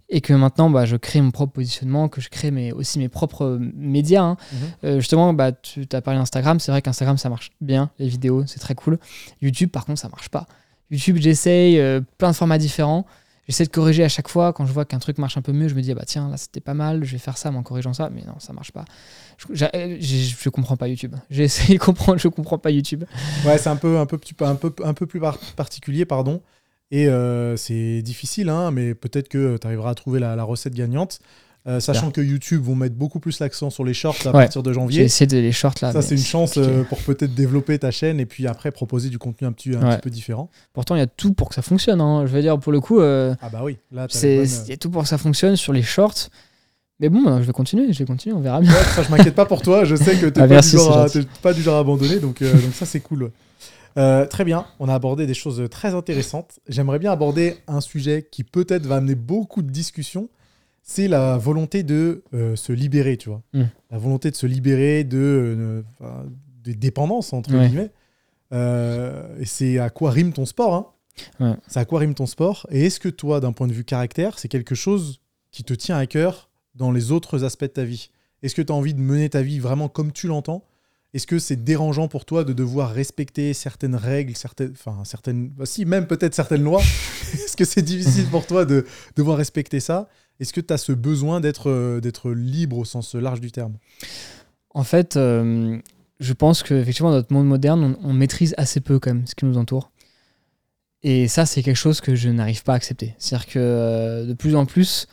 et 0.09 0.21
que 0.21 0.33
maintenant 0.33 0.71
bah, 0.71 0.85
je 0.85 0.97
crée 0.97 1.21
mon 1.21 1.31
propre 1.31 1.53
positionnement, 1.53 2.09
que 2.09 2.21
je 2.21 2.29
crée 2.29 2.51
mes, 2.51 2.73
aussi 2.73 2.99
mes 2.99 3.09
propres 3.09 3.59
médias. 3.75 4.23
Hein. 4.23 4.37
Mhm. 4.53 4.59
Euh, 4.85 5.01
justement, 5.01 5.33
bah, 5.33 5.53
tu 5.53 5.87
as 5.93 6.01
parlé 6.01 6.21
d'Instagram, 6.21 6.61
c'est 6.61 6.71
vrai 6.71 6.83
qu'Instagram 6.83 7.19
ça 7.19 7.29
marche 7.29 7.51
bien, 7.61 7.91
les 7.99 8.09
vidéos, 8.09 8.45
c'est 8.47 8.61
très 8.61 8.75
cool. 8.75 8.99
YouTube, 9.41 9.71
par 9.71 9.85
contre, 9.85 10.01
ça 10.01 10.09
marche 10.09 10.29
pas. 10.29 10.47
YouTube, 10.91 11.17
j'essaye 11.19 11.81
euh, 11.81 12.01
plein 12.19 12.31
de 12.31 12.37
formats 12.37 12.59
différents. 12.59 13.07
J'essaie 13.47 13.65
de 13.65 13.71
corriger 13.71 14.05
à 14.05 14.09
chaque 14.09 14.29
fois. 14.29 14.53
Quand 14.53 14.67
je 14.67 14.73
vois 14.73 14.85
qu'un 14.85 14.99
truc 14.99 15.19
marche 15.19 15.37
un 15.37 15.43
peu 15.43 15.53
mieux, 15.53 15.69
je 15.69 15.75
me 15.75 15.83
dis, 15.83 15.93
ah 15.93 15.95
bah 15.95 16.05
tiens, 16.07 16.29
là 16.29 16.37
c'était 16.37 16.61
pas 16.61 16.75
mal, 16.75 17.05
je 17.05 17.13
vais 17.13 17.19
faire 17.19 17.37
ça 17.37 17.51
en 17.51 17.63
corrigeant 17.63 17.93
ça. 17.93 18.11
Mais 18.11 18.23
non, 18.23 18.39
ça 18.39 18.53
marche 18.53 18.73
pas. 18.73 18.85
Je, 19.37 19.67
je, 20.01 20.49
comprends 20.49 20.77
pas 20.77 20.89
YouTube. 20.89 21.15
J'ai 21.31 21.45
essayé 21.45 21.79
de 21.79 21.83
comprendre, 21.83 22.19
je 22.19 22.29
comprends 22.29 22.59
pas 22.59 22.71
YouTube. 22.71 23.05
Ouais, 23.45 23.59
c'est 23.59 23.69
un 23.69 23.77
peu, 23.77 23.99
un, 23.99 24.07
peu, 24.07 24.19
un, 24.41 24.55
peu, 24.55 24.73
un 24.83 24.95
peu 24.95 25.07
plus 25.07 25.21
particulier, 25.57 26.05
pardon. 26.05 26.41
Et 26.91 27.09
euh, 27.09 27.57
c'est 27.57 28.03
difficile, 28.03 28.49
hein, 28.49 28.71
mais 28.71 28.95
peut-être 28.95 29.29
que 29.29 29.57
tu 29.57 29.67
arriveras 29.67 29.91
à 29.91 29.95
trouver 29.95 30.21
la, 30.21 30.43
recette 30.45 30.75
gagnante. 30.75 31.19
Euh, 31.67 31.81
sachant 31.81 32.11
que 32.11 32.21
YouTube 32.21 32.63
vont 32.63 32.75
mettre 32.75 32.95
beaucoup 32.95 33.21
plus 33.21 33.41
l'accent 33.41 33.71
sur 33.71 33.85
les 33.85 33.95
shorts 33.95 34.27
à 34.27 34.33
partir 34.33 34.63
de 34.63 34.73
janvier. 34.73 35.01
J'ai 35.01 35.05
essayé 35.05 35.27
de 35.27 35.39
les 35.39 35.53
shorts 35.53 35.77
là. 35.81 35.93
Ça, 35.93 36.03
c'est 36.03 36.15
une 36.15 36.21
chance 36.21 36.59
euh, 36.59 36.85
pour 36.85 36.99
peut-être 36.99 37.35
développer 37.35 37.79
ta 37.79 37.91
chaîne 37.91 38.21
et 38.21 38.27
puis 38.27 38.47
après 38.47 38.71
proposer 38.71 39.09
du 39.09 39.19
contenu 39.19 39.47
un 39.47 39.53
petit, 39.53 39.75
un 39.75 39.81
petit 39.81 40.03
peu 40.03 40.11
différent. 40.11 40.51
Pourtant, 40.75 40.95
il 40.95 40.99
y 40.99 41.03
a 41.03 41.07
tout 41.07 41.33
pour 41.33 41.49
que 41.49 41.55
ça 41.55 41.63
fonctionne. 41.63 42.03
Hein. 42.03 42.27
Je 42.27 42.33
veux 42.33 42.43
dire, 42.43 42.59
pour 42.59 42.73
le 42.73 42.81
coup. 42.81 43.01
ah 43.01 43.37
bah 43.51 43.63
oui, 43.63 43.79
là, 43.93 44.07
il 44.23 44.69
y 44.69 44.73
a 44.73 44.77
tout 44.77 44.91
pour 44.91 45.03
que 45.03 45.09
ça 45.09 45.19
fonctionne 45.19 45.57
sur 45.57 45.73
les 45.73 45.83
shorts. 45.83 46.29
Mais 47.01 47.09
bon, 47.09 47.39
je 47.41 47.47
vais 47.47 47.53
continuer, 47.53 47.93
je 47.93 47.99
vais 47.99 48.05
continuer, 48.05 48.37
on 48.37 48.41
verra 48.41 48.61
bien. 48.61 48.71
ça, 48.71 49.03
je 49.03 49.11
m'inquiète 49.11 49.35
pas 49.35 49.47
pour 49.47 49.63
toi, 49.63 49.85
je 49.85 49.97
sais 49.97 50.17
que 50.17 50.27
tu 50.31 50.41
n'es 50.41 50.45
ah, 50.45 51.07
pas, 51.09 51.21
pas, 51.43 51.53
du 51.53 51.61
genre 51.61 51.77
à 51.77 51.81
abandonner, 51.81 52.21
donc, 52.21 52.41
donc 52.41 52.73
ça, 52.73 52.87
c'est 52.87 53.01
cool. 53.01 53.33
Euh, 53.97 54.27
très 54.27 54.45
bien, 54.45 54.67
on 54.81 54.89
a 54.89 54.95
abordé 54.95 55.27
des 55.27 55.35
choses 55.35 55.63
très 55.71 55.95
intéressantes. 55.95 56.59
J'aimerais 56.69 56.99
bien 56.99 57.13
aborder 57.13 57.57
un 57.69 57.81
sujet 57.81 58.27
qui 58.29 58.43
peut-être 58.43 58.87
va 58.87 58.97
amener 58.97 59.15
beaucoup 59.15 59.63
de 59.63 59.71
discussions. 59.71 60.29
C'est 60.87 61.09
la 61.09 61.39
volonté 61.39 61.83
de 61.83 62.23
euh, 62.35 62.57
se 62.57 62.71
libérer, 62.73 63.17
tu 63.17 63.31
vois. 63.31 63.43
Mm. 63.55 63.63
La 63.91 63.99
volonté 63.99 64.31
de 64.31 64.37
se 64.37 64.47
libérer 64.47 65.03
de, 65.03 65.83
euh, 66.03 66.23
de 66.63 66.73
dépendance, 66.73 67.33
entre 67.33 67.51
guillemets. 67.51 67.91
et 68.53 69.47
c'est 69.47 69.79
à 69.79 69.89
quoi 69.89 70.11
rime 70.11 70.33
ton 70.35 70.45
sport. 70.45 70.95
Hein. 71.41 71.57
C'est 71.69 71.81
à 71.81 71.87
quoi 71.87 72.01
rime 72.01 72.15
ton 72.15 72.27
sport. 72.27 72.67
Et 72.71 72.85
est-ce 72.87 73.01
que 73.01 73.09
toi, 73.09 73.41
d'un 73.41 73.53
point 73.53 73.67
de 73.67 73.73
vue 73.73 73.85
caractère, 73.85 74.39
c'est 74.39 74.49
quelque 74.49 74.75
chose 74.75 75.21
qui 75.51 75.65
te 75.65 75.73
tient 75.73 75.97
à 75.97 76.07
cœur 76.07 76.51
dans 76.75 76.93
les 76.93 77.13
autres 77.13 77.45
aspects 77.45 77.63
de 77.63 77.69
ta 77.69 77.85
vie? 77.85 78.11
Est-ce 78.43 78.55
que 78.55 78.61
tu 78.61 78.71
as 78.71 78.77
envie 78.77 78.93
de 78.93 79.01
mener 79.01 79.31
ta 79.31 79.41
vie 79.41 79.61
vraiment 79.61 79.89
comme 79.89 80.13
tu 80.13 80.27
l'entends? 80.27 80.67
Est-ce 81.15 81.29
que 81.29 81.39
c'est 81.39 81.63
dérangeant 81.63 82.09
pour 82.09 82.25
toi 82.25 82.43
de 82.43 82.53
devoir 82.53 82.91
respecter 82.91 83.55
certaines 83.55 83.95
règles, 83.95 84.37
certaines, 84.37 84.73
enfin 84.73 85.05
certaines, 85.05 85.49
bah, 85.49 85.65
si 85.65 85.85
même 85.85 86.09
peut-être 86.09 86.35
certaines 86.35 86.65
lois? 86.65 86.83
Est-ce 87.33 87.57
que 87.57 87.65
c'est 87.65 87.83
difficile 87.83 88.27
pour 88.27 88.47
toi 88.47 88.65
de 88.65 88.85
devoir 89.15 89.39
respecter 89.39 89.79
ça? 89.79 90.09
Est-ce 90.41 90.53
que 90.53 90.61
tu 90.61 90.73
as 90.73 90.79
ce 90.79 90.93
besoin 90.93 91.41
d'être 91.41 91.71
euh, 91.71 92.01
d'être 92.01 92.31
libre 92.31 92.79
au 92.79 92.85
sens 92.85 93.15
large 93.15 93.41
du 93.41 93.53
terme? 93.53 93.75
En 94.71 94.83
fait, 94.83 95.17
euh, 95.17 95.79
je 96.19 96.33
pense 96.33 96.63
qu'effectivement, 96.63 97.11
dans 97.11 97.17
notre 97.17 97.33
monde 97.33 97.47
moderne, 97.47 97.97
on, 98.03 98.13
maîtrise 98.13 98.55
assez 98.59 98.81
peu 98.81 98.99
quand 98.99 99.15
même 99.15 99.27
ce 99.27 99.35
qui 99.35 99.45
nous 99.45 99.57
entoure. 99.57 99.93
Et 101.03 101.29
ça, 101.29 101.47
c'est 101.47 101.63
quelque 101.63 101.77
chose 101.77 102.01
que 102.01 102.15
je 102.15 102.29
n'arrive 102.31 102.65
pas 102.65 102.73
à 102.73 102.77
accepter. 102.77 103.15
C'est-à-dire 103.19 103.47
que 103.47 103.59
euh, 103.59 104.27
de 104.27 104.33
plus 104.33 104.57
en 104.57 104.67
plus, 104.67 105.07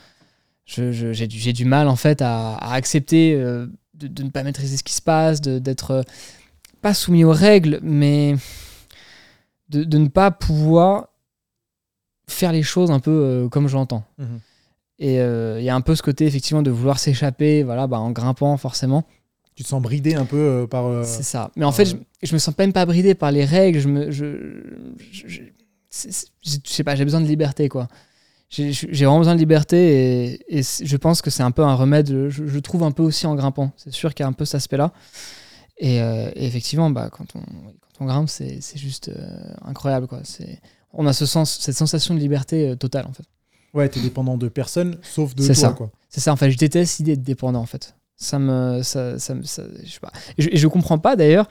j'ai 0.66 1.28
du, 1.28 1.54
du, 1.54 1.66
mal 1.66 1.88
en 1.88 1.98
fait 1.98 2.22
à, 2.22 2.56
accepter 2.56 3.36
de, 3.36 4.24
ne 4.24 4.30
pas 4.30 4.42
maîtriser 4.44 4.78
ce 4.78 4.84
qui 4.84 4.94
se 4.94 5.02
passe, 5.02 5.42
d'être 5.42 6.04
pas 6.82 6.94
soumis 6.94 7.26
aux 7.26 7.34
règles, 7.34 7.80
mais 7.84 8.36
de, 9.70 9.98
ne 9.98 10.08
pas 10.08 10.32
pouvoir 10.32 11.10
faire 12.28 12.54
les 12.54 12.64
choses 12.64 12.90
un 12.90 13.02
peu 13.02 13.50
comme 13.52 13.68
je 13.68 13.76
l'entends. 13.76 14.06
Mhm. 14.18 14.40
Et 15.02 15.20
euh, 15.20 15.60
il 15.60 15.66
y 15.66 15.70
a 15.70 15.76
un 15.76 15.82
peu 15.82 15.96
ce 15.96 16.02
côté, 16.02 16.26
effectivement, 16.26 16.62
de 16.62 16.72
vouloir 16.72 17.00
s'échapper, 17.00 17.64
voilà, 17.64 17.88
bah, 17.88 18.00
en 18.00 18.12
grimpant, 18.12 18.56
forcément. 18.56 19.06
Tu 19.56 19.64
te 19.64 19.68
sens 19.68 19.82
bridé 19.82 20.16
un 20.16 20.26
peu 20.26 20.66
par. 20.70 21.04
C'est 21.04 21.24
ça. 21.24 21.52
Mais 21.58 21.66
en 21.66 21.74
fait, 21.74 21.86
je, 21.86 21.96
je, 22.24 22.34
me 22.34 22.40
sens 22.40 22.58
même 22.58 22.72
pas 22.72 22.86
bridé 22.86 23.16
par 23.16 23.32
les 23.32 23.44
règles. 23.44 23.80
Je 23.80 23.88
me. 23.90 24.12
Je, 24.12 24.26
je, 25.12 25.42
je 25.92 26.60
sais 26.64 26.84
pas, 26.86 26.96
j'ai 26.96 27.04
besoin 27.04 27.20
de 27.20 27.28
liberté, 27.28 27.68
quoi 27.68 27.90
j'ai 28.52 29.06
vraiment 29.06 29.20
besoin 29.20 29.36
de 29.36 29.40
liberté 29.40 30.44
et, 30.50 30.62
je 30.62 30.98
pense 30.98 31.22
que 31.22 31.30
c'est 31.30 31.44
un 31.44 31.52
peu 31.52 31.64
un 31.64 31.76
remède, 31.76 32.30
je, 32.30 32.60
trouve 32.60 32.84
un 32.84 32.92
peu 32.92 33.04
aussi 33.04 33.26
en 33.26 33.36
grimpant. 33.36 33.72
C'est 33.78 33.94
sûr 33.94 34.14
qu'il 34.14 34.24
y 34.24 34.26
a 34.26 34.28
un 34.28 34.34
peu 34.34 34.46
cet 34.46 34.56
aspect-là. 34.56 34.92
Et, 35.78 36.02
euh, 36.02 36.30
effectivement, 36.36 36.90
bah, 36.90 37.10
quand, 37.10 37.36
on, 37.36 37.40
quand 37.40 38.02
on 38.02 38.06
grimpe, 38.06 38.30
c'est 38.30 38.60
juste 38.76 39.10
euh, 39.10 39.54
incroyable. 39.64 40.08
Quoi. 40.08 40.22
On 40.94 41.08
a 41.08 41.14
ce 41.14 41.26
sens, 41.26 41.60
cette 41.60 41.78
sensation 41.78 42.14
de 42.14 42.20
liberté 42.20 42.70
euh, 42.70 42.76
totale 42.76 43.06
en 43.08 43.14
fait. 43.14 43.24
Ouais, 43.74 43.88
t'es 43.90 44.02
dépendant 44.02 44.38
de 44.38 44.50
personne 44.50 44.98
sauf 45.02 45.36
de 45.36 45.46
toi. 45.46 45.56
Ça. 45.56 45.76
C'est 46.10 46.20
ça, 46.20 46.34
en 46.34 46.36
fait. 46.36 46.52
Je 46.52 46.58
déteste 46.58 47.00
l'idée 47.00 47.16
d'être 47.16 47.26
dépendant 47.26 47.62
en 47.62 47.66
fait. 47.66 47.96
Ça 48.18 48.38
me. 48.38 48.84
Ça, 48.84 49.18
ça, 49.18 49.36
ça 49.44 49.64
je 49.84 49.92
sais 49.92 50.00
pas. 50.00 50.12
Et 50.38 50.42
je, 50.42 50.50
et 50.50 50.58
je 50.58 50.68
comprends 50.68 50.98
pas 50.98 51.16
d'ailleurs 51.16 51.48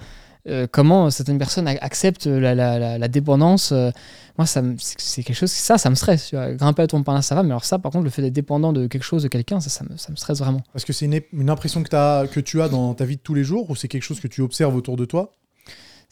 euh, 0.48 0.66
comment 0.70 1.10
certaines 1.10 1.38
personnes 1.38 1.68
acceptent 1.68 2.26
la, 2.26 2.54
la, 2.54 2.98
la, 2.98 3.08
dépendance. 3.08 3.72
Euh, 3.72 3.90
moi, 4.38 4.46
ça, 4.46 4.62
c'est 4.78 5.22
quelque 5.22 5.36
chose, 5.36 5.50
ça, 5.50 5.76
ça 5.76 5.90
me 5.90 5.94
stresse. 5.94 6.32
Grimper 6.32 6.82
à 6.82 6.86
ton 6.86 7.02
pain, 7.02 7.20
ça 7.20 7.34
va, 7.34 7.42
mais 7.42 7.50
alors 7.50 7.64
ça, 7.64 7.78
par 7.78 7.92
contre, 7.92 8.04
le 8.04 8.10
fait 8.10 8.22
d'être 8.22 8.32
dépendant 8.32 8.72
de 8.72 8.86
quelque 8.86 9.02
chose, 9.02 9.22
de 9.22 9.28
quelqu'un, 9.28 9.60
ça, 9.60 9.68
ça 9.68 9.84
me, 9.84 9.96
ça 9.98 10.10
me 10.10 10.16
stresse 10.16 10.38
vraiment. 10.38 10.62
Parce 10.72 10.86
que 10.86 10.94
c'est 10.94 11.04
une, 11.04 11.20
une, 11.34 11.50
impression 11.50 11.82
que, 11.82 11.94
as, 11.94 12.26
que 12.26 12.40
tu 12.40 12.62
as 12.62 12.70
dans 12.70 12.94
ta 12.94 13.04
vie 13.04 13.16
de 13.16 13.20
tous 13.20 13.34
les 13.34 13.44
jours 13.44 13.68
ou 13.68 13.76
c'est 13.76 13.88
quelque 13.88 14.02
chose 14.02 14.20
que 14.20 14.28
tu 14.28 14.40
observes 14.40 14.74
autour 14.74 14.96
de 14.96 15.04
toi? 15.04 15.32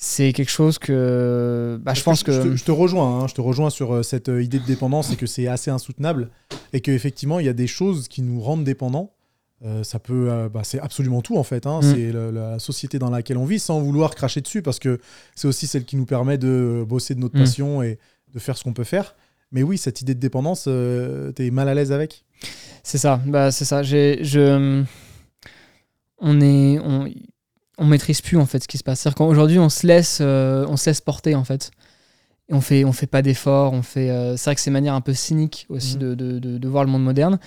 C'est 0.01 0.33
quelque 0.33 0.51
chose 0.51 0.79
que 0.79 1.79
bah, 1.83 1.93
je 1.93 2.03
pense 2.03 2.23
que, 2.23 2.57
Je, 2.57 2.65
te, 2.65 2.71
rejoins 2.71 3.21
hein, 3.21 3.27
je 3.27 3.35
te 3.35 3.41
rejoins 3.41 3.69
sur 3.69 3.97
euh, 3.97 4.03
cette 4.03 4.29
idée 4.29 4.59
de 4.61 4.65
dépendance 4.65 5.13
et 5.13 5.17
que 5.17 5.27
c'est 5.27 5.49
assez 5.49 5.71
insoutenable 5.71 6.31
et 6.73 6.81
qu'effectivement 6.81 7.41
il 7.41 7.47
y 7.47 7.51
a 7.51 7.53
des 7.53 7.67
choses 7.67 8.09
qui 8.09 8.23
nous 8.23 8.41
rendent 8.41 8.65
dépendants 8.65 9.13
euh, 9.65 9.83
ça 9.83 9.99
peut, 9.99 10.31
euh, 10.31 10.49
bah, 10.49 10.61
c'est 10.63 10.79
absolument 10.79 11.21
tout 11.21 11.37
en 11.37 11.43
fait. 11.43 11.67
Hein. 11.67 11.81
Mm. 11.81 11.83
C'est 11.83 12.13
la 12.13 12.59
société 12.59 12.99
dans 12.99 13.11
laquelle 13.11 13.39
on 13.39 13.45
vit, 13.45 13.59
sans 13.59 13.81
vouloir 13.81 14.15
cracher 14.15 14.41
dessus, 14.41 14.63
parce 14.63 14.79
que 14.79 15.01
c'est 15.35 15.49
aussi 15.49 15.67
celle 15.67 15.85
qui 15.85 15.97
nous 15.97 16.07
permet 16.07 16.39
de 16.39 16.85
bosser 16.87 17.15
de 17.15 17.21
notre 17.21 17.37
mm. 17.37 17.41
passion 17.41 17.83
et 17.83 17.99
de 18.33 18.39
faire 18.39 18.57
ce 18.57 18.65
qu'on 18.65 18.73
peut 18.73 18.85
faire. 18.85 19.17
Mais 19.51 19.63
oui, 19.63 19.79
cette 19.79 20.01
idée 20.01 20.15
de 20.15 20.21
dépendance, 20.21 20.67
euh, 20.69 21.33
tu 21.35 21.47
es 21.47 21.51
mal 21.51 21.69
à 21.69 21.75
l'aise 21.75 21.91
avec? 21.91 22.25
C'est 22.85 22.99
ça, 22.99 23.21
bah, 23.27 23.51
c'est 23.51 23.65
ça. 23.65 23.83
Je, 23.83 24.85
on 26.19 26.41
est, 26.41 26.79
on, 26.79 27.07
on, 27.79 27.87
maîtrise 27.87 28.21
plus 28.21 28.37
en 28.37 28.47
fait 28.47 28.63
ce 28.63 28.69
qui 28.69 28.79
se 28.79 28.85
passe. 28.85 29.01
C'est-à-dire 29.01 29.17
qu'aujourd'hui, 29.17 29.59
on 29.59 29.69
se 29.69 29.87
laisse, 29.87 30.21
on 30.21 30.77
se 30.77 30.91
laisse 30.91 31.01
porter 31.01 31.35
en 31.35 31.45
fait. 31.45 31.71
Et 32.51 32.55
on 32.55 32.61
fait, 32.61 32.85
on 32.85 32.93
fait 32.93 33.07
pas 33.07 33.23
d'efforts. 33.23 33.73
On 33.73 33.83
fait. 33.83 34.09
c'est 34.37 34.45
vrai 34.45 34.55
que 34.55 34.61
c'est 34.61 34.71
une 34.71 34.75
manière 34.75 34.95
un 34.95 35.01
peu 35.01 35.15
cynique 35.15 35.67
aussi 35.69 35.97
mm. 35.97 35.99
de, 36.01 36.15
de, 36.15 36.39
de, 36.59 36.69
voir 36.69 36.85
le 36.85 36.91
monde 36.91 37.05
moderne. 37.05 37.39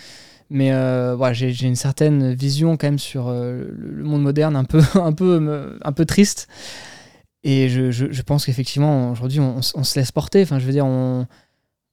Mais 0.53 0.73
euh, 0.73 1.15
voilà, 1.15 1.31
j'ai 1.31 1.65
une 1.65 1.77
certaine 1.77 2.33
vision 2.33 2.75
quand 2.75 2.87
même 2.87 2.99
sur 2.99 3.29
euh, 3.29 3.71
le 3.73 4.03
monde 4.03 4.21
moderne 4.21 4.57
un 4.57 4.65
peu, 4.65 4.81
un 4.95 5.13
peu, 5.13 5.77
un 5.81 5.91
peu 5.93 6.05
triste. 6.05 6.49
Et 7.43 7.69
je, 7.69 7.89
je, 7.89 8.21
pense 8.21 8.45
qu'effectivement, 8.45 9.11
aujourd'hui, 9.11 9.39
on, 9.39 9.61
on, 9.75 9.83
se 9.83 9.97
laisse 9.97 10.11
porter. 10.11 10.43
Enfin, 10.43 10.59
je 10.59 10.65
veux 10.65 10.73
dire, 10.73 10.85
on, 10.85 11.25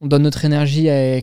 on 0.00 0.06
donne 0.08 0.22
notre 0.22 0.44
énergie 0.44 0.90
à, 0.90 1.20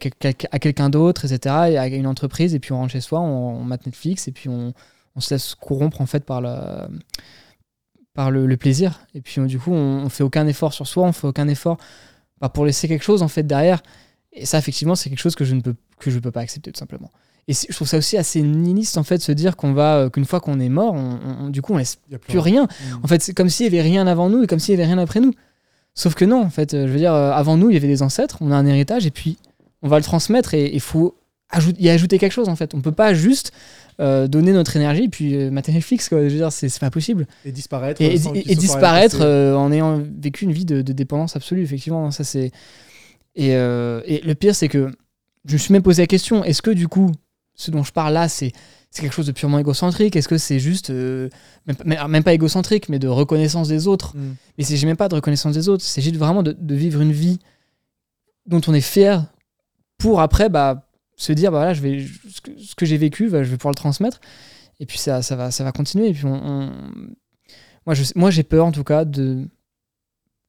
à 0.51 0.59
quelqu'un 0.59 0.89
d'autre, 0.89 1.26
etc., 1.26 1.55
et 1.72 1.78
à 1.78 1.88
une 1.88 2.07
entreprise, 2.07 2.55
et 2.55 2.59
puis 2.59 2.72
on 2.72 2.78
rentre 2.78 2.93
chez 2.93 3.01
soi, 3.01 3.20
on, 3.20 3.59
on 3.59 3.63
mate 3.63 3.86
Netflix, 3.86 4.30
et 4.30 4.32
puis 4.32 4.49
on, 4.49 4.74
on, 5.16 5.20
se 5.20 5.34
laisse 5.34 5.55
corrompre 5.55 6.01
en 6.01 6.05
fait 6.05 6.24
par, 6.24 6.41
le, 6.41 6.49
par 8.13 8.32
le, 8.32 8.45
le 8.45 8.57
plaisir. 8.57 8.99
Et 9.13 9.22
puis 9.22 9.41
du 9.47 9.59
coup, 9.59 9.72
on, 9.72 10.03
on 10.05 10.09
fait 10.09 10.24
aucun 10.24 10.47
effort 10.47 10.74
sur 10.74 10.88
soi, 10.88 11.05
on 11.05 11.11
fait 11.11 11.28
aucun 11.28 11.47
effort 11.47 11.78
bah, 12.41 12.49
pour 12.49 12.66
laisser 12.66 12.88
quelque 12.88 13.03
chose 13.03 13.22
en 13.22 13.28
fait 13.28 13.43
derrière. 13.43 13.82
Et 14.34 14.45
ça, 14.45 14.57
effectivement, 14.57 14.95
c'est 14.95 15.09
quelque 15.09 15.20
chose 15.20 15.36
que 15.36 15.45
je 15.45 15.55
ne 15.55 15.61
peux, 15.61 15.76
que 15.99 16.11
je 16.11 16.20
peux 16.20 16.32
pas 16.32 16.41
accepter 16.41 16.72
tout 16.72 16.80
simplement. 16.80 17.11
Et 17.47 17.53
je 17.53 17.74
trouve 17.74 17.88
ça 17.88 17.97
aussi 17.97 18.18
assez 18.18 18.41
nihiliste 18.41 18.97
en 18.97 19.03
fait, 19.03 19.22
se 19.22 19.32
dire 19.32 19.55
qu'on 19.55 19.74
va, 19.74 19.97
euh, 19.97 20.09
qu'une 20.09 20.26
fois 20.26 20.39
qu'on 20.39 20.59
est 20.59 20.70
mort, 20.70 20.93
on, 20.93 21.49
du 21.49 21.61
coup, 21.61 21.74
on 21.74 21.78
laisse 21.78 21.99
plus 22.28 22.39
rien. 22.39 22.63
Mm. 22.63 23.03
En 23.03 23.07
fait, 23.07 23.22
c'est 23.22 23.34
comme 23.34 23.49
s'il 23.49 23.66
y 23.66 23.68
avait 23.68 23.82
rien 23.82 24.07
avant 24.07 24.30
nous 24.30 24.43
et 24.43 24.47
comme 24.47 24.59
s'il 24.59 24.74
y 24.74 24.78
avait 24.78 24.88
rien 24.88 24.97
après 24.97 25.20
nous. 25.20 25.34
Sauf 25.93 26.16
que 26.16 26.26
non, 26.26 26.41
en 26.41 26.49
fait, 26.49 26.72
je 26.72 26.91
veux 26.91 26.97
dire, 26.97 27.13
avant 27.13 27.55
nous, 27.55 27.70
il 27.70 27.76
y 27.76 27.78
avait 27.78 27.88
des 27.88 28.01
ancêtres, 28.01 28.38
on 28.41 28.51
a 28.51 28.55
un 28.55 28.66
héritage 28.66 29.05
et 29.05 29.11
puis 29.11 29.38
on 29.82 29.88
va 29.88 29.97
le 29.97 30.03
transmettre 30.03 30.53
et 30.53 30.74
il 30.74 30.82
faut 30.82 31.16
y 31.80 31.89
ajouter 31.89 32.18
quelque 32.18 32.32
chose 32.32 32.49
en 32.49 32.56
fait. 32.56 32.74
On 32.74 32.82
peut 32.82 32.91
pas 32.91 33.14
juste 33.14 33.51
euh, 34.01 34.28
donner 34.28 34.51
notre 34.51 34.76
énergie 34.76 35.03
et 35.03 35.10
puis 35.10 35.36
euh, 35.36 35.49
mater 35.49 35.72
Netflix 35.72 36.10
quoi. 36.10 36.20
Je 36.20 36.26
veux 36.26 36.36
dire, 36.36 36.51
c'est 36.51 36.80
pas 36.80 36.91
possible. 36.91 37.28
Et 37.45 37.53
disparaître. 37.53 38.01
Et, 38.01 38.56
disparaître 38.56 39.20
euh, 39.22 39.56
en 39.56 39.72
ayant 39.72 40.01
vécu 40.20 40.43
une 40.43 40.51
vie 40.51 40.66
de, 40.66 40.82
dépendance 40.82 41.38
absolue, 41.38 41.64
effectivement. 41.64 42.12
Ça 42.12 42.26
c'est. 42.26 42.51
Et, 43.36 43.49
et, 43.51 44.22
le 44.22 44.34
pire, 44.34 44.56
c'est 44.56 44.68
que 44.68 44.91
je 45.45 45.53
me 45.53 45.58
suis 45.58 45.72
même 45.72 45.82
posé 45.82 46.01
la 46.01 46.08
question 46.08 46.43
est-ce 46.43 46.62
que 46.62 46.72
du 46.72 46.88
coup, 46.88 47.12
ce 47.53 47.72
dont 47.72 47.84
je 47.84 47.91
parle 47.91 48.14
là, 48.14 48.28
c'est 48.28 48.51
quelque 48.93 49.14
chose 49.14 49.28
de 49.28 49.32
purement 49.32 49.60
égocentrique? 49.60 50.16
Est-ce 50.16 50.28
que 50.28 50.38
c'est 50.38 50.60
juste, 50.60 50.91
même, 51.76 52.24
pas 52.24 52.34
égocentrique, 52.34 52.89
mais 52.89 52.99
de 52.99 53.08
reconnaissance 53.08 53.70
des 53.70 53.88
autres? 53.88 54.16
Mm. 54.16 54.36
Mais 54.58 54.64
c'est 54.66 54.76
j'ai 54.76 54.88
même 54.88 54.97
pas 54.97 55.08
de 55.08 55.16
reconnaissance 55.16 55.53
des 55.53 55.70
autres, 55.70 55.84
c'est 55.84 56.01
juste 56.01 56.18
vraiment 56.18 56.43
de, 56.43 56.51
de, 56.58 56.76
vivre 56.76 57.01
une 57.01 57.12
vie 57.14 57.39
dont 58.45 58.62
on 58.68 58.74
est 58.74 58.82
fier 58.82 59.26
pour 59.97 60.20
après 60.20 60.49
bah, 60.49 60.86
se 61.18 61.32
dire 61.34 61.51
bah 61.51 61.59
voilà 61.59 61.74
je 61.74 61.82
vais 61.82 62.05
ce 62.59 62.76
que, 62.76 62.86
j'ai 62.86 62.97
vécu 62.97 63.30
bah, 63.30 63.43
je 63.43 63.49
vais 63.49 63.57
pouvoir 63.57 63.72
le 63.72 63.78
transmettre. 63.78 64.20
Et 64.80 64.86
puis 64.86 64.97
ça, 64.97 65.22
ça 65.22 65.36
va 65.36 65.51
ça 65.51 65.63
va 65.63 65.72
continuer. 65.72 66.09
Et 66.09 66.13
puis 66.13 66.26
on, 66.26 66.72
moi 67.86 67.95
je 67.95 68.03
moi 68.16 68.32
j'ai 68.32 68.43
peur 68.43 68.66
en 68.66 68.72
tout 68.72 68.84
cas 68.84 69.05
de 69.05 69.47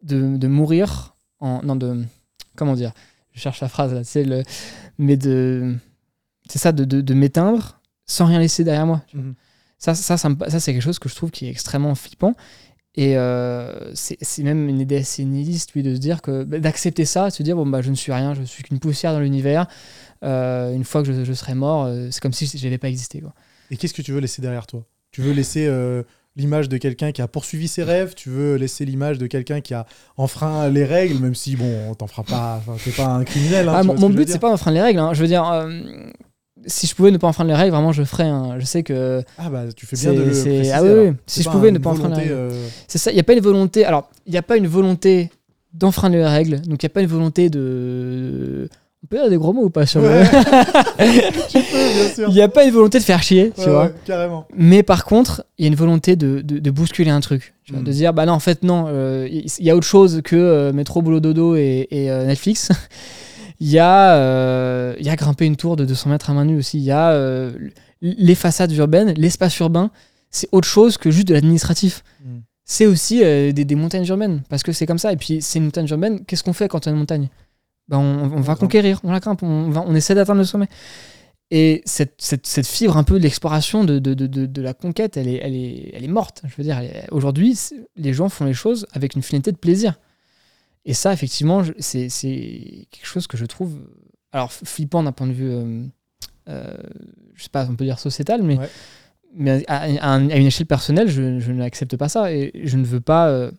de, 0.02 0.36
de 0.36 0.48
mourir 0.48 1.16
en 1.40 1.62
non 1.62 1.76
de 1.76 2.04
comment 2.56 2.74
dire 2.74 2.92
je 3.32 3.40
cherche 3.40 3.60
la 3.60 3.68
phrase 3.68 3.92
là 3.92 4.04
c'est 4.04 4.24
le 4.24 4.42
mais 4.98 5.16
de 5.16 5.76
c'est 6.48 6.58
ça 6.58 6.72
de, 6.72 6.84
de, 6.84 7.00
de 7.00 7.14
m'éteindre 7.14 7.80
sans 8.06 8.26
rien 8.26 8.38
laisser 8.38 8.64
derrière 8.64 8.86
moi. 8.86 9.02
Mhm. 9.14 9.34
ça 9.78 9.94
ça 9.94 10.16
ça, 10.16 10.28
ça 10.48 10.60
c'est 10.60 10.72
quelque 10.72 10.82
chose 10.82 10.98
que 10.98 11.08
je 11.08 11.14
trouve 11.14 11.30
qui 11.30 11.46
est 11.46 11.50
extrêmement 11.50 11.94
flippant 11.94 12.34
et 12.96 13.16
euh, 13.16 13.94
c'est 13.94 14.42
même 14.42 14.68
une 14.68 14.80
idée 14.80 14.96
assez 14.96 15.22
nihiliste, 15.24 15.72
lui, 15.74 15.82
de 15.82 15.94
se 15.94 16.00
dire 16.00 16.22
que 16.22 16.44
bah, 16.44 16.58
d'accepter 16.58 17.04
ça, 17.04 17.28
de 17.28 17.32
se 17.32 17.42
dire 17.42 17.54
bon 17.54 17.66
bah 17.66 17.82
je 17.82 17.90
ne 17.90 17.94
suis 17.94 18.10
rien, 18.10 18.32
je 18.34 18.42
suis 18.42 18.62
qu'une 18.62 18.78
poussière 18.78 19.12
dans 19.12 19.20
l'univers. 19.20 19.66
Euh, 20.24 20.74
une 20.74 20.84
fois 20.84 21.02
que 21.02 21.12
je, 21.12 21.24
je 21.24 21.32
serai 21.34 21.54
mort, 21.54 21.84
euh, 21.84 22.08
c'est 22.10 22.22
comme 22.22 22.32
si 22.32 22.46
je 22.46 22.64
n'avais 22.64 22.78
pas 22.78 22.88
existé. 22.88 23.20
Quoi. 23.20 23.34
Et 23.70 23.76
qu'est-ce 23.76 23.92
que 23.92 24.00
tu 24.00 24.12
veux 24.12 24.20
laisser 24.20 24.40
derrière 24.40 24.66
toi? 24.66 24.82
Tu 25.12 25.20
veux 25.20 25.32
laisser 25.32 25.70
l'image 26.36 26.68
de 26.68 26.76
quelqu'un 26.76 27.12
qui 27.12 27.22
a 27.22 27.28
poursuivi 27.28 27.68
ses 27.68 27.82
rêves, 27.82 28.14
tu 28.14 28.28
veux 28.28 28.56
laisser 28.56 28.84
l'image 28.84 29.18
de 29.18 29.26
quelqu'un 29.26 29.60
qui 29.60 29.72
a 29.72 29.86
enfreint 30.16 30.68
les 30.68 30.84
règles, 30.84 31.18
même 31.18 31.34
si 31.34 31.56
bon, 31.56 31.88
on 31.88 31.94
t'en 31.94 32.06
fera 32.06 32.22
pas, 32.22 32.62
t'es 32.84 32.90
pas 32.90 33.06
un 33.06 33.24
criminel. 33.24 33.68
Hein, 33.68 33.76
ah, 33.76 33.82
mon, 33.82 34.10
but 34.10 34.28
c'est 34.28 34.38
pas 34.38 34.50
d'enfreindre 34.50 34.76
les 34.76 34.82
règles. 34.82 35.00
Hein. 35.00 35.14
Je 35.14 35.20
veux 35.20 35.28
dire, 35.28 35.44
si 36.64 36.86
je 36.86 36.94
pouvais 36.94 37.10
ne 37.10 37.18
pas 37.18 37.26
enfreindre 37.26 37.50
les 37.50 37.56
règles, 37.56 37.72
vraiment, 37.72 37.92
je 37.92 38.02
ferais. 38.02 38.30
Je 38.58 38.64
sais 38.64 38.82
que. 38.82 39.22
Ah 39.38 39.50
bah, 39.50 39.64
tu 39.74 39.86
fais 39.86 39.96
bien 39.96 40.12
de 40.12 40.18
le 40.18 40.24
préciser, 40.26 40.72
Ah 40.72 40.82
oui, 40.82 41.12
Si 41.26 41.42
je 41.42 41.50
pouvais 41.50 41.70
ne 41.70 41.78
pas 41.78 41.90
enfreindre 41.90 42.16
les 42.16 42.22
règles. 42.22 42.34
Euh, 42.34 42.68
c'est 42.88 42.98
ça. 42.98 43.10
Il 43.10 43.14
n'y 43.14 43.20
a 43.20 43.24
pas 43.24 43.34
une 43.34 43.40
volonté. 43.40 43.84
Alors, 43.84 44.08
il 44.26 44.32
n'y 44.32 44.38
a 44.38 44.42
pas 44.42 44.56
une 44.56 44.66
volonté 44.66 45.30
d'enfreindre 45.72 46.16
les 46.16 46.24
règles. 46.24 46.60
Donc, 46.62 46.82
il 46.82 46.86
n'y 46.86 46.90
a 46.90 46.94
pas 46.94 47.02
une 47.02 47.08
volonté 47.08 47.50
de. 47.50 48.68
On 49.04 49.06
peut 49.08 49.18
dire 49.18 49.28
des 49.28 49.36
gros 49.36 49.52
mots 49.52 49.64
ou 49.64 49.70
pas 49.70 49.86
sur 49.86 50.02
ouais. 50.02 50.24
tu 51.48 51.58
peux, 51.58 51.92
bien 51.94 52.08
sûr. 52.12 52.28
Il 52.28 52.34
n'y 52.34 52.40
a 52.40 52.48
pas 52.48 52.64
une 52.64 52.72
volonté 52.72 52.98
de 52.98 53.04
faire 53.04 53.22
chier, 53.22 53.52
tu 53.56 53.68
vois. 53.68 53.90
carrément. 54.04 54.48
Mais 54.56 54.82
par 54.82 55.04
contre, 55.04 55.44
il 55.58 55.64
y 55.64 55.64
a 55.66 55.68
une 55.68 55.76
volonté 55.76 56.16
de, 56.16 56.40
de, 56.40 56.70
bousculer 56.72 57.10
un 57.10 57.20
truc. 57.20 57.54
Hmm. 57.70 57.84
De 57.84 57.92
dire, 57.92 58.12
bah 58.12 58.26
non, 58.26 58.32
en 58.32 58.40
fait, 58.40 58.64
non, 58.64 58.86
euh, 58.88 59.28
il 59.30 59.64
y 59.64 59.70
a 59.70 59.76
autre 59.76 59.86
chose 59.86 60.22
que 60.24 60.34
euh, 60.34 60.72
Métro, 60.72 61.02
Boulot, 61.02 61.20
Dodo 61.20 61.54
et, 61.54 61.86
et 61.90 62.08
Netflix. 62.08 62.70
Il 63.60 63.70
y, 63.70 63.78
a, 63.78 64.16
euh, 64.16 64.94
il 64.98 65.06
y 65.06 65.08
a 65.08 65.16
grimper 65.16 65.46
une 65.46 65.56
tour 65.56 65.76
de 65.76 65.84
200 65.84 66.10
mètres 66.10 66.28
à 66.28 66.34
main 66.34 66.44
nue 66.44 66.58
aussi. 66.58 66.78
Il 66.78 66.84
y 66.84 66.90
a 66.90 67.12
euh, 67.12 67.52
les 68.02 68.34
façades 68.34 68.72
urbaines, 68.72 69.12
l'espace 69.16 69.58
urbain. 69.58 69.90
C'est 70.30 70.48
autre 70.52 70.68
chose 70.68 70.98
que 70.98 71.10
juste 71.10 71.28
de 71.28 71.34
l'administratif. 71.34 72.04
Mm. 72.22 72.38
C'est 72.64 72.86
aussi 72.86 73.24
euh, 73.24 73.52
des, 73.52 73.74
montagnes 73.74 74.06
urbaines, 74.06 74.42
parce 74.48 74.62
que 74.62 74.72
c'est 74.72 74.86
comme 74.86 74.98
ça. 74.98 75.12
Et 75.12 75.16
puis, 75.16 75.40
c'est 75.40 75.58
une 75.58 75.66
montagne 75.66 75.86
urbaine. 75.88 76.24
Qu'est-ce 76.24 76.44
qu'on 76.44 76.52
fait 76.52 76.68
quand 76.68 76.86
on 76.86 76.90
a 76.90 76.92
une 76.92 76.98
montagne? 76.98 77.28
Ben, 77.88 77.98
on, 77.98 78.40
va 78.40 78.56
conquérir, 78.56 79.00
on 79.04 79.12
la 79.12 79.20
grimpe, 79.20 79.44
on, 79.44 79.70
va, 79.70 79.84
on 79.86 79.94
essaie 79.94 80.14
d'atteindre 80.14 80.40
le 80.40 80.44
sommet. 80.44 80.66
Et 81.52 81.82
cette, 81.84 82.14
cette, 82.18 82.44
cette, 82.44 82.66
fibre 82.66 82.96
un 82.96 83.04
peu 83.04 83.18
de 83.18 83.22
l'exploration, 83.22 83.84
de, 83.84 84.00
de, 84.00 84.14
de, 84.14 84.26
de, 84.26 84.62
la 84.62 84.74
conquête, 84.74 85.16
elle 85.16 85.28
est, 85.28 85.36
elle 85.36 85.54
est, 85.54 85.92
elle 85.94 86.02
est 86.02 86.08
morte. 86.08 86.42
Je 86.44 86.56
veux 86.56 86.64
dire, 86.64 86.80
aujourd'hui, 87.12 87.56
les 87.94 88.12
gens 88.12 88.28
font 88.28 88.44
les 88.44 88.52
choses 88.52 88.88
avec 88.92 89.14
une 89.14 89.22
finalité 89.22 89.52
de 89.52 89.56
plaisir. 89.56 89.94
Et 90.86 90.94
ça, 90.94 91.12
effectivement, 91.12 91.62
c'est 91.80 92.08
quelque 92.08 93.06
chose 93.06 93.26
que 93.26 93.36
je 93.36 93.44
trouve 93.44 93.78
alors 94.32 94.52
flippant 94.52 95.02
d'un 95.02 95.12
point 95.12 95.26
de 95.26 95.32
vue, 95.32 95.50
euh, 95.50 95.82
euh, 96.48 96.76
je 97.34 97.42
sais 97.42 97.48
pas, 97.50 97.66
on 97.68 97.74
peut 97.74 97.84
dire 97.84 97.98
sociétal, 97.98 98.42
mais, 98.42 98.58
mais 99.34 99.64
à, 99.66 99.88
une 99.88 100.30
échelle 100.30 100.66
personnelle, 100.66 101.08
je, 101.08 101.40
je 101.40 101.52
n'accepte 101.52 101.96
pas 101.96 102.08
ça. 102.08 102.32
Et 102.32 102.52
je 102.64 102.76
ne 102.76 102.84
veux 102.84 103.00
pas 103.00 103.28
euh, 103.28 103.50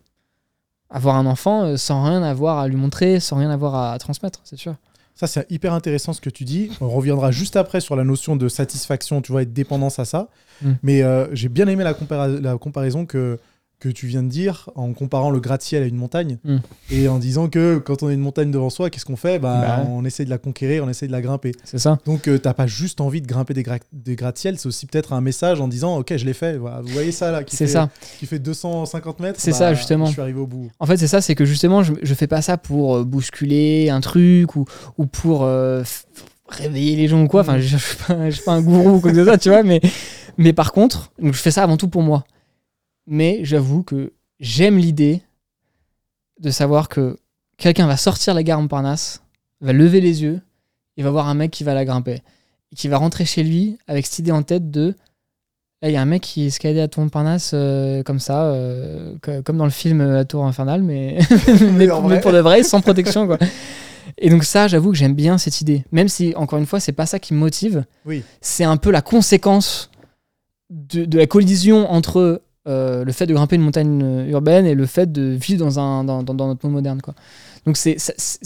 avoir 0.90 1.16
un 1.16 1.26
enfant 1.26 1.76
sans 1.78 2.04
rien 2.04 2.24
avoir 2.24 2.60
à 2.60 2.68
lui 2.68 2.76
montrer, 2.76 3.20
sans 3.20 3.38
rien 3.38 3.50
avoir 3.50 3.76
à, 3.76 3.98
transmettre, 3.98 4.40
c'est 4.44 4.58
sûr. 4.58 4.76
Ça, 5.16 5.26
c'est 5.26 5.52
hyper 5.52 5.74
intéressant 5.74 6.14
ce 6.14 6.22
que 6.22 6.30
tu 6.30 6.44
dis. 6.44 6.70
On 6.80 6.90
reviendra 6.90 7.32
juste 7.32 7.56
après 7.56 7.82
sur 7.82 7.96
la 7.96 8.04
notion 8.04 8.36
de 8.36 8.48
satisfaction, 8.48 9.24
tu 9.24 9.32
vois, 9.32 9.42
et 9.42 9.46
de 9.48 9.52
dépendance 9.52 9.98
à 9.98 10.06
ça. 10.06 10.30
Mm. 10.62 10.72
Mais 10.84 11.04
j'ai 11.34 11.50
bien 11.50 11.68
aimé 11.68 11.84
la, 11.84 12.28
la 12.28 12.58
comparaison 12.58 13.08
que 13.08 13.40
que 13.80 13.90
tu 13.90 14.08
viens 14.08 14.24
de 14.24 14.28
dire 14.28 14.70
en 14.76 14.94
comparant 14.94 15.30
le 15.30 15.40
gratte-ciel 15.40 15.84
à 15.84 15.86
une 15.86 15.98
montagne 15.98 16.40
hmm. 16.44 16.58
et 16.90 17.08
en 17.08 17.20
disant 17.20 17.48
que 17.48 17.78
quand 17.78 18.02
on 18.02 18.08
a 18.08 18.14
une 18.14 18.22
montagne 18.22 18.50
devant 18.50 18.72
soi, 18.72 18.90
qu'est-ce 18.90 19.06
qu'on 19.06 19.16
fait? 19.16 19.38
Bah, 19.38 19.62
bah 19.62 19.86
On 19.90 20.04
essaie 20.04 20.26
de 20.26 20.32
la 20.32 20.40
conquérir, 20.40 20.84
on 20.84 20.90
essaie 20.90 21.06
de 21.06 21.12
la 21.12 21.22
grimper. 21.22 21.52
C'est 21.64 21.78
ça. 21.78 22.00
Donc 22.06 22.24
tu 22.24 22.32
euh, 22.32 22.38
t'as 22.40 22.56
pas 22.56 22.66
juste 22.66 23.02
envie 23.02 23.22
de 23.22 23.28
grimper 23.28 23.54
des, 23.54 23.64
des 23.94 24.16
gratte-ciel, 24.16 24.58
c'est 24.58 24.68
aussi 24.68 24.88
peut-être 24.88 25.14
un 25.14 25.22
message 25.22 25.62
en 25.62 25.68
disant 25.68 25.98
ok 25.98 26.18
je 26.18 26.26
l'ai 26.26 26.34
fait. 26.34 26.58
Vous 26.58 26.68
voyez 26.88 27.12
ça 27.12 27.32
là 27.32 27.44
qui 27.44 27.56
fait, 27.56 27.68
ça. 27.68 27.90
qui 28.20 28.26
fait 28.26 28.40
250 28.40 29.20
mètres. 29.20 29.40
C'est 29.40 29.52
ça 29.52 29.70
bah, 29.70 29.74
justement. 29.76 30.08
Je 30.08 30.14
suis 30.14 30.22
arrivé 30.22 30.40
au 30.40 30.48
bout. 30.48 30.72
En 30.80 30.88
fait 30.88 30.98
c'est 30.98 31.08
ça, 31.08 31.22
c'est 31.22 31.36
que 31.36 31.46
justement 31.46 31.84
je, 31.84 31.94
je 32.02 32.14
fais 32.16 32.28
pas 32.28 32.42
ça 32.42 32.58
pour 32.58 32.96
euh, 32.96 33.04
bousculer 33.04 33.92
un 33.92 34.02
truc 34.02 34.56
ou, 34.56 34.66
ou 34.98 35.06
pour 35.06 35.44
euh, 35.44 35.84
réveiller 36.50 36.96
les 36.96 37.08
gens 37.08 37.22
ou 37.22 37.28
quoi. 37.28 37.42
Enfin 37.42 37.60
je, 37.60 37.68
je, 37.68 37.78
suis 37.78 37.98
pas, 37.98 38.32
suis 38.32 38.44
pas 38.44 38.54
un 38.54 38.62
gourou 38.62 38.96
ou 38.96 39.00
quoi 39.02 39.12
que 39.12 39.18
ce 39.18 39.24
soit, 39.24 39.38
tu 39.38 39.50
vois. 39.50 39.62
Mais, 39.62 39.82
mais 40.40 40.54
par 40.54 40.72
contre, 40.72 41.12
je 41.22 41.32
fais 41.32 41.52
ça 41.52 41.62
avant 41.62 41.78
tout 41.78 41.90
pour 41.90 42.02
moi 42.02 42.26
mais 43.08 43.40
j'avoue 43.44 43.84
que 43.84 44.14
j'aime 44.40 44.78
l'idée 44.78 45.22
de 46.40 46.52
savoir 46.52 46.90
que 46.90 47.18
quelqu'un 47.58 47.88
va 47.88 47.98
sortir 47.98 48.34
la 48.34 48.44
gare 48.44 48.62
Montparnasse, 48.62 49.24
va 49.62 49.74
lever 49.74 50.02
les 50.02 50.22
yeux, 50.22 50.42
et 50.98 51.04
va 51.04 51.10
voir 51.10 51.28
un 51.28 51.34
mec 51.34 51.52
qui 51.52 51.64
va 51.64 51.74
la 51.74 51.86
grimper. 51.86 52.22
Et 52.72 52.76
qui 52.76 52.88
va 52.88 52.98
rentrer 52.98 53.26
chez 53.26 53.44
lui 53.44 53.78
avec 53.88 54.06
cette 54.06 54.20
idée 54.20 54.32
en 54.32 54.44
tête 54.44 54.70
de 54.70 54.94
il 55.84 55.92
y 55.92 55.96
a 55.96 56.02
un 56.02 56.06
mec 56.06 56.24
qui 56.24 56.44
est 56.44 56.48
escaladé 56.48 56.82
à 56.82 56.88
Tour 56.88 57.04
Montparnasse 57.04 57.52
euh, 57.54 58.02
comme 58.02 58.20
ça, 58.20 58.46
euh, 58.46 59.16
comme 59.22 59.58
dans 59.58 59.66
le 59.66 59.72
film 59.72 60.04
La 60.12 60.26
Tour 60.26 60.44
Infernale, 60.46 60.82
mais, 60.82 61.20
mais, 61.74 61.88
pour 61.88 62.32
de 62.32 62.40
vrai, 62.40 62.64
sans 62.64 62.82
protection. 62.82 63.28
Quoi. 63.28 63.38
Et 64.18 64.32
donc 64.32 64.44
ça, 64.44 64.68
j'avoue 64.68 64.92
que 64.92 64.98
j'aime 64.98 65.14
bien 65.14 65.38
cette 65.38 65.62
idée. 65.62 65.86
Même 65.92 66.08
si, 66.08 66.34
encore 66.36 66.58
une 66.58 66.66
fois, 66.66 66.80
c'est 66.80 66.94
pas 66.94 67.06
ça 67.06 67.20
qui 67.20 67.36
me 67.36 67.40
motive. 67.40 67.86
Oui. 68.06 68.24
C'est 68.42 68.64
un 68.64 68.78
peu 68.78 68.90
la 68.90 69.04
conséquence 69.04 69.92
de, 70.72 71.06
de, 71.06 71.18
la 71.18 71.28
collision 71.28 71.90
entre 71.92 72.42
euh, 72.68 73.06
le 73.06 73.12
fait 73.14 73.26
de 73.26 73.34
grimper 73.34 73.56
une 73.56 73.62
montagne 73.62 74.02
euh, 74.04 74.30
urbaine 74.30 74.66
et 74.66 74.76
le 74.76 74.86
fait 74.86 75.10
de 75.10 75.22
vivre 75.22 75.60
dans, 75.60 75.80
un, 75.80 76.04
dans, 76.04 76.24
dans, 76.24 76.48
notre 76.48 76.66
monde 76.66 76.74
moderne. 76.74 77.02
Quoi. 77.02 77.14
Donc 77.66 77.78
c'est 77.78 77.98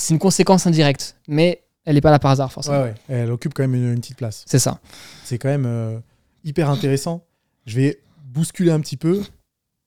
une 0.10 0.20
conséquence 0.20 0.68
indirecte, 0.68 1.16
mais 1.28 1.64
elle 1.86 1.96
n'est 1.96 2.02
pas 2.02 2.12
là 2.12 2.20
par 2.20 2.32
hasard 2.32 2.52
forcément. 2.52 2.84
Ouais, 2.84 2.94
Elle 3.10 3.32
occupe 3.32 3.54
quand 3.54 3.64
même 3.64 3.74
une, 3.74 4.00
petite 4.00 4.18
place. 4.18 4.44
C'est 4.46 4.60
ça. 4.60 4.80
C'est 5.24 5.40
quand 5.40 5.50
même 5.50 5.66
euh, 5.66 5.98
hyper 6.44 6.70
intéressant. 6.70 7.24
Je 7.66 7.80
vais 7.80 8.00
bousculer 8.26 8.72
un 8.72 8.80
petit 8.80 8.98
peu 8.98 9.24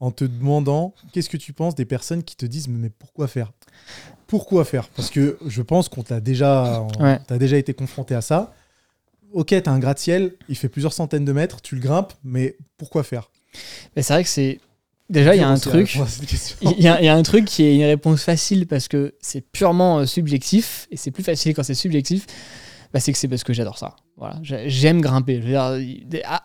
en 0.01 0.11
te 0.11 0.25
demandant 0.25 0.95
qu'est-ce 1.13 1.29
que 1.29 1.37
tu 1.37 1.53
penses 1.53 1.77
des 1.77 1.85
personnes 1.85 2.25
qui 2.25 2.35
te 2.35 2.45
disent 2.45 2.69
mais 2.69 2.91
pourquoi 2.91 3.29
faire? 3.29 3.53
Pourquoi 4.27 4.65
faire? 4.65 4.89
Parce 4.89 5.11
que 5.11 5.39
je 5.47 5.63
pense 5.63 5.89
qu'on 5.89 6.03
t'a 6.03 6.21
déjà, 6.21 6.85
as 6.99 7.39
déjà 7.39 7.57
été 7.57 7.73
confronté 7.73 8.15
à 8.17 8.21
ça. 8.21 8.53
Ok, 9.33 9.55
t'as 9.63 9.71
un 9.71 9.79
gratte-ciel, 9.79 10.35
il 10.49 10.57
fait 10.57 10.69
plusieurs 10.69 10.93
centaines 10.93 11.25
de 11.25 11.33
mètres, 11.33 11.61
tu 11.61 11.75
le 11.75 11.81
grimpes, 11.81 12.13
mais 12.23 12.57
pourquoi 12.77 13.03
faire? 13.03 13.31
C'est 13.97 14.13
vrai 14.13 14.23
que 14.23 14.29
c'est. 14.29 14.61
Déjà, 15.11 15.35
il 15.35 15.41
y 15.41 15.45
a 15.45 15.49
un 15.49 15.59
truc. 15.59 15.99
Il 16.63 16.81
y, 16.81 16.89
a 16.89 17.15
un 17.15 17.23
truc 17.23 17.45
qui 17.45 17.63
est 17.63 17.75
une 17.75 17.85
réponse 17.85 18.23
facile 18.23 18.67
parce 18.67 18.89
que 18.89 19.15
c'est 19.21 19.43
purement 19.43 19.99
euh, 19.99 20.07
subjectif 20.07 20.89
et 20.91 20.97
c'est 20.97 21.11
plus 21.11 21.23
facile 21.23 21.55
quand 21.55 21.63
c'est 21.63 21.75
subjectif. 21.75 22.27
Bah, 22.93 23.01
c'est 23.01 23.13
que 23.13 23.19
c'est 23.19 23.29
parce 23.29 23.45
que 23.45 23.53
j'adore 23.53 23.77
ça. 23.77 23.97
Voilà, 24.17 24.39
j'aime 24.43 25.01
grimper. 25.01 25.43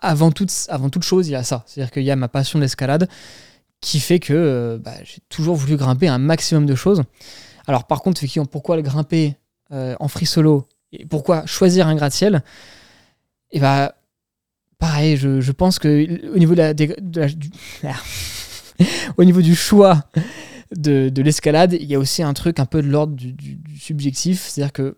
avant 0.02 0.32
toute, 0.32 0.52
avant 0.68 0.90
toute 0.90 1.04
chose, 1.04 1.28
il 1.28 1.32
y 1.32 1.36
a 1.36 1.44
ça. 1.44 1.64
C'est-à-dire 1.68 1.92
qu'il 1.92 2.04
y 2.04 2.12
a 2.12 2.16
ma 2.16 2.28
passion 2.28 2.60
d'escalade 2.60 3.08
qui 3.82 4.00
fait 4.00 4.20
que 4.20 4.34
euh, 4.34 4.78
bah, 4.78 4.96
j'ai 5.04 5.22
toujours 5.30 5.56
voulu 5.56 5.78
grimper 5.78 6.08
un 6.08 6.18
maximum 6.18 6.66
de 6.66 6.76
choses. 6.76 7.04
Alors, 7.68 7.86
par 7.86 8.02
contre, 8.02 8.22
pourquoi 8.50 8.76
le 8.76 8.82
grimper 8.82 9.36
euh, 9.72 9.96
en 10.00 10.08
free 10.08 10.26
solo 10.26 10.68
et 10.92 11.06
pourquoi 11.06 11.46
choisir 11.46 11.88
un 11.88 11.96
gratte-ciel? 11.96 12.44
Et 13.52 13.58
eh 13.58 13.60
bah, 13.60 13.96
pareil, 14.80 15.18
je, 15.18 15.52
pense 15.52 15.78
que 15.78 16.28
au 16.34 16.38
niveau 16.38 16.54
de 16.54 16.60
la, 16.60 16.74
du, 16.74 16.90
au 19.18 19.24
niveau 19.24 19.42
du 19.42 19.56
choix 19.56 20.04
de, 20.76 21.22
l'escalade, 21.22 21.74
il 21.80 21.86
y 21.86 21.96
a 21.96 22.00
aussi 22.00 22.24
un 22.24 22.34
truc 22.34 22.60
un 22.60 22.66
peu 22.66 22.82
de 22.82 22.88
l'ordre 22.88 23.16
du, 23.16 23.60
subjectif. 23.80 24.48
C'est-à-dire 24.48 24.74
que 24.74 24.98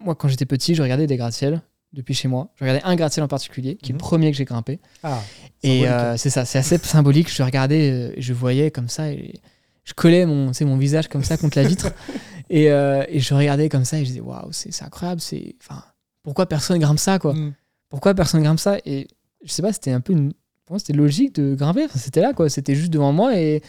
moi, 0.00 0.14
quand 0.14 0.28
j'étais 0.28 0.46
petit, 0.46 0.74
je 0.74 0.82
regardais 0.82 1.06
des 1.06 1.16
gratte-ciel 1.16 1.60
depuis 1.92 2.14
chez 2.14 2.28
moi. 2.28 2.50
Je 2.56 2.64
regardais 2.64 2.82
un 2.84 2.94
gratte-ciel 2.96 3.24
en 3.24 3.28
particulier, 3.28 3.76
qui 3.76 3.90
est 3.90 3.94
le 3.94 3.96
Mhm. 3.96 4.00
premier 4.00 4.30
que 4.30 4.36
j'ai 4.36 4.44
grimpé. 4.44 4.80
Ah, 5.02 5.22
Et 5.62 5.88
euh, 5.88 6.16
c'est 6.16 6.30
ça, 6.30 6.44
c'est 6.44 6.58
assez 6.58 6.78
symbolique. 6.78 7.32
Je 7.34 7.42
regardais, 7.42 7.90
euh, 7.90 8.12
je 8.18 8.32
voyais 8.32 8.70
comme 8.70 8.88
ça, 8.88 9.10
et 9.10 9.40
je 9.84 9.94
collais 9.94 10.26
mon, 10.26 10.50
visage 10.76 11.08
comme 11.08 11.24
ça 11.24 11.36
contre 11.36 11.58
la 11.58 11.66
vitre. 11.66 11.92
et, 12.50 12.70
euh, 12.70 13.04
et 13.08 13.20
je 13.20 13.34
regardais 13.34 13.68
comme 13.68 13.84
ça 13.84 13.98
et 13.98 14.04
je 14.04 14.10
disais, 14.10 14.20
waouh, 14.20 14.48
c'est 14.52 14.82
incroyable. 14.82 15.20
c'est 15.20 15.54
Enfin, 15.62 15.82
pourquoi 16.22 16.46
personne 16.46 16.78
grimpe 16.78 16.98
ça, 16.98 17.18
quoi? 17.18 17.32
Mm. 17.34 17.54
Pourquoi 17.96 18.12
personne 18.12 18.42
grimpe 18.42 18.58
ça 18.60 18.76
Et 18.84 19.08
je 19.42 19.50
sais 19.50 19.62
pas, 19.62 19.72
c'était 19.72 19.90
un 19.92 20.00
peu 20.02 20.12
une. 20.12 20.34
C'était 20.76 20.92
logique 20.92 21.34
de 21.36 21.54
grimper. 21.54 21.84
Enfin, 21.86 21.98
c'était 21.98 22.20
là, 22.20 22.34
quoi. 22.34 22.50
C'était 22.50 22.74
juste 22.74 22.92
devant 22.92 23.10
moi 23.10 23.38
et, 23.38 23.62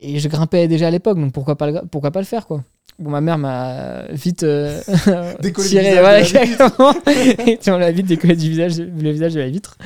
et 0.00 0.18
je 0.18 0.28
grimpais 0.28 0.66
déjà 0.66 0.88
à 0.88 0.90
l'époque, 0.90 1.16
donc 1.16 1.32
pourquoi 1.32 1.56
pas 1.56 1.70
le, 1.70 1.80
pourquoi 1.88 2.10
pas 2.10 2.18
le 2.18 2.26
faire, 2.26 2.48
quoi. 2.48 2.64
Bon, 2.98 3.10
ma 3.10 3.20
mère 3.20 3.38
m'a 3.38 4.02
vite 4.10 4.42
euh, 4.42 4.80
tiré, 5.68 6.00
voilà, 6.00 6.22
et 7.46 7.58
on 7.68 7.78
l'a 7.78 7.92
vite 7.92 8.06
décollé 8.06 8.34
du 8.34 8.50
visage, 8.50 8.78
le 8.78 9.10
visage 9.12 9.34
de 9.34 9.38
la 9.40 9.48
vitre. 9.48 9.78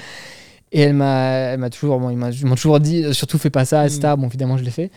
Et 0.72 0.80
elle 0.80 0.94
m'a, 0.94 1.26
elle 1.52 1.60
m'a 1.60 1.68
toujours, 1.68 1.98
bon, 2.00 2.08
ils 2.08 2.16
m'a- 2.16 2.30
ils 2.30 2.46
m'ont 2.46 2.54
toujours 2.54 2.80
dit, 2.80 3.04
euh, 3.04 3.12
surtout 3.12 3.36
fais 3.36 3.50
pas 3.50 3.66
ça, 3.66 3.84
etc. 3.84 4.14
Mm. 4.16 4.20
Bon, 4.20 4.26
évidemment, 4.28 4.56
je 4.56 4.62
l'ai 4.64 4.70
fait. 4.70 4.90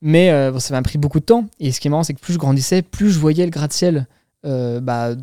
Mais 0.00 0.30
euh, 0.30 0.52
bon, 0.52 0.58
ça 0.60 0.72
m'a 0.72 0.80
pris 0.82 0.96
beaucoup 0.98 1.20
de 1.20 1.24
temps. 1.26 1.44
Et 1.60 1.70
ce 1.72 1.80
qui 1.80 1.88
est 1.88 1.90
marrant, 1.90 2.04
c'est 2.04 2.14
que 2.14 2.20
plus 2.20 2.32
je 2.32 2.38
grandissais, 2.38 2.80
plus 2.80 3.10
je 3.10 3.18
voyais 3.18 3.44
le 3.44 3.50
gratte-ciel. 3.50 4.06
euh, 4.46 4.80
bah, 4.80 5.16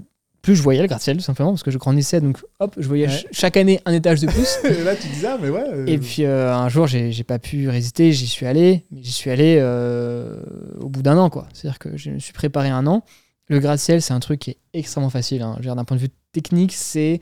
plus 0.43 0.55
je 0.55 0.61
voyais 0.61 0.81
le 0.81 0.87
gratte-ciel, 0.87 1.17
tout 1.17 1.23
simplement, 1.23 1.49
parce 1.51 1.63
que 1.63 1.71
je 1.71 1.77
grandissais. 1.79 2.21
Donc, 2.21 2.37
hop, 2.59 2.75
je 2.77 2.87
voyais 2.87 3.05
Ouais. 3.07 3.11
ch- 3.11 3.25
chaque 3.31 3.57
année 3.57 3.79
un 3.85 3.93
étage 3.93 4.21
de 4.21 4.27
plus. 4.27 4.47
Et 4.65 4.83
là, 4.83 4.95
tu 4.95 5.07
disais, 5.07 5.27
ah, 5.27 5.37
mais 5.41 5.49
ouais. 5.49 5.63
euh, 5.73 5.85
Et 5.87 5.97
puis 5.97 6.25
euh, 6.25 6.53
un 6.53 6.69
jour, 6.69 6.85
j'ai 6.85 7.23
pas 7.23 7.39
pu 7.39 7.69
résister, 7.69 8.11
j'y 8.11 8.27
suis 8.27 8.45
allé, 8.45 8.85
mais 8.91 9.01
j'y 9.01 9.11
suis 9.11 9.31
allé 9.31 9.57
euh, 9.59 10.39
au 10.79 10.89
bout 10.89 11.01
d'un 11.01 11.17
an, 11.17 11.29
quoi. 11.31 11.47
C'est-à-dire 11.53 11.79
que 11.79 11.97
je 11.97 12.11
me 12.11 12.19
suis 12.19 12.33
préparé 12.33 12.69
un 12.69 12.85
an. 12.85 13.03
Le 13.47 13.59
gratte-ciel, 13.59 14.01
c'est 14.01 14.13
un 14.13 14.19
truc 14.19 14.39
qui 14.41 14.51
est 14.51 14.57
extrêmement 14.73 15.09
facile. 15.09 15.41
hein. 15.41 15.57
Dire, 15.61 15.75
D'un 15.75 15.85
point 15.85 15.97
de 15.97 16.01
vue 16.01 16.09
technique, 16.33 16.73
c'est. 16.73 17.21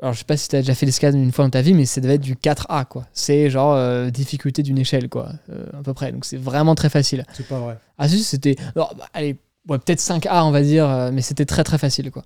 Alors, 0.00 0.14
je 0.14 0.20
sais 0.20 0.24
pas 0.24 0.36
si 0.36 0.48
tu 0.48 0.56
as 0.56 0.60
déjà 0.60 0.74
fait 0.74 0.86
l'escalade 0.86 1.14
une 1.16 1.30
fois 1.32 1.44
dans 1.44 1.50
ta 1.50 1.60
vie, 1.62 1.74
mais 1.74 1.84
ça 1.84 2.00
devait 2.00 2.14
être 2.14 2.20
du 2.22 2.34
4A, 2.34 2.86
quoi. 2.86 3.06
C'est 3.12 3.50
genre 3.50 3.76
difficulté 4.10 4.62
d'une 4.62 4.78
échelle, 4.78 5.08
quoi, 5.10 5.30
à 5.76 5.82
peu 5.82 5.92
près. 5.94 6.10
Donc, 6.12 6.24
c'est 6.24 6.38
vraiment 6.38 6.74
très 6.74 6.88
facile. 6.88 7.24
C'est 7.34 7.46
pas 7.46 7.58
vrai. 7.60 7.76
Ah, 7.98 8.08
si, 8.08 8.22
c'était. 8.24 8.56
alors, 8.74 8.94
bah, 8.96 9.06
allez, 9.12 9.36
ouais, 9.68 9.78
peut-être 9.78 10.00
5A, 10.00 10.42
on 10.44 10.50
va 10.50 10.62
dire, 10.62 10.88
euh, 10.88 11.10
mais 11.12 11.22
c'était 11.22 11.44
très, 11.46 11.64
très 11.64 11.78
facile, 11.78 12.10
quoi. 12.10 12.22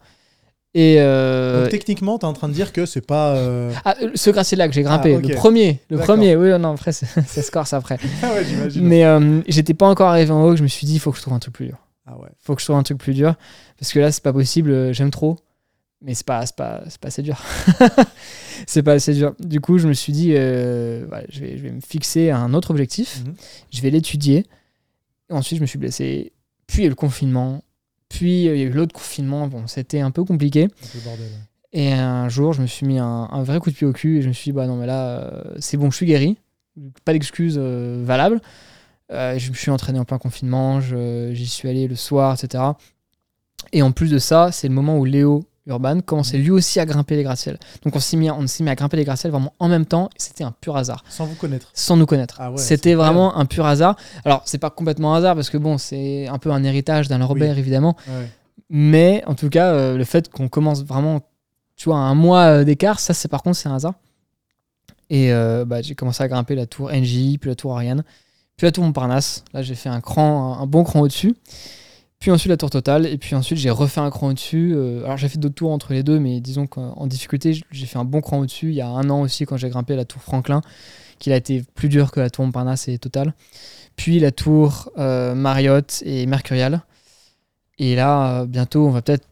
Et. 0.77 0.97
euh, 0.99 1.63
Donc, 1.63 1.71
techniquement, 1.71 2.19
t'es 2.19 2.25
en 2.25 2.33
train 2.33 2.49
de 2.49 2.53
dire 2.55 2.73
que 2.73 2.85
c'est 2.87 3.01
pas. 3.07 3.37
euh, 3.37 3.73
ah, 3.85 3.95
ce 4.15 4.31
gratte-ciel-là 4.31 4.67
que 4.69 4.75
j'ai 4.75 4.83
grimpé, 4.83 5.15
Ah, 5.17 5.21
le 5.29 5.35
premier, 5.37 5.81
le 5.89 5.99
premier, 5.99 6.35
oui, 6.37 6.49
non, 6.59 6.73
après, 6.73 6.93
ça 6.93 7.07
se 7.07 7.51
corse 7.51 7.73
après. 7.73 7.99
Ah 8.23 8.33
ouais. 8.35 8.45
Mais 8.81 9.05
euh, 9.05 9.41
j'étais 9.47 9.75
pas 9.75 9.89
encore 9.89 10.09
arrivé 10.09 10.31
en 10.33 10.43
haut, 10.45 10.51
que 10.51 10.57
je 10.57 10.63
me 10.65 10.69
suis 10.69 10.87
dit, 10.87 10.95
il 10.95 10.99
faut 10.99 11.11
que 11.13 11.17
je 11.17 11.23
trouve 11.23 11.35
un 11.35 11.39
truc 11.39 11.55
plus 11.55 11.67
dur. 11.67 11.79
Ah 12.07 12.19
ouais. 12.19 12.29
faut 12.41 12.55
que 12.55 12.61
je 12.61 12.67
trouve 12.67 12.77
un 12.77 12.83
truc 12.83 12.99
plus 12.99 13.15
dur. 13.15 13.35
Parce 13.79 13.93
que 13.93 13.99
là, 14.01 14.11
c'est 14.13 14.23
pas 14.23 14.33
possible, 14.33 14.93
j'aime 14.93 15.11
trop. 15.11 15.39
Mais 16.03 16.13
c'est 16.15 16.27
pas, 16.27 16.45
pas, 16.57 16.83
pas 17.01 17.09
assez 17.09 17.23
dur. 17.23 17.41
c'est 18.67 18.83
pas 18.83 18.93
assez 18.93 19.15
dur. 19.15 19.35
Du 19.39 19.61
coup, 19.61 19.79
je 19.79 19.89
me 19.89 19.93
suis 19.95 20.13
dit, 20.13 20.33
ouais, 20.33 21.25
je, 21.31 21.41
vais, 21.41 21.57
je 21.57 21.63
vais 21.63 21.71
me 21.71 21.81
fixer 21.81 22.31
un 22.31 22.53
autre 22.53 22.71
objectif. 22.73 23.21
Mhm. 23.25 23.35
Je 23.73 23.81
vais 23.81 23.91
l'étudier. 23.91 24.45
Ensuite, 25.31 25.57
je 25.59 25.63
me 25.63 25.67
suis 25.67 25.79
blessé. 25.79 26.33
Puis 26.67 26.79
il 26.79 26.81
y 26.81 26.85
a 26.85 26.87
eu 26.87 26.91
le 26.91 26.95
confinement. 26.95 27.63
Puis 28.09 28.49
euh, 28.49 28.55
il 28.57 28.61
y 28.61 28.65
a 28.65 28.67
eu 28.67 28.71
l'autre 28.71 28.95
confinement. 28.95 29.47
Bon, 29.49 29.67
c'était 29.67 30.01
un 30.01 30.11
peu 30.11 30.25
compliqué. 30.25 30.65
Un 30.65 30.69
peu 30.69 30.99
bordel. 31.05 31.31
Et 31.75 31.93
un 31.93 32.29
jour, 32.29 32.53
je 32.53 32.63
me 32.63 32.69
suis 32.69 32.87
mis 32.87 33.01
un, 33.01 33.29
un 33.33 33.43
vrai 33.43 33.59
coup 33.59 33.69
de 33.69 33.75
pied 33.75 33.85
au 33.85 33.93
cul 33.93 34.19
et 34.19 34.23
je 34.23 34.29
me 34.29 34.33
suis 34.33 34.51
dit, 34.51 34.53
bah 34.53 34.69
non, 34.69 34.77
mais 34.77 34.87
là, 34.87 35.19
euh, 35.19 35.43
c'est 35.59 35.77
bon, 35.77 35.91
je 35.91 35.97
suis 35.97 36.07
guéri. 36.07 36.39
Pas 37.05 37.13
d'excuses 37.13 37.59
euh, 37.59 38.01
valables. 38.05 38.41
Euh, 39.11 39.37
je 39.39 39.51
me 39.51 39.57
suis 39.57 39.73
entraîné 39.73 39.99
en 39.99 40.05
plein 40.05 40.19
confinement, 40.19 40.81
j'y 40.81 41.47
suis 41.47 41.69
allé 41.69 41.89
le 41.89 41.97
soir, 41.97 42.37
etc. 42.41 42.63
Et 43.73 43.83
en 43.83 43.91
plus 43.91 44.09
de 44.09 44.19
ça, 44.19 44.53
c'est 44.53 44.69
le 44.69 44.75
moment 44.75 44.99
où 44.99 45.05
Léo 45.05 45.45
Urban 45.67 46.01
commençait 46.01 46.37
lui 46.37 46.51
aussi 46.51 46.79
à 46.79 46.85
grimper 46.87 47.17
les 47.17 47.23
gratte-ciels. 47.23 47.59
Donc 47.85 47.97
on 47.97 48.01
s'est 48.01 48.17
mis, 48.17 48.31
on 48.31 48.47
s'est 48.47 48.63
mis 48.63 48.71
à 48.71 48.75
grimper 48.75 48.97
les 48.99 49.05
gratte-ciels 49.05 49.33
vraiment 49.33 49.55
en 49.59 49.69
même 49.69 49.87
temps 49.87 50.11
c'était 50.17 50.45
un 50.45 50.53
pur 50.53 50.77
hasard, 50.77 51.05
Sans 51.09 51.25
vous 51.25 51.35
connaître. 51.37 51.71
sans 51.73 51.97
nous 51.97 52.07
connaître. 52.07 52.37
Ah 52.39 52.51
ouais, 52.51 52.59
c'était 52.59 52.95
vraiment 52.95 53.37
un 53.37 53.47
pur 53.47 53.65
hasard. 53.65 53.97
Alors 54.25 54.43
c'est 54.45 54.59
pas 54.59 54.71
complètement 54.71 55.15
un 55.15 55.19
hasard 55.19 55.35
parce 55.35 55.49
que 55.51 55.57
bon, 55.57 55.79
c'est 55.79 56.27
un 56.29 56.39
peu 56.39 56.51
un 56.51 56.63
héritage 56.65 57.09
d'Alain 57.09 57.25
Robert 57.25 57.57
évidemment. 57.59 57.97
Ouais. 58.09 58.29
Mais 58.71 59.23
en 59.27 59.35
tout 59.35 59.49
cas, 59.51 59.73
euh, 59.73 59.97
le 59.97 60.05
fait 60.05 60.31
qu'on 60.31 60.49
commence 60.49 60.85
vraiment, 60.85 61.21
tu 61.77 61.89
vois, 61.89 61.99
un 61.99 62.15
mois 62.15 62.45
euh, 62.47 62.65
d'écart, 62.65 62.99
ça, 62.99 63.15
c'est 63.15 63.29
par 63.29 63.43
contre, 63.43 63.57
c'est 63.57 63.69
un 63.69 63.75
hasard. 63.75 63.95
Et 65.11 65.33
euh, 65.33 65.65
bah, 65.65 65.83
j'ai 65.83 65.95
commencé 65.95 66.23
à 66.23 66.29
grimper 66.29 66.55
la 66.55 66.67
tour 66.67 66.91
NJ, 66.91 67.39
puis 67.39 67.51
la 67.51 67.55
tour 67.55 67.75
Ariane, 67.75 68.03
puis 68.57 68.67
la 68.67 68.73
tour 68.73 68.85
Montparnasse. 68.85 69.45
Là, 69.53 69.63
j'ai 69.63 69.75
fait 69.75 69.91
un 69.91 70.01
cran, 70.01 70.59
un 70.61 70.67
bon 70.67 70.83
cran 70.83 71.01
au-dessus. 71.01 71.35
Puis 72.21 72.31
ensuite 72.31 72.51
la 72.51 72.57
tour 72.57 72.71
totale, 72.71 73.07
et 73.07 73.19
puis 73.19 73.35
ensuite 73.35 73.59
j'ai 73.59 73.71
refait 73.71 74.01
un 74.01 74.11
cran 74.11 74.29
au-dessus. 74.29 74.73
Euh, 74.75 75.05
alors 75.05 75.19
j'ai 75.19 75.29
fait 75.29 75.39
d'autres 75.39 75.55
tours 75.55 75.73
entre 75.73 75.93
les 75.93 76.03
deux, 76.03 76.19
mais 76.19 76.41
disons 76.41 76.67
qu'en 76.67 77.07
difficulté, 77.07 77.61
j'ai 77.71 77.87
fait 77.87 77.99
un 77.99 78.05
bon 78.05 78.21
cran 78.21 78.39
au-dessus. 78.39 78.69
Il 78.71 78.75
y 78.75 78.81
a 78.81 78.89
un 78.89 79.11
an 79.11 79.21
aussi, 79.21 79.45
quand 79.45 79.57
j'ai 79.57 79.69
grimpé 79.69 79.95
la 79.95 80.05
tour 80.05 80.23
Franklin, 80.23 80.63
qu'il 81.19 81.33
a 81.33 81.37
été 81.37 81.63
plus 81.75 81.89
dur 81.89 82.11
que 82.11 82.21
la 82.21 82.31
tour 82.31 82.45
Montparnasse 82.45 82.89
et 82.89 82.99
totale. 82.99 83.35
Puis 83.97 84.19
la 84.19 84.33
tour 84.33 84.91
euh, 84.99 85.35
Marriott 85.35 86.03
et 86.05 86.27
Mercurial. 86.27 86.83
Et 87.79 87.97
là, 87.97 88.41
euh, 88.41 88.47
bientôt, 88.47 88.87
on 88.87 88.91
va 88.91 89.03
peut-être 89.03 89.27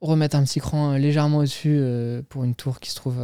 remettre 0.00 0.36
un 0.36 0.44
petit 0.44 0.60
cran 0.60 0.92
euh, 0.92 0.98
légèrement 0.98 1.38
au-dessus 1.38 1.80
pour 2.28 2.44
une 2.44 2.54
tour 2.54 2.80
qui 2.80 2.90
se 2.90 2.96
trouve. 2.96 3.18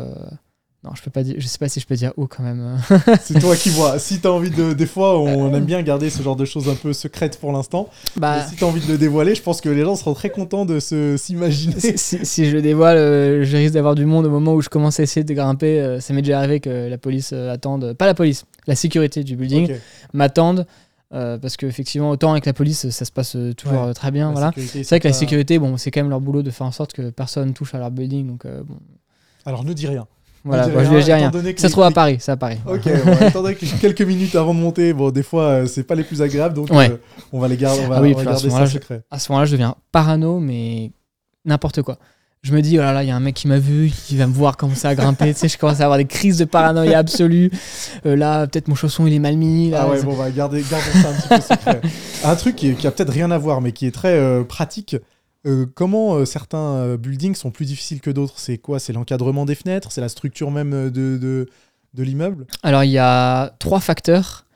Non, 0.85 0.91
je 0.95 1.03
peux 1.03 1.11
pas 1.11 1.24
dire. 1.24 1.35
Je 1.39 1.47
sais 1.49 1.59
pas 1.59 1.68
si 1.68 1.81
je 1.81 1.87
peux 1.87 1.97
dire 1.97 2.12
haut 2.16 2.29
quand 2.29 2.45
même. 2.45 2.79
C'est 3.20 3.41
toi 3.41 3.57
qui 3.57 3.68
vois. 3.70 3.99
Si 3.99 4.20
t'as 4.20 4.29
envie 4.29 4.51
de. 4.51 4.72
Des 4.74 4.87
fois, 4.87 5.18
on 5.18 5.53
aime 5.53 5.64
bien 5.64 5.83
garder 5.83 6.09
ce 6.09 6.22
genre 6.22 6.37
de 6.37 6.45
choses 6.45 6.68
un 6.68 6.76
peu 6.76 6.93
secrètes 6.93 7.41
pour 7.41 7.51
l'instant. 7.51 7.89
bah, 8.16 8.47
si 8.49 8.55
t'as 8.55 8.66
envie 8.66 8.81
de 8.81 8.93
le 8.93 8.97
dévoiler, 8.97 9.35
je 9.35 9.43
pense 9.43 9.61
que 9.61 9.68
les 9.68 9.83
gens 9.83 9.97
seront 9.97 10.14
très 10.14 10.31
contents 10.31 10.64
de 10.64 10.79
se 10.79 11.16
s'imaginer. 11.16 11.81
si, 11.81 11.99
si- 11.99 12.24
si 12.24 12.45
je 12.49 12.55
le 12.55 12.62
dévoile, 12.62 12.97
euh, 12.97 13.45
je 13.45 13.57
risque 13.57 13.74
d'avoir 13.74 13.97
du 13.97 14.07
monde 14.07 14.26
au 14.26 14.31
moment 14.31 14.55
où 14.55 14.61
je 14.62 14.68
commence 14.68 15.01
à 15.01 15.03
essayer 15.03 15.24
de 15.24 15.35
grimper. 15.35 15.81
euh, 15.81 15.99
ça 15.99 16.14
m'est 16.14 16.22
déjà 16.22 16.39
arrivé 16.39 16.61
que 16.61 16.89
la 16.89 16.97
police 16.99 17.31
euh, 17.33 17.53
attende. 17.53 17.95
Pas 17.95 18.07
la 18.07 18.14
police, 18.14 18.45
la 18.68 18.76
sécurité 18.76 19.24
du 19.24 19.35
building 19.35 19.72
Ok. 19.72 19.81
m'attende. 20.12 20.64
euh, 21.12 21.39
parce 21.39 21.57
qu'effectivement, 21.57 22.11
autant 22.11 22.31
avec 22.33 22.47
la 22.47 22.53
police, 22.53 22.89
ça 22.91 23.05
se 23.05 23.11
passe 23.11 23.37
toujours 23.57 23.87
Ouais. 23.87 23.95
très 23.95 24.12
bien. 24.12 24.31
Voilà. 24.31 24.53
C'est 24.57 24.87
vrai 24.89 25.01
que 25.01 25.09
la 25.09 25.12
sécurité, 25.14 25.59
bon, 25.59 25.76
c'est 25.76 25.91
quand 25.91 26.01
même 26.01 26.11
leur 26.11 26.20
boulot 26.20 26.43
de 26.45 26.51
faire 26.53 26.66
en 26.68 26.72
sorte 26.72 26.93
que 26.93 27.11
personne 27.11 27.53
touche 27.53 27.74
à 27.74 27.79
leur 27.79 27.91
building. 27.91 28.29
Donc, 28.29 28.45
euh, 28.45 28.62
bon, 28.62 28.76
Alors 29.45 29.64
ne 29.64 29.72
dis 29.72 29.89
rien. 29.89 30.07
Voilà, 30.45 30.68
moi, 30.68 30.84
je 30.84 30.91
lui 30.91 30.97
ai 31.11 31.14
rien. 31.14 31.30
Ça 31.57 31.68
se 31.68 31.72
trouve 31.72 31.84
à 31.84 31.91
Paris, 31.91 32.16
c'est 32.20 32.32
à 32.32 32.36
Paris. 32.36 32.59
Ok, 32.66 32.82
bon, 32.84 33.43
que 33.53 33.80
quelques 33.80 34.03
minutes 34.03 34.34
avant 34.34 34.55
de 34.55 34.61
monter, 34.61 34.93
bon, 34.93 35.11
des 35.11 35.22
fois, 35.22 35.43
euh, 35.45 35.66
c'est 35.66 35.82
pas 35.82 35.95
les 35.95 36.05
plus 36.05 36.22
agréables, 36.22 36.55
donc 36.55 36.70
Ouais. 36.70 36.91
euh, 36.91 36.97
on 37.32 37.41
va 37.41 37.49
les 37.49 37.57
garder, 37.57 37.80
on 37.84 37.89
va, 37.89 37.97
Ah 37.99 38.03
oui, 38.03 38.12
on 38.14 38.18
va 38.18 38.24
garder 38.24 38.51
ça 38.51 38.64
je- 38.66 38.72
secret. 38.74 39.03
à 39.11 39.18
ce 39.18 39.30
moment-là, 39.32 39.47
je 39.47 39.53
deviens 39.53 39.74
parano, 39.93 40.39
mais 40.41 40.91
n'importe 41.45 41.82
quoi. 41.82 41.99
Je 42.43 42.53
me 42.55 42.62
dis, 42.62 42.78
oh 42.78 42.82
là 42.82 42.93
là, 42.93 43.03
il 43.03 43.09
y 43.09 43.11
a 43.11 43.16
un 43.16 43.20
mec 43.20 43.34
qui 43.34 43.49
m'a 43.49 43.59
vu, 43.59 43.91
qui 43.91 44.16
va 44.16 44.28
me 44.28 44.32
voir 44.32 44.57
commencer 44.57 44.86
à 44.86 44.95
grimper. 44.95 45.32
tu 45.34 45.41
sais, 45.41 45.49
je 45.49 45.59
commence 45.59 45.80
à 45.80 45.84
avoir 45.84 45.99
des 45.99 46.05
crises 46.05 46.39
de 46.39 46.45
paranoïa 46.45 46.99
absolue. 46.99 47.51
Euh, 48.07 48.14
là, 48.14 48.47
peut-être 48.47 48.68
mon 48.68 48.76
chausson, 48.76 49.09
il 49.09 49.12
est 49.12 49.18
mal 49.18 49.36
mis. 49.36 49.70
Là, 49.70 49.80
Ah 49.82 49.91
ouais, 49.91 50.01
bon, 50.05 50.12
on 50.12 50.14
va 50.14 50.30
garder, 50.30 50.62
ça 50.62 50.76
un 50.76 51.12
petit 51.14 51.28
peu 51.28 51.41
secret. 51.41 51.80
Un 52.24 52.36
truc 52.36 52.55
qui, 52.55 52.74
qui 52.74 52.86
a 52.86 52.93
peut-être 52.93 53.12
rien 53.12 53.32
à 53.32 53.39
voir, 53.39 53.61
mais 53.61 53.72
qui 53.72 53.86
est 53.86 53.91
très 53.91 54.12
euh, 54.16 54.45
pratique. 54.45 54.97
Euh, 55.47 55.66
comment 55.74 56.14
euh, 56.14 56.24
certains 56.24 56.59
euh, 56.59 56.97
buildings 56.97 57.34
sont 57.34 57.51
plus 57.51 57.66
difficiles 57.66 58.01
que 58.01 58.11
d'autres? 58.11 58.39
C'est 58.39 58.59
quoi? 58.59 58.78
C'est 58.78 58.93
l'encadrement 58.93 59.45
des 59.45 59.55
fenêtres? 59.55 59.93
C'est 59.93 60.01
la 60.01 60.09
structure 60.09 60.51
même 60.51 60.91
de, 60.91 61.18
de, 61.18 61.49
de 61.95 62.03
l'immeuble? 62.03 62.47
Alors, 62.62 62.84
il 62.84 62.91
y 62.91 62.99
a 62.99 63.55
trois 63.59 63.80
facteurs. 63.80 64.47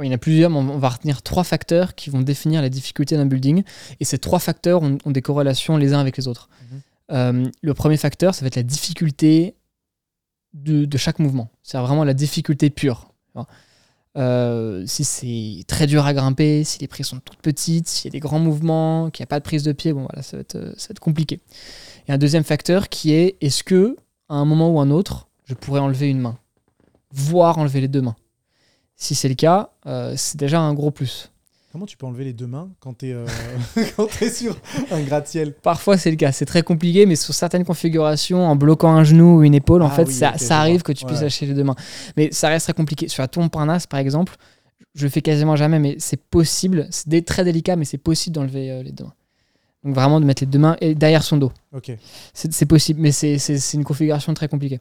Il 0.00 0.06
y 0.06 0.08
en 0.08 0.14
a 0.14 0.18
plusieurs, 0.18 0.48
mais 0.48 0.56
on 0.56 0.78
va 0.78 0.88
retenir 0.88 1.20
trois 1.20 1.44
facteurs 1.44 1.94
qui 1.94 2.08
vont 2.08 2.22
définir 2.22 2.62
la 2.62 2.70
difficulté 2.70 3.16
d'un 3.16 3.26
building. 3.26 3.64
Et 3.98 4.04
ces 4.04 4.18
trois 4.18 4.38
facteurs 4.38 4.82
ont, 4.82 4.96
ont 5.04 5.10
des 5.10 5.20
corrélations 5.20 5.76
les 5.76 5.92
uns 5.92 5.98
avec 5.98 6.16
les 6.16 6.26
autres. 6.26 6.48
Mhm. 6.48 6.80
Euh, 7.12 7.50
le 7.60 7.74
premier 7.74 7.98
facteur, 7.98 8.34
ça 8.34 8.42
va 8.42 8.46
être 8.46 8.56
la 8.56 8.62
difficulté 8.62 9.56
de, 10.54 10.86
de 10.86 10.96
chaque 10.96 11.18
mouvement. 11.18 11.50
C'est 11.62 11.76
vraiment 11.76 12.04
la 12.04 12.14
difficulté 12.14 12.70
pure. 12.70 13.12
Euh, 14.16 14.84
si 14.86 15.04
c'est 15.04 15.64
très 15.68 15.86
dur 15.86 16.04
à 16.04 16.12
grimper, 16.12 16.64
si 16.64 16.80
les 16.80 16.88
prises 16.88 17.06
sont 17.06 17.20
toutes 17.20 17.40
petites, 17.40 17.86
s'il 17.86 18.06
y 18.06 18.08
a 18.08 18.12
des 18.12 18.20
grands 18.20 18.40
mouvements, 18.40 19.10
qu'il 19.10 19.22
n'y 19.22 19.28
a 19.28 19.28
pas 19.28 19.38
de 19.38 19.44
prise 19.44 19.62
de 19.62 19.72
pied, 19.72 19.92
bon 19.92 20.02
voilà, 20.02 20.22
ça 20.22 20.36
va 20.36 20.40
être, 20.40 20.56
euh, 20.56 20.72
ça 20.76 20.88
va 20.88 20.92
être 20.92 21.00
compliqué. 21.00 21.40
Et 22.08 22.12
un 22.12 22.18
deuxième 22.18 22.42
facteur 22.44 22.88
qui 22.88 23.12
est 23.12 23.36
est-ce 23.40 23.62
que 23.62 23.96
à 24.28 24.34
un 24.34 24.44
moment 24.44 24.70
ou 24.70 24.80
un 24.80 24.90
autre, 24.90 25.28
je 25.44 25.54
pourrais 25.54 25.80
enlever 25.80 26.08
une 26.08 26.18
main, 26.18 26.38
voire 27.12 27.58
enlever 27.58 27.80
les 27.80 27.88
deux 27.88 28.02
mains. 28.02 28.16
Si 28.96 29.14
c'est 29.14 29.28
le 29.28 29.34
cas, 29.34 29.70
euh, 29.86 30.14
c'est 30.16 30.38
déjà 30.38 30.60
un 30.60 30.74
gros 30.74 30.90
plus. 30.90 31.30
Comment 31.72 31.86
tu 31.86 31.96
peux 31.96 32.04
enlever 32.06 32.24
les 32.24 32.32
deux 32.32 32.48
mains 32.48 32.68
quand 32.80 32.94
t'es 32.94 33.12
euh, 33.12 33.24
quand 33.96 34.08
t'es 34.18 34.28
sur 34.28 34.56
un 34.90 35.00
gratte-ciel 35.02 35.54
Parfois 35.62 35.96
c'est 35.96 36.10
le 36.10 36.16
cas, 36.16 36.32
c'est 36.32 36.44
très 36.44 36.62
compliqué, 36.64 37.06
mais 37.06 37.14
sur 37.14 37.32
certaines 37.32 37.64
configurations, 37.64 38.44
en 38.44 38.56
bloquant 38.56 38.90
un 38.90 39.04
genou 39.04 39.36
ou 39.38 39.42
une 39.44 39.54
épaule, 39.54 39.82
en 39.82 39.86
Ah 39.86 39.90
fait, 39.90 40.04
oui, 40.08 40.12
ça, 40.12 40.34
arrive 40.58 40.82
que 40.82 40.90
tu 40.90 41.04
puisses 41.04 41.18
Ouais. 41.18 41.24
lâcher 41.24 41.46
les 41.46 41.54
deux 41.54 41.62
mains. 41.62 41.76
Mais 42.16 42.30
ça 42.32 42.48
reste 42.48 42.66
très 42.66 42.72
compliqué. 42.72 43.06
Sur 43.06 43.22
la 43.22 43.28
tour 43.28 43.42
Montparnasse, 43.44 43.86
par 43.86 44.00
exemple, 44.00 44.34
je 44.96 45.04
le 45.04 45.10
fais 45.10 45.22
quasiment 45.22 45.54
jamais, 45.54 45.78
mais 45.78 45.94
c'est 46.00 46.20
possible. 46.20 46.88
C'est 46.90 47.24
très 47.24 47.44
délicat, 47.44 47.76
mais 47.76 47.84
c'est 47.84 47.98
possible 47.98 48.34
d'enlever 48.34 48.72
euh, 48.72 48.82
les 48.82 48.90
deux 48.90 49.04
mains. 49.04 49.14
Donc 49.82 49.94
vraiment 49.94 50.20
de 50.20 50.26
mettre 50.26 50.42
les 50.42 50.46
deux 50.46 50.58
mains 50.58 50.76
et 50.82 50.94
derrière 50.94 51.22
son 51.22 51.38
dos. 51.38 51.52
C'est 52.34 52.66
possible, 52.66 53.00
mais 53.00 53.12
c'est- 53.12 53.38
une 53.74 53.84
configuration 53.84 54.34
très 54.34 54.46
compliquée. 54.48 54.78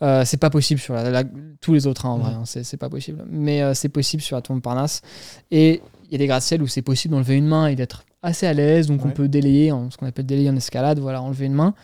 Euh, 0.00 0.24
c'est 0.24 0.38
pas 0.38 0.48
possible 0.48 0.80
sur 0.80 0.94
la- 0.94 1.10
la- 1.10 1.24
tous 1.60 1.74
les 1.74 1.86
autres, 1.86 2.06
hein, 2.06 2.10
en 2.10 2.18
vrai, 2.18 2.30
Mhm. 2.32 2.38
hein, 2.40 2.42
c'est 2.46 2.76
pas 2.78 2.88
possible. 2.88 3.24
Mais 3.30 3.60
euh, 3.62 3.74
c'est 3.74 3.90
possible 3.90 4.22
sur 4.22 4.36
la 4.36 4.42
tour 4.42 4.54
Montparnasse. 4.54 5.02
Et 5.50 5.82
il 6.06 6.12
y 6.12 6.14
a 6.14 6.18
des 6.18 6.26
gratte-ciels 6.26 6.62
où 6.62 6.66
c'est 6.66 6.80
possible 6.82 7.12
d'enlever 7.12 7.34
une 7.36 7.46
main 7.46 7.66
et 7.66 7.76
d'être 7.76 8.04
assez 8.22 8.46
à 8.46 8.54
l'aise, 8.54 8.86
donc 8.86 9.04
on 9.04 9.10
peut 9.10 9.28
délayer, 9.28 9.70
en, 9.70 9.90
ce 9.90 9.96
qu'on 9.98 10.06
appelle 10.06 10.24
délayer 10.26 10.48
en 10.50 10.56
escalade, 10.56 10.98
voilà, 10.98 11.20
enlever 11.20 11.44
une 11.46 11.52
main. 11.54 11.74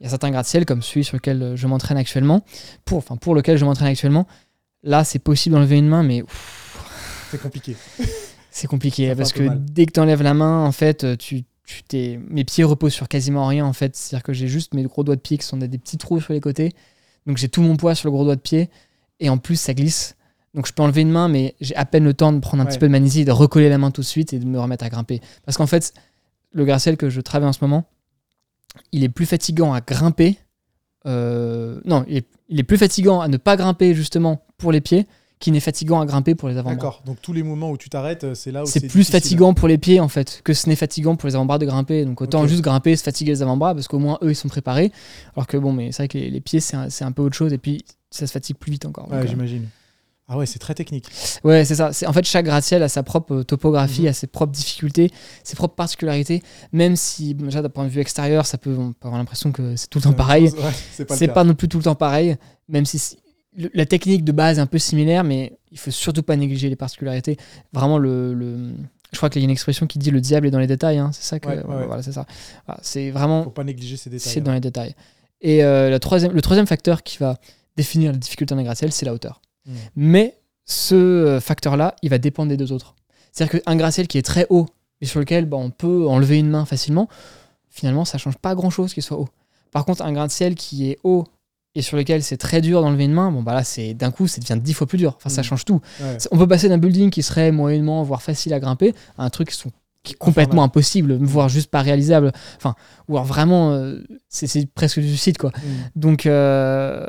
Il 0.00 0.04
y 0.04 0.06
a 0.06 0.10
certains 0.10 0.30
gratte-ciel, 0.32 0.66
comme 0.66 0.82
celui 0.82 1.04
sur 1.04 1.16
lequel 1.16 1.40
euh, 1.40 1.56
je 1.56 1.66
m'entraîne 1.68 1.96
actuellement, 1.98 2.42
pour, 2.84 2.98
enfin, 2.98 3.16
pour 3.16 3.36
lequel 3.36 3.56
je 3.58 3.64
m'entraîne 3.64 3.86
actuellement. 3.88 4.26
Là, 4.82 5.04
c'est 5.04 5.20
possible 5.20 5.54
d'enlever 5.54 5.78
une 5.78 5.86
main, 5.88 6.02
mais 6.02 6.24
C'est 7.30 7.40
compliqué. 7.40 7.76
c'est 8.50 8.66
compliqué 8.66 9.14
parce 9.14 9.32
que 9.32 9.48
dès 9.56 9.86
que 9.86 9.92
tu 9.92 10.00
enlèves 10.00 10.22
la 10.22 10.34
main, 10.34 10.64
en 10.66 10.72
fait, 10.72 11.04
euh, 11.04 11.16
tu, 11.16 11.44
tu 11.72 11.82
t'es, 11.82 12.20
mes 12.28 12.44
pieds 12.44 12.64
reposent 12.64 12.92
sur 12.92 13.08
quasiment 13.08 13.46
rien. 13.46 13.64
En 13.66 13.72
fait, 13.72 13.96
c'est-à-dire 13.96 14.22
que 14.22 14.32
j'ai 14.32 14.48
juste 14.48 14.74
mes 14.74 14.82
gros 14.84 15.04
doigts 15.04 15.16
de 15.16 15.20
pied 15.20 15.38
qui 15.38 15.46
sont 15.46 15.56
des, 15.56 15.68
des 15.68 15.78
petits 15.78 15.98
trous 15.98 16.20
sur 16.20 16.32
les 16.32 16.40
côtés. 16.40 16.72
Donc 17.26 17.36
j'ai 17.38 17.48
tout 17.48 17.62
mon 17.62 17.76
poids 17.76 17.94
sur 17.94 18.08
le 18.08 18.12
gros 18.12 18.24
doigt 18.24 18.36
de 18.36 18.40
pied 18.40 18.68
et 19.20 19.28
en 19.28 19.38
plus 19.38 19.56
ça 19.56 19.74
glisse. 19.74 20.16
Donc 20.54 20.66
je 20.66 20.72
peux 20.72 20.82
enlever 20.82 21.00
une 21.02 21.10
main, 21.10 21.28
mais 21.28 21.54
j'ai 21.60 21.74
à 21.76 21.84
peine 21.86 22.04
le 22.04 22.12
temps 22.14 22.32
de 22.32 22.38
prendre 22.40 22.62
un 22.62 22.66
Ouais. 22.66 22.72
petit 22.72 22.78
peu 22.78 22.86
de 22.86 22.92
magnésie, 22.92 23.24
de 23.24 23.32
recoller 23.32 23.68
la 23.68 23.78
main 23.78 23.90
tout 23.90 24.02
de 24.02 24.06
suite 24.06 24.32
et 24.32 24.38
de 24.38 24.44
me 24.44 24.60
remettre 24.60 24.84
à 24.84 24.88
grimper. 24.90 25.20
Parce 25.46 25.56
qu'en 25.56 25.66
fait, 25.66 25.94
le 26.52 26.64
gratte-ciel 26.64 26.96
que 26.96 27.08
je 27.08 27.20
travaille 27.22 27.48
en 27.48 27.52
ce 27.54 27.60
moment, 27.62 27.84
il 28.92 29.02
est 29.04 29.08
plus 29.08 29.26
fatigant 29.26 29.72
à 29.72 29.80
grimper. 29.80 30.38
euh, 31.06 31.80
non, 31.84 32.04
il 32.08 32.18
est, 32.18 32.26
il 32.48 32.60
est 32.60 32.64
plus 32.64 32.76
fatigant 32.78 33.20
à 33.20 33.28
ne 33.28 33.36
pas 33.38 33.56
grimper 33.56 33.94
justement 33.94 34.44
pour 34.58 34.72
les 34.72 34.80
pieds 34.80 35.06
qu'il 35.42 35.52
n'est 35.52 35.60
fatigant 35.60 36.00
à 36.00 36.06
grimper 36.06 36.34
pour 36.34 36.48
les 36.48 36.54
avant-bras. 36.56 36.74
D'accord. 36.76 37.02
Donc 37.04 37.18
tous 37.20 37.34
les 37.34 37.42
moments 37.42 37.70
où 37.70 37.76
tu 37.76 37.90
t'arrêtes, 37.90 38.24
euh, 38.24 38.34
c'est 38.34 38.50
là 38.52 38.62
où 38.62 38.66
C'est 38.66 38.80
plus 38.80 38.88
difficile. 38.88 39.12
fatigant 39.12 39.52
pour 39.52 39.68
les 39.68 39.76
pieds 39.76 40.00
en 40.00 40.08
fait 40.08 40.40
que 40.44 40.54
ce 40.54 40.68
n'est 40.68 40.76
fatigant 40.76 41.16
pour 41.16 41.28
les 41.28 41.34
avant-bras 41.34 41.58
de 41.58 41.66
grimper. 41.66 42.04
Donc 42.06 42.20
autant 42.22 42.46
juste 42.46 42.62
grimper, 42.62 42.96
se 42.96 43.02
fatiguer 43.02 43.32
les 43.32 43.42
avant-bras 43.42 43.74
parce 43.74 43.88
qu'au 43.88 43.98
moins 43.98 44.18
eux 44.22 44.30
ils 44.30 44.34
sont 44.36 44.48
préparés. 44.48 44.90
Alors 45.36 45.46
que 45.46 45.56
bon, 45.58 45.72
mais 45.72 45.92
c'est 45.92 45.98
vrai 46.04 46.08
que 46.08 46.16
les, 46.16 46.30
les 46.30 46.40
pieds 46.40 46.60
c'est 46.60 46.76
un, 46.76 46.88
un 47.00 47.12
peu 47.12 47.22
autre 47.22 47.36
chose 47.36 47.52
et 47.52 47.58
puis 47.58 47.84
ça 48.10 48.26
se 48.26 48.32
fatigue 48.32 48.56
plus 48.56 48.70
vite 48.72 48.86
encore. 48.86 49.10
Ouais, 49.10 49.18
euh, 49.18 49.26
j'imagine. 49.26 49.68
Ah 50.28 50.38
ouais, 50.38 50.46
c'est 50.46 50.60
très 50.60 50.72
technique. 50.74 51.06
ouais, 51.44 51.64
c'est 51.64 51.74
ça. 51.74 51.90
En 52.06 52.12
fait, 52.12 52.24
chaque 52.24 52.46
gratte-ciel 52.46 52.82
a 52.82 52.88
sa 52.88 53.02
propre 53.02 53.34
euh, 53.34 53.42
topographie, 53.44 54.02
Mhm. 54.02 54.08
a 54.08 54.12
ses 54.14 54.26
propres 54.28 54.52
difficultés, 54.52 55.10
ses 55.44 55.56
propres 55.56 55.74
particularités. 55.74 56.42
Même 56.72 56.96
si, 56.96 57.34
déjà 57.34 57.60
d'un 57.60 57.68
point 57.68 57.84
de 57.84 57.90
vue 57.90 58.00
extérieur, 58.00 58.46
ça 58.46 58.56
peut, 58.56 58.74
on 58.78 58.92
peut 58.92 59.08
avoir 59.08 59.18
l'impression 59.18 59.50
que 59.52 59.76
c'est 59.76 59.88
tout 59.90 59.98
le 59.98 60.04
temps 60.04 60.12
pareil. 60.14 60.44
Ouais, 60.44 60.70
c'est 60.92 61.04
pas 61.04 61.16
pas 61.28 61.44
non 61.44 61.54
plus 61.54 61.68
tout 61.68 61.76
le 61.78 61.84
temps 61.84 61.96
pareil, 61.96 62.36
même 62.68 62.86
si- 62.86 63.18
le- 63.56 63.70
la 63.74 63.86
technique 63.86 64.24
de 64.24 64.32
base 64.32 64.58
est 64.58 64.60
un 64.60 64.66
peu 64.66 64.78
similaire, 64.78 65.24
mais 65.24 65.52
il 65.70 65.78
faut 65.78 65.90
surtout 65.90 66.22
pas 66.22 66.36
négliger 66.36 66.68
les 66.68 66.76
particularités. 66.76 67.36
Vraiment, 67.72 67.98
le, 67.98 68.34
le- 68.34 68.72
je 69.12 69.16
crois 69.18 69.28
qu'il 69.30 69.42
y 69.42 69.44
a 69.44 69.46
une 69.46 69.50
expression 69.50 69.86
qui 69.86 69.98
dit 69.98 70.10
le 70.10 70.20
diable 70.20 70.46
est 70.46 70.50
dans 70.50 70.58
les 70.58 70.66
détails. 70.66 70.98
hein, 70.98 71.10
c'est 71.12 71.22
ça 71.24 71.38
que, 71.40 71.48
Ouais, 71.48 71.62
ouais, 71.62 71.74
ouais. 71.76 71.86
voilà, 71.86 72.02
c'est 72.02 72.12
ça. 72.12 72.26
Voilà, 72.66 72.80
c'est 72.82 73.10
vraiment 73.10 73.44
Faut 73.44 73.50
pas 73.50 73.64
négliger 73.64 73.96
ces 73.96 74.08
détails. 74.10 74.28
hein. 74.28 74.32
c'est 74.34 74.40
dans 74.40 74.52
les 74.52 74.60
détails. 74.60 74.94
Et 75.40 75.62
euh, 75.64 75.90
la 75.90 75.98
troisième, 75.98 76.32
le 76.32 76.40
troisième 76.42 76.66
facteur 76.66 77.02
qui 77.02 77.18
va 77.18 77.38
définir 77.76 78.12
la 78.12 78.18
difficulté 78.18 78.54
d'un 78.54 78.62
gratte-ciel, 78.62 78.92
c'est 78.92 79.04
la 79.06 79.12
hauteur. 79.12 79.40
Mm. 79.66 79.72
Mais 79.96 80.38
ce 80.64 80.94
euh, 80.94 81.40
facteur-là, 81.40 81.96
il 82.02 82.10
va 82.10 82.18
dépendre 82.18 82.48
des 82.48 82.56
deux 82.56 82.72
autres. 82.72 82.94
C'est-à-dire 83.32 83.60
qu'un 83.62 83.76
gratte-ciel 83.76 84.06
qui 84.08 84.18
est 84.18 84.22
très 84.22 84.46
haut 84.50 84.66
et 85.00 85.06
sur 85.06 85.18
lequel 85.20 85.46
bah, 85.46 85.56
on 85.56 85.70
peut 85.70 86.06
enlever 86.06 86.38
une 86.38 86.48
main 86.48 86.64
facilement, 86.64 87.08
finalement, 87.70 88.04
ça 88.04 88.18
change 88.18 88.36
pas 88.38 88.54
grand-chose 88.54 88.94
qu'il 88.94 89.02
soit 89.02 89.18
haut. 89.18 89.28
Par 89.72 89.84
contre, 89.84 90.02
un 90.02 90.12
gratte-ciel 90.12 90.54
qui 90.54 90.88
est 90.90 90.98
haut 91.02 91.24
et 91.74 91.82
sur 91.82 91.96
lequel 91.96 92.22
c'est 92.22 92.36
très 92.36 92.60
dur 92.60 92.82
d'enlever 92.82 93.04
une 93.04 93.12
main, 93.14 93.30
bon 93.32 93.42
bah 93.42 93.54
là, 93.54 93.64
c'est 93.64 93.94
d'un 93.94 94.10
coup, 94.10 94.26
ça 94.28 94.40
devient 94.40 94.60
dix 94.60 94.74
fois 94.74 94.86
plus 94.86 94.98
dur. 94.98 95.14
Enfin, 95.16 95.30
ça 95.30 95.40
Mm. 95.40 95.44
change 95.44 95.64
tout. 95.64 95.80
Ouais. 96.00 96.18
On 96.30 96.38
peut 96.38 96.46
passer 96.48 96.68
d'un 96.68 96.78
building 96.78 97.10
qui 97.10 97.22
serait 97.22 97.50
moyennement, 97.52 98.02
voire 98.02 98.22
facile 98.22 98.52
à 98.54 98.60
grimper, 98.60 98.94
à 99.16 99.24
un 99.24 99.30
truc 99.30 99.48
qui, 99.50 99.56
sont, 99.56 99.70
qui 100.02 100.12
est 100.12 100.16
complètement 100.16 100.64
impossible, 100.64 101.16
voire 101.22 101.48
juste 101.48 101.70
pas 101.70 101.80
réalisable. 101.80 102.32
Enfin, 102.58 102.74
ou 103.08 103.16
alors 103.16 103.24
vraiment, 103.26 103.72
euh, 103.72 104.00
c'est 104.28 104.66
presque 104.74 105.00
du 105.00 105.08
suicide, 105.08 105.38
quoi. 105.38 105.50
Mm. 105.50 105.60
Donc, 105.96 106.26
euh, 106.26 107.06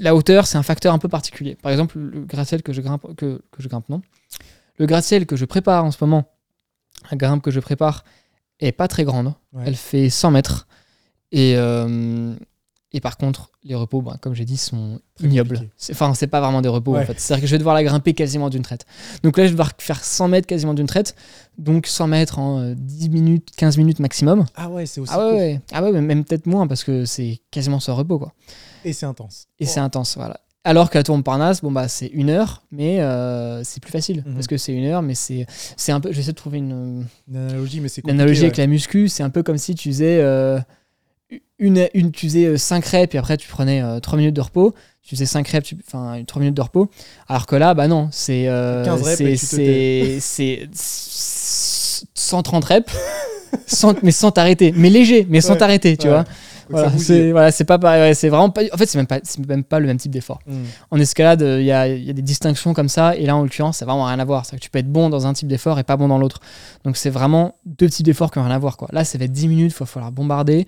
la 0.00 0.14
hauteur, 0.14 0.46
c'est 0.46 0.56
un 0.58 0.62
facteur 0.62 0.92
un 0.94 0.98
peu 0.98 1.08
particulier. 1.08 1.54
Par 1.60 1.72
exemple, 1.72 1.98
le 1.98 2.20
gratte-ciel 2.24 2.62
que 2.62 2.72
je 2.72 2.80
grimpe, 2.80 3.14
que, 3.16 3.42
que 3.50 3.62
je 3.62 3.68
grimpe, 3.68 3.88
non. 3.88 4.00
Le 4.78 4.86
gratte-ciel 4.86 5.26
que 5.26 5.36
je 5.36 5.44
prépare 5.44 5.84
en 5.84 5.90
ce 5.90 5.98
moment, 6.00 6.24
la 7.10 7.16
grimpe 7.16 7.42
que 7.42 7.50
je 7.50 7.60
prépare, 7.60 8.04
est 8.60 8.72
pas 8.72 8.88
très 8.88 9.04
grande. 9.04 9.34
Ouais. 9.52 9.64
Elle 9.66 9.76
fait 9.76 10.08
100 10.10 10.30
mètres. 10.30 10.66
Et, 11.32 11.54
euh, 11.56 12.34
et 12.94 13.00
par 13.00 13.16
contre, 13.18 13.50
les 13.64 13.74
repos, 13.74 14.00
ben, 14.00 14.16
comme 14.20 14.34
j'ai 14.34 14.44
dit, 14.44 14.56
sont 14.56 15.00
Très 15.16 15.26
ignobles. 15.26 15.68
Enfin, 15.90 16.14
c'est 16.14 16.28
pas 16.28 16.40
vraiment 16.40 16.62
des 16.62 16.68
repos 16.68 16.96
en 16.96 17.02
fait. 17.04 17.18
C'est-à-dire 17.20 17.42
que 17.42 17.46
je 17.48 17.52
vais 17.52 17.58
devoir 17.58 17.74
la 17.74 17.82
grimper 17.84 18.14
quasiment 18.14 18.48
d'une 18.48 18.62
traite. 18.62 18.86
Donc 19.22 19.36
là, 19.36 19.44
je 19.44 19.48
vais 19.48 19.52
devoir 19.54 19.72
faire 19.78 20.02
100 20.02 20.28
mètres 20.28 20.46
quasiment 20.46 20.74
d'une 20.74 20.86
traite. 20.86 21.14
Donc 21.58 21.86
100 21.86 22.06
mètres 22.06 22.38
en 22.38 22.60
euh, 22.60 22.74
10 22.76 23.10
minutes, 23.10 23.48
15 23.56 23.76
minutes 23.78 23.98
maximum. 23.98 24.44
Ah 24.56 24.68
ouais, 24.70 24.86
c'est 24.86 25.00
aussi 25.00 25.12
Ah 25.14 25.26
ouais. 25.28 25.60
Ah 25.72 25.82
ouais, 25.82 25.92
mais 25.92 26.00
même 26.00 26.24
peut-être 26.24 26.46
moins 26.46 26.66
parce 26.66 26.84
que 26.84 27.04
c'est 27.04 27.40
quasiment 27.50 27.80
sans 27.80 27.94
repos 27.96 28.18
quoi. 28.18 28.32
Et 28.84 28.92
c'est 28.92 29.06
intense. 29.06 29.46
Et 29.60 29.64
Oh. 29.64 29.68
c'est 29.68 29.80
intense, 29.80 30.16
voilà. 30.16 30.40
Alors 30.66 30.88
que 30.88 30.96
la 30.96 31.02
tour 31.04 31.14
Montparnasse, 31.16 31.60
bon 31.60 31.70
bah 31.70 31.88
c'est 31.88 32.06
une 32.06 32.30
heure, 32.30 32.62
mais 32.72 33.00
euh, 33.02 33.62
c'est 33.64 33.82
plus 33.82 33.92
facile 33.92 34.22
Mhm. 34.26 34.34
parce 34.34 34.46
que 34.46 34.56
c'est 34.56 34.72
une 34.72 34.86
heure, 34.86 35.02
mais 35.02 35.14
c'est 35.14 35.46
c'est 35.76 35.92
un 35.92 36.00
peu. 36.00 36.10
J'essaie 36.10 36.30
de 36.32 36.36
trouver 36.36 36.56
une, 36.58 37.04
Une 37.28 37.36
analogie, 37.36 37.80
mais 37.80 37.88
c'est 37.88 38.08
analogie 38.08 38.44
avec 38.44 38.56
ouais. 38.56 38.62
la 38.62 38.66
muscu. 38.66 39.08
C'est 39.08 39.22
un 39.22 39.28
peu 39.30 39.42
comme 39.42 39.58
si 39.58 39.74
tu 39.74 39.90
faisais 39.90 40.20
euh, 40.22 40.58
une, 41.58 41.88
une, 41.94 42.10
tu 42.12 42.26
faisais 42.26 42.56
5 42.58 42.84
reps 42.86 43.14
et 43.14 43.18
après 43.18 43.36
tu 43.36 43.48
prenais 43.48 43.82
3 44.00 44.18
minutes 44.18 44.34
de 44.36 44.40
repos. 44.40 44.74
Tu 45.02 45.14
faisais 45.16 45.26
5 45.26 45.46
reps, 45.48 45.74
enfin 45.86 46.22
3 46.26 46.40
minutes 46.40 46.56
de 46.56 46.62
repos. 46.62 46.90
Alors 47.28 47.46
que 47.46 47.56
là, 47.56 47.74
bah 47.74 47.88
non, 47.88 48.08
c'est 48.10 48.48
euh, 48.48 48.84
15 48.84 49.02
reps 49.02 49.16
c'est- 49.16 49.24
et 49.24 49.36
tu 49.36 49.46
te 49.46 50.20
c'est 50.20 50.68
c'est 50.72 52.06
130 52.14 52.64
reps, 52.64 52.92
sans- 53.66 53.94
mais 54.02 54.10
sans 54.12 54.30
t'arrêter, 54.30 54.72
mais 54.76 54.90
léger, 54.90 55.26
mais 55.28 55.40
sans 55.40 55.52
Ouais, 55.52 55.58
t'arrêter, 55.58 55.96
tu 55.96 56.06
ouais. 56.08 56.12
vois. 56.14 56.24
Voilà, 56.70 56.90
c'est 56.98 57.30
voilà, 57.32 57.50
pas 57.66 57.78
pareil. 57.78 58.14
c'est 58.14 58.28
vraiment 58.28 58.50
pas. 58.50 58.62
En 58.72 58.76
fait, 58.76 58.86
c'est 58.86 58.98
même 58.98 59.06
pas, 59.06 59.20
c'est 59.22 59.46
même 59.46 59.64
pas 59.64 59.78
le 59.80 59.86
même 59.86 59.96
type 59.98 60.12
d'effort. 60.12 60.40
Mm. 60.46 60.52
En 60.90 60.98
escalade, 60.98 61.42
euh, 61.42 61.60
il 61.60 61.66
y, 61.66 61.72
a, 61.72 61.86
y 61.88 62.10
a 62.10 62.12
des 62.12 62.22
distinctions 62.22 62.74
comme 62.74 62.88
ça, 62.88 63.16
et 63.16 63.26
là, 63.26 63.36
en 63.36 63.42
l'occurrence, 63.42 63.78
ça 63.78 63.86
n'a 63.86 63.92
vraiment 63.92 64.06
rien 64.06 64.18
à 64.18 64.24
voir. 64.24 64.46
C'est 64.46 64.56
que 64.56 64.60
tu 64.62 64.70
peux 64.70 64.78
être 64.78 64.90
bon 64.90 65.10
dans 65.10 65.26
un 65.26 65.32
type 65.32 65.48
d'effort 65.48 65.78
et 65.78 65.84
pas 65.84 65.96
bon 65.96 66.08
dans 66.08 66.18
l'autre. 66.18 66.40
Donc, 66.84 66.96
c'est 66.96 67.10
vraiment 67.10 67.54
deux 67.66 67.88
types 67.88 68.06
d'efforts 68.06 68.30
qui 68.30 68.38
n'ont 68.38 68.44
rien 68.46 68.54
à 68.54 68.58
voir. 68.58 68.76
Quoi. 68.76 68.88
Là, 68.92 69.04
ça 69.04 69.18
va 69.18 69.24
être 69.24 69.32
10 69.32 69.48
minutes, 69.48 69.72
il 69.74 69.78
va 69.78 69.86
falloir 69.86 70.12
bombarder. 70.12 70.66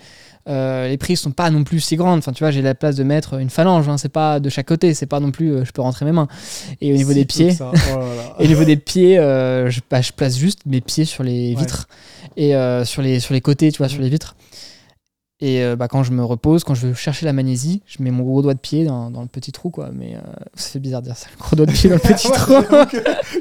Euh, 0.49 0.87
les 0.89 0.97
prises 0.97 1.19
sont 1.21 1.33
pas 1.33 1.51
non 1.51 1.65
plus 1.65 1.81
si 1.81 1.97
grandes. 1.97 2.19
Enfin, 2.19 2.33
tu 2.33 2.45
vois, 2.45 2.53
j'ai 2.53 2.63
la 2.63 2.75
place 2.77 2.95
de 2.95 3.03
mettre 3.03 3.35
une 3.41 3.51
phalange. 3.51 3.89
Hein. 3.89 3.99
C'est 3.99 4.09
pas 4.09 4.39
de 4.39 4.49
chaque 4.49 4.67
côté. 4.69 4.95
C'est 4.95 5.07
pas 5.07 5.19
non 5.19 5.33
plus. 5.33 5.53
euh, 5.53 5.65
je 5.65 5.73
peux 5.73 5.83
rentrer 5.83 6.05
mes 6.05 6.13
mains. 6.13 6.29
Et 6.81 6.93
au 6.93 6.97
niveau 6.97 7.13
des 7.13 7.25
pieds, 7.25 7.51
ça. 7.53 7.71
Oh 7.73 7.99
là 7.99 8.01
là. 8.01 8.37
et 8.39 8.45
au 8.45 8.47
niveau 8.47 8.63
des 8.65 8.77
pieds, 8.77 9.19
euh, 9.19 9.69
je, 9.71 9.81
bah, 9.91 10.01
je 10.03 10.13
place 10.13 10.37
juste 10.39 10.61
mes 10.67 10.81
pieds 10.81 11.05
sur 11.05 11.25
les 11.25 11.55
Ouais. 11.55 11.61
vitres 11.61 11.89
et 12.37 12.53
sur, 12.85 13.03
les, 13.03 13.19
sur 13.19 13.35
les 13.35 13.41
côtés, 13.41 13.73
tu 13.73 13.79
vois, 13.79 13.89
sur 13.89 13.99
Mhm. 13.99 14.05
les 14.05 14.11
vitres. 14.11 14.37
Et 15.41 15.63
euh, 15.63 15.77
bah, 15.77 15.87
quand 15.87 16.03
je 16.03 16.13
me 16.13 16.25
repose, 16.25 16.65
quand 16.65 16.75
je 16.75 16.89
veux 16.89 16.95
chercher 16.95 17.27
la 17.27 17.35
magnésie, 17.35 17.83
je 17.87 18.03
mets 18.03 18.11
mon 18.11 18.25
gros 18.25 18.41
doigt 18.41 18.55
de 18.55 18.59
pied 18.59 18.85
dans, 18.87 19.11
dans 19.11 19.21
le 19.21 19.29
petit 19.29 19.53
trou, 19.53 19.69
quoi. 19.71 19.91
Mais 19.93 20.15
euh, 20.15 20.21
ça 20.55 20.71
fait 20.71 20.79
bizarre 20.79 21.03
de 21.03 21.09
dire 21.09 21.17
ça, 21.17 21.29
le 21.31 21.39
gros 21.39 21.57
doigt 21.57 21.67
de 21.67 21.73
pied 21.73 21.91
dans 21.91 21.97
le 21.97 22.01
petit 22.15 22.31
trou. 22.31 22.53
j'avoue 22.53 22.87
que 22.87 22.97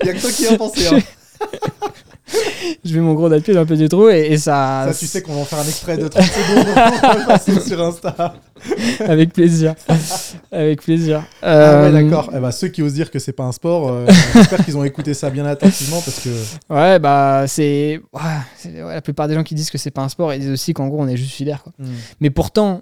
y 0.05 0.09
a 0.09 0.13
que 0.13 0.21
toi 0.21 0.31
qui 0.31 0.43
y 0.43 0.47
as 0.47 0.57
pensé. 0.57 0.87
hein. 0.93 0.99
Je 2.83 2.95
mets 2.95 3.01
mon 3.01 3.13
gros 3.13 3.29
de 3.29 3.39
pied 3.39 3.53
dans 3.53 3.61
le 3.61 3.65
petit 3.65 3.87
trou 3.87 4.09
et, 4.09 4.27
et 4.31 4.37
ça. 4.37 4.85
Ça, 4.87 4.93
tu 4.97 5.05
sais 5.05 5.21
qu'on 5.21 5.33
va 5.33 5.41
en 5.41 5.45
faire 5.45 5.59
un 5.59 5.63
extrait 5.67 5.97
de 5.97 6.07
30 6.07 6.23
secondes. 6.23 7.61
sur 7.67 7.81
Insta. 7.83 8.35
Avec 9.01 9.33
plaisir. 9.33 9.75
Avec 10.51 10.81
plaisir. 10.81 11.23
Ah 11.41 11.47
Euh, 11.47 11.85
ouais, 11.93 12.03
d'accord. 12.03 12.31
Eh 12.35 12.39
ben, 12.39 12.51
ceux 12.51 12.67
qui 12.69 12.81
osent 12.81 12.93
dire 12.93 13.11
que 13.11 13.19
c'est 13.19 13.31
pas 13.33 13.43
un 13.43 13.51
sport, 13.51 13.89
euh, 13.89 14.05
j'espère 14.33 14.63
qu'ils 14.65 14.77
ont 14.77 14.83
écouté 14.83 15.13
ça 15.13 15.29
bien 15.29 15.45
attentivement 15.45 16.01
parce 16.01 16.19
que. 16.21 16.29
Ouais, 16.73 16.99
bah, 16.99 17.45
c'est. 17.47 18.01
ouais, 18.13 18.21
c'est- 18.57 18.83
ouais, 18.83 18.93
la 18.93 19.01
plupart 19.01 19.27
des 19.27 19.35
gens 19.35 19.43
qui 19.43 19.55
disent 19.55 19.69
que 19.69 19.77
c'est 19.77 19.91
pas 19.91 20.01
un 20.01 20.09
sport, 20.09 20.33
ils 20.33 20.39
disent 20.39 20.51
aussi 20.51 20.73
qu'en 20.73 20.87
gros, 20.87 21.01
on 21.01 21.07
est 21.07 21.17
juste 21.17 21.31
filaire, 21.33 21.61
quoi. 21.63 21.73
Mm. 21.79 21.85
Mais 22.21 22.29
pourtant, 22.31 22.81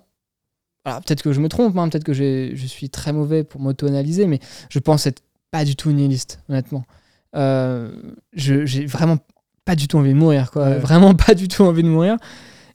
alors 0.86 1.02
peut-être 1.02 1.22
que 1.24 1.34
je 1.34 1.40
me 1.42 1.50
trompe, 1.50 1.78
hein, 1.78 1.90
peut-être 1.90 2.04
que 2.06 2.14
je 2.14 2.66
suis 2.68 2.90
très 2.90 3.12
mauvais 3.14 3.44
pour 3.44 3.60
m'auto-analyser, 3.62 4.28
mais 4.28 4.40
je 4.70 4.80
pense 4.80 5.06
être 5.08 5.22
pas 5.52 5.66
du 5.66 5.76
tout 5.76 5.92
nihiliste, 5.92 6.40
honnêtement. 6.50 6.84
Euh, 7.36 7.92
j'ai 8.34 8.86
vraiment 8.86 9.18
pas 9.66 9.76
du 9.76 9.88
tout 9.88 9.98
envie 9.98 10.10
de 10.14 10.18
mourir, 10.18 10.52
quoi. 10.52 10.70
Ouais. 10.70 10.80
Vraiment 10.80 11.14
pas 11.28 11.34
du 11.36 11.48
tout 11.48 11.64
envie 11.64 11.84
de 11.84 11.88
mourir. 11.88 12.18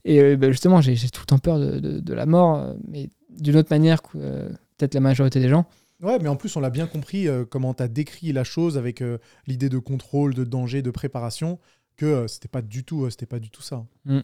Et 0.05 0.21
euh, 0.21 0.37
bah, 0.37 0.51
justement, 0.51 0.81
j'ai 0.81 0.95
tout 1.11 1.21
le 1.23 1.27
temps 1.27 1.39
peur 1.39 1.59
de, 1.59 1.79
de- 1.81 2.01
de 2.01 2.15
la 2.15 2.25
mort, 2.27 2.57
euh, 2.57 2.75
mais 2.87 3.11
d'une 3.31 3.57
autre 3.57 3.69
manière 3.71 4.01
que 4.03 4.11
euh, 4.17 4.49
peut-être 4.77 4.95
la 4.95 5.01
majorité 5.01 5.41
des 5.41 5.49
gens. 5.49 5.67
Ouais, 6.01 6.19
mais 6.21 6.29
en 6.29 6.37
plus, 6.37 6.55
on 6.57 6.61
l'a 6.61 6.71
bien 6.71 6.87
compris 6.87 7.27
euh, 7.29 7.45
comment 7.45 7.75
tu 7.75 7.83
as 7.83 7.89
décrit 7.89 8.33
la 8.33 8.45
chose 8.45 8.79
avec 8.79 9.03
l'idée 9.47 9.69
de 9.69 9.79
contrôle, 9.79 10.33
de 10.35 10.45
danger, 10.45 10.81
de 10.83 10.91
préparation, 10.91 11.59
que 11.97 12.27
c'était 12.29 12.49
pas 12.49 12.63
du 12.63 12.85
tout, 12.85 13.11
c'était 13.11 13.27
pas 13.27 13.41
du 13.41 13.51
tout 13.51 13.63
ça. 13.63 13.85
Mm. 14.05 14.21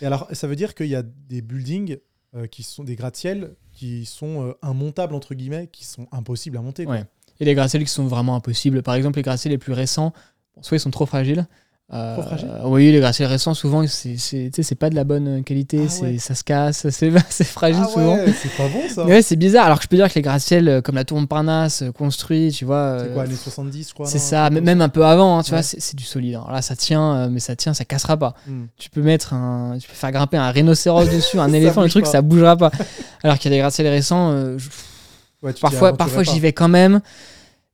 Et 0.00 0.06
alors, 0.06 0.26
ça 0.32 0.46
veut 0.46 0.56
dire 0.56 0.74
qu'il 0.74 0.86
y 0.88 0.94
a 0.96 1.02
des 1.02 1.42
buildings 1.42 1.98
qui 2.50 2.62
sont 2.62 2.84
des 2.84 2.94
gratte-ciel 2.96 3.56
qui 3.72 4.04
sont 4.06 4.54
immontables 4.62 5.14
entre 5.14 5.34
guillemets, 5.34 5.66
qui 5.66 5.84
sont 5.84 6.06
impossibles 6.12 6.56
à 6.56 6.62
monter. 6.62 6.84
quoi. 6.84 6.94
Ouais. 6.94 7.04
Et 7.40 7.44
les 7.44 7.54
gratte-ciels 7.54 7.82
qui 7.84 7.90
sont 7.90 8.06
vraiment 8.06 8.36
impossibles. 8.36 8.82
Par 8.82 8.94
exemple, 8.94 9.16
les 9.18 9.22
gratte-ciels 9.22 9.50
les 9.52 9.58
plus 9.58 9.72
récents, 9.72 10.12
soit 10.62 10.76
ils 10.76 10.80
sont 10.80 10.90
trop 10.92 11.06
fragiles. 11.06 11.46
Euh, 11.92 12.16
Oui, 12.66 12.92
les 12.92 13.00
gratte-ciels 13.00 13.26
récents, 13.28 13.52
souvent, 13.52 13.84
c'est 13.86 14.74
pas 14.78 14.90
de 14.90 14.94
la 14.94 15.02
bonne 15.02 15.42
qualité, 15.42 15.86
Ah 15.88 16.02
ouais. 16.04 16.18
ça 16.18 16.36
se 16.36 16.44
casse, 16.44 16.86
c'est 16.90 17.44
fragile 17.44 17.82
Ah 17.84 17.88
souvent. 17.88 18.14
ouais, 18.14 18.32
c'est 18.32 18.56
pas 18.56 18.68
bon 18.68 18.82
ça. 18.88 19.04
Ouais, 19.04 19.22
c'est 19.22 19.34
bizarre. 19.34 19.66
Alors 19.66 19.78
que 19.78 19.84
je 19.84 19.88
peux 19.88 19.96
dire 19.96 20.08
que 20.08 20.14
les 20.14 20.22
gratte-ciels 20.22 20.68
euh, 20.68 20.80
comme 20.82 20.94
la 20.94 21.04
tour 21.04 21.18
Montparnasse, 21.18 21.82
euh, 21.82 21.90
construits, 21.90 22.52
tu 22.52 22.64
vois. 22.64 22.98
C'est 23.00 23.06
euh, 23.08 23.14
quoi, 23.14 23.22
années 23.24 23.34
70, 23.34 23.88
je 23.88 23.94
crois 23.94 24.06
c'est 24.06 24.18
ça, 24.20 24.50
même 24.50 24.80
un 24.80 24.88
peu 24.88 25.04
avant, 25.04 25.38
hein, 25.38 25.42
tu 25.42 25.50
vois, 25.50 25.62
c'est 25.62 25.96
du 25.96 26.04
solide. 26.04 26.34
Alors 26.36 26.52
là, 26.52 26.62
ça 26.62 26.76
tient, 26.76 27.14
euh, 27.16 27.28
mais 27.28 27.40
ça 27.40 27.56
tient, 27.56 27.74
ça 27.74 27.84
cassera 27.84 28.16
pas. 28.16 28.34
Hmm. 28.46 28.66
Tu 28.78 28.88
peux 28.88 29.02
mettre 29.02 29.34
un, 29.34 29.76
tu 29.80 29.88
peux 29.88 29.94
faire 29.94 30.12
grimper 30.12 30.36
un 30.36 30.50
rhinocéros 30.50 31.06
dessus, 31.12 31.40
un 31.40 31.52
éléphant, 31.52 31.82
le 31.82 31.88
truc, 31.90 32.04
pas. 32.04 32.10
ça 32.12 32.22
bougera 32.22 32.56
pas. 32.56 32.70
Alors 33.24 33.36
qu'il 33.38 33.50
y 33.50 33.54
a 33.54 33.56
des 33.56 33.60
gratte-ciels 33.60 33.88
récents, 33.88 34.30
euh, 34.30 34.58
je- 34.58 35.50
parfois, 35.60 35.96
parfois 35.96 36.22
j'y 36.22 36.38
vais 36.38 36.52
quand 36.52 36.68
même, 36.68 37.00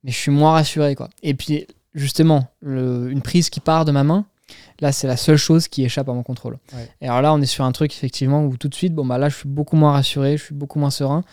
mais 0.03 0.11
je 0.11 0.17
suis 0.17 0.31
moins 0.31 0.53
rassuré, 0.53 0.95
quoi. 0.95 1.09
Et 1.21 1.33
puis, 1.35 1.67
justement, 1.97 2.47
le- 2.61 3.09
une 3.11 3.21
prise 3.21 3.49
qui 3.49 3.59
part 3.59 3.83
de 3.85 3.91
ma 3.91 4.03
main, 4.05 4.25
Là, 4.79 4.93
c'est 4.93 5.07
la 5.07 5.17
seule 5.17 5.35
chose 5.35 5.67
qui 5.67 5.83
échappe 5.83 6.07
à 6.07 6.13
mon 6.13 6.23
contrôle. 6.23 6.57
Ouais. 6.71 6.87
Et 7.01 7.07
alors 7.09 7.21
là, 7.21 7.33
on 7.33 7.41
est 7.41 7.45
sur 7.47 7.65
un 7.65 7.71
truc, 7.73 7.91
effectivement, 7.91 8.45
où 8.45 8.55
tout 8.55 8.69
de 8.69 8.75
suite, 8.75 8.93
bon, 8.93 9.05
bah 9.05 9.17
là, 9.17 9.27
je 9.27 9.35
suis 9.35 9.49
beaucoup 9.49 9.75
moins 9.75 9.91
rassuré, 9.91 10.37
je 10.37 10.43
suis 10.43 10.53
beaucoup 10.55 10.79
moins 10.79 10.89
serein. 10.91 11.23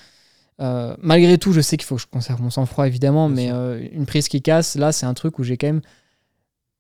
Euh, 0.61 0.97
malgré 1.01 1.39
tout, 1.39 1.53
je 1.53 1.61
sais 1.61 1.77
qu'il 1.77 1.87
faut 1.87 1.95
que 1.95 2.01
je 2.01 2.07
conserve 2.09 2.43
mon 2.43 2.51
sang-froid, 2.51 2.89
évidemment, 2.89 3.29
Bien 3.29 3.37
mais 3.37 3.51
euh, 3.53 3.87
une 3.93 4.05
prise 4.07 4.27
qui 4.29 4.43
casse, 4.43 4.75
là, 4.75 4.91
c'est 4.91 5.07
un 5.07 5.15
truc 5.15 5.39
où 5.39 5.45
j'ai 5.45 5.57
quand 5.57 5.69
même 5.69 5.83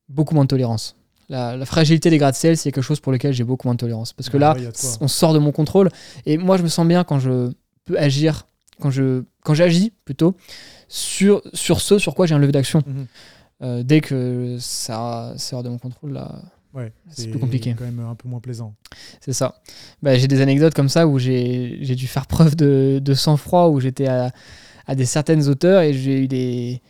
beaucoup 0.08 0.34
moins 0.34 0.44
de 0.44 0.48
tolérance. 0.48 0.96
La, 1.28 1.56
la 1.56 1.66
fragilité 1.66 2.10
des 2.10 2.18
gratte-ciel, 2.18 2.56
c'est 2.56 2.72
quelque 2.72 2.82
chose 2.82 2.98
pour 3.00 3.12
lequel 3.12 3.32
j'ai 3.32 3.44
beaucoup 3.44 3.68
moins 3.68 3.74
de 3.74 3.78
tolérance. 3.80 4.12
Parce 4.12 4.28
que 4.28 4.36
Ah 4.38 4.40
là, 4.40 4.54
ouais, 4.54 4.68
on 5.00 5.08
sort 5.08 5.34
de 5.34 5.38
mon 5.38 5.52
contrôle. 5.52 5.88
Et 6.26 6.36
moi, 6.36 6.56
je 6.56 6.62
me 6.64 6.68
sens 6.68 6.86
bien 6.86 7.04
quand 7.04 7.18
je 7.20 7.50
peux 7.84 7.98
agir, 7.98 8.46
quand 8.80 8.90
je 8.90 9.22
quand 9.44 9.54
j'agis 9.54 9.92
plutôt, 10.04 10.34
sur, 10.88 11.42
sur 11.52 11.80
ce 11.80 11.98
sur 11.98 12.14
quoi 12.14 12.26
j'ai 12.26 12.34
un 12.34 12.38
levier 12.38 12.52
d'action. 12.52 12.82
Mhm. 12.86 13.06
Euh, 13.62 13.82
dès 13.82 14.00
que 14.00 14.56
ça 14.58 15.32
c'est 15.36 15.54
hors 15.54 15.62
de 15.62 15.68
mon 15.68 15.78
contrôle, 15.78 16.12
là, 16.12 16.32
Ouais, 16.74 16.92
C'est 17.08 17.28
plus 17.28 17.38
compliqué. 17.38 17.72
quand 17.78 17.84
même 17.84 18.00
un 18.00 18.16
peu 18.16 18.28
moins 18.28 18.40
plaisant. 18.40 18.74
c'est 19.20 19.32
ça. 19.32 19.54
Bah, 20.02 20.18
j'ai 20.18 20.26
des 20.26 20.40
anecdotes 20.40 20.74
comme 20.74 20.88
ça 20.88 21.06
où 21.06 21.20
j'ai 21.20 21.78
dû 21.96 22.08
faire 22.08 22.26
preuve 22.26 22.56
de, 22.56 22.98
de 23.00 23.14
sang-froid, 23.14 23.68
où 23.68 23.78
j'étais 23.78 24.08
à, 24.08 24.32
à 24.88 24.96
des 24.96 25.04
certaines 25.04 25.48
hauteurs 25.48 25.82
et 25.82 25.92
j'ai 25.94 26.18
eu 26.24 26.26
des, 26.26 26.82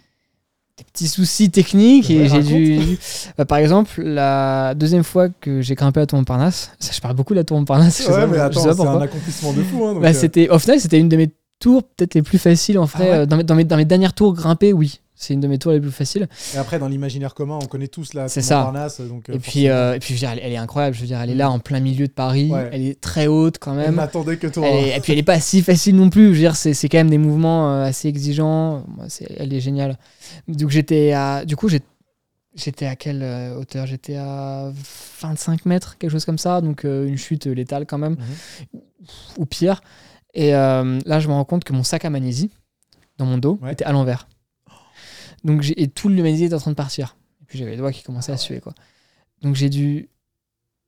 des 0.79 0.85
petits 0.91 1.07
soucis 1.07 1.51
techniques. 1.51 2.09
Ouais, 2.09 2.15
et 2.15 2.29
j'ai 2.31 2.43
dû. 2.43 2.99
Bah, 3.37 3.45
par 3.49 3.59
exemple, 3.59 4.01
la 4.03 4.75
deuxième 4.75 5.05
fois 5.05 5.29
que 5.29 5.61
j'ai 5.61 5.75
grimpé 5.75 6.01
à 6.01 6.07
Tour 6.07 6.19
Montparnasse, 6.19 6.71
ça, 6.79 6.93
je 6.95 7.01
parle 7.03 7.15
beaucoup 7.15 7.35
de 7.35 7.41
la 7.41 7.45
Tour 7.45 7.59
Montparnasse. 7.59 8.09
Ouais, 8.09 8.27
mais 8.27 8.39
attends, 8.39 8.63
c'est 8.63 8.81
un 8.81 9.01
accomplissement 9.03 9.53
de 9.53 9.63
fou. 9.65 9.85
Hein, 9.85 9.99
Bah, 10.01 10.09
euh, 10.09 10.13
c'était, 10.15 10.49
au 10.49 10.59
final, 10.59 10.81
c'était 10.81 10.99
une 10.99 11.11
de 11.11 11.19
mes 11.19 11.31
tours 11.61 11.83
peut-être 11.85 12.15
les 12.15 12.23
plus 12.23 12.39
faciles 12.39 12.79
en 12.79 12.87
vrai. 12.87 13.09
Ah 13.09 13.13
ouais 13.13 13.19
Euh, 13.19 13.27
dans, 13.27 13.37
mes, 13.37 13.45
dans, 13.45 13.55
mes, 13.55 13.65
dans 13.65 13.77
mes 13.77 13.85
dernières 13.85 14.15
tours 14.15 14.33
grimpées, 14.33 14.73
oui. 14.73 15.01
C'est 15.25 15.35
une 15.35 15.41
de 15.41 15.49
mes 15.49 15.59
tours 15.59 15.73
les 15.73 15.81
plus 15.81 15.91
faciles. 15.91 16.29
Et 16.55 16.59
après, 16.59 16.79
dans 16.79 16.89
l'imaginaire 16.89 17.35
commun, 17.35 17.59
on 17.63 17.67
connaît 17.67 17.89
tous 17.89 18.15
la 18.15 18.29
C'est 18.29 18.43
ça. 18.43 18.73
Donc, 19.09 19.29
euh, 19.29 19.35
et, 19.35 19.39
puis, 19.39 19.69
euh, 19.69 19.95
et 19.95 19.99
puis, 19.99 20.09
je 20.09 20.13
veux 20.15 20.19
dire, 20.21 20.31
elle, 20.31 20.41
elle 20.43 20.53
est 20.53 20.57
incroyable. 20.57 20.95
Je 20.95 21.01
veux 21.01 21.07
dire, 21.07 21.21
elle 21.21 21.31
est 21.31 21.35
là 21.35 21.51
en 21.51 21.59
plein 21.59 21.81
milieu 21.81 22.07
de 22.07 22.13
Paris. 22.13 22.51
Ouais. 22.51 22.69
Elle 22.73 22.83
est 22.87 23.01
très 23.01 23.27
haute 23.27 23.59
quand 23.59 23.73
elle 23.73 23.87
même. 23.87 23.95
n'attendait 23.97 24.37
que 24.37 24.47
toi. 24.47 24.67
Elle 24.69 24.85
est- 24.89 24.97
et 24.97 25.01
puis, 25.01 25.13
elle 25.13 25.19
est 25.19 25.23
pas 25.23 25.41
si 25.41 25.63
facile 25.63 25.97
non 25.97 26.11
plus. 26.11 26.27
Je 26.29 26.31
veux 26.33 26.37
dire, 26.39 26.57
c'est, 26.57 26.75
c'est 26.75 26.89
quand 26.89 26.99
même 26.99 27.11
des 27.11 27.19
mouvements 27.19 27.73
euh, 27.73 27.85
assez 27.85 28.09
exigeants. 28.09 28.85
Moi, 28.89 29.07
c'est- 29.09 29.27
elle 29.37 29.53
est 29.53 29.61
géniale. 29.61 29.99
Donc, 30.49 30.71
j'étais 30.71 31.13
à. 31.13 31.45
Du 31.45 31.57
coup, 31.57 31.69
j'étais 32.55 32.87
à 32.87 32.97
quelle 32.97 33.23
hauteur? 33.59 33.87
J'étais 33.87 34.17
à 34.17 34.71
25 35.21 35.67
mètres, 35.67 35.97
quelque 35.99 36.11
chose 36.11 36.25
comme 36.25 36.39
ça. 36.39 36.61
Donc, 36.61 36.85
euh, 36.85 37.07
une 37.07 37.17
chute 37.19 37.47
létale 37.47 37.87
quand 37.87 37.99
même. 37.99 38.13
Mhm. 38.13 38.81
ou 39.39 39.45
pire. 39.47 39.81
Et 40.33 40.55
euh, 40.55 40.99
là, 41.07 41.21
je 41.21 41.29
me 41.29 41.33
rends 41.35 41.45
compte 41.45 41.63
que 41.65 41.73
mon 41.73 41.83
sac 41.83 42.05
à 42.05 42.11
magnésie, 42.11 42.51
dans 43.19 43.27
mon 43.27 43.39
dos, 43.39 43.59
Ouais. 43.63 43.73
était 43.73 43.85
à 43.85 43.93
l'envers. 43.93 44.27
Donc, 45.45 45.65
et 45.77 45.89
tout 45.89 46.09
le 46.09 46.15
magnésie 46.17 46.45
était 46.45 46.55
en 46.55 46.59
train 46.59 46.71
de 46.71 46.77
partir. 46.77 47.17
Et 47.43 47.45
puis, 47.47 47.59
j'avais 47.59 47.73
les 47.73 47.77
doigts 47.77 47.93
qui 47.93 48.03
commençaient 48.03 48.33
à 48.33 48.37
suer. 48.37 48.61
Quoi. 48.61 48.75
Donc, 49.43 49.55
j'ai 49.55 49.69
dû 49.69 50.09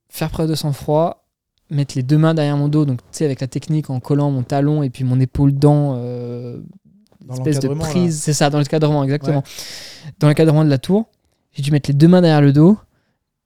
faire 0.08 0.30
preuve 0.30 0.48
de 0.48 0.54
sang-froid, 0.54 1.26
mettre 1.70 1.94
les 1.96 2.02
deux 2.02 2.18
mains 2.18 2.34
derrière 2.34 2.56
mon 2.56 2.68
dos, 2.68 2.84
donc 2.84 3.00
tu 3.00 3.06
sais, 3.10 3.24
avec 3.24 3.40
la 3.40 3.46
technique 3.46 3.90
en 3.90 4.00
collant 4.00 4.30
mon 4.30 4.42
talon 4.42 4.82
et 4.82 4.90
puis 4.90 5.04
mon 5.04 5.20
épaule 5.20 5.52
dans 5.52 5.96
euh, 5.98 6.58
Dans 7.24 7.34
espèce 7.34 7.60
de 7.60 7.68
prise. 7.68 8.20
C'est 8.20 8.32
ça, 8.32 8.50
dans 8.50 8.58
l'encadrement, 8.58 9.04
exactement. 9.04 9.42
Dans 10.20 10.28
l'encadrement 10.28 10.64
de 10.64 10.70
la 10.70 10.78
tour, 10.78 11.06
j'ai 11.52 11.62
dû 11.62 11.70
mettre 11.70 11.90
les 11.90 11.94
deux 11.94 12.08
mains 12.08 12.22
derrière 12.22 12.40
le 12.40 12.52
dos, 12.52 12.78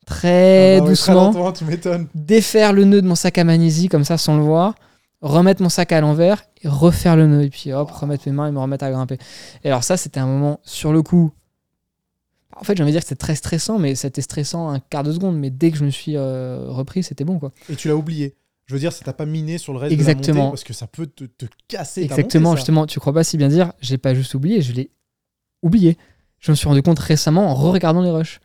très 0.06 0.76
Ah 0.76 0.80
bah 0.80 0.86
ouais, 0.86 0.94
très 0.94 1.30
doucement 1.30 1.52
tu 1.52 1.64
m'étonnes. 1.64 2.08
défaire 2.14 2.72
le 2.72 2.84
nœud 2.84 3.00
de 3.00 3.06
mon 3.06 3.14
sac 3.14 3.38
à 3.38 3.44
magnésie 3.44 3.88
comme 3.88 4.04
ça 4.04 4.18
sans 4.18 4.36
le 4.36 4.42
voir, 4.42 4.74
remettre 5.20 5.62
mon 5.62 5.68
sac 5.68 5.92
à 5.92 6.00
l'envers 6.00 6.44
et 6.62 6.68
refaire 6.68 7.16
le 7.16 7.26
nœud 7.26 7.42
et 7.42 7.50
puis 7.50 7.72
hop 7.72 7.90
remettre 7.90 8.24
mes 8.26 8.32
mains 8.32 8.48
et 8.48 8.52
me 8.52 8.58
remettre 8.58 8.84
à 8.84 8.90
grimper. 8.90 9.18
Et 9.64 9.68
alors 9.68 9.84
ça 9.84 9.96
c'était 9.96 10.20
un 10.20 10.26
moment 10.26 10.60
sur 10.62 10.92
le 10.92 11.02
coup. 11.02 11.32
En 12.56 12.64
fait 12.64 12.76
j'ai 12.76 12.82
envie 12.82 12.92
de 12.92 12.96
dire 12.96 13.02
que 13.02 13.08
c'était 13.08 13.18
très 13.18 13.34
stressant 13.34 13.78
mais 13.78 13.94
c'était 13.94 14.22
stressant 14.22 14.70
un 14.70 14.80
quart 14.80 15.02
de 15.02 15.12
seconde 15.12 15.38
mais 15.38 15.50
dès 15.50 15.70
que 15.70 15.76
je 15.76 15.84
me 15.84 15.90
suis 15.90 16.16
euh, 16.16 16.64
repris 16.68 17.02
c'était 17.02 17.24
bon 17.24 17.38
quoi. 17.38 17.52
Et 17.68 17.76
tu 17.76 17.88
l'as 17.88 17.96
oublié. 17.96 18.36
Je 18.66 18.74
veux 18.74 18.80
dire, 18.80 18.92
ça 18.92 19.04
t'a 19.04 19.12
pas 19.12 19.26
miné 19.26 19.58
sur 19.58 19.72
le 19.72 19.80
reste 19.80 19.90
de 19.90 19.96
la 19.96 20.00
Exactement. 20.00 20.42
montée 20.42 20.50
parce 20.52 20.62
que 20.62 20.72
ça 20.72 20.86
peut 20.86 21.06
te, 21.06 21.24
te 21.24 21.46
casser 21.66 22.06
ta 22.06 22.14
Exactement 22.14 22.50
montée, 22.50 22.58
justement 22.58 22.86
tu 22.86 23.00
crois 23.00 23.12
pas 23.12 23.24
si 23.24 23.36
bien 23.36 23.48
dire 23.48 23.72
j'ai 23.80 23.98
pas 23.98 24.14
juste 24.14 24.34
oublié 24.34 24.62
je 24.62 24.72
l'ai 24.72 24.90
oublié. 25.62 25.98
Je 26.38 26.52
me 26.52 26.56
suis 26.56 26.68
rendu 26.68 26.82
compte 26.82 26.98
récemment 26.98 27.50
en 27.50 27.54
re-regardant 27.54 28.00
les 28.00 28.10
rushs. 28.10 28.40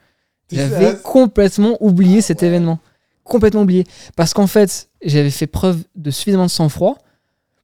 J'avais 0.52 0.88
ah, 0.88 0.94
complètement 0.96 1.78
oublié 1.80 2.22
cet 2.22 2.42
ouais. 2.42 2.48
événement. 2.48 2.80
Complètement 3.26 3.64
oublié. 3.64 3.84
Parce 4.16 4.34
qu'en 4.34 4.48
fait, 4.48 4.88
j'avais 5.04 5.30
fait 5.32 5.48
preuve 5.48 5.84
de 5.96 6.12
suffisamment 6.12 6.46
de 6.46 6.50
sang-froid 6.52 6.98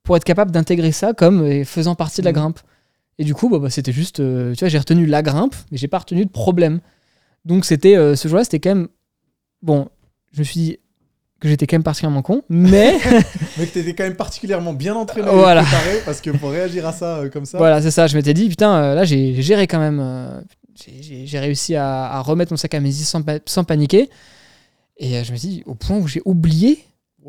pour 0.04 0.18
être 0.18 0.24
capable 0.26 0.52
d'intégrer 0.52 0.92
ça 0.92 1.14
comme 1.14 1.42
euh, 1.44 1.64
faisant 1.64 1.96
partie 1.96 2.20
de 2.22 2.26
la 2.26 2.32
Mhm. 2.32 2.36
grimpe. 2.38 2.60
Et 3.20 3.24
du 3.24 3.34
coup, 3.34 3.48
bah, 3.50 3.60
bah, 3.60 3.70
c'était 3.70 3.92
juste. 3.94 4.20
euh, 4.20 4.54
tu 4.54 4.60
vois, 4.62 4.68
j'ai 4.70 4.78
retenu 4.80 5.06
la 5.06 5.22
grimpe, 5.22 5.56
mais 5.72 5.78
j'ai 5.78 5.88
pas 5.88 6.00
retenu 6.00 6.26
de 6.26 6.32
problème. 6.32 6.80
Donc, 7.46 7.64
c'était 7.66 7.96
euh, 7.96 8.16
ce 8.16 8.28
jour-là, 8.28 8.44
c'était 8.44 8.60
quand 8.60 8.76
même. 8.76 8.88
Bon, 9.62 9.88
je 10.34 10.40
me 10.40 10.44
suis 10.44 10.60
dit 10.60 10.78
que 11.40 11.48
j'étais 11.48 11.68
quand 11.68 11.76
même 11.76 11.84
particulièrement 11.84 12.22
con, 12.24 12.42
mais 12.50 12.98
Mais 13.58 13.66
que 13.68 13.74
t'étais 13.74 13.94
quand 13.94 14.04
même 14.04 14.16
particulièrement 14.16 14.74
bien 14.74 14.96
entraîné 14.96 15.28
Voilà. 15.32 15.62
préparé 15.64 16.00
parce 16.06 16.22
que 16.22 16.32
pour 16.32 16.50
réagir 16.52 16.88
à 16.88 16.94
ça 16.94 17.18
euh, 17.18 17.30
comme 17.30 17.46
ça. 17.46 17.58
voilà, 17.60 17.82
c'est 17.82 17.92
ça. 17.92 18.08
Je 18.08 18.18
m'étais 18.18 18.34
dit, 18.34 18.50
putain, 18.50 18.96
là, 18.96 19.04
j'ai 19.04 19.40
géré 19.44 19.68
quand 19.68 19.80
même. 19.80 20.44
j'ai- 20.76 21.40
réussi 21.40 21.76
à, 21.76 22.06
à 22.12 22.20
remettre 22.22 22.52
mon 22.52 22.58
sac 22.58 22.74
à 22.74 22.80
magnésie 22.80 23.04
sans, 23.06 23.22
pa- 23.22 23.40
sans 23.46 23.64
paniquer. 23.64 24.10
Et 25.02 25.18
euh, 25.18 25.24
je 25.24 25.32
me 25.34 25.38
suis 25.38 25.48
dit, 25.50 25.64
au 25.66 25.74
point 25.76 25.98
où 25.98 26.08
j'ai 26.08 26.22
oublié 26.26 26.80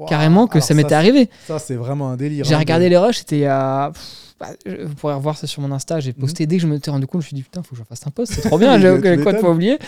carrément 0.09 0.47
que 0.47 0.59
Alors 0.59 0.65
ça 0.65 0.75
m'était 0.75 0.95
arrivé. 0.95 1.29
Ça, 1.47 1.59
c'est 1.59 1.75
vraiment 1.75 2.11
un 2.11 2.17
délire. 2.17 2.45
J'ai 2.45 2.55
hein, 2.55 2.59
regardé 2.59 2.89
les 2.89 2.97
rushs, 2.97 3.19
c'était 3.19 3.47
à. 3.47 3.93
bah, 4.39 4.49
vous 4.85 4.95
pourrez 4.95 5.15
revoir 5.15 5.37
ça 5.37 5.47
sur 5.47 5.63
mon 5.63 5.73
Insta. 5.73 5.97
Mhm. 5.97 6.01
J'ai 6.03 6.13
posté 6.13 6.47
dès 6.47 6.57
que 6.57 6.63
je 6.63 6.67
me 6.67 6.79
suis 6.79 6.91
rendu 6.91 7.07
compte. 7.07 7.23
Je 7.23 7.27
me 7.27 7.29
suis 7.29 7.35
dit, 7.35 7.43
putain, 7.43 7.63
faut 7.63 7.75
que 7.75 7.81
je 7.81 7.85
fasse 7.85 8.07
un 8.07 8.11
post. 8.11 8.33
C'est 8.35 8.43
trop 8.43 8.59
bien. 8.59 8.79
J'ai 8.79 9.19
quoi 9.23 9.33
de 9.33 9.41
pas 9.41 9.51
oublier. 9.51 9.79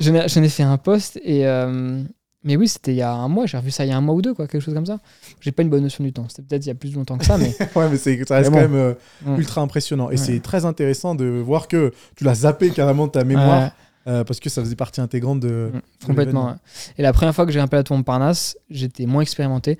J'en 0.00 0.14
ai, 0.14 0.48
fait 0.48 0.62
un 0.62 0.76
post. 0.76 1.18
Et, 1.24 1.46
euh, 1.46 2.02
mais 2.42 2.56
oui, 2.56 2.68
c'était 2.68 2.92
il 2.92 2.96
y 2.96 3.02
a 3.02 3.12
un 3.12 3.28
mois. 3.28 3.46
J'ai 3.46 3.56
revu 3.58 3.70
ça 3.70 3.84
il 3.84 3.88
y 3.88 3.92
a 3.92 3.96
un 3.96 4.00
mois 4.00 4.14
ou 4.14 4.22
deux, 4.22 4.32
quoi, 4.34 4.46
quelque 4.46 4.62
chose 4.62 4.74
comme 4.74 4.86
ça. 4.86 4.98
J'ai 5.40 5.52
pas 5.52 5.62
une 5.62 5.68
bonne 5.70 5.82
notion 5.82 6.04
du 6.04 6.12
temps. 6.12 6.26
C'était 6.28 6.42
peut-être 6.42 6.64
il 6.64 6.68
y 6.68 6.72
a 6.72 6.74
plus 6.74 6.94
longtemps 6.94 7.18
que 7.18 7.24
ça. 7.26 7.36
Mais 7.36 7.54
ouais, 7.76 7.88
mais 7.90 7.96
c'est, 7.98 8.22
ça 8.26 8.36
reste 8.36 8.50
Mais 8.50 8.56
bon. 8.56 8.62
quand 8.66 8.68
même 8.72 8.80
euh, 8.80 8.94
Ouais. 9.26 9.38
ultra 9.38 9.60
impressionnant. 9.60 10.08
Et 10.08 10.12
Ouais. 10.12 10.16
c'est 10.16 10.40
très 10.40 10.64
intéressant 10.64 11.14
de 11.14 11.24
voir 11.26 11.68
que 11.68 11.92
tu 12.16 12.24
l'as 12.24 12.34
zappé 12.36 12.70
carrément 12.70 13.06
de 13.06 13.12
ta 13.12 13.24
mémoire 13.24 13.64
Ouais, 13.64 13.70
euh, 14.06 14.24
parce 14.24 14.40
que 14.40 14.48
ça 14.50 14.62
faisait 14.62 14.76
partie 14.76 15.00
intégrante 15.00 15.40
de. 15.40 15.70
Mm, 15.72 15.76
de 16.00 16.06
complètement. 16.06 16.46
ouais. 16.48 16.54
Et 16.98 17.02
la 17.02 17.12
première 17.12 17.34
fois 17.34 17.46
que 17.46 17.52
j'ai 17.52 17.58
grimpé 17.58 17.76
la 17.76 17.82
tour 17.82 17.96
Montparnasse, 17.96 18.56
j'étais 18.70 19.06
moins 19.06 19.22
expérimenté. 19.22 19.78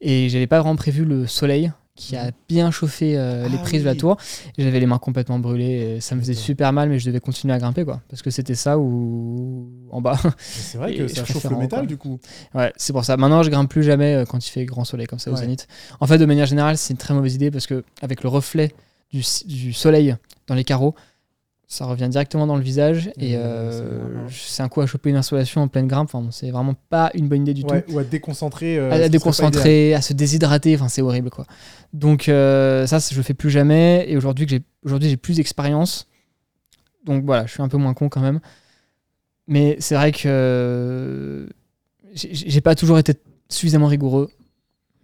Et 0.00 0.28
j'avais 0.28 0.46
pas 0.46 0.58
vraiment 0.60 0.76
prévu 0.76 1.04
le 1.04 1.26
soleil 1.26 1.72
qui 1.94 2.16
a 2.16 2.30
bien 2.48 2.70
chauffé 2.70 3.18
euh, 3.18 3.46
les 3.48 3.58
Ah 3.60 3.62
prises 3.62 3.82
de 3.82 3.86
la 3.86 3.94
tour. 3.94 4.16
J'avais 4.56 4.80
les 4.80 4.86
mains 4.86 4.98
complètement 4.98 5.38
brûlées. 5.38 5.96
et 5.96 6.00
ça 6.00 6.14
me 6.14 6.20
faisait 6.20 6.32
super 6.34 6.72
mal, 6.72 6.88
mais 6.88 6.98
je 6.98 7.04
devais 7.06 7.20
continuer 7.20 7.52
à 7.54 7.58
grimper, 7.58 7.84
quoi. 7.84 8.00
Parce 8.08 8.22
que 8.22 8.30
c'était 8.30 8.54
ça 8.54 8.78
ou 8.78 9.68
en 9.90 10.00
bas. 10.00 10.18
C'est 10.38 10.78
vrai 10.78 10.94
que 10.96 11.06
ça 11.06 11.24
chauffe 11.24 11.44
le 11.44 11.56
métal 11.56 11.80
quoi. 11.80 11.86
du 11.86 11.98
coup. 11.98 12.18
Ouais, 12.54 12.72
c'est 12.76 12.92
pour 12.94 13.04
ça. 13.04 13.16
Maintenant, 13.18 13.42
je 13.42 13.50
grimpe 13.50 13.70
plus 13.70 13.82
jamais 13.82 14.14
euh, 14.14 14.24
quand 14.24 14.44
il 14.44 14.50
fait 14.50 14.64
grand 14.64 14.84
soleil 14.84 15.06
comme 15.06 15.18
ça 15.18 15.30
au 15.30 15.34
Ouais. 15.34 15.40
zénith. 15.40 15.68
En 16.00 16.06
fait, 16.06 16.18
de 16.18 16.24
manière 16.26 16.46
générale, 16.46 16.78
c'est 16.78 16.92
une 16.94 16.98
très 16.98 17.12
mauvaise 17.14 17.34
idée 17.34 17.50
parce 17.50 17.66
que 17.66 17.84
avec 18.00 18.22
le 18.22 18.28
reflet 18.30 18.72
du 19.12 19.72
soleil 19.74 20.16
dans 20.46 20.54
les 20.54 20.64
carreaux, 20.64 20.94
ça 21.72 21.86
revient 21.86 22.08
directement 22.10 22.46
dans 22.46 22.56
le 22.56 22.62
visage 22.62 23.10
et 23.16 23.30
Et, 23.32 23.36
euh, 23.36 24.28
c'est 24.28 24.62
un 24.62 24.68
coup 24.68 24.82
à 24.82 24.86
choper 24.86 25.08
une 25.08 25.16
insolation 25.16 25.62
en 25.62 25.68
pleine 25.68 25.86
grimpe. 25.86 26.10
Enfin, 26.12 26.28
c'est 26.30 26.50
vraiment 26.50 26.74
pas 26.90 27.10
une 27.14 27.28
bonne 27.28 27.42
idée 27.42 27.54
du 27.54 27.62
Ouais, 27.64 27.80
tout. 27.80 27.92
ou 27.94 27.98
à 27.98 28.04
déconcentrer. 28.04 28.76
euh, 28.76 28.90
À, 28.90 29.08
déconcentrer, 29.08 29.94
à 29.94 30.02
se 30.02 30.12
déshydrater, 30.12 30.74
enfin 30.74 30.88
c'est 30.88 31.00
horrible 31.00 31.30
quoi. 31.30 31.46
Donc 31.94 32.28
euh, 32.28 32.86
ça, 32.86 32.98
je 32.98 33.16
le 33.16 33.22
fais 33.22 33.32
plus 33.32 33.48
jamais. 33.50 34.04
Et 34.06 34.18
aujourd'hui 34.18 34.46
j'ai 34.46 34.60
aujourd'hui 34.84 35.08
j'ai 35.08 35.16
plus 35.16 35.36
d'expérience, 35.36 36.08
donc 37.06 37.24
voilà, 37.24 37.46
je 37.46 37.52
suis 37.52 37.62
un 37.62 37.68
peu 37.68 37.78
moins 37.78 37.94
con 37.94 38.10
quand 38.10 38.20
même. 38.20 38.40
Mais 39.46 39.76
c'est 39.80 39.94
vrai 39.94 40.12
que 40.12 40.22
euh, 40.26 41.46
j'ai 42.14 42.60
pas 42.60 42.74
toujours 42.74 42.98
été 42.98 43.14
suffisamment 43.48 43.86
rigoureux. 43.86 44.30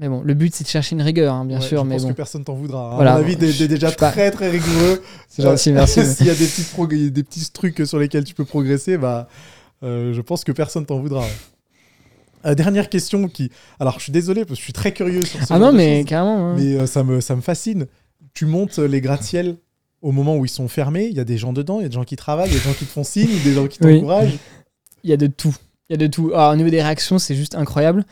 Mais 0.01 0.09
bon, 0.09 0.23
le 0.23 0.35
but 0.35 0.55
c'est 0.55 0.63
de 0.65 0.69
chercher 0.69 0.95
une 0.95 1.03
rigueur, 1.03 1.35
hein, 1.35 1.45
bien 1.45 1.59
Ouais, 1.59 1.67
sûr. 1.67 1.83
je 1.83 1.89
mais 1.89 1.97
pense 1.97 2.03
bon, 2.05 2.09
que 2.11 2.15
personne 2.15 2.45
t'en 2.45 2.55
voudra. 2.55 2.93
À 2.93 2.95
Voilà, 2.95 3.13
mon 3.15 3.19
avis, 3.19 3.35
bon, 3.37 3.41
t'es, 3.59 3.67
déjà 3.69 3.91
très 3.91 4.31
très 4.31 4.49
rigoureux. 4.49 5.03
c'est 5.29 5.43
gentil, 5.43 5.73
merci. 5.73 6.01
mais- 6.01 6.07
S'il 6.15 6.27
y 6.27 6.31
a 6.31 6.35
des 6.35 6.47
petits, 6.47 6.63
progr- 6.63 7.11
des 7.11 7.23
petits 7.25 7.51
trucs 7.51 7.83
sur 7.85 7.99
lesquels 7.99 8.23
tu 8.25 8.35
peux 8.35 8.45
progresser, 8.45 8.97
bah, 8.97 9.29
euh, 9.83 10.13
je 10.15 10.21
pense 10.21 10.45
que 10.45 10.53
personne 10.53 10.87
t'en 10.87 11.01
voudra. 11.01 11.25
Euh, 12.47 12.55
dernière 12.55 12.89
question 12.89 13.27
qui. 13.29 13.51
Alors, 13.81 13.95
je 13.99 14.05
suis 14.05 14.13
désolé 14.13 14.43
parce 14.45 14.53
que 14.53 14.59
je 14.59 14.63
suis 14.65 14.73
très 14.73 14.93
curieux 14.93 15.25
sur 15.25 15.41
ce 15.45 15.53
Ah 15.53 15.59
non, 15.59 15.73
mais 15.73 16.05
carrément. 16.05 16.51
hein. 16.51 16.55
mais 16.57 16.77
euh, 16.77 16.87
ça, 16.87 17.03
me, 17.03 17.21
ça 17.21 17.35
me 17.35 17.41
fascine. 17.41 17.87
Tu 18.35 18.47
montes 18.47 18.79
les 18.79 19.01
gratte-ciel 19.01 19.57
au 20.01 20.13
moment 20.13 20.37
où 20.37 20.45
ils 20.45 20.49
sont 20.51 20.69
fermés. 20.69 21.09
Il 21.11 21.17
y 21.17 21.21
a 21.21 21.25
des 21.25 21.39
gens 21.39 21.53
dedans, 21.53 21.81
il 21.81 21.83
y 21.83 21.87
a 21.87 21.89
des 21.89 21.95
gens 21.97 22.05
qui 22.05 22.15
travaillent, 22.15 22.49
il 22.51 22.55
y 22.55 22.57
a 22.57 22.61
des 22.61 22.65
gens 22.69 22.75
qui 22.75 22.85
te 22.85 22.93
font 22.93 23.03
signe, 23.03 23.29
des 23.43 23.53
gens 23.55 23.67
qui 23.67 23.79
Oui. 23.83 23.97
t'encouragent. 23.97 24.39
Il 25.03 25.11
y 25.11 25.13
a 25.13 25.17
de 25.17 25.27
tout. 25.27 25.57
Il 25.89 25.95
y 25.95 25.97
a 25.97 25.99
de 25.99 26.07
tout. 26.07 26.31
Alors, 26.33 26.53
au 26.53 26.57
niveau 26.57 26.71
des 26.71 26.81
réactions, 26.83 27.19
c'est 27.19 27.35
juste 27.35 27.57
incroyable. 27.57 28.05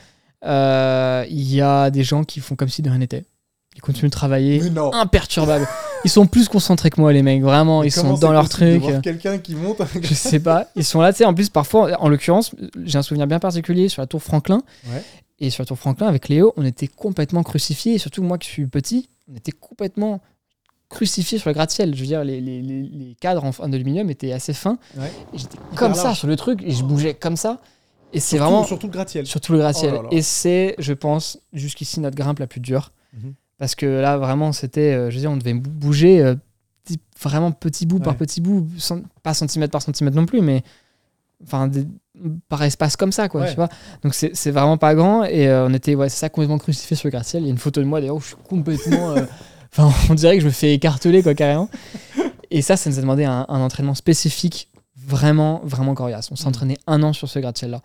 Euh, 0.45 1.25
Il 1.29 1.53
y 1.53 1.61
a 1.61 1.91
des 1.91 2.05
gens 2.05 2.25
qui 2.25 2.41
font 2.41 2.57
comme 2.57 2.69
si 2.69 2.83
de 2.83 2.91
rien 2.91 2.99
n'était. 2.99 3.25
Ils 3.75 3.81
continuent 3.83 4.09
de 4.09 4.13
travailler 4.15 4.59
imperturbables. 4.95 5.69
Ils 6.05 6.11
sont 6.11 6.27
plus 6.27 6.49
concentrés 6.49 6.89
que 6.89 6.99
moi, 7.01 7.13
les 7.13 7.23
mecs. 7.23 7.43
Vraiment, 7.43 7.83
ils 7.83 7.91
sont 7.93 8.15
dans 8.15 8.33
leur 8.33 8.49
truc. 8.49 8.83
quelqu'un 9.03 9.39
qui 9.39 9.55
monte. 9.55 9.83
Je 10.03 10.15
sais 10.15 10.41
pas. 10.41 10.69
Ils 10.77 10.85
sont 10.85 11.01
là, 11.01 11.13
tu 11.13 11.19
sais. 11.19 11.25
En 11.27 11.35
plus, 11.35 11.51
parfois, 11.51 12.01
en 12.01 12.09
l'occurrence, 12.09 12.53
j'ai 12.85 12.97
un 12.97 13.03
souvenir 13.03 13.27
bien 13.27 13.39
particulier 13.39 13.89
sur 13.91 14.01
la 14.01 14.07
tour 14.07 14.23
Franklin. 14.23 14.63
Ouais. 14.87 15.03
Et 15.41 15.51
sur 15.51 15.63
la 15.63 15.67
tour 15.67 15.79
Franklin, 15.79 16.07
avec 16.07 16.29
Léo, 16.31 16.55
on 16.57 16.65
était 16.65 16.87
complètement 16.87 17.43
crucifiés. 17.43 17.95
Et 17.95 17.99
surtout, 17.99 18.23
moi 18.23 18.39
qui 18.39 18.49
suis 18.49 18.67
petit, 18.67 19.11
on 19.31 19.37
était 19.37 19.53
complètement 19.53 20.23
crucifiés 20.89 21.39
sur 21.39 21.51
le 21.51 21.55
gratte-ciel. 21.55 21.95
Je 21.95 22.01
veux 22.01 22.07
dire, 22.07 22.25
les, 22.25 22.41
les- 22.41 22.63
les- 22.63 22.83
les 22.83 23.17
cadres 23.21 23.45
en, 23.45 23.51
en 23.59 23.73
aluminium 23.73 24.09
étaient 24.09 24.33
assez 24.33 24.55
fins. 24.55 24.79
Ouais. 24.97 25.13
J'étais 25.35 25.59
comme 25.75 25.93
large. 25.93 26.01
ça 26.03 26.15
sur 26.15 26.29
le 26.29 26.37
truc. 26.37 26.63
Et 26.63 26.71
je 26.71 26.83
bougeais 26.83 27.13
comme 27.15 27.37
ça. 27.37 27.61
Et 28.13 28.21
c'est 28.21 28.39
vraiment 28.39 28.65
Surtout 28.65 28.87
le 28.87 28.93
gratte-ciel. 28.93 29.27
surtout 29.27 29.53
le 29.53 29.59
gratte-ciel. 29.59 29.95
Oh. 30.05 30.09
Et 30.11 30.23
c'est, 30.23 30.75
je 30.79 30.93
pense, 30.93 31.39
jusqu'ici 31.53 32.01
notre 32.01 32.17
grimpe 32.17 32.39
la 32.39 32.47
plus 32.47 32.61
dure. 32.61 32.93
Mhm. 33.13 33.35
Parce 33.59 33.75
que 33.75 33.87
là, 33.87 34.17
vraiment, 34.19 34.53
c'était, 34.53 34.93
euh, 34.95 35.11
je 35.11 35.15
veux 35.17 35.21
dire, 35.21 35.31
on 35.31 35.37
devait 35.37 35.55
bou- 35.55 35.71
bouger 35.71 36.23
euh, 36.23 36.35
petit- 36.85 37.01
vraiment 37.21 37.53
petit 37.53 37.87
bout 37.87 37.99
par 37.99 38.17
petit 38.17 38.41
bout, 38.41 38.69
pas 39.23 39.35
centimètre 39.35 39.73
par 39.73 39.83
centimètre 39.83 40.17
non 40.17 40.27
plus, 40.27 40.41
mais 40.41 40.63
enfin, 41.45 41.67
des- 41.67 41.87
par 42.49 42.63
espace 42.63 42.97
comme 42.97 43.13
ça, 43.13 43.29
quoi, 43.29 43.43
Ouais. 43.43 43.51
tu 43.51 43.57
vois. 43.57 43.69
Donc 44.03 44.15
c'est 44.15 44.51
vraiment 44.51 44.79
pas 44.79 44.95
grand. 44.95 45.25
Et 45.25 45.49
euh, 45.49 45.67
on 45.67 45.75
était, 45.75 45.95
ouais, 45.95 46.09
c'est 46.09 46.19
ça, 46.19 46.29
complètement 46.29 46.59
crucifié 46.59 46.97
sur 46.97 47.09
le 47.09 47.11
gratte-ciel. 47.13 47.43
Il 47.43 47.47
y 47.47 47.49
a 47.49 47.53
une 47.53 47.59
photo 47.59 47.81
de 47.81 47.87
moi, 47.87 48.01
d'ailleurs, 48.01 48.17
où 48.17 48.21
je 48.21 48.27
suis 48.29 48.37
complètement. 48.49 49.11
euh, 49.13 49.25
Enfin, 49.79 49.93
on 50.11 50.15
dirait 50.15 50.37
que 50.37 50.41
je 50.43 50.47
me 50.47 50.53
fais 50.53 50.73
écarteler, 50.73 51.23
quoi, 51.23 51.35
carrément. 51.35 51.69
Et 52.51 52.63
ça, 52.63 52.77
ça 52.79 52.89
nous 52.89 52.99
a 52.99 53.03
demandé 53.03 53.25
un, 53.25 53.45
un 53.49 53.61
entraînement 53.61 53.95
spécifique 53.95 54.71
vraiment, 55.07 55.61
vraiment 55.65 55.95
coriace. 55.95 56.31
On 56.33 56.37
s'entraînait 56.37 56.79
un 56.87 57.03
an 57.03 57.13
sur 57.13 57.29
ce 57.29 57.39
gratte-ciel-là. 57.39 57.81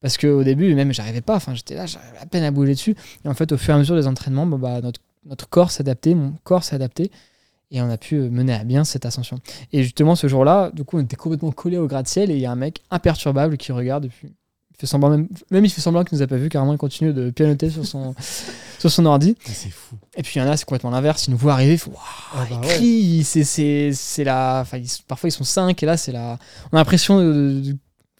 Parce 0.00 0.18
qu'au 0.18 0.44
début, 0.44 0.74
même, 0.74 0.92
j'arrivais 0.92 1.22
pas. 1.22 1.36
Enfin, 1.36 1.54
j'étais 1.54 1.74
là, 1.74 1.86
j'arrivais 1.86 2.18
à 2.18 2.26
peine 2.26 2.42
à 2.42 2.50
bouger 2.50 2.72
dessus. 2.72 2.94
Et 3.24 3.28
en 3.28 3.34
fait, 3.34 3.52
au 3.52 3.56
fur 3.56 3.72
et 3.72 3.76
à 3.76 3.78
mesure 3.78 3.96
des 3.96 4.06
entraînements, 4.06 4.44
bon, 4.44 4.58
bah, 4.58 4.80
notre, 4.82 5.00
notre 5.24 5.48
corps 5.48 5.70
s'est 5.70 5.82
adapté, 5.82 6.14
mon 6.14 6.34
corps 6.42 6.64
s'est 6.64 6.74
adapté. 6.74 7.10
Et 7.70 7.80
on 7.80 7.88
a 7.88 7.96
pu 7.96 8.16
euh, 8.16 8.28
mener 8.28 8.52
à 8.52 8.64
bien 8.64 8.84
cette 8.84 9.06
ascension. 9.06 9.38
Et 9.72 9.82
justement, 9.82 10.14
ce 10.14 10.28
jour-là, 10.28 10.70
du 10.74 10.84
coup, 10.84 10.98
on 10.98 11.00
était 11.00 11.16
complètement 11.16 11.52
collé 11.52 11.78
au 11.78 11.86
gratte-ciel. 11.86 12.30
Et 12.30 12.34
il 12.34 12.40
y 12.40 12.46
a 12.46 12.52
un 12.52 12.56
mec 12.56 12.82
imperturbable 12.90 13.56
qui 13.56 13.72
regarde. 13.72 14.04
Et 14.04 14.08
puis, 14.08 14.32
il 14.76 14.80
fait 14.80 14.86
semblant, 14.86 15.10
même, 15.10 15.28
même 15.50 15.64
il 15.64 15.70
fait 15.70 15.80
semblant 15.80 16.04
qu'il 16.04 16.16
nous 16.18 16.22
a 16.22 16.26
pas 16.26 16.36
vu. 16.36 16.48
Carrément, 16.48 16.72
il 16.72 16.78
continue 16.78 17.12
de 17.12 17.30
pianoter 17.30 17.70
sur 17.70 17.86
son, 17.86 18.14
sur 18.78 18.90
son 18.90 19.06
ordi. 19.06 19.36
Ah, 19.46 19.50
C'est 19.54 19.70
fou. 19.70 19.96
Et 20.16 20.22
puis, 20.22 20.34
il 20.36 20.42
y 20.42 20.42
en 20.44 20.48
a, 20.50 20.56
c'est 20.56 20.64
complètement 20.64 20.90
l'inverse. 20.90 21.26
Ils 21.26 21.30
nous 21.30 21.36
voient 21.36 21.52
arriver. 21.54 21.74
Ils 21.74 21.78
font 21.78 21.92
Ah 22.34 22.44
bah 22.50 22.60
ouais. 22.60 23.22
c'est, 23.94 24.24
la. 24.24 24.64
Parfois 25.08 25.28
ils 25.28 25.32
sont 25.32 25.44
5 25.44 25.80
et 25.82 25.86
là 25.86 25.96
c'est 25.96 26.12
la. 26.12 26.38
On 26.72 26.76
a 26.76 26.80
l'impression 26.80 27.18
de. 27.18 27.60
de- 27.64 27.76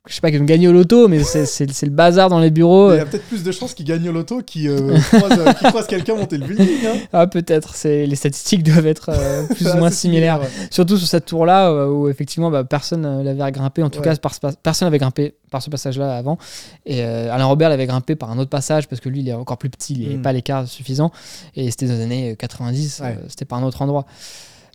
je 0.06 0.14
sais 0.14 0.20
pas 0.20 0.30
qu'ils 0.30 0.40
ont 0.42 0.44
gagné 0.44 0.68
au 0.68 0.72
loto, 0.72 1.08
mais 1.08 1.22
c'est, 1.24 1.64
le 1.82 1.88
bazar 1.90 2.28
dans 2.28 2.38
les 2.38 2.50
bureaux. 2.50 2.92
Il 2.92 2.96
y 2.98 3.00
a 3.00 3.06
peut-être 3.06 3.24
plus 3.24 3.42
de 3.42 3.50
chances 3.52 3.72
qu'il 3.72 3.86
gagne 3.86 4.06
au 4.06 4.12
loto 4.12 4.42
qui 4.42 4.68
euh, 4.68 4.98
euh, 5.14 5.52
qui 5.54 5.64
croise 5.64 5.86
quelqu'un 5.86 6.14
monter 6.14 6.36
le 6.36 6.46
building. 6.46 6.86
Hein. 6.86 6.98
Ah, 7.12 7.26
peut-être. 7.26 7.74
Les 7.84 8.14
statistiques 8.14 8.62
doivent 8.62 8.86
être 8.86 9.08
euh, 9.08 9.46
plus 9.54 9.64
ou 9.64 9.68
Assez 9.68 9.78
moins 9.78 9.90
similaires. 9.90 10.40
similaire. 10.42 10.68
Surtout 10.70 10.98
sur 10.98 11.08
cette 11.08 11.24
tour-là 11.24 11.70
euh, 11.70 11.88
où 11.88 12.08
effectivement 12.10 12.50
bah, 12.50 12.64
personne 12.64 13.22
l'avait 13.22 13.50
grimpé. 13.52 13.82
En 13.82 13.88
tout 13.88 14.00
Ouais. 14.00 14.04
cas, 14.04 14.16
par, 14.16 14.34
personne 14.62 14.86
n'avait 14.86 14.98
grimpé 14.98 15.34
par 15.50 15.62
ce 15.62 15.70
passage-là 15.70 16.16
avant. 16.16 16.36
Et 16.84 17.02
euh, 17.02 17.32
Alain 17.32 17.46
Robert 17.46 17.70
l'avait 17.70 17.86
grimpé 17.86 18.14
par 18.14 18.30
un 18.30 18.36
autre 18.38 18.50
passage 18.50 18.88
parce 18.88 19.00
que 19.00 19.08
lui 19.08 19.20
il 19.20 19.28
est 19.30 19.32
encore 19.32 19.56
plus 19.56 19.70
petit, 19.70 19.94
il 19.94 20.02
n'avait 20.02 20.16
Mm. 20.16 20.22
pas 20.22 20.32
l'écart 20.34 20.68
suffisant. 20.68 21.12
Et 21.56 21.70
c'était 21.70 21.86
dans 21.86 21.94
les 21.94 22.02
années 22.02 22.36
90, 22.38 23.00
Ouais. 23.00 23.06
euh, 23.18 23.24
c'était 23.28 23.46
par 23.46 23.58
un 23.58 23.62
autre 23.62 23.80
endroit. 23.80 24.04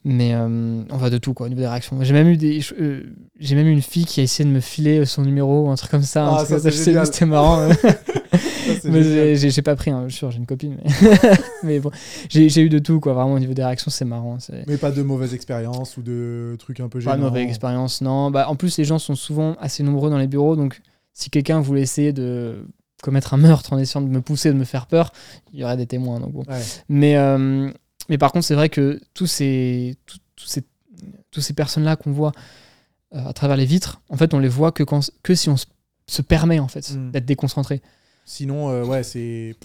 Mais 0.06 0.34
euh, 0.34 0.82
on 0.90 0.98
va 0.98 1.10
de 1.10 1.18
tout 1.18 1.34
quoi 1.34 1.48
au 1.48 1.50
niveau 1.50 1.62
des 1.62 1.68
réactions. 1.68 1.98
J'ai 2.02 2.14
même 2.14 2.28
eu 2.30 2.38
des, 2.38 2.62
euh, 2.80 3.04
j'ai 3.40 3.56
même 3.56 3.68
eu 3.68 3.72
une 3.72 3.82
fille 3.82 4.06
qui 4.06 4.22
a 4.22 4.24
essayé 4.24 4.48
de 4.48 4.54
me 4.54 4.62
filer 4.62 5.06
son 5.06 5.24
numéro 5.24 5.68
ou 5.68 5.70
un 5.70 5.76
truc 5.76 5.92
comme 5.92 6.04
ça. 6.04 6.26
un 6.26 6.36
Ah, 6.38 6.46
ça, 6.46 6.60
ça. 6.60 6.72
C'était 6.72 7.26
marrant. 7.26 7.68
c'est 8.82 8.86
Mais 8.90 9.36
j'ai- 9.36 9.62
pas 9.62 9.76
pris, 9.76 9.92
hein, 9.92 10.04
je 10.08 10.12
suis 10.12 10.20
sûr, 10.20 10.32
j'ai 10.32 10.38
une 10.38 10.46
copine. 10.46 10.78
Mais, 10.84 11.20
mais 11.64 11.80
bon, 11.80 11.92
j'ai 12.30 12.62
eu 12.62 12.70
de 12.70 12.80
tout 12.80 13.00
quoi. 13.00 13.14
Vraiment 13.14 13.34
au 13.34 13.40
niveau 13.40 13.54
des 13.54 13.64
réactions, 13.64 13.92
c'est 13.92 14.06
marrant. 14.06 14.38
Mais 14.68 14.78
pas 14.78 14.92
de 14.92 15.02
mauvaise 15.02 15.34
expérience 15.34 15.98
ou 15.98 16.02
de 16.02 16.56
trucs 16.60 16.80
un 16.80 16.88
peu 16.88 17.00
pas 17.00 17.12
gênants. 17.12 17.18
de 17.26 17.30
mauvaise 17.30 17.48
expérience, 17.48 18.02
non. 18.02 18.32
Bah, 18.32 18.48
en 18.50 18.56
plus, 18.56 18.78
les 18.78 18.86
gens 18.86 19.00
sont 19.00 19.16
souvent 19.16 19.56
assez 19.60 19.84
nombreux 19.84 20.10
dans 20.10 20.18
les 20.18 20.28
bureaux, 20.28 20.56
donc 20.56 20.82
si 21.14 21.30
quelqu'un 21.30 21.60
voulait 21.60 21.82
essayer 21.82 22.14
de 22.14 22.66
commettre 23.02 23.34
un 23.34 23.38
meurtre 23.38 23.74
en 23.74 23.78
essayant 23.78 24.06
de 24.06 24.10
me 24.12 24.22
pousser, 24.22 24.50
de 24.50 24.58
me 24.58 24.66
faire 24.66 24.88
peur, 24.88 25.12
il 25.54 25.60
y 25.60 25.64
aurait 25.64 25.78
des 25.78 25.88
témoins. 25.88 26.20
Donc 26.20 26.32
bon. 26.32 26.44
Ouais. 26.48 26.62
Mais, 26.88 27.18
euh, 27.18 27.70
mais 28.10 28.18
par 28.18 28.32
contre, 28.32 28.46
c'est 28.46 28.56
vrai 28.56 28.70
que 28.70 29.00
tous 29.14 29.28
ces, 29.28 29.96
tous, 30.06 30.18
tous 30.36 30.48
ces, 30.48 30.64
tous 31.32 31.42
ces 31.42 31.54
personnes-là 31.54 31.96
qu'on 31.96 32.12
voit 32.12 32.32
euh, 33.16 33.26
à 33.26 33.34
travers 33.34 33.56
les 33.58 33.66
vitres, 33.66 34.02
en 34.10 34.18
fait, 34.18 34.34
on 34.34 34.40
les 34.40 34.50
voit 34.50 34.72
que, 34.72 34.84
quand, 34.84 35.10
que 35.24 35.36
si 35.36 35.50
on 35.50 35.56
se, 35.58 36.22
permet 36.22 36.60
en 36.60 36.68
fait 36.68 36.92
Mm. 36.92 37.12
d'être 37.12 37.26
déconcentré. 37.26 37.82
Sinon, 38.26 38.70
euh, 38.70 38.84
ouais, 38.84 39.04
c'est. 39.04 39.56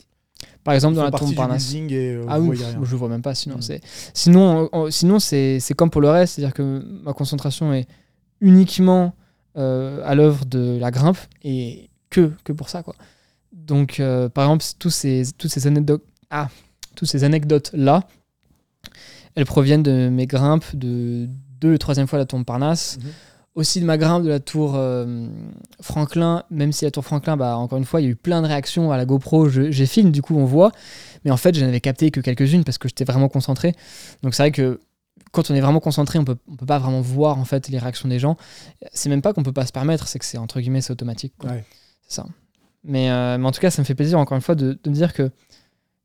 Par 0.63 0.75
exemple, 0.75 0.95
dans 0.97 1.05
la 1.05 1.11
tombe 1.11 1.35
Parnasse. 1.35 1.73
et 1.75 1.81
euh, 1.91 2.25
Ah 2.29 2.39
oui, 2.41 2.59
je 2.83 2.97
vois 2.97 3.09
même 3.09 3.23
pas. 3.23 3.35
Sinon, 3.35 3.57
Mm. 3.57 3.63
c'est 3.63 3.81
sinon, 4.13 4.69
on- 4.73 4.91
sinon 4.91 5.19
c'est 5.19 5.61
comme 5.77 5.91
pour 5.91 6.01
le 6.03 6.11
reste, 6.11 6.35
c'est-à-dire 6.35 6.55
que 6.55 6.83
ma 7.03 7.13
concentration 7.15 7.73
est 7.73 7.87
uniquement 8.41 9.15
euh, 9.57 10.03
à 10.05 10.15
l'œuvre 10.17 10.45
de 10.47 10.79
la 10.81 10.91
grimpe 10.91 11.17
et 11.45 11.89
que 12.11 12.33
que 12.45 12.53
pour 12.53 12.69
ça 12.69 12.83
quoi. 12.83 12.95
Donc, 13.53 14.01
euh, 14.01 14.29
par 14.29 14.45
exemple, 14.47 14.65
tous 14.81 14.91
ces 14.91 15.23
toutes 15.39 15.51
ces 15.53 15.67
anecdotes, 15.69 16.03
ah, 16.31 16.49
tous 16.97 17.07
ces 17.07 17.23
anecdotes 17.25 17.71
là, 17.73 18.03
elles 19.35 19.47
proviennent 19.47 19.83
de 19.83 20.09
mes 20.09 20.27
grimpes 20.27 20.75
de 20.77 21.29
deux 21.61 21.75
et 21.75 21.79
troisième 21.79 22.07
fois 22.07 22.19
la 22.19 22.25
tour 22.27 22.43
Parnasse, 22.45 22.99
Mhm. 23.01 23.11
aussi 23.55 23.81
de 23.81 23.87
ma 23.87 23.97
grimpe 23.99 24.25
de 24.25 24.29
la 24.29 24.41
tour 24.41 24.73
euh, 24.77 25.27
Franklin, 25.81 26.43
même 26.51 26.73
si 26.73 26.85
la 26.85 26.91
tour 26.91 27.05
Franklin, 27.05 27.37
bah, 27.37 27.57
encore 27.57 27.79
une 27.79 27.85
fois, 27.85 28.01
il 28.01 28.05
y 28.05 28.07
a 28.07 28.11
eu 28.11 28.17
plein 28.17 28.43
de 28.43 28.47
réactions 28.47 28.91
à 28.93 28.97
la 28.97 29.05
GoPro, 29.07 29.49
j'ai 29.49 29.87
filmé, 29.87 30.11
du 30.11 30.23
coup 30.23 30.37
on 30.37 30.45
voit, 30.45 30.73
mais 31.25 31.31
en 31.31 31.37
fait 31.37 31.55
je 31.55 31.65
n'avais 31.65 31.81
capté 31.81 32.11
que 32.11 32.21
quelques-unes 32.21 32.65
parce 32.65 32.79
que 32.79 32.89
j'étais 32.89 33.05
vraiment 33.05 33.29
concentré. 33.29 33.73
Donc 34.23 34.35
c'est 34.35 34.43
vrai 34.43 34.51
que 34.53 34.81
quand 35.33 35.51
on 35.51 35.55
est 35.55 35.61
vraiment 35.61 35.81
concentré, 35.81 36.19
on 36.19 36.25
peut, 36.25 36.37
on 36.49 36.57
peut 36.57 36.67
pas 36.67 36.79
vraiment 36.79 37.01
voir 37.01 37.39
en 37.39 37.45
fait 37.45 37.69
les 37.69 37.79
réactions 37.79 38.09
des 38.09 38.19
gens. 38.19 38.37
C'est 38.93 39.09
même 39.09 39.23
pas 39.23 39.33
qu'on 39.33 39.43
peut 39.43 39.53
pas 39.53 39.67
se 39.67 39.73
permettre, 39.73 40.07
c'est 40.09 40.19
que 40.19 40.25
c'est 40.25 40.39
entre 40.39 40.61
guillemets 40.61 40.81
c'est 40.81 40.93
automatique. 40.93 41.35
Ouais. 41.45 41.65
C'est 42.07 42.17
ça. 42.17 42.27
Mais, 42.85 43.11
euh, 43.11 43.39
mais 43.39 43.47
en 43.47 43.51
tout 43.53 43.61
cas, 43.61 43.71
ça 43.71 43.81
me 43.81 43.87
fait 43.87 43.95
plaisir 43.95 44.19
encore 44.19 44.37
une 44.37 44.43
fois 44.43 44.55
de, 44.55 44.79
de 44.83 44.91
me 44.91 44.95
dire 44.95 45.13
que 45.15 45.31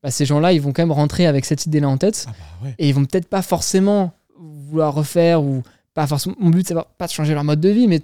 bah, 0.04 0.12
ces 0.12 0.26
gens-là, 0.26 0.54
ils 0.54 0.62
vont 0.62 0.72
quand 0.74 0.82
même 0.82 0.92
rentrer 0.92 1.28
avec 1.28 1.46
cette 1.46 1.66
idée-là 1.66 1.90
en 1.90 1.98
tête 1.98 2.26
Ah 2.28 2.32
bah 2.32 2.66
ouais. 2.68 2.76
et 2.80 2.88
ils 2.90 2.94
vont 2.94 3.06
peut-être 3.06 3.28
pas 3.28 3.42
forcément 3.42 4.12
vouloir 4.38 4.94
refaire 4.94 5.44
ou 5.44 5.64
pas 5.94 6.08
forcément. 6.08 6.36
Mon 6.40 6.50
but, 6.52 6.68
c'est 6.68 6.76
pas 6.98 7.08
de 7.08 7.12
changer 7.12 7.34
leur 7.34 7.44
mode 7.44 7.60
de 7.60 7.70
vie, 7.70 7.88
mais 7.88 8.02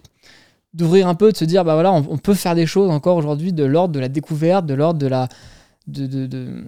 d'ouvrir 0.74 1.08
un 1.08 1.16
peu, 1.16 1.32
de 1.32 1.38
se 1.38 1.46
dire, 1.46 1.64
bah 1.64 1.74
voilà, 1.76 1.94
on, 1.94 2.06
on 2.10 2.18
peut 2.18 2.34
faire 2.34 2.56
des 2.56 2.66
choses 2.66 2.90
encore 2.90 3.16
aujourd'hui 3.18 3.54
de 3.54 3.64
l'ordre 3.64 3.94
de 3.94 4.00
la 4.00 4.10
découverte, 4.10 4.66
de 4.66 4.74
l'ordre 4.74 5.00
de 5.00 5.08
la. 5.08 5.30
De, 5.88 6.06
de, 6.08 6.26
de- 6.26 6.64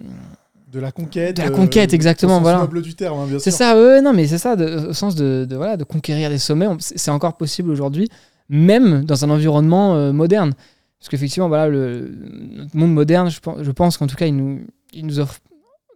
De 0.72 0.78
la 0.80 0.92
conquête. 0.92 1.36
De 1.36 1.42
la 1.42 1.50
conquête, 1.50 1.92
exactement, 1.92 2.34
au 2.34 2.36
sens 2.36 2.42
voilà. 2.42 2.58
noble 2.60 2.80
du 2.82 2.94
terme, 2.94 3.18
hein, 3.18 3.26
bien 3.28 3.38
C'est 3.38 3.50
ça, 3.50 3.74
non, 4.00 4.12
mais 4.14 4.26
c'est 4.28 4.38
ça, 4.38 4.54
de- 4.56 4.88
au 4.88 4.92
sens 4.92 5.14
de, 5.16 5.44
de, 5.48 5.56
voilà, 5.56 5.76
de 5.76 5.84
conquérir 5.84 6.30
des 6.30 6.38
sommets. 6.38 6.68
C'est 6.78 6.96
c'est 6.98 7.10
encore 7.10 7.36
possible 7.36 7.70
aujourd'hui, 7.70 8.08
même 8.48 9.04
dans 9.04 9.24
un 9.24 9.30
environnement 9.30 9.94
euh, 9.96 10.12
moderne. 10.12 10.52
Parce 11.00 11.08
qu'effectivement, 11.10 11.48
voilà, 11.48 11.68
le, 11.68 12.10
notre 12.56 12.76
monde 12.76 12.92
moderne, 12.94 13.28
je 13.30 13.40
pense, 13.40 13.58
je 13.62 13.70
pense 13.72 13.96
qu'en 13.98 14.06
tout 14.06 14.16
cas, 14.16 14.26
il 14.26 14.36
nous, 14.36 14.60
il 14.92 15.06
nous 15.06 15.18
offre, 15.20 15.38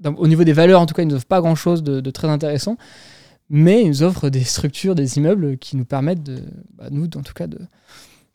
au 0.04 0.26
niveau 0.26 0.44
des 0.44 0.52
valeurs, 0.52 0.80
en 0.80 0.86
tout 0.86 0.94
cas, 0.94 1.02
il 1.02 1.08
nous 1.08 1.14
offre 1.16 1.26
pas 1.26 1.40
grand-chose 1.40 1.82
de, 1.82 2.00
de 2.00 2.10
très 2.10 2.28
intéressant. 2.28 2.76
Mais 3.50 3.82
il 3.82 3.88
nous 3.88 4.02
offre 4.02 4.30
des 4.30 4.44
structures, 4.44 4.94
des 4.94 5.18
immeubles 5.18 5.58
qui 5.58 5.76
nous 5.76 5.84
permettent, 5.84 6.22
de, 6.22 6.42
bah, 6.74 6.88
nous, 6.90 7.04
en 7.04 7.22
tout 7.22 7.34
cas, 7.34 7.46
de, 7.46 7.58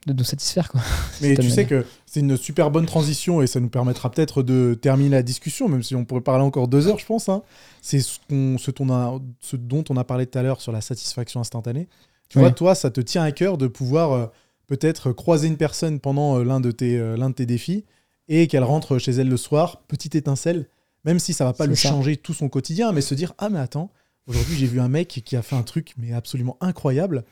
de 0.05 0.13
nous 0.13 0.23
satisfaire. 0.23 0.69
Quoi. 0.69 0.81
Mais 1.21 1.35
tu 1.35 1.49
sais 1.49 1.65
que 1.65 1.85
c'est 2.05 2.19
une 2.19 2.38
super 2.38 2.69
bonne 2.71 2.85
transition 2.85 3.41
et 3.41 3.47
ça 3.47 3.59
nous 3.59 3.69
permettra 3.69 4.11
peut-être 4.11 4.43
de 4.43 4.77
terminer 4.79 5.09
la 5.09 5.23
discussion, 5.23 5.67
même 5.67 5.81
si 5.84 5.95
on 5.95 6.05
pourrait 6.05 6.21
parler 6.21 6.43
encore 6.43 6.67
deux 6.67 6.88
heures, 6.88 6.99
je 6.99 7.05
pense. 7.05 7.29
hein. 7.29 7.41
C'est 7.81 7.99
ce, 7.99 8.19
ce, 8.29 9.55
dont 9.55 9.84
on 9.89 9.97
a 9.97 10.03
parlé 10.03 10.27
tout 10.27 10.38
à 10.38 10.43
l'heure 10.43 10.61
sur 10.61 10.71
la 10.71 10.81
satisfaction 10.81 11.39
instantanée. 11.39 11.88
Tu 12.29 12.39
vois, 12.39 12.51
toi, 12.51 12.75
ça 12.75 12.91
te 12.91 13.01
tient 13.01 13.23
à 13.23 13.31
cœur 13.31 13.57
de 13.57 13.67
pouvoir 13.67 14.11
euh, 14.11 14.25
peut-être 14.67 15.13
croiser 15.13 15.47
une 15.47 15.57
personne 15.57 15.99
pendant 15.99 16.38
euh, 16.38 16.43
l'un 16.43 16.59
de, 16.59 16.71
tes, 16.71 16.97
euh, 16.97 17.15
l'un 17.17 17.29
de 17.29 17.35
tes 17.35 17.45
défis 17.45 17.85
et 18.29 18.47
qu'elle 18.47 18.63
rentre 18.63 18.97
chez 18.97 19.11
elle 19.11 19.29
le 19.29 19.37
soir, 19.37 19.83
petite 19.87 20.15
étincelle, 20.15 20.67
même 21.05 21.19
si 21.19 21.33
ça 21.33 21.45
va 21.45 21.53
pas 21.53 21.65
lui 21.67 21.75
ça. 21.75 21.89
changer 21.89 22.17
tout 22.17 22.33
son 22.33 22.49
quotidien, 22.49 22.91
mais 22.91 23.01
se 23.01 23.15
dire 23.15 23.33
Ah, 23.37 23.49
mais 23.49 23.59
attends, 23.59 23.91
aujourd'hui 24.27 24.55
j'ai 24.55 24.67
vu 24.67 24.79
un 24.79 24.89
mec 24.89 25.21
qui 25.23 25.35
a 25.35 25.41
fait 25.41 25.55
un 25.55 25.63
truc 25.63 25.93
mais 25.97 26.13
absolument 26.13 26.57
incroyable. 26.61 27.23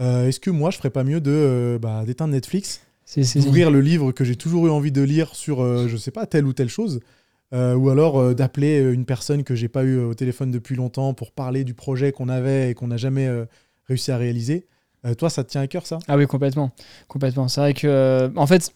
Euh, 0.00 0.28
Est-ce 0.28 0.40
que 0.40 0.50
moi 0.50 0.70
je 0.70 0.76
ferais 0.76 0.90
pas 0.90 1.04
mieux 1.04 1.20
de 1.20 1.30
euh, 1.30 1.78
bah, 1.78 2.04
d'éteindre 2.04 2.32
Netflix 2.32 2.80
d'ouvrir 3.36 3.70
le 3.70 3.80
livre 3.80 4.12
que 4.12 4.24
j'ai 4.24 4.36
toujours 4.36 4.66
eu 4.66 4.70
envie 4.70 4.90
de 4.92 5.02
lire 5.02 5.34
sur, 5.34 5.62
euh, 5.62 5.86
je 5.88 5.96
sais 5.96 6.10
pas, 6.10 6.26
telle 6.26 6.44
ou 6.44 6.52
telle 6.52 6.68
chose, 6.68 7.00
euh, 7.52 7.74
ou 7.74 7.88
alors 7.88 8.18
euh, 8.18 8.34
d'appeler 8.34 8.78
une 8.80 9.04
personne 9.04 9.44
que 9.44 9.54
j'ai 9.54 9.68
pas 9.68 9.84
eu 9.84 9.98
au 9.98 10.14
téléphone 10.14 10.50
depuis 10.50 10.74
longtemps 10.74 11.14
pour 11.14 11.30
parler 11.30 11.62
du 11.62 11.72
projet 11.72 12.10
qu'on 12.10 12.28
avait 12.28 12.70
et 12.70 12.74
qu'on 12.74 12.88
n'a 12.88 12.96
jamais 12.96 13.28
réussi 13.88 14.10
à 14.10 14.16
réaliser. 14.16 14.66
Toi, 15.18 15.30
ça 15.30 15.44
te 15.44 15.50
tient 15.50 15.60
à 15.60 15.68
cœur, 15.68 15.86
ça? 15.86 16.00
Ah 16.08 16.16
oui, 16.16 16.26
complètement. 16.26 16.72
Complètement. 17.06 17.46
C'est 17.46 17.60
vrai 17.60 17.74
que, 17.74 18.28
en 18.34 18.46
fait, 18.48 18.72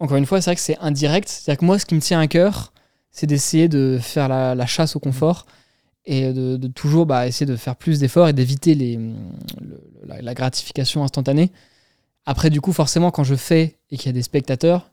encore 0.00 0.16
une 0.16 0.26
fois, 0.26 0.40
c'est 0.40 0.50
vrai 0.50 0.54
que 0.56 0.60
c'est 0.60 0.78
indirect. 0.80 1.28
C'est-à-dire 1.28 1.60
que 1.60 1.64
moi, 1.64 1.78
ce 1.78 1.86
qui 1.86 1.94
me 1.94 2.00
tient 2.00 2.20
à 2.20 2.26
cœur, 2.26 2.72
c'est 3.10 3.26
d'essayer 3.26 3.68
de 3.68 3.98
faire 4.00 4.28
la, 4.28 4.54
la 4.54 4.66
chasse 4.66 4.96
au 4.96 5.00
confort 5.00 5.46
et 6.06 6.32
de, 6.32 6.56
de 6.56 6.68
toujours 6.68 7.06
bah, 7.06 7.26
essayer 7.26 7.46
de 7.46 7.56
faire 7.56 7.76
plus 7.76 7.98
d'efforts 8.00 8.28
et 8.28 8.32
d'éviter 8.32 8.74
les, 8.74 8.96
le- 8.96 9.80
la, 10.06 10.22
la 10.22 10.34
gratification 10.34 11.04
instantanée. 11.04 11.52
Après, 12.26 12.50
du 12.50 12.60
coup, 12.60 12.72
forcément, 12.72 13.10
quand 13.10 13.24
je 13.24 13.34
fais 13.34 13.76
et 13.90 13.96
qu'il 13.96 14.06
y 14.06 14.10
a 14.10 14.12
des 14.12 14.22
spectateurs, 14.22 14.90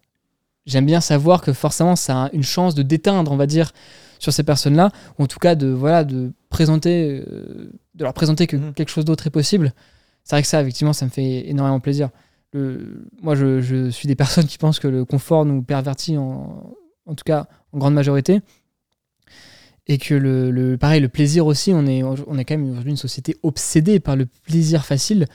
j'aime 0.66 0.86
bien 0.86 1.02
savoir 1.02 1.42
que 1.42 1.54
forcément, 1.54 1.96
ça 1.96 2.26
a 2.26 2.30
une 2.34 2.44
chance 2.44 2.76
de 2.76 2.84
déteindre, 2.84 3.32
on 3.32 3.38
va 3.38 3.46
dire, 3.48 3.72
sur 4.20 4.34
ces 4.34 4.44
personnes-là, 4.44 4.92
ou 5.20 5.24
en 5.24 5.28
tout 5.28 5.40
cas 5.40 5.56
de, 5.56 5.68
voilà, 5.68 6.04
de, 6.04 6.32
présenter, 6.50 7.24
euh, 7.28 7.72
de 7.96 8.04
leur 8.04 8.14
présenter 8.14 8.48
que 8.48 8.58
Mhm. 8.58 8.74
quelque 8.74 8.90
chose 8.90 9.06
d'autre 9.06 9.28
est 9.28 9.32
possible. 9.32 9.74
C'est 10.24 10.36
vrai 10.36 10.42
que 10.42 10.48
ça, 10.48 10.62
effectivement, 10.62 10.94
ça 10.94 11.06
me 11.06 11.12
fait 11.12 11.48
énormément 11.48 11.80
plaisir. 11.80 12.10
Le- 12.54 13.08
moi, 13.22 13.36
je, 13.36 13.62
je 13.62 13.90
suis 13.90 14.08
des 14.08 14.16
personnes 14.16 14.46
qui 14.46 14.58
pensent 14.58 14.80
que 14.80 14.88
le 14.88 15.06
confort 15.06 15.46
nous 15.46 15.62
pervertit, 15.62 16.18
en, 16.18 16.74
en 17.06 17.16
tout 17.16 17.24
cas 17.26 17.48
en 17.74 17.78
grande 17.78 17.94
majorité. 17.94 18.42
Et 19.90 19.98
que 19.98 20.14
le, 20.14 20.52
le- 20.52 20.78
pareil, 20.78 21.00
le 21.00 21.08
plaisir 21.10 21.46
aussi, 21.46 21.72
on 21.74 21.86
est, 21.86 22.04
on 22.04 22.38
est 22.38 22.44
quand 22.46 22.58
même 22.58 22.70
aujourd'hui 22.70 22.92
une 22.92 22.98
société 22.98 23.38
obsédée 23.44 24.00
par 24.02 24.16
le 24.18 24.26
plaisir 24.26 24.86
facile, 24.86 25.26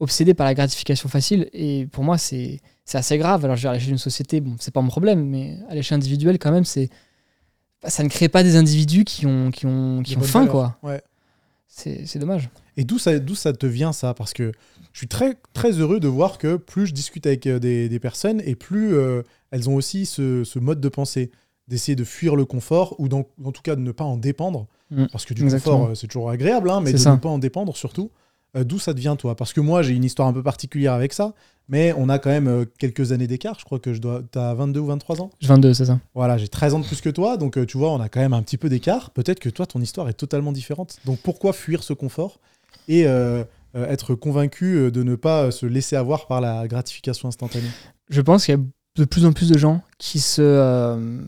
obsédée 0.00 0.34
par 0.34 0.46
la 0.46 0.54
gratification 0.54 1.08
facile. 1.08 1.48
Et 1.52 1.86
pour 1.92 2.02
moi, 2.02 2.18
c'est 2.18 2.60
assez 2.92 3.18
grave. 3.18 3.44
Alors, 3.44 3.56
je 3.56 3.60
dire, 3.62 3.70
à 3.70 3.74
l'échelle 3.74 3.88
d'une 3.90 3.98
société, 3.98 4.40
bon, 4.40 4.56
c'est 4.58 4.72
pas 4.74 4.80
mon 4.80 4.88
problème, 4.88 5.24
mais 5.28 5.58
à 5.68 5.74
l'échelle 5.76 5.96
individuelle, 5.96 6.38
quand 6.40 6.50
même, 6.52 6.64
c'est 6.64 6.88
ça 7.86 8.02
ne 8.02 8.08
crée 8.08 8.30
pas 8.30 8.42
des 8.42 8.56
individus 8.56 9.04
qui 9.04 9.26
ont, 9.26 9.50
qui 9.50 9.66
ont, 9.66 10.02
qui 10.02 10.16
ont 10.16 10.22
faim, 10.22 10.46
valeurs. 10.46 10.52
quoi. 10.52 10.78
Ouais. 10.82 11.02
C'est 11.68 12.18
dommage. 12.18 12.48
Et 12.76 12.84
d'où 12.84 12.98
ça, 12.98 13.18
d'où 13.18 13.34
ça 13.34 13.52
te 13.52 13.66
vient 13.66 13.92
ça? 13.92 14.14
Parce 14.14 14.32
que 14.32 14.52
je 14.92 14.98
suis 14.98 15.08
très, 15.08 15.36
très 15.52 15.72
heureux 15.72 16.00
de 16.00 16.08
voir 16.08 16.38
que 16.38 16.56
plus 16.56 16.86
je 16.86 16.92
discute 16.92 17.26
avec 17.26 17.46
euh, 17.46 17.58
des, 17.58 17.88
des 17.88 17.98
personnes 17.98 18.40
et 18.44 18.54
plus 18.56 18.94
euh, 18.94 19.22
elles 19.50 19.68
ont 19.70 19.76
aussi 19.76 20.06
ce, 20.06 20.44
ce 20.44 20.58
mode 20.58 20.80
de 20.80 20.88
pensée 20.88 21.30
d'essayer 21.68 21.96
de 21.96 22.04
fuir 22.04 22.36
le 22.36 22.44
confort 22.44 22.94
ou 22.98 23.08
dans- 23.08 23.26
en 23.44 23.52
tout 23.52 23.62
cas 23.62 23.76
de 23.76 23.80
ne 23.80 23.92
pas 23.92 24.04
en 24.04 24.16
dépendre. 24.16 24.66
Mm. 24.90 25.06
Parce 25.12 25.24
que 25.24 25.34
du 25.34 25.42
Exactement. 25.44 25.76
confort, 25.78 25.90
euh, 25.92 25.94
c'est 25.94 26.06
toujours 26.08 26.30
agréable, 26.30 26.68
hein, 26.70 26.80
mais 26.80 26.92
de 26.92 26.98
ça. 26.98 27.12
ne 27.12 27.16
pas 27.16 27.28
en 27.28 27.38
dépendre 27.38 27.76
surtout. 27.76 28.10
Euh, 28.56 28.62
d'où 28.64 28.78
ça 28.78 28.92
te 28.94 29.00
vient 29.00 29.16
toi? 29.16 29.34
Parce 29.34 29.52
que 29.52 29.60
moi, 29.60 29.82
j'ai 29.82 29.94
une 29.94 30.04
histoire 30.04 30.28
un 30.28 30.32
peu 30.32 30.42
particulière 30.42 30.92
avec 30.92 31.12
ça, 31.12 31.34
mais 31.68 31.92
on 31.96 32.08
a 32.08 32.18
quand 32.20 32.30
même 32.30 32.46
euh, 32.46 32.64
quelques 32.78 33.10
années 33.12 33.26
d'écart. 33.26 33.58
Je 33.58 33.64
crois 33.64 33.78
que 33.80 33.92
je 33.94 34.00
dois. 34.00 34.20
T'as 34.30 34.52
22 34.54 34.78
ou 34.80 34.86
23 34.86 35.22
ans? 35.22 35.30
Je 35.40 35.48
22, 35.48 35.74
c'est 35.74 35.86
ça. 35.86 35.98
Voilà, 36.14 36.36
j'ai 36.38 36.46
13 36.48 36.74
ans 36.74 36.80
de 36.80 36.84
plus 36.86 37.00
que 37.00 37.08
toi, 37.08 37.36
donc 37.36 37.56
euh, 37.58 37.64
tu 37.66 37.78
vois, 37.78 37.90
on 37.90 37.98
a 38.00 38.08
quand 38.08 38.20
même 38.20 38.32
un 38.34 38.42
petit 38.42 38.58
peu 38.58 38.68
d'écart. 38.68 39.10
Peut-être 39.10 39.40
que 39.40 39.48
toi, 39.48 39.66
ton 39.66 39.80
histoire 39.80 40.08
est 40.08 40.12
totalement 40.14 40.52
différente. 40.52 40.98
Donc 41.06 41.18
pourquoi 41.20 41.52
fuir 41.52 41.82
ce 41.82 41.94
confort? 41.94 42.38
Et 42.88 43.06
euh, 43.06 43.44
euh, 43.76 43.86
être 43.88 44.14
convaincu 44.14 44.76
euh, 44.76 44.90
de 44.90 45.02
ne 45.02 45.14
pas 45.16 45.50
se 45.50 45.66
laisser 45.66 45.96
avoir 45.96 46.26
par 46.26 46.40
la 46.40 46.66
gratification 46.68 47.28
instantanée. 47.28 47.68
Je 48.10 48.20
pense 48.20 48.44
qu'il 48.44 48.54
y 48.54 48.58
a 48.58 48.60
de 48.96 49.04
plus 49.04 49.24
en 49.26 49.32
plus 49.32 49.48
de 49.50 49.58
gens 49.58 49.82
qui 49.98 50.20
se, 50.20 50.40
euh, 50.42 51.20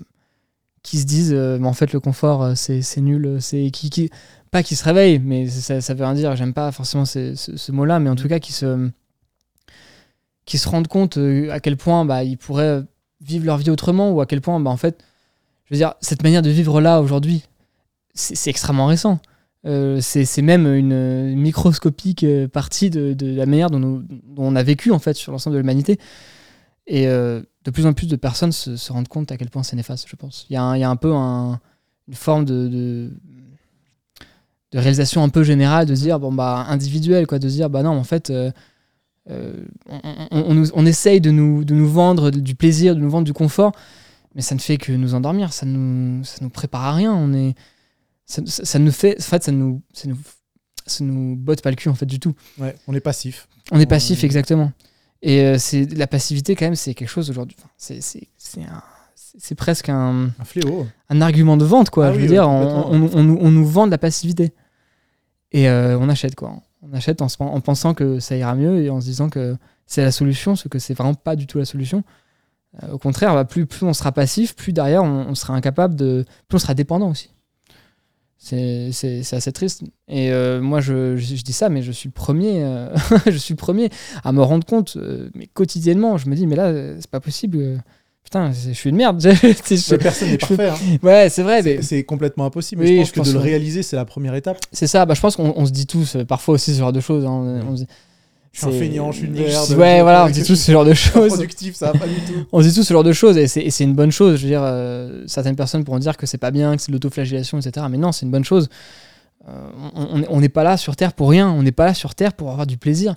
qui 0.82 0.98
se 0.98 1.04
disent 1.06 1.32
euh, 1.34 1.58
mais 1.58 1.66
en 1.66 1.72
fait 1.72 1.92
le 1.92 1.98
confort 2.00 2.52
c'est 2.56 2.82
nul 3.00 3.38
c'est 3.40 3.70
qui, 3.72 3.90
qui 3.90 4.10
pas 4.52 4.62
qui 4.62 4.76
se 4.76 4.84
réveillent 4.84 5.18
mais 5.18 5.48
ça, 5.48 5.80
ça 5.80 5.94
veut 5.94 6.04
rien 6.04 6.14
dire. 6.14 6.36
J'aime 6.36 6.52
pas 6.54 6.70
forcément 6.70 7.04
ce, 7.04 7.34
ce- 7.34 7.56
ce 7.56 7.72
mot-là 7.72 7.98
mais 7.98 8.08
en 8.10 8.14
tout 8.14 8.28
cas 8.28 8.38
qui 8.38 8.52
se 8.52 8.88
qui 10.44 10.58
se 10.58 10.68
rendent 10.68 10.86
compte 10.88 11.18
à 11.50 11.58
quel 11.60 11.76
point 11.76 12.04
bah, 12.04 12.22
ils 12.22 12.38
pourraient 12.38 12.82
vivre 13.20 13.44
leur 13.46 13.56
vie 13.58 13.70
autrement 13.70 14.12
ou 14.12 14.20
à 14.20 14.26
quel 14.26 14.40
point 14.40 14.60
bah, 14.60 14.70
en 14.70 14.76
fait 14.76 15.02
je 15.64 15.74
veux 15.74 15.78
dire 15.78 15.94
cette 16.00 16.22
manière 16.22 16.42
de 16.42 16.50
vivre 16.50 16.80
là 16.80 17.00
aujourd'hui 17.00 17.42
c'est 18.14 18.50
extrêmement 18.50 18.86
récent 18.86 19.18
Euh, 19.66 19.98
c'est 20.00 20.42
même 20.42 20.66
une 20.66 21.34
microscopique 21.34 22.22
euh, 22.22 22.46
partie 22.46 22.88
de, 22.88 23.16
la 23.36 23.46
manière 23.46 23.68
dont, 23.68 24.04
on 24.36 24.54
a 24.54 24.62
vécu 24.62 24.92
en 24.92 25.00
fait 25.00 25.14
sur 25.14 25.32
l'ensemble 25.32 25.54
de 25.54 25.60
l'humanité 25.60 25.98
et 26.86 27.08
euh, 27.08 27.42
de 27.64 27.70
plus 27.72 27.84
en 27.84 27.92
plus 27.92 28.06
de 28.06 28.14
personnes 28.14 28.52
se, 28.52 28.92
rendent 28.92 29.08
compte 29.08 29.32
à 29.32 29.36
quel 29.36 29.50
point 29.50 29.64
c'est 29.64 29.74
néfaste, 29.74 30.06
je 30.08 30.14
pense. 30.14 30.46
Il 30.50 30.52
y 30.52 30.56
a 30.56 30.62
un, 30.62 30.96
peu 30.96 31.12
un- 31.12 31.58
une 32.06 32.14
forme 32.14 32.44
de, 32.44 33.10
réalisation 34.72 35.24
un 35.24 35.30
peu 35.30 35.42
générale, 35.42 35.86
de 35.86 35.94
dire, 35.94 36.20
bon, 36.20 36.32
bah, 36.32 36.66
individuelle, 36.68 37.26
quoi, 37.26 37.40
de 37.40 37.48
dire, 37.48 37.70
bah 37.70 37.82
non, 37.82 37.90
en 37.92 38.04
fait, 38.04 38.32
on, 39.28 40.86
essaye 40.86 41.20
de 41.20 41.32
nous, 41.32 41.64
de 41.64 41.74
nous 41.74 41.88
vendre 41.88 42.30
du 42.30 42.54
plaisir, 42.54 42.94
de 42.94 43.00
nous 43.00 43.10
vendre 43.10 43.24
du 43.24 43.32
confort, 43.32 43.72
mais 44.36 44.42
ça 44.42 44.54
ne 44.54 44.60
fait 44.60 44.76
que 44.76 44.92
nous 44.92 45.14
endormir, 45.14 45.52
ça 45.52 45.66
nous, 45.66 46.22
ça 46.22 46.36
nous 46.42 46.50
prépare 46.50 46.84
à 46.84 46.94
rien. 46.94 47.12
On 47.12 47.32
est, 47.32 47.56
ça, 48.26 48.42
ça- 48.46 48.64
ça 48.64 48.78
nous 48.78 48.92
fait, 48.92 49.16
en 49.18 49.22
fait, 49.22 49.42
ça 49.44 49.52
nous, 49.52 49.82
ça 49.92 50.08
nous, 50.08 50.18
ça 50.86 51.04
nous 51.04 51.36
botte 51.36 51.62
pas 51.62 51.70
le 51.70 51.76
cul, 51.76 51.88
en 51.88 51.94
fait, 51.94 52.06
du 52.06 52.20
tout. 52.20 52.34
Ouais, 52.58 52.74
on 52.86 52.94
est 52.94 53.00
passif. 53.00 53.48
On 53.72 53.80
est 53.80 53.86
passif, 53.86 54.22
exactement. 54.24 54.72
Et 55.22 55.40
euh, 55.40 55.56
c'est 55.58 55.86
la 55.96 56.06
passivité, 56.06 56.54
quand 56.54 56.66
même, 56.66 56.76
c'est 56.76 56.94
quelque 56.94 57.08
chose 57.08 57.30
aujourd'hui. 57.30 57.56
enfin, 57.58 57.68
c'est- 57.78 58.00
c'est 59.38 59.54
presque 59.54 59.88
un, 59.88 60.30
Un 60.38 60.44
fléau. 60.44 60.86
un 61.10 61.20
argument 61.20 61.56
de 61.56 61.64
vente, 61.64 61.90
quoi. 61.90 62.06
Ah 62.08 62.12
Je 62.12 62.16
oui, 62.16 62.22
veux 62.22 62.28
dire, 62.28 62.48
on, 62.48 62.92
on- 62.92 63.10
on 63.14 63.22
nous- 63.22 63.38
on 63.40 63.50
nous 63.50 63.66
vend 63.66 63.86
de 63.86 63.90
la 63.90 63.98
passivité. 63.98 64.52
Et 65.52 65.68
euh, 65.68 65.98
on 65.98 66.08
achète, 66.08 66.34
quoi. 66.34 66.54
On 66.82 66.92
achète 66.94 67.22
en, 67.22 67.28
se- 67.28 67.36
en 67.40 67.60
pensant 67.60 67.94
que 67.94 68.20
ça 68.20 68.36
ira 68.36 68.54
mieux 68.54 68.82
et 68.82 68.90
en 68.90 69.00
se 69.00 69.06
disant 69.06 69.28
que 69.28 69.56
c'est 69.86 70.02
la 70.02 70.12
solution, 70.12 70.56
ce 70.56 70.68
que 70.68 70.78
c'est 70.78 70.94
vraiment 70.94 71.14
pas 71.14 71.36
du 71.36 71.46
tout 71.46 71.58
la 71.58 71.64
solution. 71.64 72.02
Euh, 72.82 72.92
au 72.92 72.98
contraire, 72.98 73.34
bah, 73.34 73.44
plus, 73.44 73.66
plus 73.66 73.84
on 73.86 73.92
sera 73.94 74.12
passif, 74.12 74.54
plus 74.54 74.72
derrière 74.72 75.02
on, 75.02 75.26
on 75.28 75.34
sera 75.34 75.54
incapable 75.54 75.94
de. 75.96 76.24
Plus 76.48 76.56
on 76.56 76.58
sera 76.60 76.74
dépendant 76.74 77.10
aussi. 77.10 77.30
C'est 78.38 78.90
assez 79.32 79.52
triste. 79.52 79.82
Et 80.08 80.30
euh, 80.30 80.60
moi, 80.60 80.80
je, 80.80 81.16
je, 81.16 81.34
je 81.36 81.42
dis 81.42 81.52
ça, 81.52 81.68
mais 81.68 81.82
je 81.82 81.90
suis 81.92 82.08
le 82.08 82.12
premier, 82.12 82.62
euh, 82.62 82.88
je 83.26 83.36
suis 83.36 83.54
le 83.54 83.58
premier 83.58 83.90
à 84.24 84.32
me 84.32 84.42
rendre 84.42 84.64
compte, 84.66 84.96
euh, 84.96 85.30
mais 85.34 85.46
quotidiennement, 85.46 86.16
je 86.18 86.28
me 86.28 86.34
dis, 86.36 86.46
mais 86.46 86.56
là, 86.56 86.72
c'est 87.00 87.10
pas 87.10 87.20
possible. 87.20 87.82
Putain, 88.22 88.50
je 88.52 88.72
suis 88.72 88.90
une 88.90 88.96
merde. 88.96 89.20
Je- 89.22 89.92
Mais 89.92 89.98
personne 89.98 90.30
n'est 90.30 90.38
parfait. 90.38 90.68
hein. 90.68 90.74
ouais, 91.02 91.28
c'est 91.30 91.42
vrai. 91.44 91.62
mais- 91.62 91.80
C'est 91.82 92.02
complètement 92.02 92.44
impossible. 92.46 92.82
Oui, 92.82 92.94
je 92.94 92.96
pense 92.98 93.10
que 93.12 93.18
pense 93.20 93.28
de 93.28 93.32
le 93.34 93.38
réaliser, 93.38 93.82
c'est 93.84 93.94
la 93.96 94.04
première 94.04 94.34
étape. 94.34 94.58
C'est 94.72 94.88
ça, 94.88 95.06
bah, 95.06 95.14
je 95.14 95.20
pense 95.20 95.36
qu'on 95.36 95.54
on 95.56 95.64
se 95.64 95.70
dit 95.70 95.86
tous, 95.86 96.16
parfois 96.28 96.54
aussi 96.54 96.74
ce 96.74 96.78
genre 96.80 96.92
de 96.92 96.98
choses. 97.00 97.24
hein, 97.24 97.60
on 97.68 97.76
se 97.76 97.82
dit- 97.82 97.88
Je 98.58 98.66
suis 98.66 98.74
un 98.74 98.78
feignant, 98.78 99.12
je 99.12 99.18
suis 99.18 99.26
une 99.26 99.34
merde. 99.34 99.70
Ouais, 99.72 100.00
voilà, 100.00 100.24
on 100.24 100.30
dit 100.30 100.42
suis 100.42 100.56
ce 100.56 100.72
genre 100.72 100.84
de 100.86 100.94
choses. 100.94 101.28
productif, 101.34 101.74
ça 101.76 101.92
va 101.92 101.98
pas 101.98 102.06
du 102.06 102.14
tout. 102.14 102.46
On 102.52 102.62
dit 102.62 102.72
tous 102.72 102.82
ce 102.84 102.92
genre 102.94 103.04
de 103.04 103.12
choses 103.12 103.36
et 103.36 103.46
c'est 103.48 103.84
une 103.84 103.94
bonne 103.94 104.10
chose. 104.10 104.36
Je 104.38 104.42
veux 104.44 104.48
dire, 104.48 104.62
euh, 104.64 105.24
certaines 105.26 105.56
personnes 105.56 105.84
pourront 105.84 105.98
dire 105.98 106.16
que 106.16 106.24
c'est 106.24 106.38
pas 106.38 106.50
bien, 106.50 106.74
que 106.74 106.80
c'est 106.80 106.88
de 106.90 106.94
l'autoflagellation, 106.94 107.58
etc. 107.58 107.86
Mais 107.90 107.98
non, 107.98 108.12
c'est 108.12 108.24
une 108.24 108.32
bonne 108.32 108.44
chose. 108.44 108.68
Euh, 109.46 109.68
on- 109.94 110.40
n'est 110.40 110.48
pas 110.48 110.64
là 110.64 110.76
sur 110.78 110.96
Terre 110.96 111.12
pour 111.12 111.28
rien. 111.30 111.50
On 111.50 111.62
n'est 111.62 111.70
pas 111.70 111.84
là 111.84 111.92
sur 111.94 112.14
Terre 112.14 112.32
pour 112.32 112.50
avoir 112.50 112.66
du 112.66 112.78
plaisir. 112.78 113.14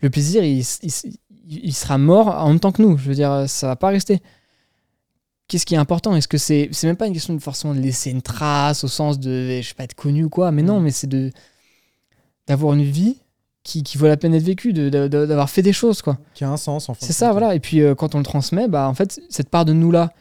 Le 0.00 0.10
plaisir, 0.10 0.42
il, 0.42 0.58
il- 0.82 1.18
il 1.48 1.72
sera 1.72 1.96
mort 1.96 2.26
en 2.28 2.48
même 2.48 2.58
temps 2.60 2.72
que 2.72 2.82
nous. 2.82 2.98
Je 2.98 3.08
veux 3.08 3.14
dire, 3.14 3.44
ça 3.46 3.68
va 3.68 3.76
pas 3.76 3.88
rester. 3.90 4.20
Qu'est-ce 5.46 5.66
qui 5.66 5.74
est 5.74 5.78
important? 5.78 6.14
Est-ce 6.16 6.28
que 6.28 6.38
c'est 6.38 6.68
c'est 6.72 6.86
même 6.88 6.96
pas 6.96 7.06
une 7.06 7.12
question 7.12 7.34
de 7.34 7.38
forcément 7.40 7.74
de 7.74 7.80
laisser 7.80 8.10
une 8.10 8.22
trace 8.22 8.82
au 8.84 8.88
sens 8.88 9.18
de 9.20 9.60
je 9.62 9.68
sais 9.68 9.74
pas 9.74 9.84
être 9.84 9.94
connu 9.94 10.24
ou 10.24 10.28
quoi 10.28 10.50
Mais 10.52 10.62
non, 10.62 10.80
mais 10.80 10.90
c'est 10.90 11.06
de 11.08 11.30
d'avoir 12.46 12.74
une 12.74 12.82
vie 12.84 13.16
qui, 13.62 13.82
qui 13.82 13.98
vaut 13.98 14.06
la 14.06 14.16
peine 14.16 14.32
d'être 14.32 14.42
vécue, 14.42 14.72
de- 14.72 14.88
de- 14.88 15.08
de- 15.08 15.26
d'avoir 15.26 15.50
fait 15.50 15.62
des 15.62 15.72
choses 15.72 16.00
quoi. 16.02 16.18
Qui 16.34 16.44
a 16.44 16.50
un 16.50 16.56
sens, 16.56 16.88
en 16.88 16.94
fait. 16.94 17.04
C'est 17.04 17.12
ça, 17.12 17.32
voilà. 17.32 17.54
Et 17.54 17.60
puis 17.60 17.80
euh, 17.80 17.94
quand 17.94 18.14
on 18.14 18.18
le 18.18 18.24
transmet, 18.24 18.68
bah, 18.68 18.88
en 18.88 18.94
fait, 18.94 19.20
cette 19.28 19.48
part 19.50 19.64
de 19.64 19.72
nous-là, 19.72 20.12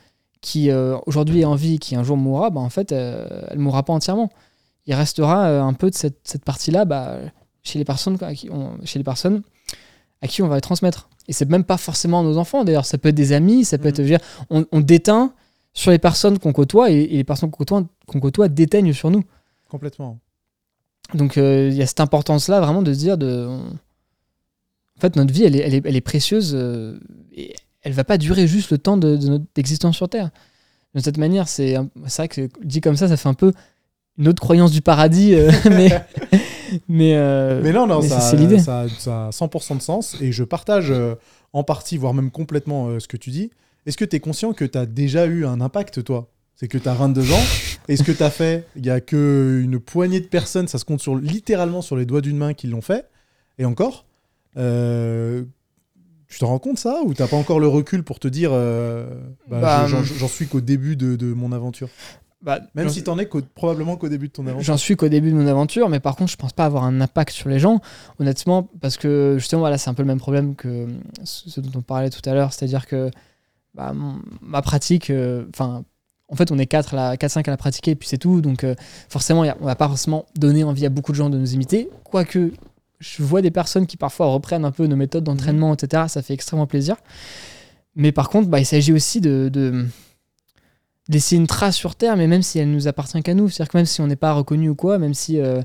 qui 0.42 0.72
euh, 0.72 0.98
aujourd'hui 1.06 1.42
est 1.42 1.46
en 1.46 1.56
vie, 1.56 1.80
qui 1.80 1.96
un 1.96 2.04
jour 2.04 2.18
mourra, 2.18 2.50
bah, 2.50 2.62
en 2.62 2.70
fait, 2.70 2.92
euh, 2.92 3.42
elle 3.50 3.60
mourra 3.60 3.84
pas 3.84 3.94
entièrement. 3.94 4.30
Il 4.88 4.94
restera 4.94 5.48
euh, 5.48 5.62
un 5.62 5.74
peu 5.74 5.90
de 5.90 5.96
cette, 5.96 6.20
cette 6.24 6.44
partie-là 6.46 6.86
bah, 6.86 7.18
chez, 7.64 7.78
les 7.80 7.86
personnes, 7.86 8.18
quoi, 8.18 8.30
à 8.30 8.34
qui 8.34 8.50
on, 8.50 8.72
chez 8.86 9.00
les 9.00 9.04
personnes 9.06 9.42
à 10.22 10.28
qui 10.28 10.42
on 10.42 10.48
va 10.50 10.56
les 10.56 10.62
transmettre. 10.62 11.08
Et 11.30 11.34
c'est 11.34 11.50
même 11.50 11.64
pas 11.64 11.78
forcément 11.78 12.24
nos 12.24 12.38
enfants, 12.38 12.66
d'ailleurs. 12.66 12.86
Ça 12.86 12.98
peut 12.98 13.08
être 13.10 13.16
des 13.16 13.32
amis, 13.32 13.64
ça 13.64 13.78
peut 13.78 13.84
Mhm. 13.86 13.90
être. 13.90 13.96
je 13.98 14.02
veux 14.02 14.08
dire, 14.10 14.20
on, 14.50 14.66
on 14.74 14.82
déteint 14.82 15.34
sur 15.74 15.92
les 15.92 16.00
personnes 16.00 16.40
qu'on 16.40 16.52
côtoie 16.52 16.92
et, 16.92 16.98
et 17.04 17.16
les 17.18 17.24
personnes 17.24 17.50
qu'on 17.52 17.58
côtoie, 17.60 17.84
qu'on 18.08 18.20
côtoie 18.20 18.50
déteignent 18.50 18.92
sur 18.92 19.12
nous. 19.12 19.24
Complètement. 19.70 20.18
Donc 21.14 21.38
euh, 21.38 21.70
il 21.72 21.78
y 21.78 21.82
a 21.82 21.88
cette 21.88 22.00
importance-là 22.00 22.60
vraiment 22.62 22.82
de 22.82 22.94
se 22.94 23.00
dire 23.00 23.18
de... 23.18 23.48
En 23.48 25.02
fait, 25.02 25.16
notre 25.16 25.34
vie, 25.34 25.44
elle 25.46 25.56
est, 25.56 25.60
elle 25.60 25.74
est, 25.76 25.82
elle 25.86 25.96
est 25.96 26.02
précieuse 26.02 26.52
euh, 26.54 27.00
et 27.34 27.56
elle 27.82 27.94
va 27.94 28.04
pas 28.04 28.18
durer 28.18 28.48
juste 28.48 28.72
le 28.72 28.78
temps 28.78 28.98
de, 28.98 29.16
de 29.16 29.28
notre 29.30 29.46
existence 29.56 29.96
sur 29.96 30.10
Terre. 30.10 30.30
De 30.96 31.00
cette 31.00 31.18
manière, 31.18 31.48
c'est 31.48 31.78
vrai 31.96 32.28
que 32.28 32.50
dit 32.64 32.82
comme 32.82 32.96
ça, 32.96 33.08
ça 33.08 33.16
fait 33.16 33.30
un 33.30 33.34
peu 33.34 33.54
une 34.20 34.28
autre 34.28 34.42
croyance 34.42 34.72
du 34.72 34.82
paradis, 34.82 35.34
euh, 35.34 35.52
mais... 35.70 35.90
mais, 36.88 37.16
euh, 37.16 37.62
Mais 37.64 37.72
non, 37.72 37.88
non, 37.88 38.02
mais 38.02 38.10
ça, 38.10 38.20
c'est 38.20 38.38
l'idée. 38.38 38.60
ça, 38.60 38.86
ça 38.98 39.28
a 39.28 39.30
100% 39.30 39.78
de 39.78 39.82
sens 39.82 40.18
et 40.22 40.32
je 40.32 40.44
partage 40.44 40.92
euh, 40.92 41.16
en 41.54 41.64
partie, 41.64 41.98
voire 41.98 42.14
même 42.14 42.30
complètement 42.30 43.00
ce 43.00 43.08
que 43.08 43.18
tu 43.18 43.32
dis. 43.32 43.50
Est-ce 43.86 43.98
que 43.98 44.06
tu 44.06 44.18
es 44.18 44.20
conscient 44.20 44.54
que 44.54 44.66
tu 44.66 44.78
as 44.78 44.86
déjà 44.86 45.26
eu 45.26 45.46
un 45.46 45.62
impact, 45.62 46.04
toi? 46.04 46.28
C'est 46.60 46.68
que 46.68 46.78
tu 46.78 46.90
as 46.90 46.94
22 46.94 47.32
ans 47.32 47.40
et 47.88 47.96
ce 47.96 48.04
que 48.04 48.12
tu 48.12 48.22
as 48.22 48.30
fait, 48.30 48.68
il 48.76 48.86
y 48.86 48.90
a 48.90 49.00
qu'une 49.00 49.80
poignée 49.80 50.20
de 50.20 50.26
personnes, 50.26 50.68
ça 50.68 50.78
se 50.78 50.84
compte 50.84 51.00
sur, 51.00 51.16
littéralement 51.16 51.82
sur 51.82 51.96
les 51.96 52.06
doigts 52.06 52.20
d'une 52.20 52.36
main 52.36 52.54
qui 52.54 52.68
l'ont 52.68 52.82
fait. 52.82 53.08
Et 53.60 53.64
encore, 53.64 54.06
euh, 54.58 55.46
tu 56.28 56.38
te 56.38 56.44
rends 56.44 56.60
compte 56.60 56.78
ça 56.78 57.00
ou 57.06 57.14
t'as 57.14 57.28
pas 57.28 57.38
encore 57.38 57.62
le 57.62 57.68
recul 57.70 58.04
pour 58.04 58.20
te 58.20 58.28
dire 58.28 58.50
euh, 58.52 59.08
bah, 59.50 59.62
Bah, 59.62 59.88
je- 59.88 59.96
j'en 60.18 60.28
suis 60.28 60.48
qu'au 60.48 60.60
début 60.60 60.98
de, 60.98 61.16
de 61.16 61.32
mon 61.34 61.54
aventure 61.54 61.88
bah, 62.42 62.60
Même 62.76 62.90
si 62.90 63.04
t'en 63.04 63.18
es 63.20 63.30
probablement 63.56 63.96
qu'au 63.96 64.10
début 64.10 64.28
de 64.28 64.34
ton 64.34 64.46
aventure. 64.46 64.66
J'en 64.66 64.78
suis 64.78 64.98
qu'au 64.98 65.08
début 65.08 65.32
de 65.32 65.36
mon 65.36 65.48
aventure, 65.48 65.88
mais 65.88 66.02
par 66.02 66.18
contre, 66.18 66.32
je 66.32 66.38
pense 66.38 66.52
pas 66.52 66.66
avoir 66.66 66.84
un 66.84 67.00
impact 67.00 67.32
sur 67.32 67.48
les 67.48 67.60
gens, 67.60 67.80
honnêtement, 68.20 68.70
parce 68.82 68.98
que 68.98 69.36
justement, 69.40 69.62
voilà, 69.62 69.78
c'est 69.78 69.90
un 69.90 69.94
peu 69.94 70.04
le 70.04 70.08
même 70.08 70.20
problème 70.20 70.56
que 70.56 70.88
ce 71.24 71.62
dont 71.62 71.72
on 71.80 71.82
parlait 71.82 72.10
tout 72.10 72.28
à 72.30 72.34
l'heure, 72.34 72.52
c'est-à-dire 72.52 72.86
que 72.86 73.10
bah, 73.76 73.94
mon- 73.94 74.20
ma 74.42 74.62
pratique, 74.62 75.10
euh, 75.10 75.46
enfin, 75.54 75.84
en 76.30 76.36
fait, 76.36 76.52
on 76.52 76.58
est 76.58 76.66
4 76.66 76.94
à 76.94 77.12
la 77.12 77.16
4-5 77.18 77.48
à 77.48 77.52
la 77.52 77.58
pratiquer, 77.58 77.92
et 77.92 77.96
puis 77.96 78.08
c'est 78.08 78.18
tout, 78.18 78.42
donc 78.42 78.64
euh, 78.64 78.76
forcément, 79.10 79.44
on 79.60 79.66
va 79.66 79.76
pas 79.76 79.88
forcément 79.88 80.26
donner 80.38 80.64
envie 80.64 80.86
à 80.86 80.90
beaucoup 80.90 81.12
de 81.12 81.18
gens 81.18 81.30
de 81.30 81.38
nous 81.38 81.54
imiter, 81.54 81.90
quoique 82.04 82.52
je 83.00 83.24
vois 83.24 83.42
des 83.42 83.52
personnes 83.52 83.88
qui 83.88 83.98
parfois 83.98 84.28
reprennent 84.28 84.66
un 84.66 84.72
peu 84.72 84.86
nos 84.86 84.96
méthodes 84.96 85.24
d'entraînement, 85.24 85.74
etc., 85.74 86.04
ça 86.08 86.22
fait 86.22 86.34
extrêmement 86.34 86.68
plaisir. 86.68 86.96
Mais 87.96 88.12
par 88.12 88.30
contre, 88.30 88.50
bah, 88.50 88.60
il 88.60 88.66
s'agit 88.66 88.94
aussi 88.94 89.22
de, 89.22 89.50
de 89.52 89.86
laisser 91.10 91.36
une 91.36 91.48
trace 91.48 91.76
sur 91.76 91.96
Terre, 91.96 92.16
mais 92.16 92.28
même 92.28 92.44
si 92.44 92.60
elle 92.60 92.72
nous 92.72 92.88
appartient 92.88 93.22
qu'à 93.22 93.34
nous. 93.34 93.50
C'est-à-dire 93.50 93.72
que 93.72 93.78
même 93.78 93.86
si 93.86 94.00
on 94.00 94.08
n'est 94.08 94.16
pas 94.16 94.32
reconnu 94.34 94.70
ou 94.70 94.76
quoi, 94.76 95.00
même 95.00 95.14
si, 95.14 95.40
euh, 95.40 95.62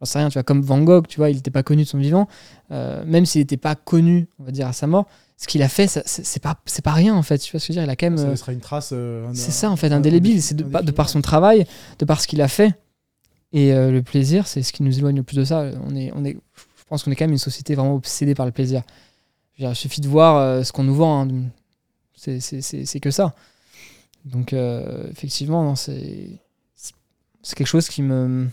j'en 0.00 0.06
sais 0.06 0.18
rien, 0.18 0.28
tu 0.28 0.34
vois, 0.34 0.44
comme 0.44 0.62
Van 0.62 0.80
Gogh, 0.80 1.06
tu 1.06 1.18
vois, 1.18 1.28
il 1.28 1.36
n'était 1.36 1.50
pas 1.50 1.62
connu 1.62 1.82
de 1.82 1.88
son 1.88 1.98
vivant, 1.98 2.28
euh, 2.70 3.04
même 3.04 3.26
s'il 3.26 3.40
n'était 3.40 3.56
pas 3.56 3.74
connu, 3.74 4.28
on 4.38 4.44
va 4.44 4.52
dire, 4.52 4.68
à 4.68 4.72
sa 4.72 4.86
mort, 4.86 5.06
ce 5.38 5.46
qu'il 5.46 5.62
a 5.62 5.68
fait, 5.68 5.86
c'est 5.86 6.42
pas, 6.42 6.58
c'est 6.64 6.82
pas 6.84 6.92
rien, 6.92 7.14
en 7.14 7.22
fait. 7.22 7.38
Tu 7.38 7.52
vois 7.52 7.60
ce 7.60 7.66
que 7.66 7.72
je 7.74 7.78
veux 7.78 7.84
dire 7.84 7.88
Il 7.88 7.92
a 7.92 7.96
quand 7.96 8.06
même. 8.06 8.16
Ça 8.16 8.24
euh, 8.24 8.30
laissera 8.30 8.52
une 8.52 8.60
trace. 8.60 8.90
euh, 8.92 9.28
c'est 9.34 9.50
ça, 9.50 9.70
en 9.70 9.76
fait, 9.76 9.92
indélébile. 9.92 10.42
C'est 10.42 10.54
de, 10.54 10.62
de 10.64 10.90
par 10.92 11.08
son 11.10 11.20
travail, 11.20 11.66
de 11.98 12.04
par 12.06 12.20
ce 12.20 12.26
qu'il 12.26 12.40
a 12.40 12.48
fait. 12.48 12.74
Et 13.52 13.72
euh, 13.72 13.90
le 13.90 14.02
plaisir, 14.02 14.46
c'est 14.46 14.62
ce 14.62 14.72
qui 14.72 14.82
nous 14.82 14.96
éloigne 14.98 15.16
le 15.16 15.22
plus 15.22 15.36
de 15.36 15.44
ça. 15.44 15.70
On 15.86 15.94
est, 15.94 16.10
on 16.14 16.24
est, 16.24 16.32
je 16.56 16.84
pense 16.88 17.02
qu'on 17.02 17.10
est 17.10 17.16
quand 17.16 17.24
même 17.26 17.32
une 17.32 17.38
société 17.38 17.74
vraiment 17.74 17.94
obsédée 17.94 18.34
par 18.34 18.46
le 18.46 18.52
plaisir. 18.52 18.82
il 19.58 19.74
suffit 19.74 20.00
de 20.00 20.08
voir 20.08 20.36
euh, 20.36 20.62
ce 20.62 20.72
qu'on 20.72 20.84
nous 20.84 20.94
vend. 20.94 21.28
hein. 21.28 21.28
C'est 22.16 23.00
que 23.00 23.10
ça. 23.10 23.34
Donc, 24.24 24.52
effectivement, 24.54 25.76
c'est 25.76 26.30
quelque 27.54 27.66
chose 27.66 27.88
qui 27.88 28.02
me 28.02 28.48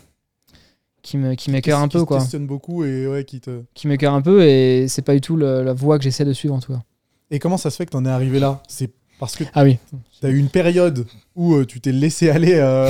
qui 1.03 1.17
me 1.17 1.35
qui 1.35 1.51
m'écœure 1.51 1.79
un 1.79 1.87
Qui 1.87 1.93
peu 1.97 1.99
se 1.99 2.05
quoi 2.05 2.17
questionne 2.19 2.47
beaucoup 2.47 2.83
et 2.85 3.05
ouais, 3.07 3.23
qui 3.25 3.39
te. 3.41 3.61
qui 3.75 3.87
m'écœure 3.87 4.13
un 4.15 4.21
peu 4.21 4.43
et 4.43 4.87
c'est 4.87 5.01
pas 5.03 5.13
du 5.13 5.21
tout 5.21 5.35
le- 5.35 5.61
la 5.61 5.73
voie 5.73 5.97
que 5.99 6.03
j'essaie 6.03 6.25
de 6.25 6.33
suivre 6.33 6.55
en 6.55 6.59
tout 6.59 6.73
cas 6.73 6.81
Et 7.29 7.37
comment 7.39 7.57
ça 7.57 7.69
se 7.69 7.75
fait 7.75 7.85
que 7.85 7.91
t'en 7.91 8.05
es 8.05 8.09
arrivé 8.09 8.39
là? 8.39 8.63
C'est 8.67 8.89
parce 9.19 9.35
que 9.35 9.43
ah 9.53 9.63
oui 9.63 9.77
t'as 10.21 10.29
eu 10.29 10.37
une 10.37 10.49
période 10.49 11.05
où 11.35 11.53
euh, 11.55 11.65
tu 11.65 11.79
t'es 11.81 11.91
laissé 11.91 12.29
aller 12.29 12.53
euh, 12.55 12.89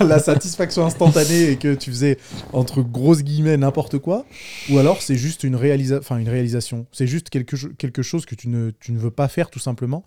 à 0.00 0.04
la, 0.04 0.18
satisfaction 0.20 0.86
instantanée 0.86 1.50
et 1.50 1.56
que 1.56 1.74
tu 1.74 1.90
faisais 1.90 2.16
entre 2.52 2.82
grosses 2.82 3.22
guillemets 3.24 3.56
n'importe 3.56 3.98
quoi, 3.98 4.24
ou 4.70 4.78
alors 4.78 5.02
c'est 5.02 5.16
juste 5.16 5.42
une 5.44 5.56
réalisa- 5.56 5.98
enfin 5.98 6.18
une 6.18 6.28
réalisation? 6.28 6.86
C'est 6.92 7.06
juste 7.08 7.28
quelque, 7.30 7.56
quelque 7.74 8.02
chose 8.02 8.24
que 8.26 8.34
tu 8.36 8.48
ne, 8.48 8.70
tu 8.80 8.92
ne 8.92 8.98
veux 8.98 9.10
pas 9.10 9.26
faire 9.28 9.50
tout 9.50 9.58
simplement. 9.58 10.04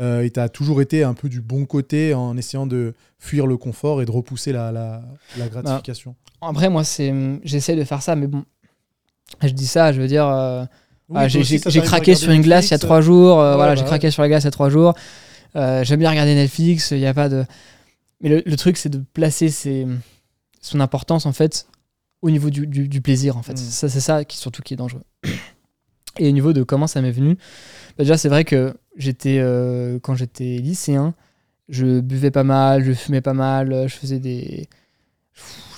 Euh, 0.00 0.22
et 0.24 0.30
tu 0.30 0.40
as 0.40 0.48
toujours 0.48 0.80
été 0.80 1.04
un 1.04 1.12
peu 1.14 1.28
du 1.28 1.40
bon 1.42 1.66
côté 1.66 2.14
en 2.14 2.36
essayant 2.36 2.66
de 2.66 2.94
fuir 3.18 3.46
le 3.46 3.56
confort 3.58 4.00
et 4.00 4.06
de 4.06 4.10
repousser 4.10 4.50
la, 4.52 4.72
la, 4.72 5.02
la 5.38 5.48
gratification. 5.48 6.16
après 6.40 6.70
moi 6.70 6.82
c'est 6.82 7.12
j'essaie 7.44 7.76
de 7.76 7.84
faire 7.84 8.02
ça 8.02 8.16
mais 8.16 8.26
bon 8.26 8.44
je 9.42 9.48
dis 9.48 9.66
ça 9.66 9.92
je 9.92 10.00
veux 10.00 10.08
dire 10.08 10.26
euh, 10.26 10.64
Oui, 11.10 11.16
Ah, 11.20 11.28
j'ai 11.28 11.80
craqué 11.82 12.14
sur 12.14 12.30
une 12.32 12.40
glace 12.42 12.68
il 12.68 12.70
y 12.70 12.74
a 12.74 12.78
trois 12.78 13.00
jours. 13.02 13.38
euh, 13.40 13.50
ouais, 13.50 13.56
voilà, 13.56 13.72
bah 13.72 13.76
j'ai 13.76 13.82
ouais. 13.82 13.86
craqué 13.88 14.10
sur 14.10 14.22
la 14.22 14.28
glace 14.28 14.42
il 14.44 14.46
y 14.46 14.48
a 14.48 14.50
trois 14.52 14.70
jours. 14.70 14.94
Euh, 15.56 15.84
J'aime 15.84 16.00
bien 16.00 16.08
regarder 16.10 16.34
Netflix. 16.34 16.90
Il 16.92 16.98
y 17.00 17.06
a 17.06 17.12
pas 17.12 17.28
de. 17.28 17.44
Mais 18.22 18.28
le, 18.30 18.42
le 18.46 18.56
truc, 18.56 18.78
c'est 18.78 18.88
de 18.88 18.98
placer 19.12 19.50
ses- 19.50 19.86
son 20.62 20.80
importance 20.80 21.26
en 21.26 21.32
fait 21.32 21.66
au 22.22 22.30
niveau 22.30 22.48
du, 22.50 22.66
du- 22.66 22.88
du 22.88 23.00
plaisir 23.02 23.36
en 23.36 23.42
fait. 23.42 23.52
Mm. 23.52 23.56
Ça, 23.56 23.88
c'est 23.90 24.00
ça 24.00 24.24
qui 24.24 24.38
surtout 24.38 24.62
qui 24.62 24.72
est 24.72 24.76
dangereux. 24.78 25.02
Et 26.18 26.28
au 26.28 26.32
niveau 26.32 26.52
de 26.52 26.62
comment 26.62 26.86
ça 26.86 27.00
m'est 27.00 27.10
venu, 27.10 27.34
bah, 27.96 28.04
déjà 28.04 28.16
c'est 28.16 28.28
vrai 28.28 28.44
que 28.44 28.74
j'étais 28.96 29.38
euh, 29.38 29.98
quand 30.00 30.14
j'étais 30.14 30.58
lycéen, 30.58 31.14
je 31.68 32.00
buvais 32.00 32.30
pas 32.30 32.44
mal, 32.44 32.84
je 32.84 32.92
fumais 32.92 33.20
pas 33.22 33.32
mal, 33.34 33.72
euh, 33.72 33.88
je 33.88 33.96
faisais 33.96 34.18
des. 34.18 34.68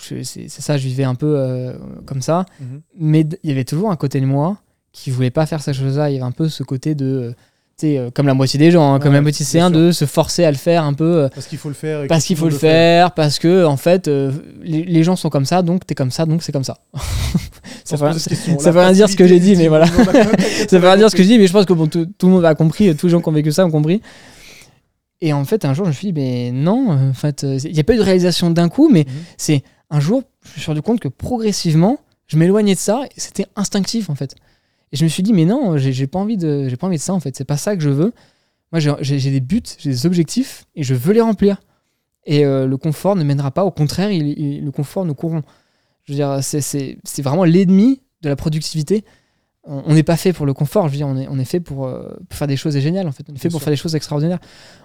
C'est 0.01 0.49
ça, 0.51 0.77
je 0.77 0.87
vivais 0.87 1.05
un 1.05 1.15
peu 1.15 1.35
euh, 1.39 1.73
comme 2.05 2.21
ça 2.21 2.45
Mhm. 2.61 2.81
mais 2.99 3.21
il 3.43 3.49
y 3.49 3.53
avait 3.53 3.65
toujours 3.65 3.91
un 3.91 3.97
côté 3.97 4.21
de 4.21 4.27
moi 4.27 4.59
qui 4.93 5.11
voulait 5.11 5.31
pas 5.31 5.47
faire 5.47 5.63
ces 5.63 5.73
choses-là. 5.73 6.11
Il 6.11 6.15
y 6.15 6.17
avait 6.17 6.27
un 6.27 6.31
peu 6.33 6.49
ce 6.49 6.63
côté 6.63 6.95
de, 6.95 7.35
euh, 7.83 8.11
comme 8.13 8.27
la 8.27 8.35
moitié 8.35 8.59
des 8.59 8.71
gens, 8.71 8.95
hein, 8.95 8.99
comme 9.01 9.11
Ouais, 9.11 9.17
la 9.17 9.23
moitié 9.23 9.45
C1, 9.45 9.59
sûr. 9.59 9.71
de 9.71 9.93
se 9.93 10.05
forcer 10.05 10.45
à 10.45 10.51
le 10.51 10.57
faire 10.57 10.85
un 10.85 10.95
peu 10.95 11.25
euh, 11.25 11.29
Parce 11.35 11.47
qu'il 11.47 11.59
faut 11.59 11.69
le 11.69 11.75
faire. 11.75 12.07
parce 12.09 12.25
qu'il 12.25 12.37
faut 12.37 12.49
le 12.49 12.55
faire, 12.57 13.13
parce 13.13 13.39
que 13.39 13.65
en 13.65 13.77
fait, 13.77 14.07
euh, 14.09 14.31
les, 14.63 14.85
les 14.85 15.03
gens 15.03 15.17
sont 15.17 15.29
comme 15.31 15.45
ça, 15.45 15.63
donc 15.63 15.87
t'es 15.87 15.95
comme 15.95 16.11
ça, 16.11 16.25
donc 16.27 16.43
c'est 16.43 16.53
comme 16.53 16.65
ça. 16.65 16.79
Ça 17.85 17.99
se 17.99 18.71
veut, 18.71 18.81
rien 18.81 18.93
dire 18.93 19.09
ce 19.11 19.17
que 19.17 19.27
j'ai 19.27 19.39
dit, 19.41 19.57
mais 19.57 19.69
voilà. 19.69 19.87
ça 20.69 20.79
veut 20.79 20.87
rien 20.89 20.97
dire 20.97 21.11
ce 21.11 21.17
que 21.17 21.23
je 21.23 21.29
dis, 21.29 21.39
mais 21.39 21.47
je 21.47 21.53
pense 21.53 21.67
que 21.67 21.75
bon, 21.75 21.87
tout, 21.87 22.07
tout 22.17 22.27
le 22.29 22.33
monde 22.33 22.45
a 22.47 22.55
compris, 22.55 22.95
tous 22.97 23.07
les 23.07 23.11
gens 23.13 23.21
qui 23.21 23.29
ont 23.29 23.33
vécu 23.33 23.53
ça 23.53 23.67
ont 23.67 23.71
compris. 23.71 24.01
Et 25.21 25.33
en 25.35 25.45
fait, 25.45 25.65
un 25.67 25.75
jour, 25.75 25.85
je 25.85 25.91
me 25.91 25.95
suis 25.95 26.13
dit, 26.13 26.13
mais 26.19 26.51
non, 26.51 26.91
en 26.91 27.13
fait, 27.13 27.45
euh, 27.45 27.59
il 27.63 27.73
n'y 27.73 27.81
a 27.81 27.85
pas 27.85 27.93
eu 27.95 27.99
de 27.99 28.03
réalisation 28.03 28.51
d'un 28.51 28.69
coup, 28.71 28.89
mais 28.91 29.01
Mhm. 29.01 29.13
c'est 29.37 29.63
un 29.91 30.01
jour, 30.01 30.23
je 30.45 30.51
me 30.57 30.61
suis 30.61 30.67
rendu 30.71 30.81
compte 30.83 31.01
que 31.01 31.09
progressivement, 31.09 31.99
je 32.27 32.39
m'éloignais 32.39 32.75
de 32.75 32.79
ça 32.81 33.03
et 33.05 33.21
c'était 33.21 33.47
instinctif 33.55 34.09
en 34.09 34.15
fait. 34.15 34.35
Et 34.93 34.97
je 34.97 35.05
me 35.05 35.09
suis 35.09 35.23
dit, 35.23 35.33
mais 35.33 35.45
non, 35.45 35.77
j'ai 35.77 36.07
pas 36.07 36.19
envie 36.19 36.37
de, 36.37 36.73
pas 36.77 36.87
envie 36.87 36.97
de 36.97 37.03
ça 37.03 37.13
en 37.15 37.21
fait. 37.21 37.37
C'est 37.37 37.45
pas 37.45 37.57
ça 37.57 37.77
que 37.77 37.83
je 37.83 37.91
veux. 37.91 38.13
Moi, 38.73 38.81
j'ai- 39.01 39.31
des 39.31 39.41
buts, 39.41 39.63
j'ai 39.79 39.91
des 39.91 40.07
objectifs 40.07 40.67
et 40.75 40.83
je 40.83 40.95
veux 40.95 41.13
les 41.13 41.21
remplir. 41.21 41.61
Et 42.27 42.45
euh, 42.45 42.67
le 42.67 42.77
confort 42.77 43.17
ne 43.17 43.23
mènera 43.25 43.51
pas. 43.51 43.65
Au 43.65 43.71
contraire, 43.71 44.11
il- 44.11 44.39
il- 44.39 44.65
le 44.65 44.71
confort 44.71 45.05
nous 45.05 45.15
corrompt. 45.15 45.45
Je 46.05 46.13
veux 46.13 46.17
dire, 46.17 46.39
c'est- 46.43 46.97
vraiment 47.23 47.45
l'ennemi 47.45 48.01
de 48.23 48.29
la 48.29 48.37
productivité. 48.37 49.05
On 49.67 49.95
n'est 49.95 50.03
pas 50.03 50.17
fait 50.19 50.35
pour 50.35 50.45
le 50.45 50.53
confort. 50.53 50.89
Je 50.89 50.93
veux 50.93 50.97
dire, 50.99 51.07
on 51.09 51.17
est, 51.17 51.27
on 51.31 51.39
est 51.39 51.45
fait 51.47 51.61
pour, 51.61 51.87
euh, 51.87 52.09
pour 52.29 52.37
faire 52.39 52.47
des 52.49 52.57
choses 52.57 52.77
géniales 52.79 53.07
en 53.09 53.13
fait. 53.13 53.25
On 53.31 53.35
est 53.35 53.39
fait 53.39 53.49
pour 53.49 53.63
faire 53.63 53.71
des 53.73 53.77
choses 53.79 53.95
extraordinaires. 53.97 54.39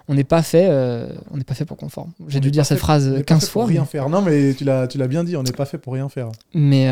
On 0.08 0.14
n'est 0.14 0.24
pas 0.24 0.42
fait, 0.42 0.68
euh, 0.70 1.12
on 1.30 1.36
n'est 1.36 1.44
pas 1.44 1.52
fait 1.54 1.66
pour 1.66 1.76
le 1.76 1.80
confort. 1.80 2.08
J'ai 2.28 2.40
dû 2.40 2.50
dire 2.50 2.64
cette 2.64 2.78
fait- 2.78 2.80
phrase 2.82 3.06
on 3.06 3.10
n'est 3.10 3.16
pas 3.18 3.22
15 3.24 3.40
fait 3.40 3.52
pour 3.52 3.62
fois. 3.62 3.66
rien 3.66 3.80
mais- 3.82 3.86
faire. 3.86 4.08
Non, 4.08 4.22
mais 4.22 4.54
tu 4.54 4.64
l'as, 4.64 4.86
tu 4.88 4.96
l'as 4.96 5.08
bien 5.08 5.22
dit, 5.24 5.36
on 5.36 5.42
n'est 5.42 5.52
pas 5.52 5.66
fait 5.66 5.76
pour 5.78 5.92
rien 5.92 6.08
faire. 6.08 6.30
mais, 6.54 6.88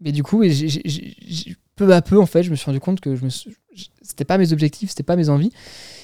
mais 0.00 0.12
du 0.12 0.22
coup, 0.22 0.42
peu 1.76 1.92
à 1.92 2.02
peu, 2.02 2.20
en 2.20 2.26
fait, 2.26 2.42
je 2.42 2.50
me 2.50 2.56
suis 2.56 2.66
rendu 2.66 2.80
compte 2.80 3.00
que 3.00 3.14
c'était 4.02 4.24
pas 4.24 4.38
mes 4.38 4.52
objectifs, 4.52 4.90
c'était 4.90 5.02
pas 5.02 5.16
mes 5.16 5.28
envies. 5.28 5.50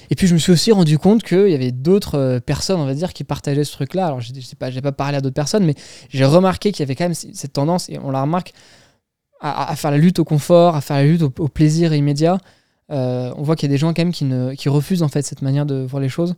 Et 0.09 0.15
puis, 0.15 0.27
je 0.27 0.33
me 0.33 0.39
suis 0.39 0.51
aussi 0.51 0.71
rendu 0.71 0.97
compte 0.97 1.23
qu'il 1.23 1.49
y 1.49 1.55
avait 1.55 1.71
d'autres 1.71 2.17
euh, 2.17 2.39
personnes, 2.39 2.79
on 2.79 2.85
va 2.85 2.93
dire, 2.93 3.11
qui 3.11 3.23
partageaient 3.23 3.63
ce 3.63 3.71
truc-là. 3.71 4.07
Alors, 4.07 4.21
je 4.21 4.31
sais 4.39 4.55
pas, 4.55 4.69
j'ai 4.69 4.81
pas 4.81 4.91
parlé 4.91 5.17
à 5.17 5.21
d'autres 5.21 5.35
personnes, 5.35 5.65
mais 5.65 5.73
j'ai 6.09 6.25
remarqué 6.25 6.71
qu'il 6.71 6.81
y 6.81 6.83
avait 6.83 6.95
quand 6.95 7.05
même 7.05 7.15
cette 7.15 7.53
tendance, 7.53 7.89
et 7.89 7.97
on 7.99 8.11
la 8.11 8.21
remarque, 8.21 8.53
à, 9.41 9.75
faire 9.75 9.91
la 9.91 9.97
lutte 9.97 10.19
au 10.19 10.23
confort, 10.23 10.75
à 10.75 10.81
faire 10.81 10.97
la 10.97 11.05
lutte 11.05 11.21
au, 11.21 11.33
au 11.39 11.47
plaisir 11.47 11.93
immédiat. 11.93 12.37
Euh, 12.91 13.33
on 13.37 13.43
voit 13.43 13.55
qu'il 13.55 13.69
y 13.69 13.71
a 13.71 13.73
des 13.73 13.77
gens 13.77 13.93
quand 13.93 14.03
même 14.03 14.13
qui, 14.13 14.25
ne, 14.25 14.53
qui 14.53 14.69
refusent 14.69 15.03
en 15.03 15.07
fait 15.07 15.23
cette 15.23 15.41
manière 15.41 15.65
de 15.65 15.75
voir 15.75 16.01
les 16.01 16.09
choses. 16.09 16.35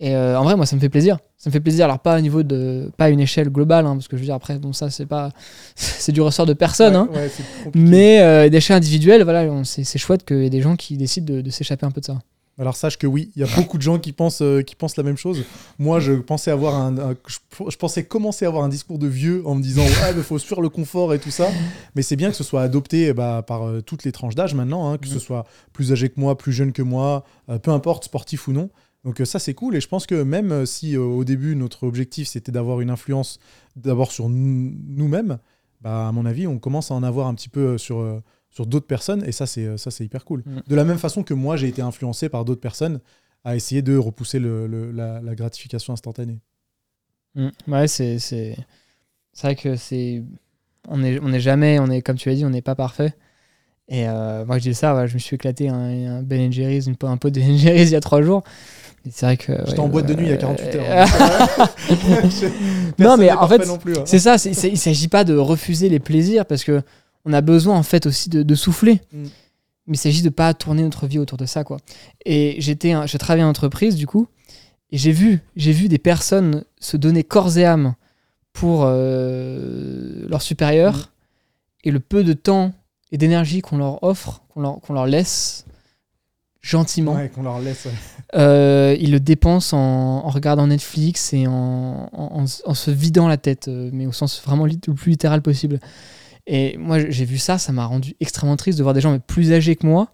Et 0.00 0.14
euh, 0.14 0.38
en 0.38 0.44
vrai, 0.44 0.54
moi, 0.54 0.64
ça 0.64 0.76
me 0.76 0.80
fait 0.80 0.88
plaisir. 0.88 1.18
Ça 1.36 1.50
me 1.50 1.52
fait 1.52 1.60
plaisir. 1.60 1.84
Alors 1.84 1.98
pas 1.98 2.16
au 2.18 2.20
niveau 2.20 2.42
de, 2.44 2.90
pas 2.96 3.06
à 3.06 3.08
une 3.10 3.18
échelle 3.20 3.48
globale, 3.48 3.84
hein, 3.86 3.94
parce 3.94 4.06
que 4.08 4.16
je 4.16 4.20
veux 4.22 4.26
dire 4.26 4.34
après, 4.34 4.58
bon 4.58 4.72
ça 4.72 4.90
c'est 4.90 5.06
pas, 5.06 5.30
c'est 5.74 6.12
du 6.12 6.20
ressort 6.20 6.46
de 6.46 6.52
personne. 6.52 6.94
Ouais, 6.96 7.00
hein. 7.00 7.08
ouais. 7.14 7.70
Mais 7.74 8.20
euh, 8.20 8.48
d'échelle 8.48 8.76
individuelle, 8.76 9.22
voilà, 9.24 9.48
c'est 9.64 9.98
chouette 9.98 10.24
qu'il 10.24 10.42
y 10.42 10.46
ait 10.46 10.50
des 10.50 10.62
gens 10.62 10.76
qui 10.76 10.96
décident 10.96 11.34
de, 11.34 11.40
de 11.40 11.50
s'échapper 11.50 11.84
un 11.86 11.90
peu 11.90 12.00
de 12.00 12.06
ça. 12.06 12.18
Alors 12.60 12.74
sache 12.76 12.98
que 12.98 13.06
oui, 13.06 13.30
il 13.36 13.40
y 13.40 13.44
a 13.44 13.48
beaucoup 13.54 13.76
de 13.76 13.82
gens 13.82 14.00
qui 14.00 14.10
pensent, 14.12 14.42
euh, 14.42 14.62
qui 14.62 14.74
pensent 14.74 14.96
la 14.96 15.04
même 15.04 15.16
chose. 15.16 15.44
Moi, 15.78 16.00
je 16.00 16.12
pensais 16.14 16.50
avoir 16.50 16.74
un, 16.74 16.98
un- 16.98 17.14
je, 17.28 17.36
je 17.70 17.76
pensais 17.76 18.02
commencer 18.04 18.44
à 18.46 18.48
avoir 18.48 18.64
un 18.64 18.68
discours 18.68 18.98
de 18.98 19.06
vieux 19.06 19.42
en 19.46 19.54
me 19.54 19.62
disant 19.62 19.82
ouais, 19.82 20.12
il 20.16 20.22
faut 20.24 20.38
fuir 20.40 20.60
le 20.60 20.68
confort 20.68 21.14
et 21.14 21.20
tout 21.20 21.30
ça. 21.30 21.48
Mais 21.94 22.02
c'est 22.02 22.16
bien 22.16 22.30
que 22.30 22.36
ce 22.36 22.42
soit 22.42 22.62
adopté 22.62 23.06
eh 23.08 23.12
bah, 23.12 23.44
par 23.46 23.62
euh, 23.68 23.80
toutes 23.80 24.02
les 24.02 24.10
tranches 24.10 24.34
d'âge 24.34 24.54
maintenant, 24.54 24.90
hein, 24.92 24.98
que 24.98 25.06
ce 25.06 25.14
Mhm. 25.14 25.20
soit 25.20 25.44
plus 25.72 25.92
âgé 25.92 26.08
que 26.08 26.18
moi, 26.18 26.36
plus 26.36 26.52
jeune 26.52 26.72
que 26.72 26.82
moi, 26.82 27.24
euh, 27.48 27.58
peu 27.60 27.70
importe, 27.70 28.04
sportif 28.06 28.48
ou 28.48 28.52
non. 28.52 28.70
Donc 29.04 29.20
euh, 29.20 29.24
ça 29.24 29.38
c'est 29.38 29.54
cool 29.54 29.76
et 29.76 29.80
je 29.80 29.88
pense 29.88 30.06
que 30.06 30.22
même 30.22 30.50
euh, 30.52 30.66
si 30.66 30.96
euh, 30.96 31.00
au 31.02 31.24
début 31.24 31.54
notre 31.56 31.84
objectif 31.86 32.28
c'était 32.28 32.52
d'avoir 32.52 32.80
une 32.80 32.90
influence 32.90 33.38
d'abord 33.76 34.10
sur 34.10 34.28
nous- 34.28 34.74
nous-mêmes, 34.88 35.38
bah, 35.80 36.08
à 36.08 36.12
mon 36.12 36.26
avis 36.26 36.46
on 36.46 36.58
commence 36.58 36.90
à 36.90 36.94
en 36.94 37.02
avoir 37.02 37.28
un 37.28 37.34
petit 37.34 37.48
peu 37.48 37.78
sur, 37.78 38.00
euh, 38.00 38.20
sur 38.50 38.66
d'autres 38.66 38.86
personnes 38.88 39.22
et 39.24 39.32
ça 39.32 39.46
c'est 39.46 39.78
ça 39.78 39.90
c'est 39.90 40.04
hyper 40.04 40.24
cool. 40.24 40.42
Mhm. 40.46 40.62
De 40.66 40.74
la 40.74 40.84
même 40.84 40.98
façon 40.98 41.22
que 41.22 41.32
moi 41.34 41.56
j'ai 41.56 41.68
été 41.68 41.80
influencé 41.80 42.28
par 42.28 42.44
d'autres 42.44 42.60
personnes 42.60 43.00
à 43.44 43.54
essayer 43.54 43.82
de 43.82 43.96
repousser 43.96 44.40
le- 44.40 44.66
le- 44.66 44.90
la, 44.90 45.20
la 45.20 45.34
gratification 45.36 45.92
instantanée. 45.92 46.40
Mm. 47.34 47.48
Ouais, 47.68 47.86
c'est 47.86 48.18
vrai 49.42 49.54
que 49.54 49.76
c'est 49.76 50.24
on 50.88 51.04
est 51.04 51.20
on 51.20 51.32
est 51.32 51.40
jamais 51.40 51.78
on 51.78 51.88
est 51.88 52.02
comme 52.02 52.16
tu 52.16 52.30
as 52.30 52.34
dit 52.34 52.44
on 52.44 52.50
n'est 52.50 52.62
pas 52.62 52.74
parfait. 52.74 53.14
Et 53.88 54.06
euh, 54.08 54.44
moi 54.44 54.58
je 54.58 54.64
dis 54.64 54.74
ça, 54.74 55.06
je 55.06 55.14
me 55.14 55.18
suis 55.18 55.36
éclaté 55.36 55.68
un, 55.70 56.18
un 56.18 56.22
Ben 56.22 56.52
Jerry's, 56.52 56.86
une, 56.86 56.96
un 57.02 57.16
pot 57.16 57.30
de 57.30 57.40
Ben 57.40 57.56
Jerry's 57.56 57.88
il 57.90 57.92
y 57.92 57.96
a 57.96 58.00
trois 58.00 58.20
jours. 58.22 58.42
C'est 59.12 59.26
vrai 59.26 59.36
que 59.36 59.52
J'étais 59.66 59.72
ouais, 59.72 59.80
en 59.80 59.88
boîte 59.88 60.06
de 60.06 60.12
euh, 60.12 60.16
nuit 60.16 60.26
il 60.26 60.30
y 60.30 60.32
a 60.32 60.36
48 60.36 60.74
euh, 60.74 60.78
heures. 60.78 61.08
Personne 61.88 62.52
Non, 62.98 63.16
mais 63.16 63.30
en 63.30 63.48
fait, 63.48 63.68
hein. 63.68 64.02
C'est 64.04 64.18
ça, 64.18 64.36
il 64.46 64.78
s'agit 64.78 65.08
pas 65.08 65.24
de 65.24 65.36
refuser 65.36 65.88
les 65.88 66.00
plaisirs 66.00 66.46
parce 66.46 66.64
que 66.64 66.82
on 67.24 67.32
a 67.32 67.40
besoin 67.40 67.76
en 67.76 67.82
fait 67.82 68.06
aussi 68.06 68.28
de, 68.28 68.42
de 68.42 68.54
souffler. 68.54 69.00
Mm. 69.12 69.24
Mais 69.86 69.94
il 69.94 69.98
s'agit 69.98 70.22
de 70.22 70.28
pas 70.28 70.52
tourner 70.54 70.82
notre 70.82 71.06
vie 71.06 71.18
autour 71.18 71.38
de 71.38 71.46
ça 71.46 71.64
quoi. 71.64 71.78
Et 72.24 72.56
j'étais, 72.58 72.94
je 73.06 73.16
travaillais 73.16 73.44
en 73.44 73.48
entreprise 73.48 73.96
du 73.96 74.06
coup, 74.06 74.28
et 74.90 74.98
j'ai 74.98 75.12
vu, 75.12 75.40
j'ai 75.56 75.72
vu 75.72 75.88
des 75.88 75.98
personnes 75.98 76.64
se 76.78 76.96
donner 76.96 77.24
corps 77.24 77.56
et 77.56 77.64
âme 77.64 77.94
pour 78.52 78.82
euh, 78.84 80.26
leurs 80.28 80.42
supérieurs 80.42 81.10
Mm. 81.78 81.88
et 81.88 81.90
le 81.90 82.00
peu 82.00 82.24
de 82.24 82.32
temps 82.32 82.72
et 83.12 83.18
d'énergie 83.18 83.60
qu'on 83.62 83.78
leur 83.78 84.02
offre, 84.02 84.42
qu'on 84.48 84.60
leur, 84.60 84.80
qu'on 84.80 84.92
leur 84.92 85.06
laisse 85.06 85.64
gentiment. 86.60 87.14
Ouais, 87.14 87.28
qu'on 87.28 87.42
leur 87.42 87.60
laisse. 87.60 87.86
Euh, 88.34 88.96
ils 89.00 89.10
le 89.12 89.20
dépensent 89.20 89.76
en, 89.76 90.26
en 90.26 90.30
regardant 90.30 90.66
Netflix 90.66 91.32
et 91.32 91.46
en, 91.46 92.08
en- 92.12 92.46
se 92.46 92.90
vidant 92.90 93.28
la 93.28 93.36
tête, 93.36 93.68
euh, 93.68 93.90
mais 93.92 94.06
au 94.06 94.12
sens 94.12 94.42
vraiment 94.44 94.66
le 94.66 94.76
plus 94.94 95.10
littéral 95.10 95.40
possible. 95.42 95.80
Et 96.46 96.76
moi, 96.78 96.98
j'ai 97.10 97.24
vu 97.24 97.38
ça, 97.38 97.58
ça 97.58 97.72
m'a 97.72 97.84
rendu 97.86 98.14
extrêmement 98.20 98.56
triste 98.56 98.78
de 98.78 98.82
voir 98.82 98.94
des 98.94 99.00
gens 99.00 99.12
mais 99.12 99.18
plus 99.18 99.52
âgés 99.52 99.76
que 99.76 99.86
moi. 99.86 100.08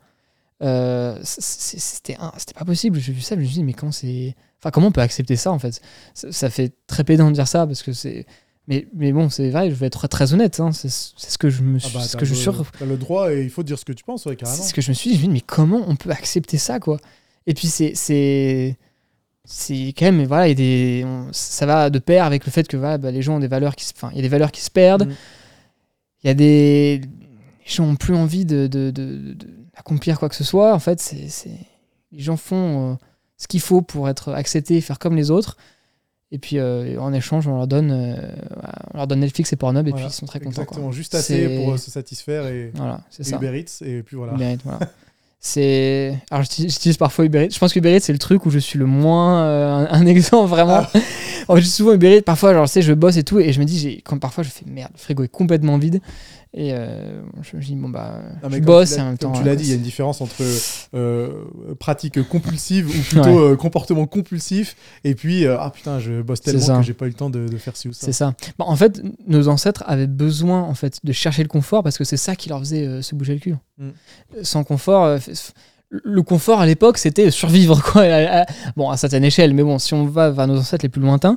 Euh, 0.63 1.19
c'était 1.23 2.17
pas 2.55 2.65
possible. 2.65 2.99
J'ai 2.99 3.13
vu 3.13 3.21
ça, 3.21 3.35
je 3.35 3.41
me 3.41 3.45
suis 3.45 3.55
dit, 3.55 3.65
mais 3.65 3.73
comment 3.73 3.93
c'est. 3.93 4.35
Enfin, 4.61 4.71
comment 4.71 4.87
on 4.89 4.93
peut 4.93 5.01
accepter 5.03 5.37
ça 5.37 5.53
en 5.53 5.59
fait? 5.59 5.81
Ça, 6.15 6.33
ça 6.33 6.51
fait 6.51 6.73
très 6.87 7.05
pédant 7.05 7.29
de 7.29 7.35
dire 7.35 7.49
ça 7.49 7.67
parce 7.67 7.83
que 7.83 7.93
c'est. 7.93 8.27
Mais, 8.67 8.87
mais 8.95 9.13
bon, 9.13 9.29
c'est 9.29 9.51
vrai, 9.51 9.69
je 9.69 9.75
vais 9.75 9.87
être 9.87 10.09
très 10.09 10.33
honnête. 10.33 10.59
hein, 10.61 10.73
c'est 10.73 10.89
ce 10.89 11.37
que 11.39 11.51
je 11.51 11.63
me 11.63 11.77
Ah 11.77 11.81
suis, 11.87 11.95
bah, 11.99 12.01
ce 12.05 12.17
que 12.17 12.25
je 12.25 12.31
le- 12.33 12.37
suis 12.41 12.51
t'as 12.79 12.87
le 12.87 12.97
droit 12.97 13.31
et 13.33 13.43
il 13.43 13.51
faut 13.51 13.63
dire 13.63 13.79
ce 13.79 13.85
que 13.85 13.93
tu 13.93 14.05
penses, 14.05 14.25
ouais, 14.27 14.37
carrément. 14.37 14.57
c'est 14.57 14.69
ce 14.69 14.73
que 14.75 14.81
je 14.81 14.89
me 14.91 14.95
suis 14.95 15.11
dit, 15.11 15.17
je 15.17 15.23
me 15.23 15.27
dis, 15.27 15.33
mais 15.35 15.41
comment 15.43 15.83
on 15.87 15.97
peut 15.97 16.11
accepter 16.11 16.57
ça, 16.57 16.81
quoi? 16.81 16.99
Et 17.47 17.53
puis, 17.55 17.67
c'est. 17.69 17.93
c'est 17.95 18.77
quand 19.99 20.07
même 20.07 20.25
voilà 20.25 20.55
des 20.55 21.03
on- 21.07 21.29
ça 21.33 21.67
va 21.67 21.91
de 21.91 21.99
pair 21.99 22.25
avec 22.25 22.47
le 22.47 22.51
fait 22.51 22.67
que 22.67 22.79
voilà, 22.79 22.97
bah, 22.97 23.11
les 23.11 23.21
gens 23.21 23.37
ont 23.37 23.41
des 23.41 23.47
valeurs 23.49 23.77
qui 23.77 23.85
se- 23.85 23.93
enfin 23.95 24.09
il 24.13 24.17
y 24.17 24.21
a 24.21 24.23
des 24.23 24.29
valeurs 24.29 24.51
qui 24.51 24.63
se 24.63 24.71
perdent 24.71 25.09
Mm. 25.09 25.13
il 26.23 26.27
y 26.29 26.31
a 26.31 26.35
des 26.35 27.01
les 27.03 27.71
gens 27.71 27.85
ont 27.85 27.97
plus 27.97 28.15
envie 28.15 28.47
de, 28.47 28.67
d'accomplir 29.75 30.19
quoi 30.19 30.31
que 30.31 30.35
ce 30.35 30.45
soit 30.45 30.73
en 30.75 30.79
fait 30.79 30.99
c'est 31.01 31.29
c'est- 31.29 31.51
les 32.13 32.21
gens 32.23 32.39
font 32.39 32.93
euh, 32.93 32.95
ce 33.37 33.47
qu'il 33.47 33.61
faut 33.61 33.83
pour 33.83 34.09
être 34.09 34.33
acceptés 34.33 34.77
et 34.77 34.81
faire 34.81 34.99
comme 34.99 35.15
les 35.17 35.31
autres 35.31 35.59
Et 36.35 36.39
puis 36.39 36.59
euh, 36.59 36.99
en 36.99 37.13
échange, 37.13 37.47
on 37.47 37.57
leur 37.57 37.69
donne, 37.69 37.93
euh, 37.93 38.17
on 38.93 38.97
leur 38.99 39.07
donne 39.07 39.21
Netflix 39.21 39.53
et 39.53 39.57
Pornhub, 39.57 39.87
et 39.87 39.91
Voilà, 39.93 40.07
puis 40.07 40.13
ils 40.13 40.19
sont 40.19 40.27
très 40.27 40.41
contents. 40.41 40.57
quoi. 40.57 40.63
Exactement, 40.65 40.91
juste 40.91 41.15
assez 41.15 41.49
pour 41.65 41.79
se 41.79 41.91
satisfaire 41.93 42.47
et, 42.49 42.73
Voilà, 42.75 43.01
c'est 43.09 43.25
et 43.25 43.31
ça. 43.31 43.37
Uber 43.37 43.57
Eats, 43.61 43.85
et 43.87 44.03
puis 44.03 44.17
voilà. 44.17 44.33
Uber 44.35 44.53
Eats, 44.55 44.59
voilà. 44.65 44.81
C'est. 45.41 46.19
Alors, 46.31 46.43
j'utilise 46.43 46.73
j'utilise 46.73 46.97
parfois 46.97 47.25
Uber 47.27 47.45
Eats. 47.45 47.51
Je 47.53 47.59
pense 47.59 47.73
que 47.73 47.79
Uber 47.79 47.95
Eats, 47.95 48.01
c'est 48.01 48.13
le 48.15 48.19
truc 48.19 48.47
où 48.47 48.51
je 48.51 48.59
suis 48.59 48.79
le 48.79 48.87
moins. 48.87 49.45
euh, 49.45 49.87
un, 49.91 50.01
un 50.01 50.07
exemple 50.07 50.49
vraiment. 50.49 50.83
Ah. 50.85 50.91
Alors, 51.49 51.59
je 51.59 51.63
dis 51.65 51.71
souvent 51.71 51.93
Uber 51.93 52.17
Eats, 52.17 52.23
parfois, 52.23 52.55
genre, 52.55 52.67
tu 52.67 52.73
sais, 52.73 52.83
je 52.83 52.93
bosse 52.95 53.17
et 53.19 53.25
tout, 53.25 53.39
et 53.41 53.53
je 53.53 53.61
me 53.61 53.65
dis, 53.67 53.79
j'ai- 53.79 54.01
quand 54.01 54.19
parfois, 54.19 54.43
je 54.43 54.49
fais 54.49 54.65
merde, 54.67 54.91
le 54.95 54.99
frigo 54.99 55.23
est 55.23 55.29
complètement 55.29 55.77
vide. 55.77 56.01
Et 56.57 56.73
euh, 56.73 57.21
je 57.43 57.57
me 57.57 57.63
dis, 57.63 57.75
bon, 57.75 57.89
bah, 57.89 58.21
Non, 58.43 58.49
je 58.49 58.61
bosse 58.61 58.97
et 58.97 59.01
en 59.01 59.07
même 59.07 59.19
temps. 59.19 59.33
Comme 59.33 59.43
tu 59.43 59.47
l'as 59.47 59.57
dit, 59.57 59.65
il 59.65 59.71
y 59.71 59.73
a 59.73 59.75
une 59.75 59.83
différence 59.83 60.21
entre 60.21 60.37
euh, 60.95 61.45
pratique 61.81 62.23
compulsive 62.29 62.89
ou 62.89 63.03
plutôt 63.03 63.41
euh, 63.41 63.57
comportement 63.57 64.07
compulsif 64.07 64.77
et 65.03 65.17
puis 65.17 65.47
euh, 65.47 65.57
ah 65.59 65.71
putain, 65.71 65.99
je 65.99 66.23
bosse 66.23 66.43
tellement 66.43 66.79
que 66.79 66.87
j'ai 66.87 66.95
pas 66.95 67.07
eu 67.07 67.09
le 67.09 67.15
temps 67.15 67.29
de, 67.29 67.49
de 67.49 67.57
faire 67.57 67.77
ci 67.77 67.89
ou 67.89 67.93
ça. 67.93 68.07
C'est 68.07 68.13
ça. 68.13 68.35
Bah, 68.57 68.67
en 68.69 68.77
fait, 68.77 69.03
nos 69.27 69.49
ancêtres 69.49 69.83
avaient 69.87 70.07
besoin 70.07 70.63
en 70.63 70.75
fait 70.75 71.01
de 71.03 71.13
chercher 71.13 71.43
le 71.43 71.49
confort 71.49 71.83
parce 71.83 71.99
que 71.99 72.05
c'est 72.05 72.17
ça 72.17 72.37
qui 72.37 72.49
leur 72.49 72.61
faisait 72.61 72.87
euh, 72.87 73.03
se 73.03 73.17
bouger 73.17 73.35
le 73.35 73.41
cul. 73.41 73.57
Mm. 73.79 73.91
Sans 74.43 74.63
confort, 74.63 75.05
euh, 75.05 75.19
le 75.91 76.23
confort 76.23 76.61
à 76.61 76.67
l'époque 76.67 76.99
c'était 76.99 77.33
survivre 77.33 77.83
quoi. 77.83 78.05
Bon, 78.77 78.91
à 78.91 78.97
certaine 78.97 79.25
échelle, 79.25 79.55
mais 79.55 79.65
bon, 79.65 79.81
si 79.81 79.93
on 79.95 80.07
va 80.07 80.31
vers 80.31 80.47
nos 80.47 80.59
ancêtres 80.59 80.85
les 80.85 80.89
plus 80.89 81.03
lointains, 81.03 81.37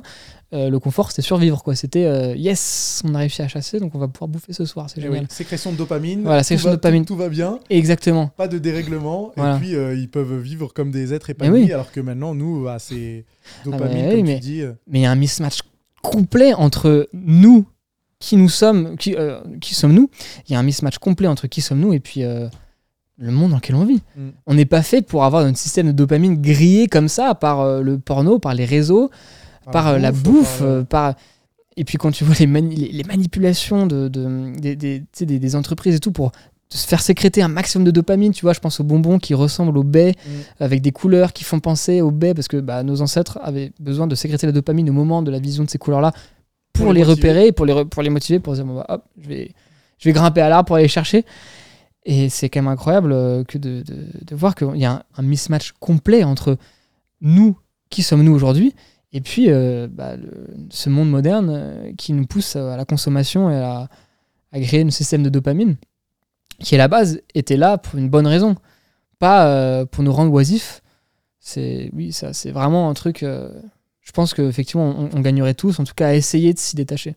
euh, 0.54 0.70
le 0.70 0.78
confort 0.78 1.10
c'était 1.10 1.22
survivre 1.22 1.62
quoi. 1.62 1.74
C'était 1.74 2.04
euh, 2.06 2.34
yes, 2.36 3.02
on 3.04 3.14
a 3.14 3.18
réussi 3.18 3.42
à 3.42 3.48
chasser 3.48 3.80
donc 3.80 3.94
on 3.94 3.98
va 3.98 4.08
pouvoir 4.08 4.28
bouffer 4.28 4.52
ce 4.52 4.64
soir, 4.64 4.88
c'est 4.88 4.98
Eh 4.98 5.02
génial. 5.02 5.20
oui, 5.22 5.26
sécrétion 5.30 5.72
de 5.72 5.76
dopamine. 5.76 6.22
Voilà, 6.22 6.42
sécrétion 6.42 6.70
va- 6.70 6.76
de 6.76 6.80
dopamine. 6.80 7.04
Tout, 7.04 7.14
tout 7.14 7.18
va 7.18 7.28
bien, 7.28 7.58
Exactement. 7.70 8.28
pas 8.36 8.48
de 8.48 8.58
dérèglement 8.58 9.32
Voilà. 9.36 9.56
et 9.56 9.58
puis 9.58 9.74
euh, 9.74 9.94
ils 9.94 10.08
peuvent 10.10 10.38
vivre 10.38 10.72
comme 10.72 10.90
des 10.90 11.12
êtres 11.12 11.30
épanouis 11.30 11.64
oui. 11.64 11.72
alors 11.72 11.92
que 11.92 12.00
maintenant 12.00 12.34
nous, 12.34 12.64
bah, 12.64 12.78
c'est 12.78 13.24
dopamine 13.64 13.86
Ah 13.90 14.00
bah 14.02 14.08
oui, 14.10 14.16
comme 14.16 14.26
mais- 14.26 14.34
tu 14.36 14.40
dis. 14.40 14.62
euh, 14.62 14.72
Mais 14.86 15.00
il 15.00 15.02
y 15.02 15.06
a 15.06 15.10
un 15.10 15.16
mismatch 15.16 15.58
complet 16.02 16.54
entre 16.54 17.08
nous, 17.12 17.66
qui 18.20 18.36
nous 18.36 18.48
sommes, 18.48 18.96
qui, 18.96 19.14
qui 19.60 19.74
sommes-nous. 19.74 20.10
Il 20.48 20.52
y 20.52 20.56
a 20.56 20.58
un 20.58 20.62
mismatch 20.62 20.98
complet 20.98 21.28
entre 21.28 21.46
qui 21.46 21.60
sommes-nous 21.60 21.92
et 21.92 22.00
puis 22.00 22.22
le 22.22 23.32
monde 23.32 23.50
dans 23.50 23.56
lequel 23.56 23.74
on 23.76 23.84
vit. 23.84 24.00
Mm. 24.16 24.28
On 24.46 24.54
n'est 24.54 24.64
pas 24.64 24.82
fait 24.82 25.02
pour 25.02 25.24
avoir 25.24 25.44
notre 25.44 25.58
système 25.58 25.88
de 25.88 25.92
dopamine 25.92 26.40
grillé 26.40 26.86
comme 26.86 27.08
ça 27.08 27.34
par 27.34 27.60
euh, 27.60 27.80
le 27.82 27.98
porno, 27.98 28.38
par 28.38 28.54
les 28.54 28.64
réseaux, 28.64 29.10
par, 29.72 29.86
euh, 29.88 29.98
la 29.98 30.12
bouffe, 30.12 30.58
par, 30.58 30.66
euh, 30.68 30.80
euh, 30.80 30.84
par... 30.84 31.14
Et 31.76 31.84
puis 31.84 31.96
quand 31.98 32.10
tu 32.10 32.24
vois 32.24 32.34
les, 32.40 32.46
mani- 32.46 32.74
les, 32.76 32.88
les 32.92 33.04
manipulations 33.04 33.86
de, 33.86 34.08
de- 34.08 34.52
des, 34.58 34.76
des, 35.38 35.56
entreprises 35.56 35.94
et 35.94 36.00
tout 36.00 36.10
pour 36.12 36.32
se 36.70 36.86
faire 36.86 37.00
sécréter 37.00 37.40
un 37.40 37.48
maximum 37.48 37.84
de 37.84 37.90
dopamine, 37.90 38.32
tu 38.32 38.42
vois, 38.42 38.52
je 38.52 38.60
pense 38.60 38.78
aux 38.80 38.84
bonbons 38.84 39.18
qui 39.18 39.32
ressemblent 39.32 39.78
aux 39.78 39.84
baies, 39.84 40.14
Mm. 40.26 40.30
avec 40.64 40.82
des 40.82 40.90
couleurs 40.92 41.32
qui 41.32 41.44
font 41.44 41.60
penser 41.60 42.00
aux 42.02 42.10
baies, 42.10 42.34
parce 42.34 42.48
que 42.48 42.56
bah, 42.58 42.82
nos 42.82 43.00
ancêtres 43.00 43.38
avaient 43.42 43.72
besoin 43.80 44.06
de 44.06 44.14
sécréter 44.14 44.46
la 44.46 44.52
dopamine 44.52 44.90
au 44.90 44.92
moment 44.92 45.22
de 45.22 45.30
la 45.30 45.38
vision 45.38 45.64
de 45.64 45.70
ces 45.70 45.78
couleurs-là 45.78 46.12
pour, 46.72 46.84
Pour 46.86 46.92
les 46.92 47.02
repérer, 47.04 47.52
pour 47.52 47.64
les, 47.64 47.72
re- 47.72 47.86
pour 47.88 48.02
les 48.02 48.10
motiver, 48.10 48.38
pour 48.40 48.52
dire, 48.54 48.64
bon, 48.66 48.74
bah, 48.74 48.86
hop, 48.88 49.04
je 49.20 49.28
vais, 49.28 49.54
je 49.98 50.08
vais 50.08 50.12
grimper 50.12 50.40
à 50.42 50.48
l'arbre 50.48 50.66
pour 50.66 50.76
aller 50.76 50.84
les 50.84 50.88
chercher. 50.88 51.24
Et 52.04 52.28
c'est 52.28 52.48
quand 52.48 52.60
même 52.60 52.68
incroyable 52.72 53.12
euh, 53.12 53.44
que 53.44 53.56
de, 53.58 53.82
de, 53.82 53.96
de 54.24 54.36
voir 54.36 54.54
qu'il 54.54 54.76
y 54.76 54.84
a 54.84 54.92
un, 54.92 55.02
un 55.16 55.22
mismatch 55.22 55.72
complet 55.80 56.22
entre 56.24 56.56
nous, 57.20 57.56
qui 57.90 58.02
sommes-nous 58.02 58.32
aujourd'hui, 58.32 58.74
et 59.12 59.20
puis 59.20 59.46
euh, 59.48 59.88
bah, 59.90 60.16
ce 60.70 60.90
monde 60.90 61.10
moderne 61.10 61.50
euh, 61.50 61.92
qui 61.96 62.12
nous 62.12 62.26
pousse 62.26 62.56
à 62.56 62.76
la 62.76 62.84
consommation 62.84 63.50
et 63.50 63.56
à, 63.56 63.88
créer 64.52 64.82
un 64.82 64.90
système 64.90 65.22
de 65.22 65.28
dopamine 65.28 65.76
qui, 66.60 66.74
à 66.74 66.78
la 66.78 66.88
base, 66.88 67.20
était 67.34 67.56
là 67.56 67.78
pour 67.78 67.98
une 67.98 68.08
bonne 68.08 68.26
raison, 68.26 68.56
pas 69.18 69.46
euh, 69.48 69.84
pour 69.86 70.02
nous 70.02 70.12
rendre 70.12 70.32
oisifs. 70.32 70.82
C'est 71.38 71.90
oui, 71.92 72.12
ça, 72.12 72.32
c'est 72.32 72.50
vraiment 72.50 72.90
un 72.90 72.94
truc. 72.94 73.20
je 73.20 74.12
pense 74.12 74.34
qu'effectivement, 74.34 74.94
on, 74.98 75.10
on 75.14 75.20
gagnerait 75.20 75.54
tous, 75.54 75.78
en 75.78 75.84
tout 75.84 75.94
cas, 75.94 76.08
à 76.08 76.14
essayer 76.14 76.52
de 76.52 76.58
s'y 76.58 76.74
détacher. 76.76 77.14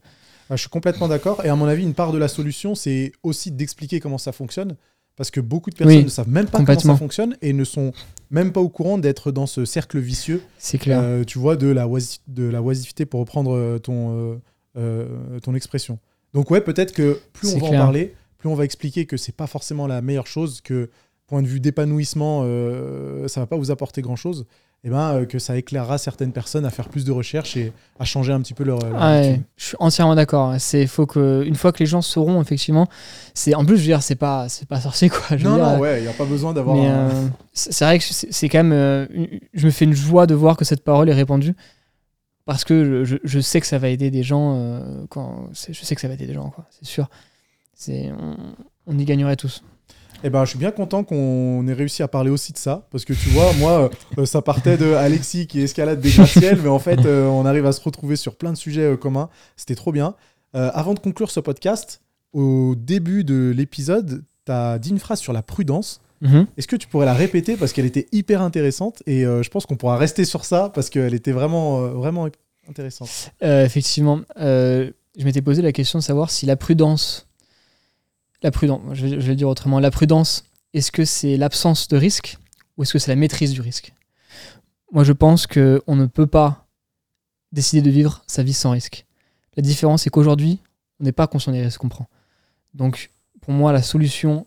Ah, 0.50 0.56
je 0.56 0.62
suis 0.62 0.70
complètement 0.70 1.08
d'accord. 1.08 1.44
Et 1.46 1.50
à 1.50 1.56
mon 1.56 1.66
avis, 1.66 1.84
une 1.84 1.94
part 1.94 2.12
de 2.12 2.18
la 2.18 2.28
solution, 2.28 2.76
c'est 2.76 3.14
aussi 3.24 3.52
d'expliquer 3.52 4.00
comment 4.00 4.18
ça 4.18 4.32
fonctionne. 4.32 4.76
Parce 5.22 5.30
que 5.30 5.40
beaucoup 5.40 5.70
de 5.70 5.76
personnes 5.76 5.98
Oui, 5.98 6.04
ne 6.04 6.10
savent 6.10 6.30
même 6.30 6.48
pas 6.48 6.64
comment 6.64 6.80
ça 6.80 6.96
fonctionne 6.96 7.38
et 7.44 7.54
ne 7.54 7.64
sont 7.64 7.94
même 8.32 8.52
pas 8.52 8.60
au 8.60 8.70
courant 8.70 8.98
d'être 8.98 9.32
dans 9.32 9.46
ce 9.46 9.66
cercle 9.66 10.00
vicieux, 10.00 10.42
C'est 10.58 10.80
clair. 10.80 11.00
euh, 11.00 11.24
tu 11.24 11.38
vois, 11.38 11.56
de 11.58 11.68
la, 11.68 11.88
de 12.28 12.44
la 12.46 12.60
oisiveté, 12.64 13.06
pour 13.06 13.20
reprendre 13.20 13.56
euh, 13.56 13.78
ton, 13.78 14.42
euh, 14.78 15.06
ton 15.44 15.54
expression. 15.54 16.00
Donc 16.34 16.50
ouais, 16.50 16.60
peut-être 16.60 16.92
que 16.92 17.20
plus 17.34 17.50
on 17.54 17.60
va 17.60 17.68
clair. 17.68 17.82
en 17.82 17.84
parler, 17.84 18.16
plus 18.40 18.50
on 18.50 18.56
va 18.56 18.66
expliquer 18.66 19.06
que 19.06 19.16
c'est 19.16 19.36
pas 19.36 19.46
forcément 19.46 19.86
la 19.86 20.02
meilleure 20.02 20.26
chose, 20.26 20.60
que 20.62 20.90
point 21.28 21.44
de 21.44 21.48
vue 21.48 21.60
d'épanouissement, 21.60 22.42
euh, 22.44 23.28
ça 23.28 23.42
va 23.42 23.46
pas 23.46 23.58
vous 23.58 23.70
apporter 23.70 24.02
grand-chose, 24.02 24.48
et 24.84 24.90
ben 24.90 25.14
euh, 25.14 25.26
que 25.26 25.38
ça 25.38 25.56
éclairera 25.58 25.98
certaines 26.00 26.32
personnes 26.32 26.66
à 26.66 26.72
faire 26.72 26.90
plus 26.90 27.06
de 27.06 27.12
recherches 27.12 27.56
et 27.56 27.72
à 28.00 28.04
changer 28.06 28.34
un 28.34 28.42
petit 28.42 28.56
peu 28.56 28.64
leur, 28.64 28.80
leur 28.80 28.94
Ouais, 28.94 29.00
habitude. 29.28 29.44
je 29.58 29.66
suis 29.66 29.78
entièrement 29.80 30.16
d'accord. 30.16 30.56
C'est 30.58 30.88
faut 30.88 31.06
que 31.06 31.44
une 31.46 31.54
fois 31.56 31.72
que 31.72 31.80
les 31.80 31.86
gens 31.86 32.02
sauront 32.02 32.42
effectivement, 32.42 32.88
c'est 33.36 33.54
en 33.54 33.64
plus 33.64 33.76
je 33.78 33.82
veux 33.82 33.88
dire 33.88 34.02
c'est 34.02 34.16
pas 34.16 34.50
c'est 34.50 34.68
pas 34.68 34.82
sorcier 34.82 35.10
quoi. 35.10 35.38
Je 35.38 35.44
Non, 35.48 35.56
dire, 35.56 35.64
non, 35.66 35.72
euh, 35.76 35.78
ouais, 35.78 36.00
il 36.00 36.04
n'y 36.04 36.08
a 36.10 36.14
pas 36.14 36.26
besoin 36.26 36.54
d'avoir 36.54 36.78
un- 36.78 37.10
euh, 37.10 37.28
c'est 37.54 37.86
vrai 37.86 38.00
que 38.00 38.06
c'est 38.06 38.50
quand 38.50 38.58
même 38.64 38.72
euh, 38.74 39.06
je 39.54 39.66
me 39.68 39.72
fais 39.72 39.86
une 39.86 39.94
joie 39.94 40.26
de 40.26 40.34
voir 40.34 40.58
que 40.58 40.66
cette 40.66 40.84
parole 40.84 41.10
est 41.10 41.14
répandue 41.14 41.54
parce 42.46 42.64
que 42.64 43.04
je, 43.04 43.18
je- 43.24 43.40
sais 43.40 43.62
que 43.62 43.68
ça 43.68 43.78
va 43.78 43.88
aider 43.90 44.10
des 44.10 44.24
gens 44.24 44.56
euh, 44.56 45.06
quand 45.10 45.48
je 45.54 45.74
sais 45.86 45.94
que 45.96 46.02
ça 46.02 46.08
va 46.08 46.16
aider 46.16 46.26
des 46.26 46.34
gens 46.34 46.50
quoi. 46.50 46.66
C'est 46.72 46.86
sûr. 46.88 47.08
C'est 47.76 48.12
on, 48.20 48.36
on 48.88 48.98
y 48.98 49.06
gagnerait 49.06 49.36
tous. 49.36 49.64
Eh 50.24 50.30
ben, 50.30 50.46
je 50.46 50.52
suis 50.52 50.60
bien 50.60 50.72
content 50.72 51.04
qu'on 51.04 51.68
ait 51.68 51.74
réussi 51.74 52.04
à 52.04 52.08
parler 52.08 52.30
aussi 52.30 52.54
de 52.54 52.58
ça, 52.58 52.88
parce 52.92 53.06
que 53.06 53.14
tu 53.14 53.30
vois, 53.30 53.52
moi, 53.58 53.90
euh, 54.18 54.26
ça 54.26 54.42
partait 54.42 54.78
de 54.78 54.94
Alexis 54.94 55.48
qui 55.48 55.62
escalade 55.62 56.00
des 56.00 56.12
gratte-ciel, 56.12 56.60
mais 56.62 56.70
en 56.70 56.80
fait, 56.80 57.06
euh, 57.06 57.26
on 57.26 57.46
arrive 57.46 57.66
à 57.66 57.72
se 57.72 57.82
retrouver 57.82 58.16
sur 58.16 58.36
plein 58.36 58.52
de 58.52 58.58
sujets 58.58 58.94
euh, 58.94 58.98
communs. 58.98 59.30
C'était 59.56 59.76
trop 59.76 59.92
bien. 59.92 60.16
Avant 60.54 60.94
de 60.94 61.00
conclure 61.00 61.32
ce 61.32 61.40
podcast, 61.40 62.02
au 62.34 62.76
début 62.76 63.24
de 63.24 63.54
l'épisode, 63.56 64.26
tu 64.46 64.52
as 64.52 64.80
dit 64.80 64.90
une 64.90 65.00
phrase 65.00 65.20
sur 65.20 65.32
la 65.32 65.42
prudence. 65.42 66.02
Mhm. 66.20 66.46
Est-ce 66.58 66.68
que 66.68 66.76
tu 66.76 66.90
pourrais 66.90 67.06
la 67.06 67.14
répéter 67.14 67.56
parce 67.56 67.72
qu'elle 67.72 67.86
était 67.86 68.10
hyper 68.12 68.42
intéressante 68.42 69.02
et 69.08 69.22
je 69.24 69.50
pense 69.50 69.66
qu'on 69.66 69.78
pourra 69.78 69.96
rester 69.96 70.26
sur 70.26 70.44
ça 70.44 70.70
parce 70.74 70.90
qu'elle 70.90 71.14
était 71.14 71.32
vraiment, 71.32 71.80
vraiment 71.88 72.28
intéressante. 72.68 73.32
Effectivement, 73.40 74.20
je 74.38 74.92
m'étais 75.24 75.42
posé 75.42 75.62
la 75.62 75.72
question 75.72 76.00
de 76.00 76.04
savoir 76.04 76.32
si 76.32 76.46
la 76.46 76.58
prudence, 76.58 77.30
la 78.44 78.52
prudence, 78.52 78.82
je 78.94 79.08
vais, 79.08 79.16
le 79.16 79.36
dire 79.36 79.48
autrement, 79.48 79.80
la 79.80 79.92
prudence, 79.92 80.44
est-ce 80.74 80.92
que 80.92 81.06
c'est 81.06 81.38
l'absence 81.38 81.88
de 81.88 81.98
risque 81.98 82.38
ou 82.78 82.84
est-ce 82.84 82.94
que 82.94 83.00
c'est 83.00 83.12
la 83.12 83.16
maîtrise 83.16 83.52
du 83.54 83.62
risque? 83.62 83.94
Moi, 84.92 85.04
je 85.04 85.14
pense 85.14 85.48
que 85.48 85.82
on 85.88 85.96
ne 85.96 86.06
peut 86.06 86.28
pas 86.28 86.68
décider 87.52 87.82
de 87.82 87.90
vivre 87.90 88.24
sa 88.28 88.44
vie 88.44 88.54
sans 88.54 88.72
risque. 88.72 89.06
La 89.56 89.64
différence, 89.64 90.04
c'est 90.04 90.10
qu'aujourd'hui, 90.10 90.60
on 91.00 91.04
n'est 91.04 91.12
pas 91.12 91.28
conscient 91.28 91.52
des 91.52 91.62
risques 91.62 91.80
qu'on 91.80 91.90
prend. 91.90 92.08
Donc, 92.74 93.12
pour 93.42 93.54
moi, 93.54 93.72
la 93.72 93.82
solution, 93.82 94.46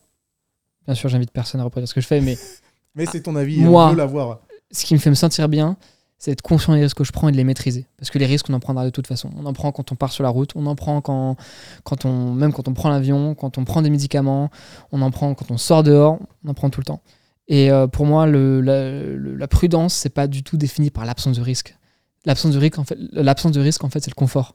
bien 0.87 0.95
sûr, 0.95 1.09
j'invite 1.09 1.31
personne 1.31 1.61
à 1.61 1.65
reproduire 1.65 1.89
ce 1.89 1.95
que 1.95 2.01
je 2.01 2.07
fais, 2.07 2.21
mais 2.21 2.39
Mais 2.95 3.07
c'est 3.07 3.23
ton 3.23 3.35
avis, 3.37 3.59
Moi. 3.59 3.91
on 3.91 3.95
l'avoir. 3.95 4.41
ce 4.71 4.85
qui 4.85 4.95
me 4.95 4.99
fait 5.01 5.11
me 5.11 5.15
sentir 5.15 5.49
bien, 5.49 5.77
c'est 6.25 6.31
d'être 6.31 6.41
conscient 6.43 6.73
des 6.75 6.81
risques 6.81 6.97
que 6.97 7.05
je 7.05 7.13
prends 7.13 7.29
et 7.29 7.33
de 7.33 7.37
les 7.37 7.45
maîtriser. 7.45 7.87
Parce 7.99 8.11
que 8.11 8.19
les 8.19 8.25
risques, 8.25 8.47
on 8.49 8.55
en 8.55 8.61
prendra 8.61 8.85
de 8.87 8.91
toute 8.91 9.07
façon. 9.07 9.31
On 9.37 9.45
en 9.45 9.53
prend 9.53 9.73
quand 9.73 9.93
on 9.93 9.95
part 9.95 10.11
sur 10.11 10.23
la 10.25 10.31
route, 10.31 10.53
on 10.55 10.65
en 10.65 10.75
prend 10.75 11.03
quand, 11.03 11.37
quand 11.83 12.07
on, 12.07 12.33
même 12.33 12.53
quand 12.55 12.67
on 12.67 12.73
prend 12.73 12.89
l'avion, 12.89 13.35
quand 13.35 13.59
on 13.59 13.65
prend 13.65 13.83
des 13.83 13.91
médicaments, 13.91 14.49
on 14.91 15.03
en 15.03 15.11
prend 15.11 15.35
quand 15.35 15.51
on 15.51 15.59
sort 15.59 15.83
dehors, 15.83 16.19
on 16.45 16.49
en 16.49 16.55
prend 16.55 16.71
tout 16.71 16.81
le 16.81 16.85
temps. 16.87 17.03
Et 17.49 17.71
euh, 17.71 17.87
pour 17.87 18.07
moi, 18.07 18.27
le, 18.27 18.63
la, 18.63 18.91
le- 18.91 19.37
la 19.37 19.49
prudence, 19.49 19.93
c'est 19.93 20.09
pas 20.09 20.27
du 20.27 20.43
tout 20.43 20.57
défini 20.57 20.91
par 20.91 21.05
l'absence 21.05 21.37
de 21.37 21.43
risque. 21.43 21.77
L'absence 22.25 22.55
de 22.55 22.59
risque, 22.59 22.79
en 22.79 22.85
fait, 22.85 22.97
l'absence 23.13 23.53
de 23.53 23.61
risque, 23.61 23.85
en 23.85 23.91
fait, 23.91 24.01
c'est 24.01 24.11
le 24.11 24.15
confort. 24.15 24.55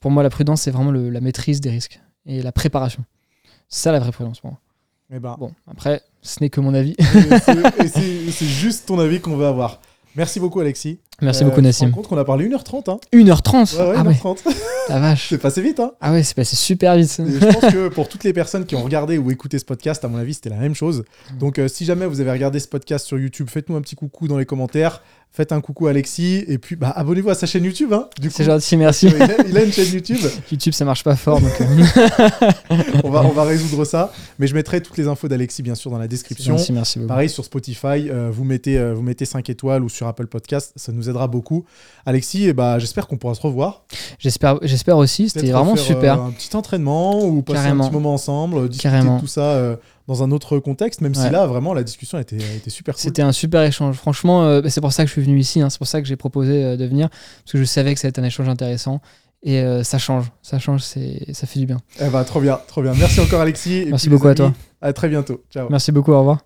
Pour 0.00 0.10
moi, 0.10 0.22
la 0.24 0.30
prudence, 0.30 0.62
c'est 0.62 0.70
vraiment 0.72 0.90
le- 0.90 1.10
la 1.10 1.20
maîtrise 1.20 1.60
des 1.60 1.70
risques 1.70 2.00
et 2.26 2.42
la 2.42 2.50
préparation. 2.52 3.04
C'est 3.68 3.82
ça 3.84 3.92
la 3.92 4.00
vraie 4.00 4.10
prudence 4.12 4.40
pour 4.40 4.50
moi. 4.50 4.60
Eh 5.14 5.20
ben, 5.20 5.36
Bon, 5.38 5.52
après, 5.70 6.02
ce 6.22 6.40
n'est 6.40 6.50
que 6.50 6.60
mon 6.60 6.74
avis. 6.74 6.96
et 6.98 7.04
c'est- 7.38 7.84
et 7.84 7.88
c'est 7.88 8.30
c'est 8.32 8.46
juste 8.46 8.86
ton 8.86 8.98
avis 8.98 9.20
qu'on 9.20 9.36
veut 9.36 9.46
avoir. 9.46 9.80
Merci 10.16 10.40
beaucoup, 10.40 10.60
Alexis. 10.60 10.98
Merci 11.20 11.42
Euh, 11.42 11.46
beaucoup, 11.46 11.56
Tu 11.56 11.62
te 11.62 11.66
Nassim. 11.68 11.86
rends 11.86 11.92
compte 11.92 12.08
qu'on 12.08 12.18
a 12.18 12.24
parlé 12.24 12.46
1h30. 12.48 12.90
Hein 12.90 12.98
1h30 13.12 13.76
ouais, 13.76 13.82
ouais, 13.90 13.94
Ah 13.96 14.02
ouais, 14.02 14.12
1h30. 14.14 14.36
la 14.88 14.98
vache. 14.98 15.26
C'est 15.30 15.38
passé 15.38 15.62
vite. 15.62 15.80
Hein 15.80 15.92
Ah 16.00 16.12
ouais, 16.12 16.22
c'est 16.22 16.34
passé 16.34 16.56
super 16.56 16.96
vite. 16.96 17.18
Et 17.20 17.30
je 17.40 17.46
pense 17.46 17.72
que 17.72 17.88
pour 17.88 18.08
toutes 18.08 18.24
les 18.24 18.32
personnes 18.32 18.66
qui 18.66 18.74
ont 18.76 18.82
regardé 18.82 19.18
ou 19.18 19.30
écouté 19.30 19.58
ce 19.58 19.64
podcast, 19.64 20.04
à 20.04 20.08
mon 20.08 20.18
avis, 20.18 20.34
c'était 20.34 20.50
la 20.50 20.56
même 20.56 20.74
chose. 20.74 21.04
Mm. 21.34 21.38
Donc, 21.38 21.58
euh, 21.58 21.68
si 21.68 21.84
jamais 21.84 22.06
vous 22.06 22.20
avez 22.20 22.30
regardé 22.32 22.58
ce 22.60 22.68
podcast 22.68 23.06
sur 23.06 23.18
YouTube, 23.18 23.48
faites-nous 23.48 23.76
un 23.76 23.80
petit 23.80 23.94
coucou 23.96 24.28
dans 24.28 24.36
les 24.38 24.46
commentaires. 24.46 25.00
Faites 25.34 25.50
un 25.52 25.62
coucou 25.62 25.86
à 25.86 25.90
Alexis. 25.90 26.44
Et 26.46 26.58
puis, 26.58 26.76
bah, 26.76 26.90
abonnez-vous 26.94 27.30
à 27.30 27.34
sa 27.34 27.46
chaîne 27.46 27.64
YouTube. 27.64 27.92
Hein. 27.94 28.06
C'est 28.30 28.44
gentil, 28.44 28.76
merci. 28.76 29.06
Il 29.06 29.22
a, 29.22 29.28
il 29.48 29.56
a 29.56 29.62
une 29.64 29.72
chaîne 29.72 29.90
YouTube. 29.90 30.18
YouTube, 30.52 30.74
ça 30.74 30.84
marche 30.84 31.02
pas 31.02 31.16
fort. 31.16 31.40
Donc, 31.40 31.58
euh, 31.58 31.64
On 33.04 33.10
va, 33.10 33.22
on 33.22 33.30
va 33.30 33.44
résoudre 33.44 33.84
ça. 33.86 34.12
Mais 34.38 34.46
je 34.46 34.54
mettrai 34.54 34.82
toutes 34.82 34.98
les 34.98 35.08
infos 35.08 35.28
d'Alexis, 35.28 35.62
bien 35.62 35.74
sûr, 35.74 35.90
dans 35.90 35.96
la 35.98 36.06
description. 36.08 36.54
merci, 36.54 36.72
merci 36.74 36.98
beaucoup. 36.98 37.08
Pareil 37.08 37.30
sur 37.30 37.44
Spotify, 37.44 38.10
euh, 38.10 38.30
vous, 38.30 38.44
mettez, 38.44 38.78
euh, 38.78 38.92
vous 38.94 39.00
mettez 39.02 39.24
5 39.24 39.48
étoiles 39.48 39.82
ou 39.82 39.88
sur 39.88 40.06
Apple 40.06 40.26
Podcast, 40.26 40.72
ça 40.76 40.92
nous 40.92 41.08
aidera 41.08 41.28
beaucoup. 41.28 41.64
Alexis, 42.04 42.48
eh 42.48 42.52
bah, 42.52 42.78
j'espère 42.78 43.06
qu'on 43.06 43.16
pourra 43.16 43.34
se 43.34 43.40
revoir. 43.40 43.84
J'espère, 44.18 44.58
j'espère 44.62 44.98
aussi. 44.98 45.30
C'était 45.30 45.50
vraiment 45.50 45.76
super. 45.76 46.20
euh, 46.20 46.26
un 46.26 46.30
petit 46.32 46.54
entraînement 46.54 47.24
ou 47.24 47.40
passer 47.42 47.56
Carrément. 47.62 47.84
un 47.84 47.88
petit 47.88 47.94
moment 47.94 48.14
ensemble, 48.14 48.68
discuter 48.68 48.90
Carrément. 48.90 49.16
de 49.16 49.20
tout 49.20 49.26
ça 49.26 49.76
dans 50.08 50.22
un 50.22 50.30
autre 50.30 50.58
contexte, 50.58 51.00
même 51.00 51.14
si 51.14 51.30
là, 51.30 51.46
vraiment, 51.46 51.74
la 51.74 51.82
discussion 51.84 52.18
était, 52.18 52.36
était 52.36 52.70
super 52.70 52.94
cool. 52.94 53.00
C'était 53.00 53.22
un 53.22 53.32
super 53.32 53.62
échange. 53.62 53.96
Franchement, 53.96 54.44
euh, 54.44 54.60
bah, 54.60 54.70
c'est 54.70 54.80
pour 54.80 54.92
ça 54.92 55.04
que 55.04 55.08
je 55.08 55.12
suis 55.12 55.22
venu 55.22 55.38
ici. 55.38 55.60
hein. 55.60 55.70
C'est 55.70 55.78
pour 55.78 55.86
ça 55.86 56.00
que 56.02 56.08
j'ai 56.08 56.16
proposé 56.16 56.64
euh, 56.64 56.76
de 56.76 56.84
venir. 56.84 57.08
Parce 57.08 57.52
que 57.52 57.58
je 57.58 57.64
savais 57.64 57.94
que 57.94 58.00
ça 58.00 58.06
allait 58.06 58.10
être 58.10 58.18
un 58.18 58.24
échange 58.24 58.48
intéressant. 58.48 59.00
Et 59.44 59.60
euh, 59.60 59.82
ça 59.82 59.98
change. 59.98 60.26
Ça 60.42 60.58
change, 60.58 60.82
ça 60.82 61.46
fait 61.46 61.58
du 61.60 61.66
bien. 61.66 61.78
Eh 62.00 62.08
ben, 62.08 62.24
trop 62.24 62.40
bien, 62.40 62.60
trop 62.68 62.82
bien. 62.82 62.94
Merci 62.94 63.20
encore, 63.20 63.40
Alexis. 63.40 63.74
Et 63.74 63.84
Merci 63.86 64.06
puis, 64.08 64.16
beaucoup 64.16 64.28
à 64.28 64.34
toi. 64.34 64.52
À 64.80 64.92
très 64.92 65.08
bientôt. 65.08 65.42
Ciao. 65.50 65.68
Merci 65.70 65.92
beaucoup. 65.92 66.12
Au 66.12 66.18
revoir. 66.20 66.38